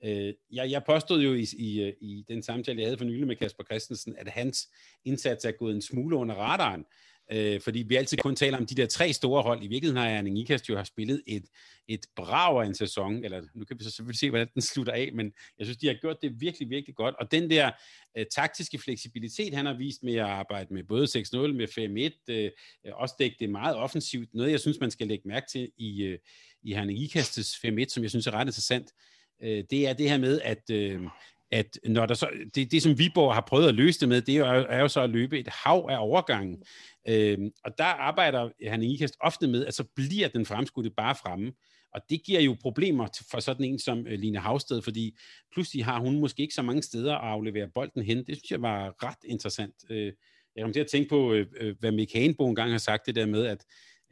Øh, 0.05 0.35
jeg, 0.53 0.71
jeg 0.71 0.83
påstod 0.87 1.23
jo 1.23 1.35
i, 1.35 1.47
i, 1.59 1.81
øh, 1.81 1.93
i 2.01 2.25
den 2.29 2.43
samtale, 2.43 2.81
jeg 2.81 2.87
havde 2.87 2.99
for 2.99 3.05
nylig 3.05 3.27
med 3.27 3.37
Kasper 3.37 3.65
Christensen, 3.65 4.15
at 4.19 4.29
hans 4.29 4.69
indsats 5.05 5.45
er 5.45 5.51
gået 5.51 5.75
en 5.75 5.83
smule 5.83 6.17
under 6.17 6.35
radaren. 6.35 6.85
Øh, 7.33 7.61
fordi 7.61 7.79
vi 7.79 7.97
altid 7.97 8.19
kun 8.19 8.37
taler 8.37 8.59
om 8.59 8.67
de 8.67 8.75
der 8.75 8.87
tre 8.87 9.13
store 9.13 9.43
hold. 9.43 9.63
I 9.63 9.67
virkeligheden 9.67 10.03
har 10.03 10.09
Erling 10.09 10.39
Ikast 10.39 10.69
jo 10.69 10.77
har 10.77 10.85
spillet 10.85 11.23
et, 11.27 11.45
et 11.89 12.07
brav 12.17 12.61
af 12.61 12.67
en 12.67 12.75
sæson, 12.75 13.25
eller 13.25 13.43
nu 13.55 13.65
kan 13.65 13.79
vi 13.79 13.85
så 13.85 13.91
selvfølgelig 13.91 14.19
se, 14.19 14.31
hvordan 14.31 14.49
den 14.55 14.63
slutter 14.63 14.93
af, 14.93 15.11
men 15.15 15.33
jeg 15.59 15.67
synes, 15.67 15.77
de 15.77 15.87
har 15.87 15.95
gjort 15.95 16.23
det 16.23 16.41
virkelig, 16.41 16.71
virkelig 16.71 16.95
godt. 16.95 17.15
Og 17.15 17.31
den 17.31 17.51
der 17.51 17.71
øh, 18.19 18.27
taktiske 18.35 18.79
fleksibilitet, 18.79 19.55
han 19.55 19.67
har 19.67 19.75
vist 19.75 20.03
med 20.03 20.15
at 20.15 20.25
arbejde 20.25 20.75
med 20.75 20.85
både 20.85 21.05
6-0, 21.05 21.37
med 21.37 22.13
5-1, 22.29 22.33
øh, 22.33 22.51
også 22.93 23.15
dække 23.19 23.37
det 23.41 23.51
meget 23.51 23.77
offensivt. 23.77 24.35
Noget, 24.35 24.51
jeg 24.51 24.61
synes, 24.61 24.81
man 24.81 24.91
skal 24.91 25.07
lægge 25.07 25.29
mærke 25.29 25.47
til 25.51 25.71
i, 25.77 26.03
øh, 26.03 26.19
i 26.63 26.73
Erning 26.73 26.99
Ikastes 26.99 27.55
5-1, 27.55 27.85
som 27.89 28.03
jeg 28.03 28.11
synes 28.11 28.27
er 28.27 28.33
ret 28.33 28.47
interessant, 28.47 28.93
øh, 29.43 29.65
det 29.71 29.89
er 29.89 29.93
det 29.93 30.11
her 30.11 30.19
med, 30.19 30.41
at 30.41 30.71
øh, 30.71 31.01
at 31.51 31.79
når 31.87 32.07
der 32.07 32.15
så, 32.15 32.29
det, 32.55 32.73
det 32.73 32.83
som 32.83 32.99
Viborg 32.99 33.35
har 33.35 33.45
prøvet 33.49 33.69
at 33.69 33.75
løse 33.75 34.01
det 34.01 34.09
med, 34.09 34.23
det 34.23 34.37
er 34.37 34.55
jo, 34.55 34.67
er 34.69 34.81
jo 34.81 34.89
så 34.89 35.01
at 35.01 35.11
løbe 35.11 35.39
et 35.39 35.49
hav 35.49 35.87
af 35.91 35.97
overgangen. 35.99 36.63
Øhm, 37.09 37.51
og 37.65 37.73
der 37.79 37.85
arbejder 37.85 38.51
han 38.71 38.83
Ikast 38.83 39.17
ofte 39.21 39.47
med, 39.47 39.67
at 39.67 39.75
så 39.75 39.85
bliver 39.97 40.29
den 40.29 40.47
fremskudte 40.47 40.91
bare 40.91 41.15
fremme. 41.15 41.53
Og 41.95 42.01
det 42.11 42.23
giver 42.25 42.41
jo 42.41 42.57
problemer 42.61 43.07
for 43.31 43.41
sådan 43.41 43.65
en 43.65 43.79
som 43.79 44.07
øh, 44.07 44.19
Line 44.19 44.39
Havsted, 44.39 44.83
fordi 44.83 45.19
pludselig 45.53 45.85
har 45.85 46.01
hun 46.01 46.21
måske 46.21 46.43
ikke 46.43 46.55
så 46.55 46.63
mange 46.63 46.83
steder 46.83 47.15
at 47.15 47.29
aflevere 47.29 47.69
bolden 47.75 48.03
hen. 48.03 48.19
Det 48.19 48.37
synes 48.37 48.51
jeg 48.51 48.63
var 48.63 49.05
ret 49.05 49.25
interessant. 49.25 49.75
Øh, 49.91 50.13
jeg 50.57 50.65
kom 50.65 50.73
til 50.73 50.81
at 50.81 50.87
tænke 50.87 51.09
på, 51.09 51.33
øh, 51.33 51.47
øh 51.61 51.77
hvad 51.81 51.93
Mick 51.93 52.13
Hanebo 52.13 52.49
engang 52.49 52.71
har 52.71 52.79
sagt, 52.79 53.07
det 53.07 53.15
der 53.15 53.27
med, 53.27 53.47
at 53.47 53.65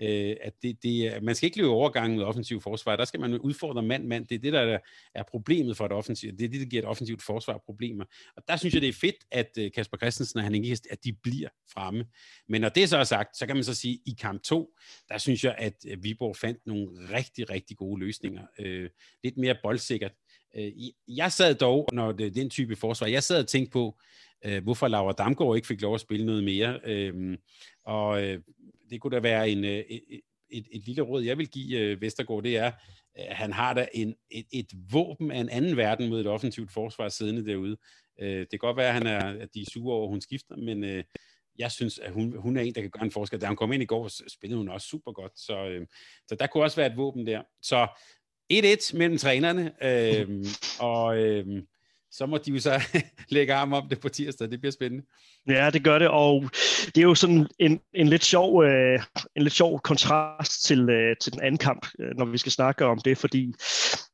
øh, 0.03 0.37
at 0.41 0.53
det, 0.63 0.83
det, 0.83 1.23
man 1.23 1.35
skal 1.35 1.47
ikke 1.47 1.59
løbe 1.59 1.69
overgangen 1.69 2.19
med 2.19 2.25
offensiv 2.25 2.61
forsvar. 2.61 2.97
Der 2.97 3.05
skal 3.05 3.21
man 3.21 3.39
udfordre 3.39 3.83
mand-mand. 3.83 4.27
Det 4.27 4.35
er 4.35 4.39
det, 4.39 4.53
der 4.53 4.79
er 5.15 5.23
problemet 5.31 5.77
for 5.77 5.87
et 5.87 5.93
offensivt. 5.93 6.39
Det 6.39 6.45
er 6.45 6.49
det, 6.49 6.61
der 6.61 6.67
giver 6.67 6.83
et 6.83 6.89
offensivt 6.89 7.23
forsvar 7.23 7.61
problemer. 7.65 8.05
Og 8.37 8.43
der 8.49 8.57
synes 8.57 8.75
jeg, 8.75 8.83
det 8.83 8.89
er 8.89 8.93
fedt, 8.93 9.17
at 9.31 9.51
øh, 9.59 9.71
Kasper 9.73 9.97
Christensen 9.97 10.39
og 10.39 10.45
han 10.45 10.55
ikke, 10.55 10.79
at 10.91 11.05
de 11.05 11.13
bliver 11.23 11.49
fremme. 11.73 12.05
Men 12.49 12.61
når 12.61 12.69
det 12.69 12.89
så 12.89 12.97
er 12.97 13.05
sagt, 13.05 13.37
så 13.37 13.47
kan 13.47 13.57
man 13.57 13.65
så 13.65 13.75
sige, 13.75 13.95
at 13.95 14.13
i 14.13 14.17
kamp 14.21 14.43
2, 14.43 14.71
der 15.09 15.19
synes 15.19 15.45
jeg, 15.45 15.55
at 15.59 15.75
øh, 15.89 16.05
Viborg 16.05 16.37
fandt 16.37 16.67
nogle 16.67 17.17
rigtig, 17.17 17.51
rigtig 17.51 17.77
gode 17.77 18.01
løsninger. 18.01 18.43
Øh, 18.59 18.91
lidt 19.25 19.37
mere 19.37 19.57
boldsikkert. 19.63 20.13
Øh, 20.57 20.73
jeg 21.09 21.33
sad 21.33 21.55
dog, 21.55 21.89
når 21.93 22.13
det 22.13 22.27
er 22.27 22.31
den 22.31 22.51
type 22.51 22.77
forsvar, 22.77 23.07
jeg 23.07 23.23
sad 23.23 23.41
og 23.43 23.49
tænkte 23.49 23.71
på, 23.71 23.99
øh, 24.45 24.63
hvorfor 24.63 24.89
Laura 24.89 25.13
Damgaard 25.13 25.57
ikke 25.57 25.69
fik 25.69 25.81
lov 25.81 25.95
at 25.95 26.01
spille 26.01 26.27
noget 26.27 26.45
mere. 26.45 26.81
Øh, 26.85 27.39
og 27.85 28.23
øh, 28.23 28.41
det 28.91 29.01
kunne 29.01 29.17
da 29.17 29.21
være 29.21 29.51
en, 29.51 29.65
øh, 29.65 29.79
et, 29.89 30.21
et, 30.51 30.67
et 30.73 30.87
lille 30.87 31.03
råd, 31.03 31.23
jeg 31.23 31.39
vil 31.39 31.49
give 31.49 31.79
øh, 31.79 32.01
Vestergaard, 32.01 32.43
det 32.43 32.57
er, 32.57 32.73
at 33.15 33.37
han 33.37 33.53
har 33.53 33.75
da 33.75 33.89
en, 33.95 34.15
et, 34.31 34.47
et 34.53 34.67
våben 34.93 35.31
af 35.31 35.41
en 35.41 35.49
anden 35.49 35.77
verden 35.77 36.09
mod 36.09 36.21
et 36.21 36.27
offensivt 36.27 36.73
forsvar 36.73 37.09
siddende 37.09 37.47
derude. 37.47 37.77
Øh, 38.21 38.39
det 38.39 38.51
kan 38.51 38.59
godt 38.59 38.77
være, 38.77 38.89
at, 38.89 38.95
han 38.95 39.07
er, 39.07 39.43
at 39.43 39.49
de 39.55 39.61
er 39.61 39.71
sure 39.73 39.95
over, 39.95 40.05
at 40.05 40.11
hun 40.11 40.21
skifter, 40.21 40.57
men 40.57 40.85
øh, 40.85 41.05
jeg 41.59 41.73
synes, 41.73 41.99
at 41.99 42.13
hun, 42.13 42.37
hun 42.39 42.57
er 42.57 42.61
en, 42.61 42.75
der 42.75 42.81
kan 42.81 42.91
gøre 42.91 43.05
en 43.05 43.11
forskel. 43.11 43.41
Da 43.41 43.47
hun 43.47 43.57
kom 43.57 43.73
ind 43.73 43.83
i 43.83 43.87
går, 43.87 44.29
spillede 44.29 44.59
hun 44.59 44.69
også 44.69 44.87
super 44.87 45.13
godt, 45.13 45.33
så, 45.39 45.67
øh, 45.67 45.87
så 46.29 46.35
der 46.35 46.47
kunne 46.47 46.63
også 46.63 46.77
være 46.77 46.91
et 46.91 46.97
våben 46.97 47.27
der. 47.27 47.43
Så 47.63 47.87
1-1 48.53 48.97
mellem 48.99 49.19
trænerne, 49.19 49.85
øh, 49.85 50.45
og 50.81 51.19
øh, 51.19 51.63
så 52.11 52.27
må 52.27 52.39
de 52.39 52.51
jo 52.51 52.61
så 52.61 52.83
lægge 53.29 53.55
arm 53.55 53.73
om 53.73 53.89
det 53.89 54.01
på 54.01 54.09
tirsdag. 54.09 54.51
Det 54.51 54.61
bliver 54.61 54.73
spændende. 54.73 55.05
Ja, 55.49 55.71
det 55.71 55.85
gør 55.85 55.99
det, 55.99 56.09
og 56.09 56.51
det 56.87 56.99
er 56.99 57.03
jo 57.03 57.15
sådan 57.15 57.47
en, 57.59 57.81
en, 57.95 58.09
lidt, 58.09 58.25
sjov, 58.25 58.65
øh, 58.65 59.01
en 59.37 59.43
lidt 59.43 59.55
sjov 59.55 59.81
kontrast 59.81 60.65
til, 60.65 60.91
øh, 60.91 61.17
til 61.21 61.33
den 61.33 61.41
anden 61.41 61.59
kamp, 61.59 61.87
øh, 62.01 62.17
når 62.17 62.25
vi 62.25 62.39
skal 62.39 62.53
snakke 62.53 62.85
om 62.85 62.99
det, 62.99 63.19
fordi 63.19 63.55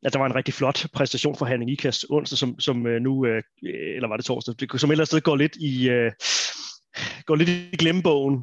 at 0.04 0.12
der 0.12 0.18
var 0.18 0.26
en 0.26 0.34
rigtig 0.34 0.54
flot 0.54 0.86
præstation 0.92 1.36
for 1.36 1.46
Henning 1.46 1.70
Ikast 1.70 2.06
onsdag, 2.10 2.38
som, 2.38 2.60
som 2.60 2.86
øh, 2.86 3.02
nu, 3.02 3.26
øh, 3.26 3.42
eller 3.96 4.08
var 4.08 4.16
det 4.16 4.24
torsdag, 4.24 4.54
det, 4.60 4.80
som 4.80 4.90
ellers 4.90 5.14
går 5.22 5.36
lidt 5.36 5.56
i, 5.56 5.88
øh, 5.88 6.12
går 7.26 7.34
lidt 7.34 7.48
i 7.48 7.76
glemmebogen 7.76 8.42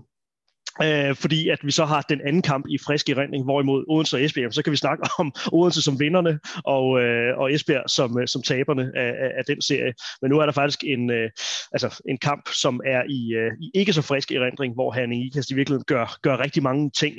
Øh, 0.83 1.15
fordi 1.15 1.49
at 1.49 1.59
vi 1.63 1.71
så 1.71 1.85
har 1.85 2.01
den 2.01 2.21
anden 2.27 2.41
kamp 2.41 2.65
i 2.69 2.77
frisk 2.77 3.09
erindring, 3.09 3.43
hvorimod 3.43 3.85
Odense 3.87 4.17
og 4.17 4.23
Esbjerg, 4.23 4.53
så 4.53 4.63
kan 4.63 4.71
vi 4.71 4.77
snakke 4.77 5.03
om 5.19 5.33
Odense 5.51 5.81
som 5.81 5.99
vinderne 5.99 6.39
og, 6.65 7.01
øh, 7.01 7.37
og 7.37 7.53
Esbjerg 7.53 7.89
som, 7.89 8.19
øh, 8.19 8.27
som 8.27 8.41
taberne 8.41 8.91
af, 8.95 9.07
af, 9.07 9.31
af 9.37 9.45
den 9.47 9.61
serie. 9.61 9.93
Men 10.21 10.31
nu 10.31 10.39
er 10.39 10.45
der 10.45 10.51
faktisk 10.51 10.83
en, 10.83 11.11
øh, 11.11 11.29
altså 11.71 12.01
en 12.09 12.17
kamp, 12.17 12.49
som 12.53 12.81
er 12.85 13.03
i, 13.09 13.33
øh, 13.33 13.51
i 13.61 13.71
ikke 13.73 13.93
så 13.93 14.01
frisk 14.01 14.31
erindring, 14.31 14.73
hvor 14.73 14.91
han 14.91 15.13
i 15.13 15.27
Ikast 15.27 15.51
i 15.51 15.55
virkeligheden 15.55 15.85
gør, 15.87 16.17
gør 16.21 16.39
rigtig 16.39 16.63
mange 16.63 16.91
ting 16.97 17.15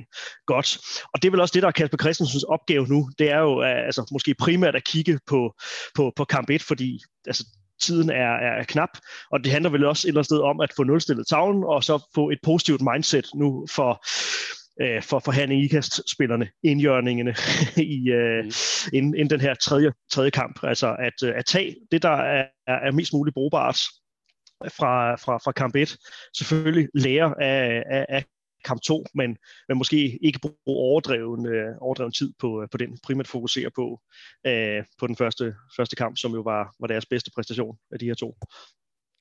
godt. 0.47 0.79
Og 1.15 1.23
det 1.23 1.29
er 1.29 1.31
vel 1.31 1.41
også 1.41 1.53
det, 1.53 1.63
der 1.63 1.69
er 1.69 1.73
Kasper 1.73 1.99
Christensens 1.99 2.45
opgave 2.45 2.87
nu. 2.87 3.09
Det 3.19 3.31
er 3.31 3.39
jo 3.39 3.63
øh, 3.63 3.87
altså, 3.87 4.09
måske 4.13 4.35
primært 4.35 4.77
at 4.77 4.85
kigge 4.85 5.19
på, 5.27 5.55
på, 5.95 6.13
på 6.17 6.25
kamp 6.25 6.51
1, 6.51 6.63
fordi 6.63 7.01
altså, 7.27 7.45
tiden 7.81 8.11
er, 8.11 8.33
er 8.61 8.65
knap, 8.65 8.99
og 9.31 9.45
det 9.45 9.53
handler 9.53 9.71
vel 9.71 9.85
også 9.85 10.07
et 10.07 10.09
eller 10.09 10.19
andet 10.19 10.27
sted 10.27 10.41
om 10.41 10.61
at 10.61 10.73
få 10.77 10.85
nulstillet 10.85 11.27
tavlen, 11.27 11.65
og 11.65 11.85
så 11.85 12.11
få 12.15 12.31
et 12.31 12.39
positivt 12.43 12.81
mindset 12.93 13.27
nu 13.35 13.67
for, 13.71 14.05
øh, 14.83 15.03
for, 15.03 15.19
for 15.19 15.33
Hanne 15.33 15.63
Ikast-spillerne, 15.63 16.49
indjørningene 16.63 17.35
i 17.97 18.11
øh, 18.11 18.45
mm. 18.45 18.51
inden, 18.93 19.15
inden 19.15 19.31
den 19.31 19.41
her 19.41 19.55
tredje, 19.55 19.93
tredje 20.13 20.31
kamp. 20.31 20.59
Altså 20.63 20.97
at, 20.99 21.29
øh, 21.29 21.33
at 21.37 21.45
tage 21.47 21.77
det, 21.93 22.03
der 22.03 22.17
er, 22.17 22.45
er 22.67 22.93
mest 22.93 23.13
muligt 23.13 23.35
brugbart 23.35 23.81
fra, 24.69 25.15
fra, 25.15 25.39
fra 25.39 25.53
kamp 25.53 25.77
1, 25.77 25.97
selvfølgelig 26.37 26.89
lære 26.95 27.35
af, 27.43 27.83
af, 27.91 28.07
af 28.09 28.25
kamp 28.65 28.81
2, 28.83 29.05
men, 29.15 29.37
men 29.69 29.79
måske 29.79 30.19
ikke 30.23 30.39
bruge 30.43 30.55
overdreven, 30.67 31.47
øh, 31.47 31.77
overdreven 31.81 32.13
tid 32.13 32.33
på, 32.39 32.63
øh, 32.63 32.69
på 32.73 32.79
den, 32.79 32.99
primært 33.03 33.29
fokusere 33.29 33.71
på, 33.71 34.01
øh, 34.47 34.85
på 34.99 35.07
den 35.07 35.17
første, 35.17 35.55
første 35.77 35.97
kamp, 35.97 36.19
som 36.19 36.33
jo 36.33 36.41
var, 36.41 36.75
var 36.81 36.87
deres 36.87 37.07
bedste 37.07 37.31
præstation 37.35 37.79
af 37.93 37.99
de 37.99 38.07
her 38.07 38.15
to. 38.15 38.37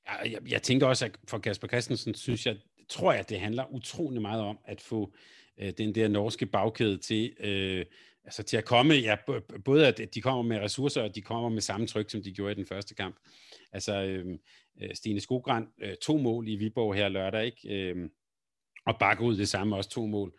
Ja, 0.08 0.30
jeg, 0.30 0.50
jeg 0.50 0.62
tænker 0.62 0.86
også, 0.86 1.04
at 1.04 1.16
for 1.28 1.38
Kasper 1.38 1.68
Christensen, 1.68 2.14
synes 2.14 2.46
jeg, 2.46 2.56
tror 2.88 3.12
jeg, 3.12 3.28
det 3.28 3.40
handler 3.40 3.74
utrolig 3.74 4.22
meget 4.22 4.42
om 4.42 4.58
at 4.64 4.80
få 4.80 5.12
øh, 5.60 5.72
den 5.78 5.94
der 5.94 6.08
norske 6.08 6.46
bagkæde 6.46 6.98
til, 6.98 7.32
øh, 7.40 7.86
altså 8.24 8.42
til 8.42 8.56
at 8.56 8.64
komme, 8.64 8.94
ja, 8.94 9.16
både 9.64 9.86
at 9.86 10.00
de 10.14 10.20
kommer 10.20 10.42
med 10.42 10.58
ressourcer, 10.58 11.02
og 11.02 11.14
de 11.14 11.22
kommer 11.22 11.48
med 11.48 11.60
samme 11.60 11.86
tryk, 11.86 12.10
som 12.10 12.22
de 12.22 12.32
gjorde 12.32 12.52
i 12.52 12.54
den 12.54 12.66
første 12.66 12.94
kamp. 12.94 13.16
Altså, 13.72 14.02
øh, 14.02 14.38
øh 14.82 14.94
Stine 14.94 15.20
Skogrand, 15.20 15.66
øh, 15.82 15.94
to 16.02 16.16
mål 16.16 16.48
i 16.48 16.56
Viborg 16.56 16.94
her 16.94 17.08
lørdag, 17.08 17.44
ikke? 17.44 17.74
Øh, 17.74 18.08
og 18.92 18.98
Bakkerud 18.98 19.36
det 19.36 19.48
samme, 19.48 19.76
også 19.76 19.90
to 19.90 20.06
mål. 20.06 20.32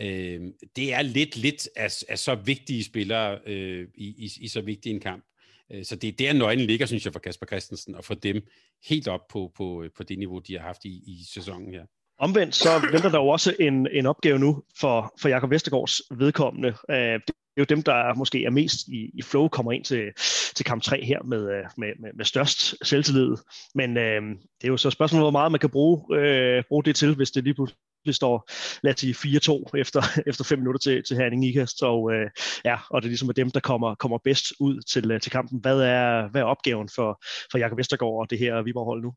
Øh, 0.00 0.40
det 0.76 0.94
er 0.94 1.02
lidt, 1.02 1.36
lidt 1.36 1.68
af, 1.76 1.88
af 2.08 2.18
så 2.18 2.34
vigtige 2.34 2.84
spillere 2.84 3.38
øh, 3.46 3.88
i, 3.94 4.06
i, 4.06 4.30
i 4.40 4.48
så 4.48 4.60
vigtig 4.60 4.92
en 4.92 5.00
kamp. 5.00 5.24
Øh, 5.72 5.84
så 5.84 5.96
det 5.96 6.08
er 6.08 6.12
der 6.12 6.32
nøglen 6.32 6.66
ligger, 6.66 6.86
synes 6.86 7.04
jeg, 7.04 7.12
for 7.12 7.20
Kasper 7.20 7.46
Christensen, 7.46 7.94
og 7.94 8.04
for 8.04 8.14
dem 8.14 8.46
helt 8.88 9.08
op 9.08 9.28
på, 9.30 9.52
på, 9.56 9.84
på 9.96 10.02
det 10.02 10.18
niveau, 10.18 10.38
de 10.38 10.52
har 10.52 10.66
haft 10.66 10.84
i, 10.84 10.88
i 10.88 11.24
sæsonen 11.34 11.74
her. 11.74 11.84
Omvendt 12.18 12.54
så 12.54 12.68
venter 12.92 13.10
der 13.10 13.18
jo 13.18 13.28
også 13.28 13.54
en, 13.60 13.88
en 13.92 14.06
opgave 14.06 14.38
nu 14.38 14.62
for, 14.80 15.14
for 15.20 15.28
Jakob 15.28 15.50
Vestergaards 15.50 16.00
vedkommende. 16.10 16.68
Øh, 16.90 17.20
det 17.26 17.60
er 17.60 17.62
jo 17.62 17.76
dem, 17.76 17.82
der 17.82 18.14
måske 18.14 18.44
er 18.44 18.50
mest 18.50 18.88
i, 18.88 19.10
i 19.14 19.22
flow, 19.22 19.48
kommer 19.48 19.72
ind 19.72 19.84
til, 19.84 20.12
til 20.54 20.64
kamp 20.64 20.82
3 20.82 21.04
her 21.04 21.22
med, 21.22 21.50
øh, 21.50 21.64
med, 21.76 21.92
med, 21.98 22.10
med 22.14 22.24
størst 22.24 22.86
selvtillid. 22.86 23.36
Men 23.74 23.96
øh, 23.96 24.22
det 24.60 24.64
er 24.64 24.68
jo 24.68 24.76
så 24.76 24.90
spørgsmålet, 24.90 25.24
hvor 25.24 25.30
meget 25.30 25.52
man 25.52 25.60
kan 25.60 25.70
bruge, 25.70 26.18
øh, 26.18 26.64
bruge 26.68 26.84
det 26.84 26.96
til, 26.96 27.14
hvis 27.14 27.30
det 27.30 27.44
lige 27.44 27.54
pludselig 27.54 27.78
det 28.06 28.14
står, 28.14 28.50
lad 28.82 28.94
os 28.94 29.00
sige, 29.00 29.14
4-2 29.14 29.64
efter, 29.78 30.02
efter 30.30 30.44
5 30.44 30.58
minutter 30.58 30.78
til, 30.78 31.02
til 31.04 31.16
Herning 31.16 31.46
Ikast, 31.46 31.82
og, 31.82 32.12
øh, 32.12 32.30
ja, 32.64 32.76
og 32.90 33.02
det 33.02 33.06
er 33.06 33.10
ligesom 33.10 33.34
dem, 33.36 33.50
der 33.50 33.60
kommer, 33.60 33.94
kommer 33.94 34.18
bedst 34.24 34.44
ud 34.60 34.80
til, 34.80 35.10
øh, 35.10 35.20
til 35.20 35.32
kampen. 35.32 35.60
Hvad 35.60 35.80
er, 35.80 36.28
hvad 36.28 36.40
er 36.40 36.44
opgaven 36.44 36.88
for, 36.94 37.24
for 37.50 37.58
Jakob 37.58 37.78
Vestergaard 37.78 38.20
og 38.20 38.30
det 38.30 38.38
her 38.38 38.62
Viborg-hold 38.62 39.02
nu? 39.02 39.14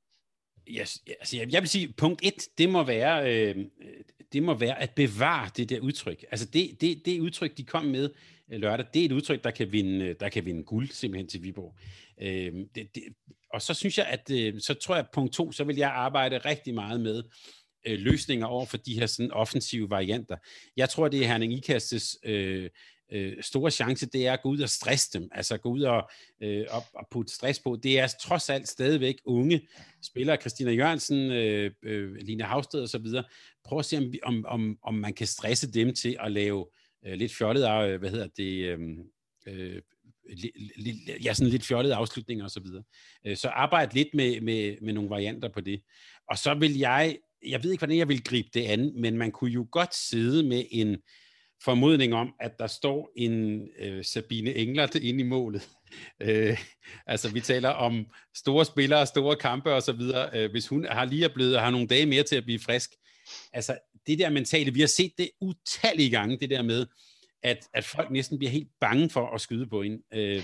Yes, 0.70 1.00
altså 1.08 1.38
jeg, 1.38 1.54
jeg 1.54 1.62
vil 1.62 1.70
sige, 1.70 1.94
punkt 1.98 2.20
et, 2.24 2.48
det 2.58 2.70
må 2.70 2.84
være, 2.84 3.34
øh, 3.34 3.56
det 4.34 4.44
må 4.44 4.54
være 4.54 4.82
at 4.82 4.92
bevare 4.96 5.50
det 5.58 5.70
der 5.70 5.80
udtryk. 5.80 6.26
Altså 6.32 6.46
det, 6.46 6.82
det, 6.82 7.02
det 7.06 7.20
udtryk, 7.20 7.58
de 7.58 7.64
kom 7.64 7.86
med 7.86 8.10
øh, 8.52 8.60
lørdag, 8.60 8.86
det 8.94 9.02
er 9.02 9.06
et 9.06 9.12
udtryk, 9.12 9.44
der 9.44 9.52
kan 9.52 9.72
vinde, 9.72 10.06
øh, 10.06 10.16
der 10.20 10.30
kan 10.30 10.46
vinde 10.46 10.64
guld 10.64 10.90
simpelthen 10.90 11.30
til 11.30 11.44
Viborg. 11.44 11.76
Øh, 12.22 12.54
det, 12.76 12.96
det, 12.96 13.04
og 13.54 13.62
så 13.62 13.74
synes 13.74 13.98
jeg, 13.98 14.06
at 14.06 14.32
øh, 14.32 14.54
så 14.60 14.74
tror 14.74 14.96
jeg, 14.96 15.04
at 15.04 15.12
punkt 15.14 15.34
to, 15.34 15.52
så 15.52 15.64
vil 15.64 15.76
jeg 15.76 15.90
arbejde 15.90 16.38
rigtig 16.38 16.74
meget 16.74 17.02
med 17.02 17.24
øh, 17.88 18.00
løsninger 18.00 18.46
over 18.46 18.66
for 18.66 18.78
de 18.78 19.00
her 19.00 19.06
sådan 19.06 19.32
offensive 19.32 19.90
varianter. 19.90 20.38
Jeg 20.78 20.90
tror, 20.90 21.08
det 21.08 21.22
er 21.24 21.28
Herning 21.28 21.54
Ikastes 21.54 22.18
øh, 22.24 22.70
øh, 23.12 23.34
store 23.42 23.72
chance, 23.72 24.06
det 24.06 24.28
er 24.28 24.34
at 24.34 24.42
gå 24.42 24.50
ud 24.50 24.60
og 24.60 24.70
stresse 24.70 25.20
dem, 25.20 25.30
altså 25.32 25.58
gå 25.58 25.70
ud 25.70 25.82
og, 25.82 26.10
øh, 26.44 26.66
og, 26.70 26.84
og 26.94 27.08
putte 27.12 27.34
stress 27.34 27.60
på. 27.60 27.80
Det 27.84 28.00
er 28.00 28.08
trods 28.22 28.50
alt 28.50 28.68
stadigvæk 28.68 29.16
unge 29.26 29.68
spillere, 30.04 30.38
Christina 30.38 30.72
Jørgensen, 30.72 31.32
øh, 31.32 31.72
øh, 31.84 32.16
Line 32.16 32.44
Havsted 32.44 32.82
og 32.82 32.90
så 32.90 32.98
videre. 32.98 33.24
Prøv 33.66 33.80
at 33.80 33.86
se, 33.86 33.98
om, 33.98 34.14
om, 34.24 34.46
om, 34.46 34.78
om 34.84 34.94
man 34.94 35.14
kan 35.14 35.28
stresse 35.28 35.72
dem 35.72 35.94
til 35.94 36.18
at 36.20 36.32
lave 36.32 36.68
øh, 37.06 37.14
lidt 37.14 37.36
fjollet, 37.36 37.64
øh, 37.64 38.00
hvad 38.00 38.10
hedder 38.10 38.28
det, 38.38 38.64
øh, 38.64 38.80
øh, 39.48 39.82
ja, 41.26 41.34
sådan 41.34 41.52
lidt 41.52 41.66
fjollede 41.66 41.96
afslutninger 41.96 42.46
og 42.46 42.52
så 42.52 42.60
videre. 42.60 42.84
Øh, 43.26 43.38
så 43.38 43.48
arbejde 43.48 43.94
lidt 43.94 44.14
med, 44.14 44.42
med, 44.42 44.78
med 44.82 44.94
nogle 44.94 45.10
varianter 45.10 45.50
på 45.50 45.62
det. 45.62 45.82
Og 46.32 46.38
så 46.38 46.54
vil 46.54 46.78
jeg 46.78 47.18
jeg 47.46 47.64
ved 47.64 47.72
ikke, 47.72 47.82
hvordan 47.82 47.98
jeg 47.98 48.08
vil 48.08 48.24
gribe 48.24 48.50
det 48.54 48.64
an, 48.64 48.92
men 48.96 49.18
man 49.18 49.32
kunne 49.32 49.52
jo 49.52 49.68
godt 49.72 49.96
sidde 49.96 50.44
med 50.44 50.64
en 50.72 50.98
formodning 51.64 52.14
om, 52.14 52.34
at 52.40 52.60
der 52.60 52.68
står 52.68 53.12
en 53.16 53.68
øh, 53.80 54.06
Sabine 54.06 54.56
Englert 54.56 54.96
inde 54.96 55.20
i 55.20 55.28
målet. 55.28 55.70
Øh, 56.22 56.58
altså, 57.06 57.34
vi 57.34 57.40
taler 57.40 57.70
om 57.70 58.06
store 58.36 58.66
spillere, 58.66 59.06
store 59.06 59.36
kampe 59.36 59.74
og 59.74 59.84
så 59.84 59.92
videre. 59.92 60.30
Øh, 60.34 60.52
hvis 60.52 60.68
hun 60.68 60.86
har 60.86 61.06
lige 61.06 61.26
er 61.26 61.34
blevet 61.34 61.56
og 61.56 61.62
har 61.62 61.72
nogle 61.72 61.88
dage 61.88 62.06
mere 62.06 62.24
til 62.24 62.36
at 62.36 62.44
blive 62.44 62.60
frisk. 62.60 62.92
Altså, 63.54 63.78
det 64.08 64.20
der 64.20 64.30
mentale, 64.30 64.74
vi 64.74 64.80
har 64.80 64.88
set 64.88 65.12
det 65.18 65.30
utallige 65.42 66.10
gange, 66.10 66.38
det 66.40 66.50
der 66.50 66.62
med, 66.62 66.86
at, 67.44 67.58
at 67.74 67.86
folk 67.86 68.12
næsten 68.12 68.38
bliver 68.38 68.52
helt 68.52 68.68
bange 68.82 69.10
for 69.10 69.36
at 69.36 69.42
skyde 69.42 69.68
på 69.68 69.84
hende. 69.84 69.98
Øh, 70.14 70.36
ja, 70.36 70.42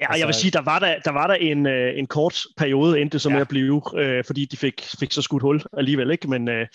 altså, 0.00 0.18
jeg 0.18 0.26
vil 0.26 0.34
sige, 0.34 0.50
der 0.50 0.60
var 0.60 0.78
der, 0.78 0.98
der, 1.04 1.10
var 1.10 1.26
der 1.26 1.34
en, 1.34 1.66
øh, 1.66 1.98
en 1.98 2.06
kort 2.06 2.42
periode, 2.56 3.00
endte 3.00 3.18
som 3.18 3.32
ja. 3.32 3.40
at 3.40 3.48
blive, 3.48 3.82
øh, 3.96 4.24
fordi 4.24 4.44
de 4.44 4.56
fik, 4.56 4.86
fik 5.00 5.12
så 5.12 5.22
skudt 5.22 5.42
hul 5.42 5.62
alligevel, 5.76 6.10
ikke? 6.10 6.28
men 6.28 6.48
øh, 6.48 6.66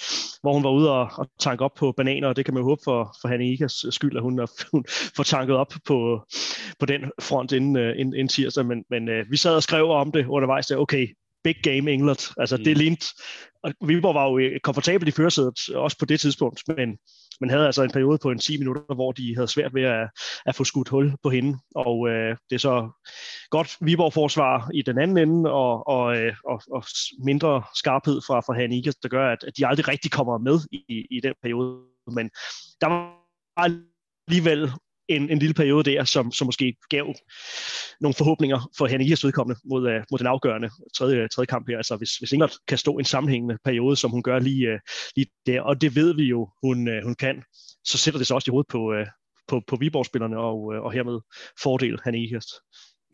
hvor 0.41 0.53
hun 0.53 0.63
var 0.63 0.69
ude 0.69 0.91
og, 0.91 1.09
og 1.17 1.29
tanke 1.39 1.63
op 1.63 1.73
på 1.73 1.91
bananer, 1.91 2.27
og 2.27 2.35
det 2.35 2.45
kan 2.45 2.53
man 2.53 2.61
jo 2.61 2.67
håbe 2.67 2.81
for, 2.83 3.15
for 3.21 3.27
Hanne 3.27 3.51
Ikas 3.51 3.85
skyld, 3.89 4.17
at 4.17 4.23
hun, 4.23 4.39
har, 4.39 4.51
hun 4.71 4.85
får 5.15 5.23
tanket 5.23 5.55
op 5.55 5.73
på, 5.85 6.25
på 6.79 6.85
den 6.85 7.01
front 7.21 7.51
inden, 7.51 7.77
øh, 7.77 7.99
inden, 7.99 8.13
inden 8.13 8.27
tirsdag, 8.27 8.65
men, 8.65 8.83
men 8.89 9.09
øh, 9.09 9.31
vi 9.31 9.37
sad 9.37 9.55
og 9.55 9.63
skrev 9.63 9.89
om 9.89 10.11
det 10.11 10.25
undervejs, 10.25 10.67
der, 10.67 10.77
okay, 10.77 11.07
big 11.43 11.55
game 11.63 11.91
England. 11.91 12.33
Altså 12.37 12.57
mm. 12.57 12.63
det 12.63 12.77
lignede, 12.77 13.05
og 13.63 13.73
Viborg 13.87 14.15
var 14.15 14.29
jo 14.29 14.59
komfortabel 14.63 15.07
i 15.07 15.11
førersædet, 15.11 15.69
også 15.75 15.97
på 15.97 16.05
det 16.05 16.19
tidspunkt, 16.19 16.63
men 16.67 16.97
men 17.41 17.49
havde 17.49 17.65
altså 17.65 17.83
en 17.83 17.91
periode 17.91 18.17
på 18.21 18.31
en 18.31 18.39
10 18.39 18.57
minutter, 18.57 18.95
hvor 18.95 19.11
de 19.11 19.35
havde 19.35 19.47
svært 19.47 19.73
ved 19.73 19.83
at, 19.83 20.09
at 20.45 20.55
få 20.55 20.63
skudt 20.63 20.89
hul 20.89 21.13
på 21.23 21.29
hende. 21.29 21.59
Og 21.75 22.09
øh, 22.09 22.37
det 22.49 22.55
er 22.55 22.59
så 22.59 22.89
godt 23.49 23.77
Viborg-forsvar 23.81 24.69
i 24.73 24.81
den 24.81 24.97
anden 24.97 25.17
ende, 25.17 25.51
og, 25.51 25.87
og, 25.87 26.17
øh, 26.17 26.33
og, 26.45 26.61
og 26.71 26.83
mindre 27.23 27.63
skarphed 27.75 28.21
fra, 28.27 28.39
fra 28.39 28.53
Hanikas, 28.53 28.95
der 28.95 29.09
gør, 29.09 29.31
at, 29.31 29.43
at 29.43 29.57
de 29.57 29.67
aldrig 29.67 29.87
rigtig 29.87 30.11
kommer 30.11 30.37
med 30.37 30.59
i, 30.71 31.07
i 31.11 31.19
den 31.23 31.33
periode. 31.41 31.83
Men 32.07 32.29
der 32.81 32.87
var 32.87 33.21
alligevel 33.57 34.71
en, 35.15 35.29
en 35.29 35.39
lille 35.39 35.53
periode 35.53 35.91
der, 35.91 36.03
som, 36.03 36.31
som 36.31 36.45
måske 36.47 36.75
gav 36.89 37.13
nogle 38.01 38.13
forhåbninger 38.13 38.69
for 38.77 38.87
Henrikas 38.87 39.23
vedkommende 39.23 39.59
mod, 39.65 39.87
uh, 39.87 40.03
mod 40.11 40.19
den 40.19 40.27
afgørende 40.27 40.69
tredje, 40.95 41.27
tredje 41.27 41.45
kamp 41.45 41.67
her. 41.69 41.77
Altså 41.77 41.95
hvis, 41.95 42.17
hvis 42.17 42.33
England 42.33 42.51
kan 42.67 42.77
stå 42.77 42.97
en 42.97 43.05
sammenhængende 43.05 43.57
periode, 43.65 43.95
som 43.95 44.11
hun 44.11 44.23
gør 44.23 44.39
lige, 44.39 44.73
uh, 44.73 44.79
lige 45.15 45.27
der, 45.45 45.61
og 45.61 45.81
det 45.81 45.95
ved 45.95 46.15
vi 46.15 46.23
jo, 46.23 46.49
hun, 46.63 46.87
uh, 46.87 47.03
hun 47.03 47.15
kan, 47.15 47.43
så 47.85 47.97
sætter 47.97 48.17
det 48.17 48.27
sig 48.27 48.35
også 48.35 48.49
i 48.49 48.53
hovedet 48.53 48.71
på, 48.71 48.91
uh, 48.91 49.07
på, 49.47 49.61
på 49.67 49.75
Viborg-spillerne, 49.75 50.37
og, 50.37 50.61
uh, 50.61 50.75
og 50.75 50.91
hermed 50.91 51.19
fordel 51.63 51.99
Henrikas. 52.05 52.45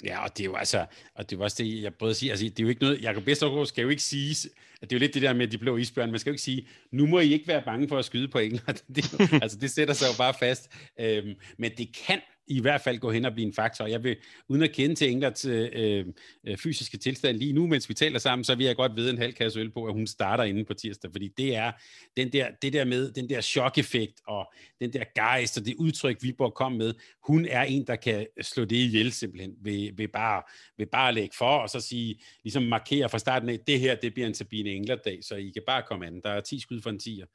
Ja, 0.04 0.24
og 0.24 0.38
det 0.38 0.43
er 0.43 0.45
jo 0.45 0.56
altså, 0.56 0.86
og 1.16 1.30
det 1.30 1.39
var 1.39 1.43
også 1.43 1.64
det, 1.64 1.82
jeg 1.82 1.93
prøvede 1.93 2.12
at 2.12 2.18
sige, 2.18 2.32
altså 2.32 2.45
det 2.45 2.60
er 2.60 2.64
jo 2.64 2.70
ikke 2.70 2.82
noget, 2.82 3.02
Jacob 3.02 3.26
Vestergaard 3.26 3.66
skal 3.66 3.82
jo 3.82 3.89
ikke 3.89 4.04
sige, 4.04 4.50
at 4.82 4.89
det 4.89 4.95
er 4.95 5.00
jo 5.00 5.00
lidt 5.00 5.14
det 5.14 5.22
der 5.22 5.34
med 5.34 5.48
de 5.48 5.58
blå 5.58 5.78
isbjørn, 5.78 6.12
man 6.12 6.20
skal 6.20 6.30
jo 6.30 6.34
ikke 6.34 6.43
sige, 6.43 6.68
nu 6.91 7.08
må 7.08 7.20
I 7.20 7.34
ikke 7.34 7.48
være 7.48 7.62
bange 7.62 7.88
for 7.88 7.98
at 7.98 8.06
skyde 8.06 8.28
på 8.28 8.39
England, 8.39 8.78
det, 8.95 9.34
altså 9.43 9.58
det 9.58 9.72
sætter 9.72 9.93
sig 9.93 10.08
jo 10.08 10.18
bare 10.18 10.34
fast, 10.39 10.72
øhm, 11.00 11.36
men 11.58 11.72
det 11.78 11.95
kan 11.95 12.22
i 12.48 12.62
hvert 12.62 12.82
fald 12.82 13.00
gå 13.00 13.12
hen 13.12 13.26
og 13.26 13.34
blive 13.34 13.48
en 13.48 13.54
faktor. 13.54 13.86
Jeg 13.86 14.04
vil, 14.04 14.18
uden 14.48 14.64
at 14.64 14.72
kende 14.72 14.95
til 14.95 15.12
Englands 15.12 15.45
øh, 15.45 16.06
øh, 16.45 16.58
fysiske 16.58 16.98
tilstand 16.98 17.38
lige 17.38 17.54
nu, 17.54 17.68
mens 17.68 17.89
vi 17.89 17.93
taler 17.93 18.20
sammen, 18.20 18.43
så 18.43 18.56
vil 18.56 18.66
jeg 18.66 18.76
godt 18.76 18.95
vide 18.95 19.10
en 19.10 19.18
halv 19.18 19.34
kasse 19.34 19.60
øl 19.60 19.72
på, 19.72 19.86
at 19.86 19.93
hun 19.93 20.08
starter 20.08 20.43
inde 20.43 20.66
på 20.66 20.74
tirsdag, 20.74 21.12
fordi 21.12 21.28
det 21.38 21.56
er 21.56 21.72
den 22.18 22.32
der, 22.34 22.48
det 22.62 22.74
der 22.74 22.86
med 22.86 23.12
den 23.12 23.30
der 23.30 23.41
chok-effekt 23.41 24.22
og 24.28 24.54
den 24.82 24.93
der 24.93 25.04
gejst 25.16 25.58
og 25.58 25.66
det 25.66 25.76
udtryk, 25.76 26.18
Viborg 26.22 26.54
kom 26.54 26.72
med. 26.72 26.93
Hun 27.28 27.45
er 27.45 27.64
en, 27.64 27.88
der 27.88 27.95
kan 27.95 28.28
slå 28.41 28.66
det 28.66 28.76
ihjel 28.76 29.12
simpelthen 29.12 29.54
ved, 29.62 29.89
ved, 29.98 30.08
bare, 30.08 30.43
ved 30.78 30.86
bare 30.86 31.08
at 31.08 31.14
lægge 31.14 31.36
for 31.38 31.58
og 31.58 31.70
så 31.70 31.80
sige, 31.80 32.22
ligesom 32.43 32.64
markere 32.64 33.10
fra 33.10 33.20
starten 33.20 33.50
af, 33.50 33.60
det 33.60 33.80
her, 33.80 33.95
det 33.95 34.14
bliver 34.14 34.28
en 34.28 34.34
Sabine 34.34 34.70
Engler-dag, 34.70 35.24
så 35.24 35.36
I 35.36 35.50
kan 35.50 35.64
bare 35.68 35.84
komme 35.88 36.08
an. 36.08 36.22
Der 36.24 36.30
er 36.30 36.41
10 36.41 36.60
skud 36.60 36.82
for 36.82 36.89
en 36.89 37.00
10'er. 37.04 37.26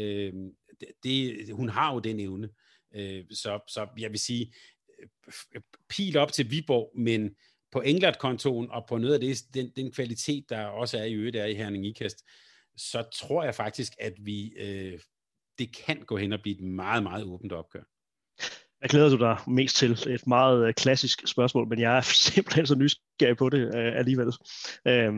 Øh, 0.00 0.32
det, 0.80 0.88
det, 1.04 1.54
hun 1.54 1.68
har 1.68 1.94
jo 1.94 1.98
den 1.98 2.20
evne. 2.20 2.44
Øh, 2.44 2.69
Øh, 2.94 3.24
så, 3.30 3.60
så 3.68 3.86
jeg 3.98 4.10
vil 4.10 4.18
sige, 4.18 4.54
pil 5.88 6.16
op 6.16 6.32
til 6.32 6.50
Viborg, 6.50 6.92
men 6.98 7.30
på 7.72 7.80
Englert-kontoen 7.80 8.70
og 8.70 8.86
på 8.88 8.98
noget 8.98 9.14
af 9.14 9.20
det, 9.20 9.38
den, 9.54 9.72
den 9.76 9.92
kvalitet, 9.92 10.44
der 10.48 10.64
også 10.64 10.98
er 10.98 11.04
i 11.04 11.14
øvrigt 11.14 11.36
er 11.36 11.44
i 11.44 11.54
Herning 11.54 11.86
Ikast, 11.86 12.24
så 12.76 13.04
tror 13.14 13.44
jeg 13.44 13.54
faktisk, 13.54 13.92
at 13.98 14.12
vi 14.20 14.52
øh, 14.56 15.00
det 15.58 15.76
kan 15.76 16.02
gå 16.06 16.16
hen 16.16 16.32
og 16.32 16.40
blive 16.42 16.56
et 16.56 16.62
meget, 16.62 17.02
meget 17.02 17.24
åbent 17.24 17.52
opgør. 17.52 17.82
Hvad 18.78 18.88
glæder 18.88 19.08
du 19.08 19.16
dig 19.16 19.38
mest 19.46 19.76
til? 19.76 19.90
Et 20.08 20.26
meget 20.26 20.66
øh, 20.66 20.74
klassisk 20.74 21.26
spørgsmål, 21.26 21.68
men 21.68 21.80
jeg 21.80 21.96
er 21.96 22.00
simpelthen 22.30 22.66
så 22.66 22.74
nysgerrig 22.74 23.36
på 23.36 23.48
det 23.48 23.74
øh, 23.74 23.98
alligevel. 23.98 24.32
Øh, 24.86 25.12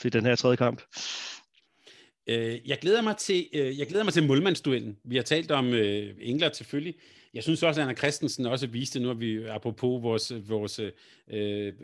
for 0.00 0.08
den 0.08 0.24
her 0.24 0.36
tredje 0.36 0.56
kamp. 0.56 0.82
Øh, 2.26 2.68
jeg 2.68 2.78
glæder 2.78 3.02
mig 3.02 3.16
til, 3.16 3.48
øh, 3.52 3.78
jeg 3.78 3.86
glæder 3.86 4.04
mig 4.04 4.12
til 4.12 4.26
målmandsduellen. 4.26 4.96
Vi 5.04 5.16
har 5.16 5.22
talt 5.22 5.50
om 5.50 5.74
øh, 5.74 6.14
Engler 6.20 6.52
selvfølgelig. 6.52 6.94
Jeg 7.34 7.42
synes 7.42 7.62
også, 7.62 7.80
at 7.80 7.84
Anna 7.84 7.96
Christensen 7.96 8.46
også 8.46 8.66
viste, 8.66 9.00
nu 9.00 9.14
vi 9.14 9.44
apropos 9.44 10.02
vores, 10.02 10.32
vores, 10.48 10.78
øh, 10.78 10.92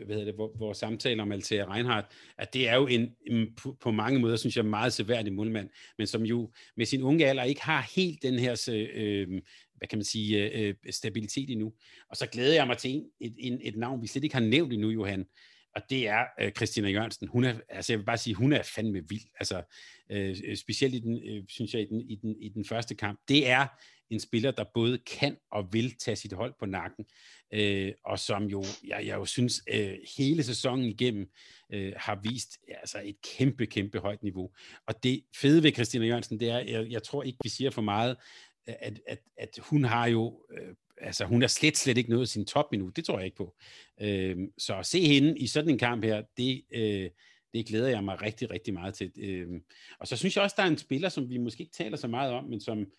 hvad 0.05 0.15
hedder 0.15 0.25
det, 0.25 0.35
vores 0.37 0.77
samtale 0.77 1.21
om 1.21 1.31
Altea 1.31 1.73
Reinhardt, 1.73 2.05
at 2.37 2.53
det 2.53 2.69
er 2.69 2.75
jo 2.75 2.87
en, 2.87 3.15
en 3.27 3.57
på 3.81 3.91
mange 3.91 4.19
måder, 4.19 4.35
synes 4.35 4.57
jeg, 4.57 4.65
meget 4.65 4.93
seværdig 4.93 5.33
målmand, 5.33 5.69
men 5.97 6.07
som 6.07 6.23
jo 6.23 6.51
med 6.77 6.85
sin 6.85 7.03
unge 7.03 7.27
alder 7.27 7.43
ikke 7.43 7.61
har 7.61 7.89
helt 7.95 8.23
den 8.23 8.39
her, 8.39 8.69
øh, 8.93 9.27
hvad 9.75 9.87
kan 9.87 9.97
man 9.97 10.05
sige, 10.05 10.51
øh, 10.51 10.67
øh 10.67 10.93
stabilitet 10.93 11.49
endnu. 11.49 11.73
Og 12.09 12.17
så 12.17 12.25
glæder 12.25 12.53
jeg 12.53 12.67
mig 12.67 12.77
til 12.77 12.91
en, 12.91 13.03
et, 13.19 13.35
et, 13.39 13.59
et 13.61 13.75
navn, 13.75 14.01
vi 14.01 14.07
slet 14.07 14.23
ikke 14.23 14.35
har 14.35 14.43
nævnt 14.43 14.73
endnu, 14.73 14.89
Johan, 14.89 15.25
og 15.75 15.81
det 15.89 16.07
er 16.07 16.25
øh, 16.41 16.51
Christina 16.51 16.89
Jørgensen. 16.89 17.27
Hun 17.27 17.43
er, 17.43 17.53
altså 17.69 17.93
jeg 17.93 17.99
vil 17.99 18.05
bare 18.05 18.17
sige, 18.17 18.33
hun 18.33 18.53
er 18.53 18.63
fandme 18.63 19.09
vild. 19.09 19.25
Altså, 19.39 19.63
øh, 20.09 20.37
øh, 20.45 20.57
specielt 20.57 20.95
i 20.95 20.99
den, 20.99 21.21
øh, 21.23 21.43
synes 21.49 21.73
jeg, 21.73 21.81
i 21.81 21.85
den, 21.85 22.01
i, 22.01 22.15
den, 22.15 22.35
i 22.41 22.49
den 22.49 22.65
første 22.65 22.95
kamp. 22.95 23.19
Det 23.27 23.49
er 23.49 23.67
en 24.09 24.19
spiller, 24.19 24.51
der 24.51 24.63
både 24.73 24.97
kan 24.97 25.37
og 25.51 25.73
vil 25.73 25.95
tage 25.97 26.15
sit 26.15 26.33
hold 26.33 26.53
på 26.59 26.65
nakken, 26.65 27.05
øh, 27.53 27.93
og 28.05 28.19
som 28.19 28.43
jo, 28.43 28.63
jeg, 28.87 29.07
jeg 29.07 29.15
jo 29.15 29.25
synes, 29.25 29.63
øh, 29.73 29.97
hele 30.17 30.43
sæsonen 30.43 30.85
igennem 30.85 31.31
øh, 31.73 31.93
har 31.97 32.19
vist 32.23 32.57
altså 32.67 33.01
et 33.05 33.15
kæmpe, 33.21 33.65
kæmpe 33.65 33.99
højt 33.99 34.23
niveau. 34.23 34.51
Og 34.87 35.03
det 35.03 35.23
fede 35.35 35.63
ved 35.63 35.73
Christina 35.73 36.05
Jørgensen, 36.05 36.39
det 36.39 36.49
er, 36.49 36.59
jeg, 36.59 36.87
jeg 36.89 37.03
tror 37.03 37.23
ikke, 37.23 37.37
vi 37.43 37.49
siger 37.49 37.69
for 37.69 37.81
meget, 37.81 38.17
øh, 38.69 38.75
at, 38.79 38.99
at, 39.07 39.19
at 39.37 39.59
hun 39.59 39.83
har 39.83 40.07
jo, 40.07 40.45
øh, 40.51 40.75
altså 41.01 41.25
hun 41.25 41.43
er 41.43 41.47
slet, 41.47 41.77
slet 41.77 41.97
ikke 41.97 42.09
nået 42.09 42.29
sin 42.29 42.45
top 42.45 42.73
endnu. 42.73 42.89
Det 42.89 43.05
tror 43.05 43.17
jeg 43.17 43.25
ikke 43.25 43.37
på. 43.37 43.55
Øh, 44.01 44.37
så 44.57 44.75
at 44.75 44.85
se 44.85 45.07
hende 45.07 45.39
i 45.39 45.47
sådan 45.47 45.69
en 45.69 45.77
kamp 45.77 46.03
her, 46.03 46.23
det, 46.37 46.63
øh, 46.71 47.09
det 47.53 47.65
glæder 47.65 47.89
jeg 47.89 48.03
mig 48.03 48.21
rigtig, 48.21 48.51
rigtig 48.51 48.73
meget 48.73 48.93
til. 48.93 49.11
Øh, 49.17 49.47
og 49.99 50.07
så 50.07 50.17
synes 50.17 50.35
jeg 50.35 50.43
også, 50.43 50.55
der 50.57 50.63
er 50.63 50.67
en 50.67 50.77
spiller, 50.77 51.09
som 51.09 51.29
vi 51.29 51.37
måske 51.37 51.61
ikke 51.61 51.73
taler 51.73 51.97
så 51.97 52.07
meget 52.07 52.33
om, 52.33 52.43
men 52.43 52.61
som 52.61 52.91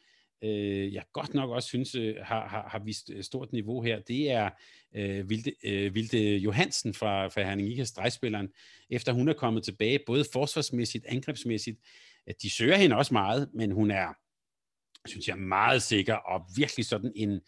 øh, 0.44 0.94
jeg 0.94 1.05
godt 1.12 1.34
nok 1.34 1.51
også 1.51 1.68
synes 1.68 1.94
øh, 1.94 2.16
har, 2.22 2.48
har, 2.48 2.68
har 2.68 2.78
vist 2.78 3.11
øh, 3.11 3.22
stort 3.22 3.53
niveau 3.53 3.82
her, 3.82 4.01
det 4.01 4.30
er 4.30 4.51
øh, 4.94 5.30
Vilde, 5.30 5.53
øh, 5.64 5.94
Vilde 5.94 6.36
Johansen 6.36 6.94
fra, 6.94 7.28
fra 7.28 7.42
Herning 7.42 7.68
Ikas 7.68 7.92
drejspilleren, 7.92 8.48
efter 8.90 9.12
hun 9.12 9.28
er 9.28 9.32
kommet 9.32 9.64
tilbage, 9.64 9.98
både 10.07 10.24
forsvarsmæssigt, 10.32 11.07
angrebsmæssigt. 11.07 11.78
De 12.42 12.51
søger 12.51 12.76
hende 12.76 12.96
også 12.96 13.14
meget, 13.14 13.48
men 13.55 13.70
hun 13.70 13.90
er, 13.90 14.14
synes 15.09 15.28
jeg, 15.28 15.38
meget 15.38 15.82
sikker 15.82 16.14
og 16.14 16.44
virkelig 16.57 16.86
sådan 16.86 17.12
en, 17.16 17.40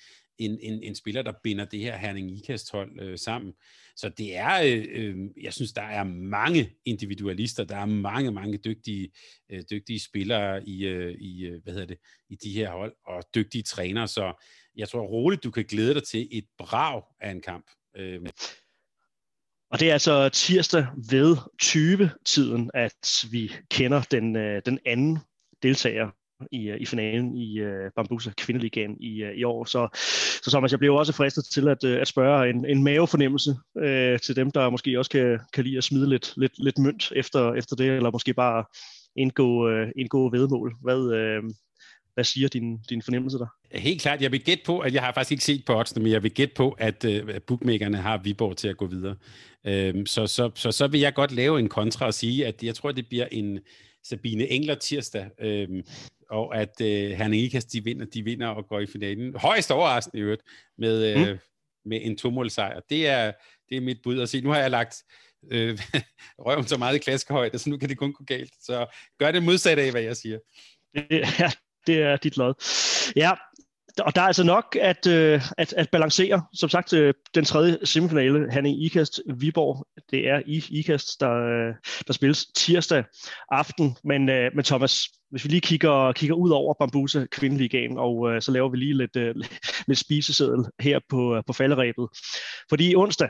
en, 0.45 0.59
en, 0.61 0.83
en 0.83 0.95
spiller, 0.95 1.23
der 1.23 1.33
binder 1.43 1.65
det 1.65 1.81
her 1.81 1.97
Herning 1.97 2.39
Ikast 2.39 2.73
hold 2.73 3.01
øh, 3.01 3.19
sammen. 3.19 3.53
Så 3.97 4.09
det 4.09 4.37
er, 4.37 4.63
øh, 4.63 4.85
øh, 4.91 5.17
jeg 5.43 5.53
synes, 5.53 5.73
der 5.73 5.83
er 5.83 6.05
mange 6.05 6.71
individualister, 6.85 7.65
der 7.65 7.77
er 7.77 7.87
mange, 7.87 8.33
mange 8.33 8.59
dygtige, 8.59 9.13
øh, 9.51 9.63
dygtige 9.71 10.01
spillere 10.01 10.69
i, 10.69 10.87
øh, 10.87 11.15
i, 11.21 11.45
øh, 11.45 11.63
hvad 11.63 11.73
hedder 11.73 11.87
det, 11.87 11.99
i 12.29 12.37
de 12.37 12.53
her 12.53 12.71
hold, 12.71 12.95
og 13.07 13.23
dygtige 13.35 13.63
trænere, 13.63 14.09
så 14.09 14.45
jeg 14.77 14.89
tror 14.89 15.03
roligt, 15.03 15.45
du 15.45 15.51
kan 15.51 15.65
glæde 15.65 15.95
dig 15.95 16.03
til 16.05 16.29
et 16.31 16.45
brag 16.59 17.03
af 17.21 17.31
en 17.31 17.41
kamp. 17.41 17.67
Øh. 17.97 18.21
Og 19.71 19.81
det 19.81 19.89
er 19.89 19.93
altså 19.93 20.29
tirsdag 20.29 20.87
ved 21.11 21.37
20-tiden, 21.63 22.71
at 22.75 23.25
vi 23.31 23.53
kender 23.71 24.03
den, 24.11 24.37
øh, 24.37 24.63
den 24.67 24.79
anden 24.87 25.19
deltager 25.63 26.11
i, 26.51 26.69
øh, 26.69 26.81
i 26.81 26.87
finalen 26.87 27.37
i 27.37 27.59
øh, 27.59 27.85
uh, 27.85 27.91
Bambusa 27.97 28.31
Kvindeligaen 28.37 28.97
i, 29.01 29.25
uh, 29.25 29.31
i 29.31 29.45
år. 29.45 29.65
Så, 29.65 29.89
så 30.45 30.51
Thomas, 30.51 30.71
jeg 30.71 30.79
blev 30.79 30.95
også 30.95 31.13
fristet 31.13 31.45
til 31.45 31.69
at, 31.69 31.85
uh, 31.85 31.91
at 31.91 32.09
spørge 32.09 32.51
en, 32.51 32.67
en 32.67 32.83
mavefornemmelse 32.83 33.51
uh, 33.75 34.19
til 34.23 34.37
dem, 34.37 34.51
der 34.51 34.71
måske 34.71 34.99
også 34.99 35.11
kan, 35.11 35.39
kan 35.53 35.65
lide 35.65 35.79
at 35.79 35.85
smide 35.85 36.09
lidt, 36.09 36.33
lidt, 36.37 36.53
lidt 36.59 36.79
mønt 36.79 37.13
efter, 37.17 37.53
efter 37.53 37.77
det, 37.77 37.87
eller 37.87 38.11
måske 38.11 38.35
bare 38.35 38.65
indgå, 39.17 39.71
uh, 39.71 39.89
indgå 39.97 40.31
vedmål. 40.31 40.75
Hvad, 40.83 40.99
uh, 40.99 41.51
hvad 42.15 42.25
siger 42.25 42.49
din, 42.49 42.79
din 42.91 43.03
fornemmelse 43.03 43.39
der? 43.39 43.47
Helt 43.71 44.03
klart. 44.03 44.23
Jeg 44.23 44.33
vil 44.33 44.45
gætte 44.45 44.65
på, 44.67 44.79
at 44.79 44.95
jeg 44.95 45.03
har 45.03 45.13
faktisk 45.13 45.33
ikke 45.33 45.45
set 45.45 45.65
på 45.65 45.79
oddsene, 45.79 46.03
men 46.03 46.13
jeg 46.13 46.23
vil 46.23 46.31
gætte 46.31 46.55
på, 46.55 46.77
at 46.79 47.05
uh, 47.05 47.35
bookmakerne 47.47 47.97
har 47.97 48.21
Viborg 48.25 48.57
til 48.57 48.69
at 48.69 48.77
gå 48.77 48.87
videre. 48.87 49.17
Uh, 49.69 50.03
så, 50.07 50.27
så, 50.27 50.51
så, 50.55 50.73
så 50.73 50.87
vil 50.87 51.01
jeg 51.01 51.15
godt 51.15 51.33
lave 51.33 51.59
en 51.59 51.69
kontra 51.69 52.07
og 52.07 52.15
sige, 52.15 52.47
at 52.47 52.63
jeg 52.63 52.75
tror, 52.75 52.93
det 52.93 53.07
bliver 53.07 53.27
en 53.31 53.59
Sabine 54.05 54.51
Engler 54.51 54.75
tirsdag. 54.75 55.27
Øh, 55.41 55.69
og 56.33 56.57
at 56.57 56.81
øh, 56.81 57.11
Herning 57.11 57.43
Ikas, 57.43 57.65
de 57.65 57.85
vinder, 57.85 58.07
de 58.07 58.23
vinder 58.23 58.49
og 58.49 58.69
går 58.69 58.81
i 58.81 58.87
finalen. 58.87 59.37
Højst 59.37 59.71
overraskende 59.71 60.19
i 60.19 60.23
øvrigt, 60.23 60.43
med, 60.79 61.17
øh, 61.17 61.29
mm. 61.29 61.39
med 61.85 61.99
en 62.03 62.17
tomålsejr. 62.17 62.81
Det 62.91 63.09
er, 63.09 63.33
det 63.69 63.77
er 63.77 63.81
mit 63.81 63.99
bud 64.03 64.21
at 64.21 64.29
sige. 64.29 64.41
Nu 64.41 64.51
har 64.51 64.59
jeg 64.59 64.71
lagt 64.71 64.97
øh, 65.51 65.79
røven 66.47 66.67
så 66.67 66.77
meget 66.77 66.95
i 66.95 66.99
klaskehøjde, 66.99 67.59
så 67.59 67.71
nu 67.71 67.77
kan 67.77 67.89
det 67.89 67.99
kun 67.99 68.13
gå 68.13 68.25
galt. 68.25 68.53
Så 68.63 68.87
gør 69.19 69.33
det 69.33 69.43
modsatte 69.43 69.83
af, 69.83 69.91
hvad 69.91 70.03
jeg 70.03 70.17
siger. 70.17 70.39
Ja, 71.11 71.51
det 71.87 72.03
er 72.03 72.17
dit 72.17 72.37
lod. 72.37 72.55
Ja, 73.17 73.31
og 74.01 74.15
der 74.15 74.23
er 74.23 74.27
altså 74.27 74.45
nok 74.45 74.77
at, 74.81 75.07
øh, 75.07 75.41
at, 75.59 75.73
at 75.73 75.91
balancere. 75.91 76.43
Som 76.55 76.69
sagt, 76.69 76.93
øh, 76.93 77.15
den 77.35 77.45
tredje 77.45 77.79
semifinale, 77.85 78.51
han 78.51 78.67
i 78.67 78.87
IKAST 78.87 79.21
Viborg, 79.35 79.87
det 80.11 80.29
er 80.29 80.43
i 80.47 80.65
IKAST, 80.71 81.21
der, 81.21 81.31
øh, 81.31 81.75
der 82.07 82.13
spilles 82.13 82.47
tirsdag 82.47 83.05
aften. 83.51 83.97
Men, 84.05 84.29
øh, 84.29 84.51
men 84.55 84.65
Thomas, 84.65 85.09
hvis 85.31 85.45
vi 85.45 85.51
lige 85.51 85.61
kigger, 85.61 86.13
kigger 86.13 86.37
ud 86.37 86.51
over 86.51 86.75
Bambusa 86.75 87.27
kvindeligaen, 87.33 87.99
og 87.99 88.31
øh, 88.31 88.43
så 88.43 88.53
laver 88.53 88.69
vi 88.69 88.77
lige 88.77 88.97
lidt, 88.97 89.17
øh, 89.17 89.35
lidt 89.89 89.99
spiseseddel 89.99 90.65
her 90.81 91.01
på, 91.09 91.43
på 91.47 91.53
falderæbet. 91.53 92.09
Fordi 92.69 92.95
onsdag, 92.95 93.29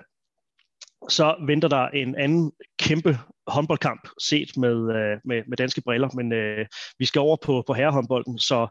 så 1.08 1.36
venter 1.46 1.68
der 1.68 1.88
en 1.88 2.14
anden 2.14 2.52
kæmpe 2.78 3.18
håndboldkamp 3.46 4.08
set 4.20 4.56
med, 4.56 4.76
øh, 4.96 5.18
med, 5.24 5.42
med 5.48 5.56
danske 5.56 5.80
briller, 5.80 6.08
men 6.14 6.32
øh, 6.32 6.66
vi 6.98 7.04
skal 7.04 7.20
over 7.20 7.36
på, 7.44 7.64
på 7.66 7.74
herrehåndbolden, 7.74 8.38
så 8.38 8.68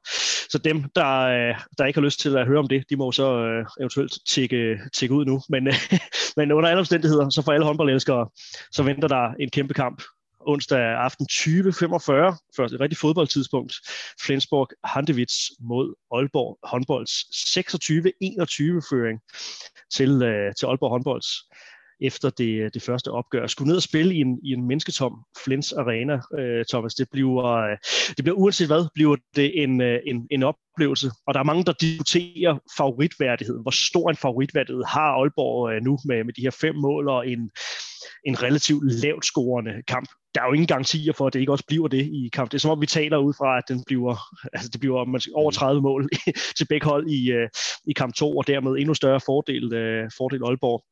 så 0.51 0.57
dem, 0.57 0.83
der, 0.95 1.17
øh, 1.17 1.55
der 1.77 1.85
ikke 1.85 1.99
har 1.99 2.05
lyst 2.05 2.19
til 2.19 2.37
at 2.37 2.47
høre 2.47 2.59
om 2.59 2.67
det, 2.67 2.83
de 2.89 2.95
må 2.95 3.11
så 3.11 3.45
øh, 3.45 3.65
eventuelt 3.79 4.13
tjekke, 4.29 4.79
tjekke 4.93 5.15
ud 5.15 5.25
nu. 5.25 5.41
Men, 5.49 5.67
øh, 5.67 5.73
men 6.37 6.51
under 6.51 6.69
alle 6.69 6.79
omstændigheder, 6.79 7.29
så 7.29 7.41
for 7.41 7.51
alle 7.51 7.65
håndboldelskere, 7.65 8.29
så 8.71 8.83
venter 8.83 9.07
der 9.07 9.33
en 9.39 9.49
kæmpe 9.49 9.73
kamp 9.73 10.01
onsdag 10.47 10.79
aften 10.79 11.27
20.45, 11.31 11.41
først 12.57 12.73
et 12.73 12.79
rigtig 12.79 12.97
fodboldtidspunkt. 12.97 13.73
Flensborg 14.25 14.67
Handewitz 14.83 15.35
mod 15.59 15.95
Aalborg 16.11 16.59
håndbolds 16.63 17.11
26-21 17.11 18.89
føring 18.89 19.19
til, 19.95 20.21
øh, 20.23 20.53
til 20.55 20.65
Aalborg 20.65 20.89
håndbolds 20.89 21.29
efter 22.01 22.29
det, 22.29 22.73
det 22.73 22.81
første 22.81 23.11
opgør. 23.11 23.47
Skulle 23.47 23.67
ned 23.67 23.75
og 23.75 23.83
spille 23.83 24.15
i 24.15 24.17
en, 24.17 24.39
i 24.43 24.53
en 24.53 24.67
mennesketom 24.67 25.13
Flens 25.45 25.73
Arena, 25.73 26.19
øh, 26.39 26.65
Thomas, 26.69 26.95
det 26.95 27.07
bliver, 27.11 27.45
øh, 27.45 27.77
det 28.17 28.23
bliver 28.23 28.37
uanset 28.37 28.67
hvad, 28.67 28.85
bliver 28.93 29.15
det 29.35 29.63
en, 29.63 29.81
øh, 29.81 29.99
en, 30.05 30.27
en 30.31 30.43
oplevelse. 30.43 31.11
Og 31.27 31.33
der 31.33 31.39
er 31.39 31.43
mange, 31.43 31.63
der 31.63 31.73
diskuterer 31.73 32.57
favoritværdigheden. 32.77 33.61
Hvor 33.61 33.71
stor 33.71 34.09
en 34.09 34.15
favoritværdighed 34.15 34.83
har 34.87 35.11
Aalborg 35.11 35.73
øh, 35.73 35.81
nu 35.81 35.97
med, 36.05 36.23
med 36.23 36.33
de 36.33 36.41
her 36.41 36.57
fem 36.61 36.75
mål 36.75 37.07
og 37.07 37.27
en, 37.27 37.51
en 38.25 38.43
relativt 38.43 38.83
lavt 39.03 39.25
scorende 39.25 39.71
kamp? 39.87 40.09
Der 40.35 40.41
er 40.41 40.45
jo 40.45 40.53
ingen 40.53 40.67
garantier 40.67 41.13
for, 41.13 41.27
at 41.27 41.33
det 41.33 41.39
ikke 41.39 41.51
også 41.51 41.65
bliver 41.67 41.87
det 41.87 42.05
i 42.05 42.29
kamp. 42.33 42.51
Det 42.51 42.57
er 42.57 42.59
som 42.59 42.71
om, 42.71 42.81
vi 42.81 42.85
taler 42.85 43.17
ud 43.17 43.33
fra, 43.33 43.57
at 43.57 43.63
den 43.67 43.83
bliver, 43.87 44.15
altså 44.53 44.69
det 44.69 44.79
bliver 44.79 45.05
man 45.05 45.21
siger, 45.21 45.35
over 45.35 45.51
30 45.51 45.81
mål 45.81 46.09
til 46.57 46.67
begge 46.69 46.85
hold 46.85 47.09
i, 47.09 47.31
øh, 47.31 47.49
i 47.87 47.93
kamp 47.93 48.13
2, 48.13 48.37
og 48.37 48.47
dermed 48.47 48.71
endnu 48.71 48.93
større 48.93 49.19
fordel, 49.19 49.63
fordel 50.17 50.41
Aalborg 50.43 50.83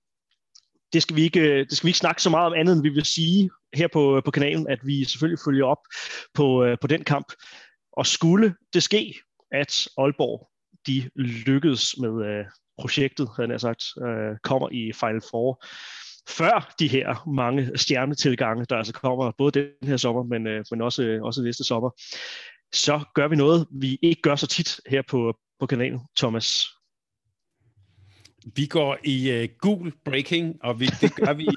det 0.94 1.02
skal, 1.02 1.16
vi 1.16 1.24
ikke, 1.24 1.40
øh, 1.40 1.66
det 1.66 1.78
skal 1.78 1.88
vi 1.88 1.90
ikke 1.90 2.00
snakke 2.00 2.22
så 2.22 2.30
meget 2.30 2.48
om 2.48 2.54
andet, 2.54 2.74
end 2.74 2.84
vi 2.84 2.90
vil 2.90 3.06
sige 3.06 3.50
her 3.74 3.88
på, 3.94 4.18
øh, 4.18 4.24
på 4.24 4.32
kanalen, 4.32 4.68
at 4.68 4.80
vi 4.84 5.06
selvfølgelig 5.06 5.40
følger 5.46 5.66
op 5.66 5.82
på, 6.34 6.64
øh, 6.64 6.78
på 6.82 6.88
den 6.88 7.04
kamp. 7.04 7.34
Og 7.92 8.08
skulle 8.08 8.56
det 8.74 8.84
ske, 8.84 9.14
at 9.52 9.88
Aalborg 9.98 10.50
de 10.88 11.10
lykkedes 11.16 11.98
med 11.98 12.26
øh, 12.26 12.46
projektet, 12.80 13.30
havde 13.36 13.52
jeg 13.52 13.62
sagt, 13.62 13.84
øh, 14.02 14.38
kommer 14.44 14.70
i 14.72 14.92
Final 14.94 15.22
Four, 15.32 15.66
før 16.30 16.76
de 16.80 16.88
her 16.88 17.30
mange 17.30 17.78
stjernetilgange, 17.78 18.66
der 18.70 18.76
altså 18.76 18.94
kommer 18.94 19.32
både 19.38 19.60
den 19.60 19.90
her 19.90 19.98
sommer, 19.98 20.24
men, 20.24 20.48
øh, 20.48 20.66
men 20.72 20.82
også, 20.82 21.20
også 21.22 21.42
næste 21.42 21.64
sommer, 21.64 21.90
så 22.74 23.00
gør 23.16 23.28
vi 23.28 23.36
noget, 23.36 23.68
vi 23.72 24.00
ikke 24.02 24.22
gør 24.22 24.36
så 24.36 24.48
tit 24.48 24.80
her 24.88 25.02
på, 25.10 25.38
på 25.60 25.66
kanalen, 25.66 26.00
Thomas. 26.18 26.68
Vi 28.56 28.66
går 28.66 28.98
i 29.04 29.44
uh, 29.44 29.50
gul 29.58 29.94
breaking, 30.06 30.56
og 30.64 30.80
vi, 30.80 30.86
det 31.02 31.16
gør 31.16 31.34
vi... 31.34 31.48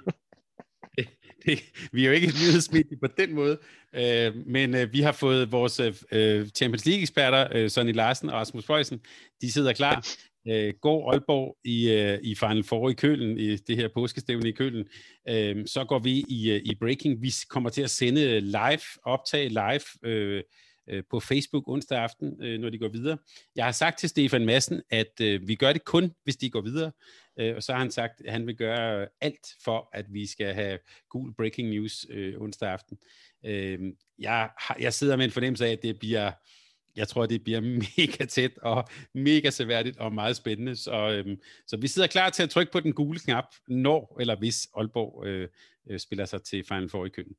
det, 0.97 1.09
det, 1.47 1.59
vi 1.93 2.03
er 2.03 2.09
jo 2.09 2.13
ikke 2.13 2.27
nyhedsmedie 2.27 2.97
på 3.03 3.07
den 3.19 3.35
måde, 3.35 3.59
uh, 3.93 4.47
men 4.47 4.75
uh, 4.75 4.93
vi 4.93 5.01
har 5.01 5.13
fået 5.13 5.53
vores 5.53 5.81
uh, 5.81 6.47
Champions 6.57 6.87
League-eksperter, 6.87 7.63
uh, 7.63 7.71
Sonny 7.71 7.95
Larsen 7.95 8.29
og 8.29 8.35
Rasmus 8.35 8.67
Bøjsen, 8.67 9.01
de 9.41 9.53
sidder 9.53 9.73
klar. 9.73 10.07
Uh, 10.51 10.81
går 10.81 11.13
Aalborg 11.13 11.57
i, 11.65 11.87
uh, 11.87 12.19
i 12.23 12.35
Final 12.35 12.65
Four 12.65 12.89
i 12.89 12.93
Kølen, 12.93 13.39
i 13.39 13.57
det 13.57 13.77
her 13.77 13.89
påskestævne 13.95 14.49
i 14.49 14.53
Kølen, 14.53 14.85
uh, 15.31 15.63
så 15.67 15.85
går 15.89 15.99
vi 15.99 16.25
i, 16.29 16.51
uh, 16.51 16.57
i 16.57 16.77
breaking. 16.81 17.23
Vi 17.23 17.33
kommer 17.49 17.71
til 17.71 17.83
at 17.83 17.91
sende 17.91 18.41
live, 18.41 18.81
optage 19.05 19.49
live, 19.49 19.83
uh, 20.07 20.43
øh, 20.89 21.03
på 21.11 21.21
Facebook 21.21 21.69
onsdag 21.69 21.99
aften, 21.99 22.43
øh, 22.43 22.61
når 22.61 22.71
de 22.71 22.79
går 22.79 22.89
videre. 22.89 23.19
Jeg 23.57 23.65
har 23.65 23.73
sagt 23.73 23.99
til 23.99 24.09
Stefan 24.09 24.47
Madsen, 24.47 24.83
at 24.91 25.21
øh, 25.21 25.49
vi 25.49 25.55
gør 25.55 25.73
det 25.73 25.85
kun, 25.85 26.13
hvis 26.25 26.37
de 26.37 26.51
går 26.51 26.61
videre. 26.61 26.93
Øh, 27.39 27.57
og 27.57 27.63
så 27.63 27.73
har 27.73 27.79
han 27.79 27.91
sagt, 27.91 28.23
at 28.25 28.33
han 28.33 28.47
vil 28.47 28.57
gøre 28.57 29.09
alt 29.21 29.47
for, 29.65 29.89
at 29.93 30.07
vi 30.09 30.27
skal 30.27 30.55
have 30.55 30.79
gul 31.09 31.35
breaking 31.35 31.69
news 31.69 32.07
øh, 32.11 32.41
onsdag 32.41 32.71
aften. 32.71 32.99
Øh, 33.45 33.79
jeg, 34.19 34.51
har, 34.59 34.77
jeg 34.81 34.95
sidder 34.95 35.17
med 35.17 35.25
en 35.25 35.31
fornemmelse 35.31 35.67
af, 35.67 35.73
at 35.73 35.83
det 35.83 35.99
bliver 35.99 36.33
jeg 36.97 37.09
tror, 37.09 37.27
det 37.27 37.45
bliver 37.45 37.61
mega 37.99 38.25
tæt 38.25 38.59
og 38.59 38.89
mega 39.15 39.51
seværdigt 39.51 39.99
og 39.99 40.13
meget 40.13 40.37
spændende. 40.37 40.77
Så, 40.77 41.11
øhm, 41.11 41.41
så 41.67 41.77
vi 41.77 41.89
sidder 41.89 42.09
klar 42.09 42.31
til 42.31 42.43
at 42.43 42.51
trykke 42.51 42.73
på 42.73 42.81
den 42.81 42.93
gule 42.93 43.19
knap, 43.19 43.45
når 43.69 44.17
eller 44.21 44.37
hvis 44.37 44.69
Aalborg 44.77 45.27
øh, 45.27 45.49
øh, 45.91 45.99
spiller 45.99 46.25
sig 46.25 46.43
til 46.43 46.65
Final 46.65 46.89
Four 46.89 47.07
i 47.07 47.09
køen. 47.09 47.37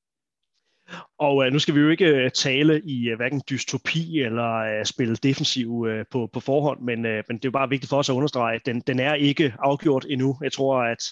Og 1.20 1.46
øh, 1.46 1.54
nu 1.54 1.60
skal 1.60 1.76
vi 1.76 1.80
jo 1.80 1.90
ikke 1.90 2.06
øh, 2.06 2.32
tale 2.32 2.82
i 2.82 3.10
øh, 3.10 3.18
hverken 3.18 3.42
dystopi 3.50 4.20
eller 4.20 4.54
øh, 4.56 4.86
spille 4.86 5.16
defensiv 5.16 5.86
øh, 5.90 6.06
på, 6.12 6.30
på 6.34 6.40
forhånd, 6.40 6.82
men, 6.82 7.06
øh, 7.06 7.24
men 7.28 7.38
det 7.38 7.46
er 7.46 7.50
jo 7.50 7.52
bare 7.52 7.70
vigtigt 7.70 7.90
for 7.90 7.98
os 7.98 8.10
at 8.10 8.14
understrege, 8.14 8.56
at 8.56 8.66
den, 8.66 8.80
den 8.80 9.00
er 9.00 9.14
ikke 9.14 9.54
afgjort 9.60 10.06
endnu. 10.10 10.38
Jeg 10.44 10.52
tror, 10.52 10.84
at 10.84 11.04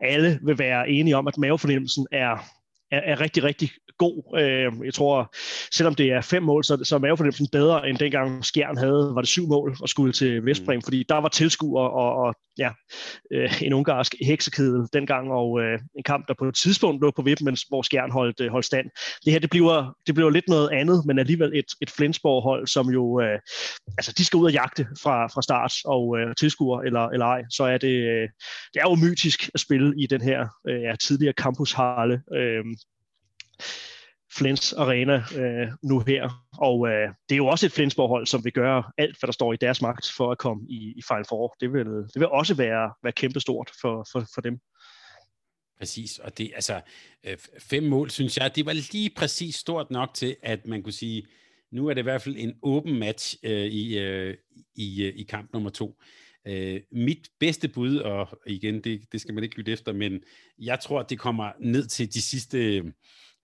alle 0.00 0.38
vil 0.42 0.58
være 0.58 0.88
enige 0.88 1.16
om, 1.16 1.28
at 1.28 1.38
mavefornemmelsen 1.38 2.06
er 2.12 2.57
er, 2.90 3.00
er 3.00 3.20
rigtig, 3.20 3.44
rigtig 3.44 3.70
god. 3.98 4.38
Øh, 4.38 4.72
jeg 4.84 4.94
tror, 4.94 5.34
selvom 5.72 5.94
det 5.94 6.12
er 6.12 6.20
fem 6.20 6.42
mål, 6.42 6.64
så, 6.64 6.84
så 6.84 6.94
er 6.94 6.98
mavefornemmelsen 6.98 7.48
bedre, 7.52 7.88
end 7.88 7.98
dengang 7.98 8.44
Skjern 8.44 8.76
havde, 8.76 9.10
var 9.14 9.20
det 9.20 9.28
syv 9.28 9.48
mål 9.48 9.76
og 9.82 9.88
skulle 9.88 10.12
til 10.12 10.44
Vestbrem, 10.44 10.76
mm. 10.76 10.82
fordi 10.82 11.04
der 11.08 11.14
var 11.14 11.28
tilskuer 11.28 11.82
og, 11.82 12.14
og 12.24 12.34
ja, 12.58 12.70
øh, 13.32 13.62
en 13.62 13.72
ungarsk 13.72 14.14
heksekæde 14.26 14.88
dengang, 14.92 15.32
og 15.32 15.60
øh, 15.60 15.78
en 15.96 16.02
kamp, 16.02 16.28
der 16.28 16.34
på 16.38 16.44
et 16.44 16.54
tidspunkt 16.54 17.02
lå 17.02 17.10
på 17.10 17.22
vippen, 17.22 17.44
men 17.44 17.56
hvor 17.68 17.82
Skjern 17.82 18.10
holdt, 18.10 18.40
øh, 18.40 18.50
holdt 18.50 18.66
stand. 18.66 18.86
Det 19.24 19.32
her, 19.32 19.40
det 19.40 19.50
bliver, 19.50 19.96
det 20.06 20.14
bliver 20.14 20.30
lidt 20.30 20.48
noget 20.48 20.70
andet, 20.70 21.02
men 21.06 21.18
alligevel 21.18 21.52
et, 21.54 21.66
et 21.80 21.90
Flensborg-hold, 21.90 22.66
som 22.66 22.90
jo, 22.90 23.20
øh, 23.20 23.38
altså 23.98 24.14
de 24.18 24.24
skal 24.24 24.36
ud 24.36 24.44
og 24.44 24.52
jagte 24.52 24.86
fra, 25.02 25.26
fra 25.26 25.42
start, 25.42 25.72
og 25.84 26.18
øh, 26.18 26.34
tilskuer 26.34 26.80
eller, 26.80 27.08
eller 27.08 27.26
ej, 27.26 27.42
så 27.50 27.64
er 27.64 27.78
det, 27.78 27.96
øh, 28.12 28.28
det 28.74 28.80
er 28.80 28.90
jo 28.90 28.94
mytisk 28.94 29.50
at 29.54 29.60
spille 29.60 29.94
i 30.02 30.06
den 30.06 30.20
her 30.20 30.48
øh, 30.68 30.82
ja, 30.82 30.96
tidligere 30.96 31.32
campushalle. 31.32 32.22
Øh, 32.34 32.64
Flens 34.36 34.72
Arena 34.72 35.22
øh, 35.36 35.68
nu 35.82 36.00
her. 36.00 36.46
Og 36.58 36.88
øh, 36.88 37.08
det 37.28 37.34
er 37.34 37.36
jo 37.36 37.46
også 37.46 37.66
et 37.66 37.72
Flensborg-hold, 37.72 38.26
som 38.26 38.44
vil 38.44 38.52
gøre 38.52 38.82
alt, 38.98 39.18
hvad 39.20 39.26
der 39.26 39.32
står 39.32 39.52
i 39.52 39.56
deres 39.56 39.82
magt 39.82 40.10
for 40.16 40.32
at 40.32 40.38
komme 40.38 40.66
i, 40.68 40.94
i 40.96 41.02
Final 41.08 41.24
Four. 41.28 41.56
Det 41.60 41.72
vil, 41.72 41.86
det 41.86 42.20
vil 42.20 42.28
også 42.28 42.54
være, 42.54 42.92
være 43.02 43.12
kæmpestort 43.12 43.70
for, 43.80 44.06
for, 44.12 44.26
for 44.34 44.40
dem. 44.40 44.58
Præcis, 45.78 46.18
og 46.18 46.38
det, 46.38 46.50
altså, 46.54 46.80
øh, 47.26 47.36
fem 47.58 47.82
mål, 47.82 48.10
synes 48.10 48.36
jeg, 48.36 48.56
det 48.56 48.66
var 48.66 48.72
lige 48.72 49.10
præcis 49.16 49.54
stort 49.54 49.90
nok 49.90 50.14
til, 50.14 50.36
at 50.42 50.66
man 50.66 50.82
kunne 50.82 50.92
sige, 50.92 51.26
nu 51.72 51.86
er 51.86 51.94
det 51.94 52.00
i 52.00 52.02
hvert 52.02 52.22
fald 52.22 52.36
en 52.38 52.54
åben 52.62 52.98
match 52.98 53.36
øh, 53.42 53.66
i, 53.66 53.98
øh, 53.98 54.36
i, 54.74 55.04
øh, 55.04 55.12
i 55.16 55.22
kamp 55.22 55.52
nummer 55.52 55.70
to. 55.70 56.00
Øh, 56.46 56.80
mit 56.92 57.28
bedste 57.40 57.68
bud, 57.68 57.96
og 57.96 58.38
igen, 58.46 58.84
det, 58.84 59.00
det 59.12 59.20
skal 59.20 59.34
man 59.34 59.44
ikke 59.44 59.56
lytte 59.56 59.72
efter, 59.72 59.92
men 59.92 60.20
jeg 60.58 60.80
tror, 60.80 61.02
det 61.02 61.18
kommer 61.18 61.52
ned 61.60 61.86
til 61.86 62.14
de 62.14 62.22
sidste 62.22 62.82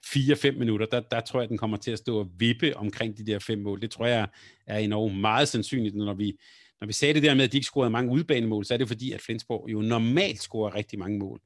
4-5 0.04 0.58
minutter, 0.58 0.86
der, 0.86 1.00
der 1.00 1.20
tror 1.20 1.40
jeg, 1.40 1.48
den 1.48 1.58
kommer 1.58 1.76
til 1.76 1.90
at 1.90 1.98
stå 1.98 2.18
og 2.18 2.30
vippe 2.38 2.76
omkring 2.76 3.18
de 3.18 3.26
der 3.26 3.38
fem 3.38 3.58
mål. 3.58 3.82
Det 3.82 3.90
tror 3.90 4.06
jeg 4.06 4.28
er 4.66 4.78
enormt 4.78 5.20
meget 5.20 5.48
sandsynligt, 5.48 5.94
når 5.94 6.14
vi, 6.14 6.38
når 6.80 6.86
vi 6.86 6.92
sagde 6.92 7.14
det 7.14 7.22
der 7.22 7.34
med, 7.34 7.44
at 7.44 7.52
de 7.52 7.56
ikke 7.56 7.64
scorede 7.64 7.90
mange 7.90 8.12
udbanemål, 8.12 8.64
så 8.64 8.74
er 8.74 8.78
det 8.78 8.88
fordi, 8.88 9.12
at 9.12 9.20
Flensborg 9.20 9.72
jo 9.72 9.80
normalt 9.80 10.42
scorer 10.42 10.74
rigtig 10.74 10.98
mange 10.98 11.18
mål. 11.18 11.40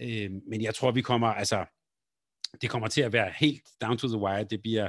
Øh, 0.00 0.30
men 0.48 0.62
jeg 0.62 0.74
tror, 0.74 0.90
vi 0.90 1.02
kommer, 1.02 1.26
altså, 1.26 1.64
det 2.62 2.70
kommer 2.70 2.88
til 2.88 3.00
at 3.00 3.12
være 3.12 3.32
helt 3.36 3.62
down 3.80 3.98
to 3.98 4.08
the 4.08 4.18
wire. 4.18 4.44
Det 4.44 4.62
bliver 4.62 4.88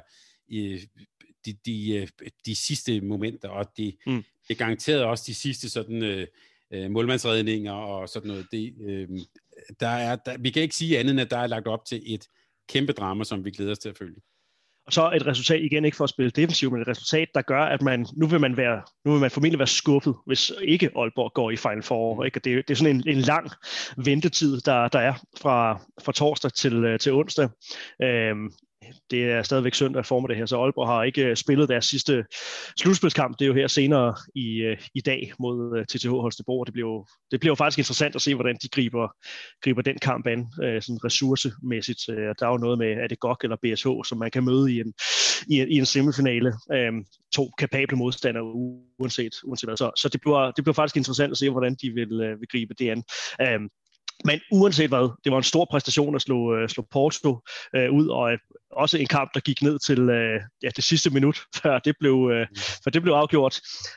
øh, 0.53 0.79
de, 1.45 1.53
de, 1.65 1.95
øh, 1.95 2.07
de 2.45 2.55
sidste 2.55 3.01
momenter, 3.01 3.49
og 3.49 3.65
det, 3.77 3.95
mm. 4.07 4.23
er 4.49 4.53
garanteret 4.53 5.03
også 5.03 5.23
de 5.27 5.33
sidste 5.33 5.69
sådan, 5.69 6.03
øh, 6.03 6.27
øh, 6.73 6.91
målmandsredninger 6.91 7.71
og 7.71 8.09
sådan 8.09 8.27
noget. 8.27 8.47
Det, 8.51 8.73
øh, 8.81 9.07
der 9.79 9.87
er, 9.87 10.15
der, 10.15 10.37
vi 10.37 10.49
kan 10.49 10.61
ikke 10.61 10.75
sige 10.75 10.99
andet, 10.99 11.11
end 11.11 11.21
at 11.21 11.31
der 11.31 11.37
er 11.37 11.47
lagt 11.47 11.67
op 11.67 11.85
til 11.85 12.01
et 12.05 12.27
kæmpe 12.69 12.93
drama, 12.93 13.23
som 13.23 13.45
vi 13.45 13.51
glæder 13.51 13.71
os 13.71 13.79
til 13.79 13.89
at 13.89 13.97
følge. 13.97 14.21
Og 14.89 14.93
så 14.93 15.11
et 15.11 15.27
resultat, 15.27 15.61
igen 15.61 15.85
ikke 15.85 15.97
for 15.97 16.03
at 16.03 16.09
spille 16.09 16.31
defensivt, 16.31 16.73
men 16.73 16.81
et 16.81 16.87
resultat, 16.87 17.27
der 17.35 17.41
gør, 17.41 17.61
at 17.61 17.81
man, 17.81 18.05
nu 18.15 18.27
vil 18.27 18.39
man, 18.39 18.57
være, 18.57 18.81
nu 19.05 19.11
vil 19.11 19.21
man 19.21 19.31
formentlig 19.31 19.59
være 19.59 19.67
skuffet, 19.67 20.15
hvis 20.25 20.51
ikke 20.61 20.89
Aalborg 20.95 21.31
går 21.33 21.51
i 21.51 21.55
Final 21.55 21.83
Four. 21.83 22.15
Mm. 22.15 22.25
Ikke? 22.25 22.39
Det, 22.39 22.67
det 22.67 22.73
er 22.73 22.75
sådan 22.75 22.95
en, 22.95 23.03
en 23.07 23.21
lang 23.21 23.49
ventetid, 23.97 24.61
der, 24.61 24.87
der 24.87 24.99
er 24.99 25.13
fra, 25.41 25.79
fra 26.05 26.11
torsdag 26.11 26.53
til, 26.53 26.85
øh, 26.85 26.99
til 26.99 27.13
onsdag. 27.13 27.49
Øhm, 28.03 28.51
det 29.11 29.23
er 29.23 29.43
stadigvæk 29.43 29.73
søndag 29.73 30.05
formiddag 30.05 30.37
her, 30.37 30.45
så 30.45 30.61
Aalborg 30.61 30.87
har 30.87 31.03
ikke 31.03 31.25
øh, 31.25 31.35
spillet 31.35 31.69
deres 31.69 31.85
sidste 31.85 32.25
slutspilskamp. 32.79 33.39
Det 33.39 33.45
er 33.45 33.47
jo 33.47 33.53
her 33.53 33.67
senere 33.67 34.15
i, 34.35 34.55
øh, 34.55 34.77
i 34.95 35.01
dag 35.01 35.31
mod 35.39 35.77
øh, 35.77 35.85
TTH 35.85 36.09
Holstebro, 36.09 36.21
Holstebro. 36.21 36.63
Det 36.63 36.73
bliver, 36.73 36.87
jo, 36.87 37.05
det 37.31 37.39
bliver 37.39 37.51
jo 37.51 37.55
faktisk 37.55 37.77
interessant 37.77 38.15
at 38.15 38.21
se, 38.21 38.35
hvordan 38.35 38.57
de 38.61 38.69
griber, 38.69 39.07
griber 39.63 39.81
den 39.81 39.97
kamp 39.97 40.27
an, 40.27 40.47
sådan 40.57 40.99
ressourcemæssigt. 41.05 41.99
Der 42.07 42.45
er 42.47 42.51
jo 42.51 42.57
noget 42.57 42.77
med, 42.77 42.87
er 42.87 43.07
det 43.07 43.19
GOG 43.19 43.37
eller 43.43 43.57
BSH, 43.63 43.87
som 44.09 44.17
man 44.17 44.31
kan 44.31 44.43
møde 44.43 44.73
i 44.73 44.79
en, 44.79 44.93
i, 45.47 45.55
i 45.55 45.77
en 45.77 45.85
semifinale. 45.85 46.53
Øhm, 46.73 47.05
to 47.35 47.51
kapable 47.57 47.97
modstandere, 47.97 48.43
uanset, 48.99 49.33
uanset 49.43 49.69
hvad. 49.69 49.77
Så, 49.77 49.91
så 49.97 50.09
det, 50.09 50.21
bliver, 50.21 50.51
det 50.51 50.63
bliver 50.63 50.73
faktisk 50.73 50.97
interessant 50.97 51.31
at 51.31 51.37
se, 51.37 51.49
hvordan 51.49 51.75
de 51.81 51.89
vil, 51.89 52.09
vil 52.39 52.47
gribe 52.51 52.73
det 52.73 52.89
an. 52.89 53.03
Øhm, 53.41 53.69
men 54.25 54.39
uanset 54.51 54.89
hvad, 54.89 55.09
det 55.23 55.31
var 55.31 55.37
en 55.37 55.43
stor 55.43 55.67
præstation 55.71 56.15
at 56.15 56.21
slå, 56.21 56.61
uh, 56.61 56.67
slå 56.67 56.87
Porto 56.91 57.29
uh, 57.77 57.97
ud, 57.97 58.07
og 58.07 58.33
uh, 58.33 58.37
også 58.71 58.97
en 58.97 59.07
kamp, 59.07 59.33
der 59.33 59.39
gik 59.39 59.61
ned 59.61 59.79
til 59.79 60.01
uh, 60.01 60.41
ja, 60.63 60.69
det 60.75 60.83
sidste 60.83 61.09
minut, 61.09 61.39
før 61.61 61.79
det 61.79 61.95
blev, 61.99 62.13
uh, 62.13 62.45
før 62.83 62.91
det 62.91 63.01
blev 63.01 63.13
afgjort. 63.13 63.53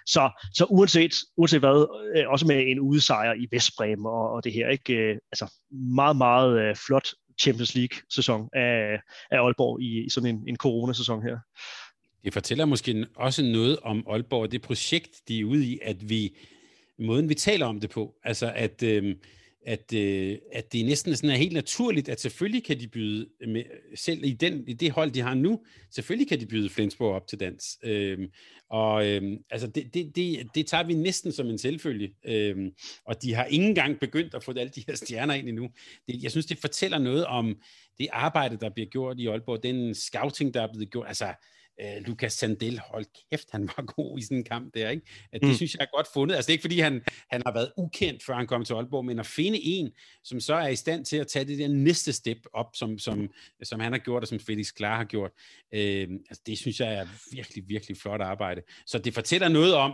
Så, 0.06 0.30
så 0.54 0.66
uanset, 0.70 1.14
uanset 1.36 1.60
hvad, 1.60 1.86
uh, 2.18 2.32
også 2.32 2.46
med 2.46 2.64
en 2.66 2.80
udesejr 2.80 3.34
i 3.34 3.46
Vestbrem 3.50 4.04
og, 4.04 4.30
og 4.30 4.44
det 4.44 4.52
her, 4.52 4.68
ikke? 4.68 5.10
Uh, 5.10 5.16
altså 5.32 5.54
meget, 5.94 6.16
meget 6.16 6.70
uh, 6.70 6.76
flot 6.86 7.08
Champions 7.40 7.74
League-sæson 7.74 8.48
af, 8.52 9.00
af 9.30 9.38
Aalborg 9.44 9.82
i, 9.82 10.04
i 10.06 10.10
sådan 10.10 10.34
en, 10.34 10.48
en 10.48 10.56
corona-sæson 10.56 11.22
her. 11.22 11.38
Det 12.24 12.32
fortæller 12.32 12.64
måske 12.64 13.06
også 13.16 13.42
noget 13.42 13.78
om 13.82 14.04
Aalborg 14.10 14.52
det 14.52 14.62
projekt, 14.62 15.10
de 15.28 15.40
er 15.40 15.44
ude 15.44 15.66
i, 15.66 15.78
at 15.82 16.08
vi, 16.08 16.36
måden 16.98 17.28
vi 17.28 17.34
taler 17.34 17.66
om 17.66 17.80
det 17.80 17.90
på, 17.90 18.14
altså 18.24 18.52
at... 18.54 18.82
Øh, 18.82 19.14
at, 19.66 19.94
øh, 19.94 20.38
at 20.52 20.72
det 20.72 20.84
næsten 20.84 21.16
sådan 21.16 21.30
er 21.30 21.36
helt 21.36 21.52
naturligt, 21.52 22.08
at 22.08 22.20
selvfølgelig 22.20 22.64
kan 22.64 22.80
de 22.80 22.88
byde, 22.88 23.28
med, 23.46 23.64
selv 23.94 24.24
i, 24.24 24.32
den, 24.32 24.68
i 24.68 24.72
det 24.72 24.90
hold, 24.90 25.10
de 25.10 25.20
har 25.20 25.34
nu, 25.34 25.60
selvfølgelig 25.90 26.28
kan 26.28 26.40
de 26.40 26.46
byde 26.46 26.68
Flensborg 26.68 27.14
op 27.14 27.26
til 27.26 27.40
dans. 27.40 27.78
Øhm, 27.84 28.28
og 28.70 29.08
øhm, 29.08 29.36
altså 29.50 29.66
det, 29.66 29.94
det, 29.94 30.16
det, 30.16 30.46
det 30.54 30.66
tager 30.66 30.84
vi 30.84 30.94
næsten 30.94 31.32
som 31.32 31.46
en 31.46 31.58
selvfølge. 31.58 32.14
Øhm, 32.24 32.70
og 33.04 33.22
de 33.22 33.34
har 33.34 33.44
ikke 33.44 33.66
engang 33.66 34.00
begyndt 34.00 34.34
at 34.34 34.44
få 34.44 34.52
alle 34.56 34.72
de 34.74 34.84
her 34.88 34.94
stjerner 34.94 35.34
ind 35.34 35.48
endnu. 35.48 35.68
Det, 36.08 36.22
jeg 36.22 36.30
synes, 36.30 36.46
det 36.46 36.58
fortæller 36.58 36.98
noget 36.98 37.26
om 37.26 37.60
det 37.98 38.08
arbejde, 38.12 38.56
der 38.56 38.70
bliver 38.70 38.88
gjort 38.88 39.18
i 39.18 39.26
Aalborg, 39.26 39.62
den 39.62 39.94
scouting, 39.94 40.54
der 40.54 40.62
er 40.62 40.72
blevet 40.72 40.90
gjort. 40.90 41.08
Altså, 41.08 41.34
Uh, 41.82 42.06
Lukas 42.06 42.32
Sandel, 42.32 42.80
hold 42.92 43.04
kæft, 43.30 43.50
han 43.52 43.70
var 43.76 43.84
god 43.96 44.18
i 44.18 44.22
sådan 44.22 44.36
en 44.36 44.44
kamp 44.44 44.74
der, 44.74 44.90
ikke? 44.90 45.06
Det 45.32 45.42
mm. 45.42 45.54
synes 45.54 45.74
jeg 45.74 45.82
er 45.82 45.96
godt 45.96 46.06
fundet. 46.14 46.34
Altså 46.34 46.46
det 46.46 46.52
er 46.52 46.54
ikke 46.54 46.62
fordi, 46.62 46.80
han, 46.80 47.02
han 47.30 47.42
har 47.46 47.52
været 47.52 47.72
ukendt, 47.76 48.24
før 48.24 48.34
han 48.34 48.46
kom 48.46 48.64
til 48.64 48.74
Aalborg, 48.74 49.04
men 49.04 49.18
at 49.18 49.26
finde 49.26 49.58
en, 49.62 49.90
som 50.24 50.40
så 50.40 50.54
er 50.54 50.68
i 50.68 50.76
stand 50.76 51.04
til 51.04 51.16
at 51.16 51.26
tage 51.26 51.44
det 51.44 51.58
der 51.58 51.68
næste 51.68 52.12
step 52.12 52.38
op, 52.52 52.66
som, 52.74 52.98
som, 52.98 53.30
som 53.62 53.80
han 53.80 53.92
har 53.92 53.98
gjort, 53.98 54.22
og 54.22 54.28
som 54.28 54.40
Felix 54.40 54.72
Klar 54.74 54.96
har 54.96 55.04
gjort, 55.04 55.30
uh, 55.72 55.78
altså 56.28 56.42
det 56.46 56.58
synes 56.58 56.80
jeg 56.80 56.94
er 56.94 57.06
virkelig, 57.32 57.64
virkelig 57.68 57.96
flot 57.96 58.20
arbejde. 58.20 58.62
Så 58.86 58.98
det 58.98 59.14
fortæller 59.14 59.48
noget 59.48 59.74
om, 59.74 59.90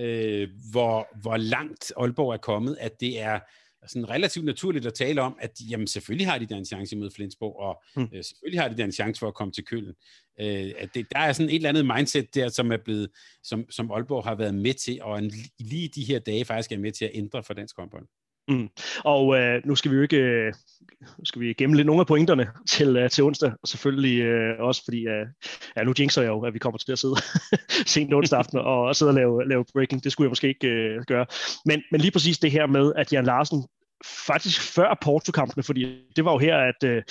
uh, 0.00 0.48
hvor, 0.72 1.20
hvor 1.20 1.36
langt 1.36 1.92
Aalborg 1.96 2.32
er 2.32 2.36
kommet, 2.36 2.76
at 2.80 3.00
det 3.00 3.20
er 3.20 3.40
sådan 3.86 4.10
relativt 4.10 4.44
naturligt 4.44 4.86
at 4.86 4.94
tale 4.94 5.22
om, 5.22 5.38
at 5.40 5.50
jamen, 5.70 5.86
selvfølgelig 5.86 6.26
har 6.26 6.38
de 6.38 6.46
der 6.46 6.56
en 6.56 6.64
chance 6.64 6.96
mod 6.96 7.10
Flensborg, 7.10 7.56
og 7.56 7.82
mm. 7.96 8.08
øh, 8.14 8.24
selvfølgelig 8.24 8.60
har 8.60 8.68
de 8.68 8.76
der 8.76 8.84
en 8.84 8.92
chance 8.92 9.18
for 9.18 9.28
at 9.28 9.34
komme 9.34 9.52
til 9.52 9.64
Køln. 9.64 9.94
Øh, 10.40 10.72
at 10.78 10.88
det, 10.94 11.06
der 11.12 11.18
er 11.18 11.32
sådan 11.32 11.50
et 11.50 11.54
eller 11.54 11.68
andet 11.68 11.86
mindset 11.86 12.34
der, 12.34 12.48
som 12.48 12.72
er 12.72 12.76
blevet, 12.76 13.10
som, 13.42 13.70
som 13.70 13.90
Aalborg 13.90 14.24
har 14.24 14.34
været 14.34 14.54
med 14.54 14.74
til, 14.74 15.02
og 15.02 15.18
en, 15.18 15.32
lige 15.58 15.88
de 15.88 16.04
her 16.04 16.18
dage 16.18 16.44
faktisk 16.44 16.72
er 16.72 16.78
med 16.78 16.92
til 16.92 17.04
at 17.04 17.10
ændre 17.14 17.42
for 17.42 17.54
dansk 17.54 17.76
håndbold. 17.76 18.06
Mm. 18.48 18.68
Og 19.04 19.38
øh, 19.38 19.62
nu 19.64 19.76
skal 19.76 19.90
vi 19.90 19.96
jo 19.96 20.02
ikke 20.02 20.16
øh, 20.16 20.52
skal 21.24 21.40
vi 21.40 21.52
gemme 21.52 21.76
lidt 21.76 21.86
nogle 21.86 22.00
af 22.00 22.06
pointerne 22.06 22.48
til, 22.68 22.96
øh, 22.96 23.10
til 23.10 23.24
onsdag, 23.24 23.52
og 23.62 23.68
selvfølgelig 23.68 24.20
øh, 24.20 24.60
også 24.60 24.84
fordi, 24.84 24.98
øh, 25.06 25.26
ja, 25.76 25.82
nu 25.82 25.94
jinxer 25.98 26.22
jeg 26.22 26.28
jo, 26.28 26.40
at 26.40 26.54
vi 26.54 26.58
kommer 26.58 26.78
til 26.78 26.92
at 26.92 26.98
sidde 26.98 27.14
sent 27.94 28.14
onsdag 28.14 28.38
aften 28.38 28.58
og, 28.58 28.82
og 28.82 28.96
sidde 28.96 29.10
og 29.10 29.14
lave, 29.14 29.48
lave 29.48 29.64
breaking. 29.72 30.04
Det 30.04 30.12
skulle 30.12 30.26
jeg 30.26 30.30
måske 30.30 30.48
ikke 30.48 30.68
øh, 30.68 31.04
gøre. 31.06 31.26
Men, 31.64 31.82
men 31.90 32.00
lige 32.00 32.10
præcis 32.10 32.38
det 32.38 32.50
her 32.50 32.66
med, 32.66 32.92
at 32.96 33.12
Jan 33.12 33.24
Larsen 33.24 33.66
faktisk 34.26 34.74
før 34.74 34.98
Porto-kampene, 35.02 35.62
fordi 35.62 35.98
det 36.16 36.24
var 36.24 36.32
jo 36.32 36.38
her, 36.38 36.56
at 36.56 36.84
øh, 36.84 37.02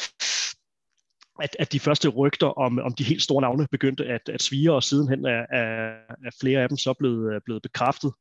at, 1.41 1.55
at 1.59 1.73
de 1.73 1.79
første 1.79 2.09
rygter 2.09 2.47
om, 2.47 2.79
om 2.79 2.93
de 2.93 3.03
helt 3.03 3.21
store 3.21 3.41
navne 3.41 3.67
begyndte 3.71 4.05
at, 4.05 4.29
at 4.29 4.41
svire, 4.41 4.73
og 4.73 4.83
sidenhen 4.83 5.25
er, 5.25 5.45
er, 5.51 5.89
er 6.25 6.31
flere 6.41 6.61
af 6.61 6.69
dem 6.69 6.77
så 6.77 6.93
blevet, 6.99 7.33
øh, 7.33 7.41
blevet 7.45 7.61
bekræftet. 7.61 8.11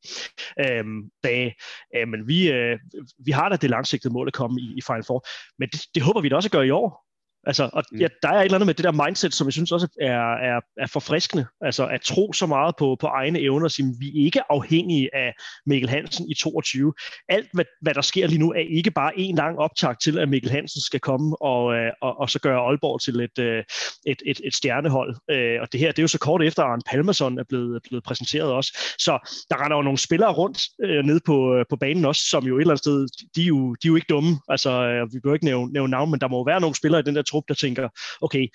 Øhm, 0.59 1.09
da, 1.23 1.51
øh, 1.95 2.07
men 2.07 2.27
vi, 2.27 2.51
øh, 2.51 2.79
vi 3.25 3.31
har 3.31 3.49
da 3.49 3.55
det 3.55 3.69
langsigtede 3.69 4.13
mål 4.13 4.27
at 4.27 4.33
komme 4.33 4.61
i, 4.61 4.73
i 4.77 4.81
Final 4.81 5.03
Four, 5.03 5.25
men 5.59 5.69
det, 5.69 5.81
det 5.95 6.03
håber 6.03 6.21
vi 6.21 6.29
da 6.29 6.35
også 6.35 6.47
at 6.47 6.51
gøre 6.51 6.67
i 6.67 6.71
år. 6.71 7.06
Altså, 7.47 7.69
og 7.73 7.83
mm. 7.91 7.99
ja, 7.99 8.07
der 8.23 8.29
er 8.29 8.39
et 8.39 8.45
eller 8.45 8.55
andet 8.55 8.65
med 8.65 8.73
det 8.73 8.83
der 8.83 9.05
mindset, 9.05 9.33
som 9.33 9.47
jeg 9.47 9.53
synes 9.53 9.71
også 9.71 9.87
er, 10.01 10.33
er, 10.33 10.59
er 10.77 10.87
forfriskende. 10.87 11.45
Altså 11.61 11.87
at 11.87 12.01
tro 12.01 12.33
så 12.33 12.45
meget 12.45 12.75
på, 12.79 12.97
på 12.99 13.07
egne 13.07 13.39
evner 13.39 13.65
og 13.65 13.71
sige, 13.71 13.95
vi 13.99 14.07
er 14.07 14.25
ikke 14.25 14.41
afhængige 14.51 15.15
af 15.15 15.33
Mikkel 15.65 15.89
Hansen 15.89 16.29
i 16.29 16.33
22. 16.33 16.93
Alt, 17.29 17.49
hvad, 17.53 17.65
hvad 17.81 17.93
der 17.93 18.01
sker 18.01 18.27
lige 18.27 18.39
nu, 18.39 18.51
er 18.51 18.77
ikke 18.77 18.91
bare 18.91 19.19
en 19.19 19.35
lang 19.35 19.59
optag 19.59 19.99
til, 19.99 20.19
at 20.19 20.29
Mikkel 20.29 20.51
Hansen 20.51 20.81
skal 20.81 20.99
komme 20.99 21.41
og, 21.41 21.73
øh, 21.75 21.91
og, 22.01 22.19
og 22.19 22.29
så 22.29 22.39
gøre 22.39 22.59
Aalborg 22.59 23.01
til 23.01 23.19
et, 23.19 23.39
øh, 23.39 23.63
et, 24.05 24.21
et, 24.25 24.41
et 24.43 24.55
stjernehold. 24.55 25.15
Øh, 25.31 25.61
og 25.61 25.71
det 25.71 25.79
her, 25.79 25.87
det 25.87 25.99
er 25.99 26.03
jo 26.03 26.07
så 26.07 26.19
kort 26.19 26.43
efter, 26.43 26.63
at 26.63 26.69
Arne 26.69 26.81
Palmerson 26.91 27.39
er 27.39 27.43
blevet, 27.49 27.81
blevet 27.83 28.03
præsenteret 28.03 28.51
også. 28.51 28.77
Så 28.99 29.11
der 29.49 29.63
render 29.63 29.77
jo 29.77 29.83
nogle 29.83 29.97
spillere 29.97 30.33
rundt 30.33 30.59
nede 31.05 31.19
på, 31.25 31.63
på 31.69 31.75
banen 31.75 32.05
også, 32.05 32.23
som 32.29 32.43
jo 32.43 32.57
et 32.57 32.61
eller 32.61 32.71
andet 32.71 32.83
sted, 32.83 33.07
de 33.35 33.41
er 33.41 33.45
jo, 33.45 33.73
de 33.73 33.87
er 33.87 33.89
jo 33.89 33.95
ikke 33.95 34.09
dumme. 34.09 34.39
Altså, 34.49 34.69
vi 35.13 35.19
bør 35.19 35.33
ikke 35.33 35.45
nævne, 35.45 35.73
nævne 35.73 35.91
navn, 35.91 36.11
men 36.11 36.21
der 36.21 36.27
må 36.27 36.37
jo 36.37 36.43
være 36.43 36.61
nogle 36.61 36.75
spillere 36.75 36.99
i 36.99 37.03
den 37.03 37.15
der 37.15 37.21
trup, 37.37 37.47
der 37.47 37.53
tænker, 37.53 37.89
okay, 38.21 38.47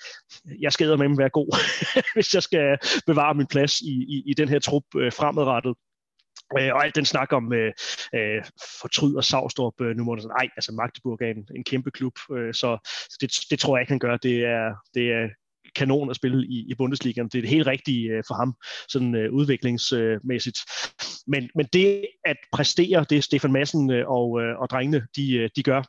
jeg 0.61 0.71
skal 0.73 0.97
med 0.97 1.17
være 1.17 1.29
god, 1.29 1.49
hvis 2.15 2.33
jeg 2.33 2.43
skal 2.43 2.77
bevare 3.07 3.35
min 3.35 3.47
plads 3.47 3.81
i, 3.81 3.93
i, 4.15 4.23
i 4.25 4.33
den 4.33 4.49
her 4.49 4.59
trup 4.59 4.83
øh, 4.95 5.11
fremadrettet. 5.11 5.75
Øh, 6.59 6.73
og 6.73 6.83
alt 6.85 6.95
den 6.95 7.05
snak 7.05 7.33
om 7.33 7.53
øh, 7.53 7.73
øh, 8.15 8.43
fortryd 8.81 9.15
og 9.15 9.23
Savstrup, 9.23 9.81
øh, 9.81 9.95
nu 9.95 10.03
må 10.03 10.11
man 10.11 10.21
sådan, 10.21 10.37
ej, 10.39 10.47
altså 10.57 10.71
Magdeburg 10.71 11.21
er 11.21 11.31
en, 11.31 11.47
en 11.55 11.63
kæmpe 11.63 11.91
klub, 11.91 12.13
øh, 12.31 12.53
så, 12.53 12.77
så 13.09 13.17
det, 13.21 13.31
det 13.49 13.59
tror 13.59 13.77
jeg 13.77 13.81
ikke, 13.81 13.91
han 13.91 13.99
gør. 13.99 14.17
Det 14.17 14.45
er, 14.45 14.75
det 14.93 15.11
er 15.11 15.27
kanon 15.75 16.09
at 16.09 16.15
spille 16.15 16.47
i, 16.47 16.65
i 16.71 16.75
Bundesligaen. 16.75 17.29
Det 17.29 17.37
er 17.37 17.41
det 17.41 17.49
helt 17.49 17.67
rigtige 17.67 18.09
øh, 18.09 18.23
for 18.27 18.35
ham, 18.35 18.55
sådan 18.87 19.15
øh, 19.15 19.31
udviklingsmæssigt. 19.31 20.59
Men, 21.27 21.49
men 21.55 21.65
det 21.73 22.05
at 22.25 22.37
præstere, 22.51 23.05
det 23.09 23.23
Stefan 23.23 23.51
Madsen 23.51 23.91
øh, 23.91 24.07
og, 24.07 24.41
øh, 24.41 24.59
og 24.59 24.69
drengene, 24.69 25.07
de, 25.15 25.33
øh, 25.33 25.49
de 25.55 25.63
gør 25.63 25.83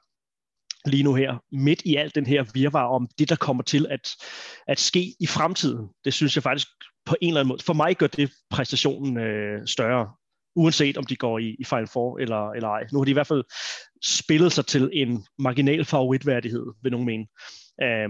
lige 0.87 1.03
nu 1.03 1.15
her, 1.15 1.43
midt 1.53 1.83
i 1.85 1.97
alt 1.97 2.15
den 2.15 2.27
her 2.27 2.45
virvar 2.55 2.87
om 2.87 3.09
det, 3.19 3.29
der 3.29 3.37
kommer 3.37 3.63
til 3.63 3.87
at, 3.91 4.11
at 4.69 4.81
ske 4.81 5.15
i 5.21 5.27
fremtiden, 5.27 5.89
det 6.05 6.15
synes 6.15 6.37
jeg 6.37 6.43
faktisk 6.43 6.69
på 7.07 7.17
en 7.21 7.29
eller 7.29 7.41
anden 7.41 7.49
måde, 7.49 7.63
for 7.63 7.73
mig 7.73 7.97
gør 7.97 8.07
det 8.07 8.31
præstationen 8.51 9.19
øh, 9.19 9.67
større 9.67 10.11
uanset 10.57 10.97
om 10.97 11.05
de 11.05 11.17
går 11.17 11.39
i, 11.39 11.57
i 11.59 11.65
Final 11.65 11.87
Four 11.87 12.19
eller, 12.19 12.51
eller 12.51 12.69
ej. 12.69 12.85
Nu 12.93 12.99
har 12.99 13.05
de 13.05 13.11
i 13.11 13.15
hvert 13.15 13.27
fald 13.27 13.45
spillet 14.05 14.53
sig 14.53 14.67
til 14.67 14.91
en 14.93 15.27
marginal 15.39 15.85
favoritværdighed, 15.85 16.67
vil 16.83 16.93
nogen 16.93 17.07
mene, 17.07 17.27
øh, 17.83 18.09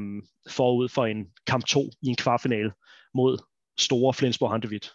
forud 0.51 0.89
for 0.89 1.07
en 1.07 1.27
kamp 1.47 1.65
2 1.65 1.91
i 2.03 2.07
en 2.09 2.17
kvartfinale 2.17 2.73
mod 3.15 3.39
store 3.79 4.15
Flensborg 4.15 4.51
Handewitt. 4.51 4.91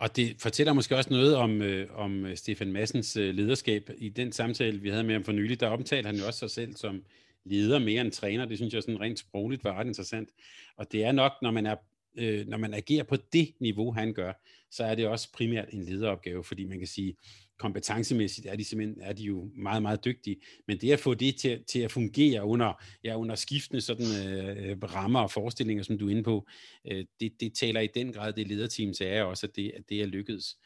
Og 0.00 0.16
det 0.16 0.36
fortæller 0.38 0.72
måske 0.72 0.96
også 0.96 1.10
noget 1.10 1.36
om, 1.36 1.62
øh, 1.62 1.88
om 1.94 2.26
øh, 2.26 2.36
Stefan 2.36 2.72
Massens 2.72 3.16
øh, 3.16 3.34
lederskab. 3.34 3.90
I 3.98 4.08
den 4.08 4.32
samtale, 4.32 4.80
vi 4.80 4.88
havde 4.88 5.04
med 5.04 5.14
ham 5.14 5.24
for 5.24 5.32
nylig, 5.32 5.60
der 5.60 5.68
omtalte 5.68 6.06
han 6.06 6.16
jo 6.16 6.26
også 6.26 6.38
sig 6.38 6.50
selv 6.50 6.76
som 6.76 7.04
leder 7.44 7.78
mere 7.78 8.00
end 8.00 8.12
træner. 8.12 8.44
Det 8.44 8.58
synes 8.58 8.74
jeg 8.74 8.82
sådan 8.82 9.00
rent 9.00 9.18
sprogligt 9.18 9.64
var 9.64 9.74
ret 9.74 9.86
interessant. 9.86 10.28
Og 10.76 10.92
det 10.92 11.04
er 11.04 11.12
nok, 11.12 11.32
når 11.42 11.50
man 11.50 11.66
er 11.66 11.76
øh, 12.16 12.48
når 12.48 12.58
man 12.58 12.74
agerer 12.74 13.04
på 13.04 13.16
det 13.32 13.52
niveau, 13.60 13.92
han 13.92 14.12
gør, 14.12 14.32
så 14.72 14.84
er 14.84 14.94
det 14.94 15.06
også 15.06 15.32
primært 15.32 15.68
en 15.72 15.82
lederopgave, 15.82 16.44
fordi 16.44 16.64
man 16.64 16.78
kan 16.78 16.86
sige, 16.86 17.16
kompetencemæssigt 17.58 18.46
er 18.46 18.56
de 18.56 18.64
simpelthen 18.64 19.02
er 19.02 19.12
de 19.12 19.22
jo 19.22 19.50
meget, 19.54 19.82
meget 19.82 20.04
dygtige. 20.04 20.36
Men 20.68 20.78
det 20.80 20.92
at 20.92 21.00
få 21.00 21.14
det 21.14 21.36
til, 21.36 21.64
til 21.64 21.78
at 21.78 21.92
fungere 21.92 22.44
under, 22.44 22.82
ja, 23.04 23.18
under 23.18 23.34
skiftende 23.34 23.80
sådan, 23.80 24.06
øh, 24.06 24.82
rammer 24.82 25.20
og 25.20 25.30
forestillinger, 25.30 25.84
som 25.84 25.98
du 25.98 26.06
er 26.06 26.10
inde 26.10 26.22
på, 26.22 26.46
øh, 26.90 27.04
det, 27.20 27.32
det 27.40 27.54
taler 27.54 27.80
i 27.80 27.88
den 27.94 28.12
grad 28.12 28.32
det 28.32 28.48
lederteam 28.48 28.92
er 29.00 29.22
også, 29.22 29.46
at 29.46 29.56
det, 29.56 29.72
at 29.76 29.82
det 29.88 30.02
er 30.02 30.06
lykkedes. 30.06 30.56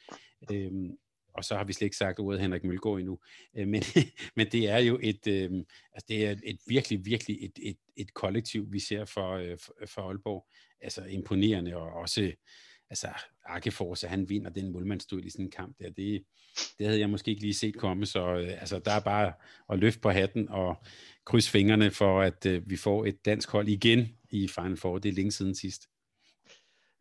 Øhm, 0.52 0.90
og 1.34 1.44
så 1.44 1.56
har 1.56 1.64
vi 1.64 1.72
slet 1.72 1.86
ikke 1.86 1.96
sagt 1.96 2.18
ordet 2.18 2.40
Henrik 2.40 2.64
Mølgaard 2.64 2.98
endnu. 2.98 3.18
Øh, 3.56 3.68
men, 3.68 3.82
men 4.36 4.46
det 4.52 4.68
er 4.68 4.78
jo 4.78 4.98
et, 5.02 5.26
øh, 5.26 5.50
altså 5.92 6.06
det 6.08 6.26
er 6.26 6.34
et 6.44 6.58
virkelig, 6.66 7.06
virkelig 7.06 7.44
et, 7.44 7.58
et, 7.62 7.78
et 7.96 8.14
kollektiv, 8.14 8.72
vi 8.72 8.78
ser 8.78 9.04
for, 9.04 9.32
øh, 9.32 9.58
for 9.86 10.02
Aalborg. 10.02 10.46
Altså 10.80 11.04
imponerende, 11.04 11.76
og 11.76 11.92
også 11.92 12.32
altså 12.90 13.08
Arkefors, 13.44 14.02
han 14.02 14.28
vinder 14.28 14.50
den 14.50 14.72
målmandsduel 14.72 15.26
i 15.26 15.30
sådan 15.30 15.44
en 15.44 15.50
kamp 15.50 15.78
der, 15.78 15.90
det, 15.90 16.22
det 16.78 16.86
havde 16.86 17.00
jeg 17.00 17.10
måske 17.10 17.30
ikke 17.30 17.42
lige 17.42 17.54
set 17.54 17.76
komme, 17.76 18.06
så 18.06 18.34
øh, 18.34 18.60
altså, 18.60 18.78
der 18.78 18.92
er 18.92 19.00
bare 19.00 19.32
at 19.72 19.78
løfte 19.78 20.00
på 20.00 20.10
hatten 20.10 20.48
og 20.48 20.76
krydse 21.24 21.50
fingrene 21.50 21.90
for, 21.90 22.20
at 22.20 22.46
øh, 22.46 22.70
vi 22.70 22.76
får 22.76 23.06
et 23.06 23.24
dansk 23.24 23.50
hold 23.50 23.68
igen 23.68 24.08
i 24.30 24.48
Final 24.48 24.76
Four. 24.76 24.98
Det 24.98 25.08
er 25.08 25.12
længe 25.12 25.32
siden 25.32 25.54
sidst. 25.54 25.82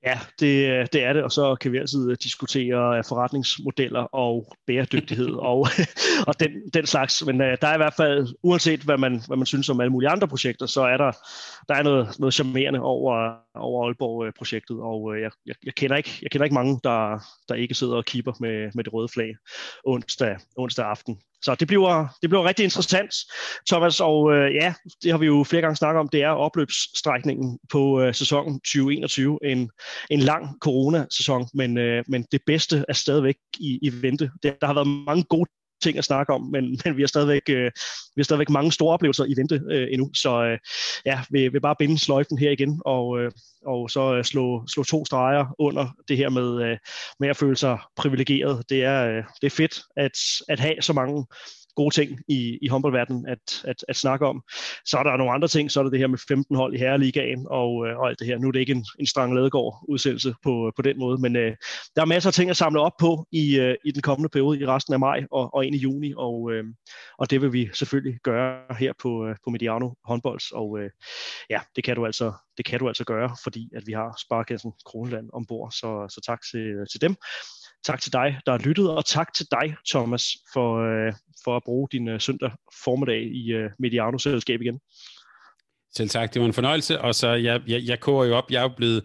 Ja, 0.05 0.19
det, 0.39 0.93
det 0.93 1.03
er 1.03 1.13
det, 1.13 1.23
og 1.23 1.31
så 1.31 1.55
kan 1.55 1.71
vi 1.71 1.77
altid 1.77 2.15
diskutere 2.15 3.03
forretningsmodeller 3.03 3.99
og 4.01 4.55
bæredygtighed 4.67 5.31
og, 5.51 5.67
og 6.27 6.39
den, 6.39 6.51
den 6.73 6.85
slags. 6.85 7.25
Men 7.25 7.41
uh, 7.41 7.47
der 7.47 7.67
er 7.67 7.73
i 7.73 7.77
hvert 7.77 7.93
fald, 7.97 8.27
uanset 8.43 8.79
hvad 8.79 8.97
man, 8.97 9.21
hvad 9.27 9.37
man 9.37 9.45
synes 9.45 9.69
om 9.69 9.81
alle 9.81 9.91
mulige 9.91 10.09
andre 10.09 10.27
projekter, 10.27 10.65
så 10.65 10.81
er 10.81 10.97
der, 10.97 11.11
der 11.67 11.75
er 11.75 11.83
noget, 11.83 12.19
noget 12.19 12.33
charmerende 12.33 12.79
over, 12.79 13.35
over 13.55 13.85
Aalborg-projektet, 13.85 14.77
og 14.79 15.21
jeg, 15.21 15.31
jeg, 15.45 15.55
jeg, 15.65 15.73
kender 15.73 15.97
ikke, 15.97 16.19
jeg 16.21 16.31
kender 16.31 16.45
ikke 16.45 16.53
mange, 16.53 16.79
der, 16.83 17.19
der 17.49 17.55
ikke 17.55 17.73
sidder 17.73 17.95
og 17.95 18.05
kipper 18.05 18.33
med, 18.39 18.71
med 18.73 18.83
det 18.83 18.93
røde 18.93 19.09
flag 19.13 19.35
onsdag, 19.85 20.37
onsdag 20.57 20.85
aften. 20.85 21.19
Så 21.41 21.55
det 21.55 21.67
bliver, 21.67 22.07
det 22.21 22.29
bliver 22.29 22.43
rigtig 22.43 22.63
interessant, 22.63 23.11
Thomas, 23.69 23.99
og 23.99 24.33
øh, 24.33 24.55
ja, 24.55 24.73
det 25.03 25.11
har 25.11 25.17
vi 25.17 25.25
jo 25.25 25.43
flere 25.43 25.61
gange 25.61 25.75
snakket 25.75 25.99
om, 25.99 26.09
det 26.09 26.23
er 26.23 26.29
opløbsstrækningen 26.29 27.59
på 27.71 28.01
øh, 28.01 28.13
sæsonen 28.13 28.59
2021, 28.59 29.39
en, 29.43 29.69
en 30.09 30.19
lang 30.19 30.47
corona-sæson, 30.61 31.47
men, 31.53 31.77
øh, 31.77 32.03
men 32.07 32.25
det 32.31 32.41
bedste 32.45 32.85
er 32.89 32.93
stadigvæk 32.93 33.35
i, 33.59 33.79
i 33.81 34.01
vente. 34.01 34.31
Det, 34.43 34.55
der 34.61 34.67
har 34.67 34.73
været 34.73 34.87
mange 34.87 35.23
gode 35.23 35.49
ting 35.85 35.97
at 35.97 36.05
snakke 36.05 36.33
om, 36.33 36.41
men, 36.41 36.79
men 36.85 36.97
vi, 36.97 37.01
har 37.01 37.07
stadigvæk, 37.07 37.41
øh, 37.49 37.71
vi 38.15 38.19
har 38.19 38.23
stadigvæk 38.23 38.49
mange 38.49 38.71
store 38.71 38.93
oplevelser 38.93 39.25
i 39.25 39.33
vente 39.37 39.61
øh, 39.71 39.87
endnu, 39.91 40.09
så 40.13 40.43
øh, 40.43 40.57
ja, 41.05 41.19
vi 41.29 41.47
vil 41.47 41.61
bare 41.61 41.75
binde 41.79 41.99
sløjfen 41.99 42.37
her 42.37 42.51
igen, 42.51 42.81
og, 42.85 43.19
øh, 43.19 43.31
og 43.65 43.89
så 43.89 44.15
øh, 44.15 44.23
slå, 44.23 44.67
slå 44.67 44.83
to 44.83 45.05
streger 45.05 45.45
under 45.59 45.85
det 46.07 46.17
her 46.17 46.29
med, 46.29 46.63
øh, 46.63 46.77
med 47.19 47.29
at 47.29 47.37
føle 47.37 47.57
sig 47.57 47.77
privilegeret. 47.95 48.63
Det 48.69 48.83
er, 48.83 49.07
øh, 49.07 49.23
det 49.41 49.47
er 49.47 49.55
fedt 49.55 49.81
at, 49.97 50.17
at 50.49 50.59
have 50.59 50.81
så 50.81 50.93
mange 50.93 51.25
gode 51.75 51.95
ting 51.95 52.19
i, 52.27 52.57
i 52.61 52.67
håndboldverdenen 52.67 53.27
at, 53.27 53.63
at, 53.63 53.85
at 53.87 53.95
snakke 53.95 54.25
om. 54.25 54.43
Så 54.85 54.97
er 54.97 55.03
der 55.03 55.17
nogle 55.17 55.33
andre 55.33 55.47
ting, 55.47 55.71
så 55.71 55.79
er 55.79 55.83
det 55.83 55.91
det 55.91 55.99
her 55.99 56.07
med 56.07 56.17
15 56.27 56.55
hold 56.55 56.73
i 56.73 56.77
herreligaen 56.77 57.47
og, 57.49 57.87
øh, 57.87 57.97
og 57.97 58.09
alt 58.09 58.19
det 58.19 58.27
her. 58.27 58.37
Nu 58.37 58.47
er 58.47 58.51
det 58.51 58.59
ikke 58.59 58.71
en, 58.71 58.85
en 58.99 59.07
strang 59.07 59.35
ladegård 59.35 59.85
udsendelse 59.87 60.33
på, 60.43 60.71
på 60.75 60.81
den 60.81 60.99
måde, 60.99 61.21
men 61.21 61.35
øh, 61.35 61.55
der 61.95 62.01
er 62.01 62.05
masser 62.05 62.29
af 62.29 62.33
ting 62.33 62.49
at 62.49 62.57
samle 62.57 62.81
op 62.81 62.97
på 62.99 63.27
i, 63.31 63.59
øh, 63.59 63.75
i 63.85 63.91
den 63.91 64.01
kommende 64.01 64.29
periode 64.29 64.59
i 64.59 64.65
resten 64.65 64.93
af 64.93 64.99
maj 64.99 65.23
og, 65.31 65.53
og 65.53 65.65
ind 65.65 65.75
i 65.75 65.79
juni, 65.79 66.13
og, 66.17 66.51
øh, 66.51 66.63
og 67.17 67.29
det 67.29 67.41
vil 67.41 67.53
vi 67.53 67.69
selvfølgelig 67.73 68.19
gøre 68.23 68.75
her 68.79 68.93
på, 69.01 69.27
øh, 69.27 69.35
på 69.43 69.49
Mediano 69.49 69.89
håndbolds, 70.03 70.51
og 70.51 70.79
øh, 70.79 70.89
ja, 71.49 71.59
det 71.75 71.83
kan 71.83 71.95
du 71.95 72.05
altså 72.05 72.33
det 72.57 72.65
kan 72.65 72.79
du 72.79 72.87
altså 72.87 73.03
gøre, 73.03 73.35
fordi 73.43 73.69
at 73.75 73.87
vi 73.87 73.91
har 73.91 74.15
Sparkassen 74.19 74.73
Kronland 74.85 75.29
ombord, 75.33 75.71
så, 75.71 76.07
så 76.09 76.21
tak 76.25 76.39
til, 76.51 76.85
til 76.91 77.01
dem. 77.01 77.15
Tak 77.85 78.01
til 78.01 78.13
dig, 78.13 78.39
der 78.45 78.51
har 78.51 78.59
lyttet, 78.59 78.89
og 78.89 79.05
tak 79.05 79.33
til 79.33 79.47
dig, 79.51 79.75
Thomas, 79.89 80.37
for, 80.53 80.69
øh, 81.07 81.13
for 81.43 81.55
at 81.55 81.63
bruge 81.65 81.87
din 81.91 82.07
øh, 82.07 82.21
søndag 82.21 82.51
formiddag 82.83 83.21
i 83.21 83.53
øh, 83.53 83.69
Mediano-selskab 83.79 84.61
igen. 84.61 84.79
Selv 85.95 86.09
tak, 86.09 86.33
det 86.33 86.41
var 86.41 86.47
en 86.47 86.53
fornøjelse, 86.53 87.01
og 87.01 87.15
så 87.15 87.27
jeg, 87.27 87.61
jeg, 87.67 87.81
jeg 87.85 87.99
koger 87.99 88.25
jo 88.25 88.35
op, 88.35 88.51
jeg 88.51 88.57
er 88.57 88.61
jo 88.61 88.73
blevet 88.77 89.03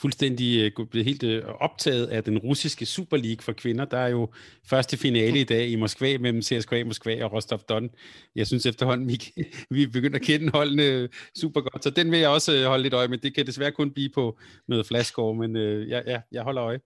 fuldstændig 0.00 0.72
øh, 0.78 0.86
blevet 0.86 1.04
helt 1.04 1.22
øh, 1.22 1.44
optaget 1.44 2.06
af 2.06 2.24
den 2.24 2.38
russiske 2.38 2.86
Super 2.86 3.16
League 3.16 3.42
for 3.42 3.52
kvinder. 3.52 3.84
Der 3.84 3.98
er 3.98 4.08
jo 4.08 4.32
første 4.66 4.96
finale 4.96 5.40
i 5.40 5.44
dag 5.44 5.68
i 5.68 5.76
Moskva 5.76 6.18
mellem 6.18 6.42
CSKA 6.42 6.84
Moskva 6.84 7.24
og 7.24 7.32
Rostov 7.32 7.60
Don. 7.68 7.90
Jeg 8.36 8.46
synes 8.46 8.66
efterhånden, 8.66 9.08
vi, 9.08 9.20
vi 9.76 9.86
begynder 9.86 10.18
at 10.18 10.24
kende 10.24 10.50
holdene 10.52 10.82
øh, 10.82 11.08
super 11.40 11.60
godt, 11.60 11.84
så 11.84 11.90
den 11.90 12.10
vil 12.10 12.18
jeg 12.18 12.28
også 12.28 12.66
holde 12.66 12.82
lidt 12.82 12.94
øje 12.94 13.08
med. 13.08 13.18
Det 13.18 13.34
kan 13.34 13.46
desværre 13.46 13.72
kun 13.72 13.90
blive 13.90 14.10
på 14.14 14.38
noget 14.68 14.86
flaskår, 14.86 15.32
men 15.32 15.56
ja, 15.88 16.00
ja, 16.06 16.20
jeg 16.32 16.42
holder 16.42 16.64
øje 16.64 16.80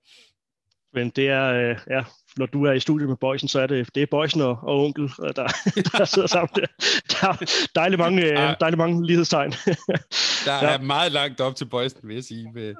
men 0.97 1.11
det 1.11 1.29
er, 1.29 1.45
øh, 1.53 1.77
ja, 1.91 2.03
når 2.37 2.47
du 2.47 2.65
er 2.65 2.73
i 2.73 2.81
studiet 2.81 3.09
med 3.09 3.17
Boysen, 3.17 3.49
så 3.49 3.61
er 3.61 3.67
det, 3.67 3.95
det 3.95 4.03
er 4.03 4.07
Boysen 4.11 4.41
og, 4.41 4.59
og 4.63 4.85
onkel, 4.85 5.09
der, 5.19 5.47
der 5.99 6.05
sidder 6.05 6.29
sammen 6.29 6.49
der. 6.55 6.67
Der 7.13 7.29
er 7.29 7.69
dejligt 7.75 7.99
mange, 7.99 8.23
øh, 8.23 8.57
dejligt 8.61 8.79
mange 8.79 9.07
lighedstegn. 9.07 9.51
der 10.45 10.53
er 10.53 10.73
ja. 10.73 10.79
meget 10.79 11.13
langt 11.13 11.41
op 11.41 11.57
til 11.57 11.65
Boysen, 11.65 12.01
vil 12.03 12.15
jeg 12.15 12.25
sige. 12.25 12.51
Med, 12.55 12.75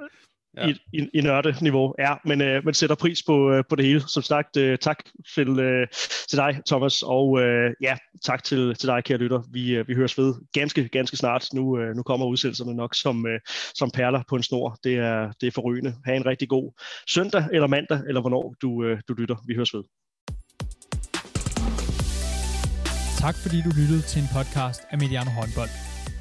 ja. 0.57 0.67
i, 0.67 0.75
i, 0.93 1.09
i 1.13 1.21
nørde-niveau. 1.21 1.93
Ja, 1.99 2.13
men 2.25 2.41
øh, 2.41 2.65
man 2.65 2.73
sætter 2.73 2.95
pris 2.95 3.23
på, 3.23 3.51
øh, 3.51 3.63
på 3.69 3.75
det 3.75 3.85
hele. 3.85 4.01
Som 4.07 4.23
sagt, 4.23 4.57
øh, 4.57 4.77
tak 4.77 4.97
til, 5.35 5.59
øh, 5.59 5.87
til 6.29 6.37
dig, 6.37 6.61
Thomas, 6.67 7.03
og 7.03 7.41
øh, 7.41 7.73
ja, 7.81 7.97
tak 8.25 8.43
til, 8.43 8.75
til 8.75 8.87
dig, 8.87 9.03
kære 9.03 9.17
lytter. 9.17 9.41
Vi, 9.51 9.75
øh, 9.75 9.87
vi 9.87 9.95
høres 9.95 10.17
ved 10.17 10.33
ganske, 10.53 10.87
ganske 10.89 11.17
snart. 11.17 11.47
Nu, 11.53 11.79
øh, 11.79 11.95
nu 11.95 12.03
kommer 12.03 12.25
udsendelserne 12.25 12.75
nok 12.75 12.95
som, 12.95 13.27
øh, 13.27 13.39
som 13.75 13.91
perler 13.91 14.23
på 14.29 14.35
en 14.35 14.43
snor. 14.43 14.77
Det 14.83 14.95
er, 14.95 15.31
det 15.41 15.47
er 15.47 15.51
forrygende. 15.51 15.95
Ha' 16.05 16.15
en 16.15 16.25
rigtig 16.25 16.49
god 16.49 16.81
søndag 17.09 17.45
eller 17.53 17.67
mandag, 17.67 17.99
eller 18.07 18.21
hvornår 18.21 18.55
du, 18.61 18.83
øh, 18.83 18.99
du 19.07 19.13
lytter. 19.13 19.35
Vi 19.47 19.55
høres 19.55 19.73
ved. 19.73 19.83
Tak 23.19 23.35
fordi 23.35 23.61
du 23.61 23.71
lyttede 23.81 24.01
til 24.01 24.21
en 24.21 24.27
podcast 24.35 24.81
af 24.91 24.97
Mediano 24.97 25.31
Håndbold. 25.31 25.86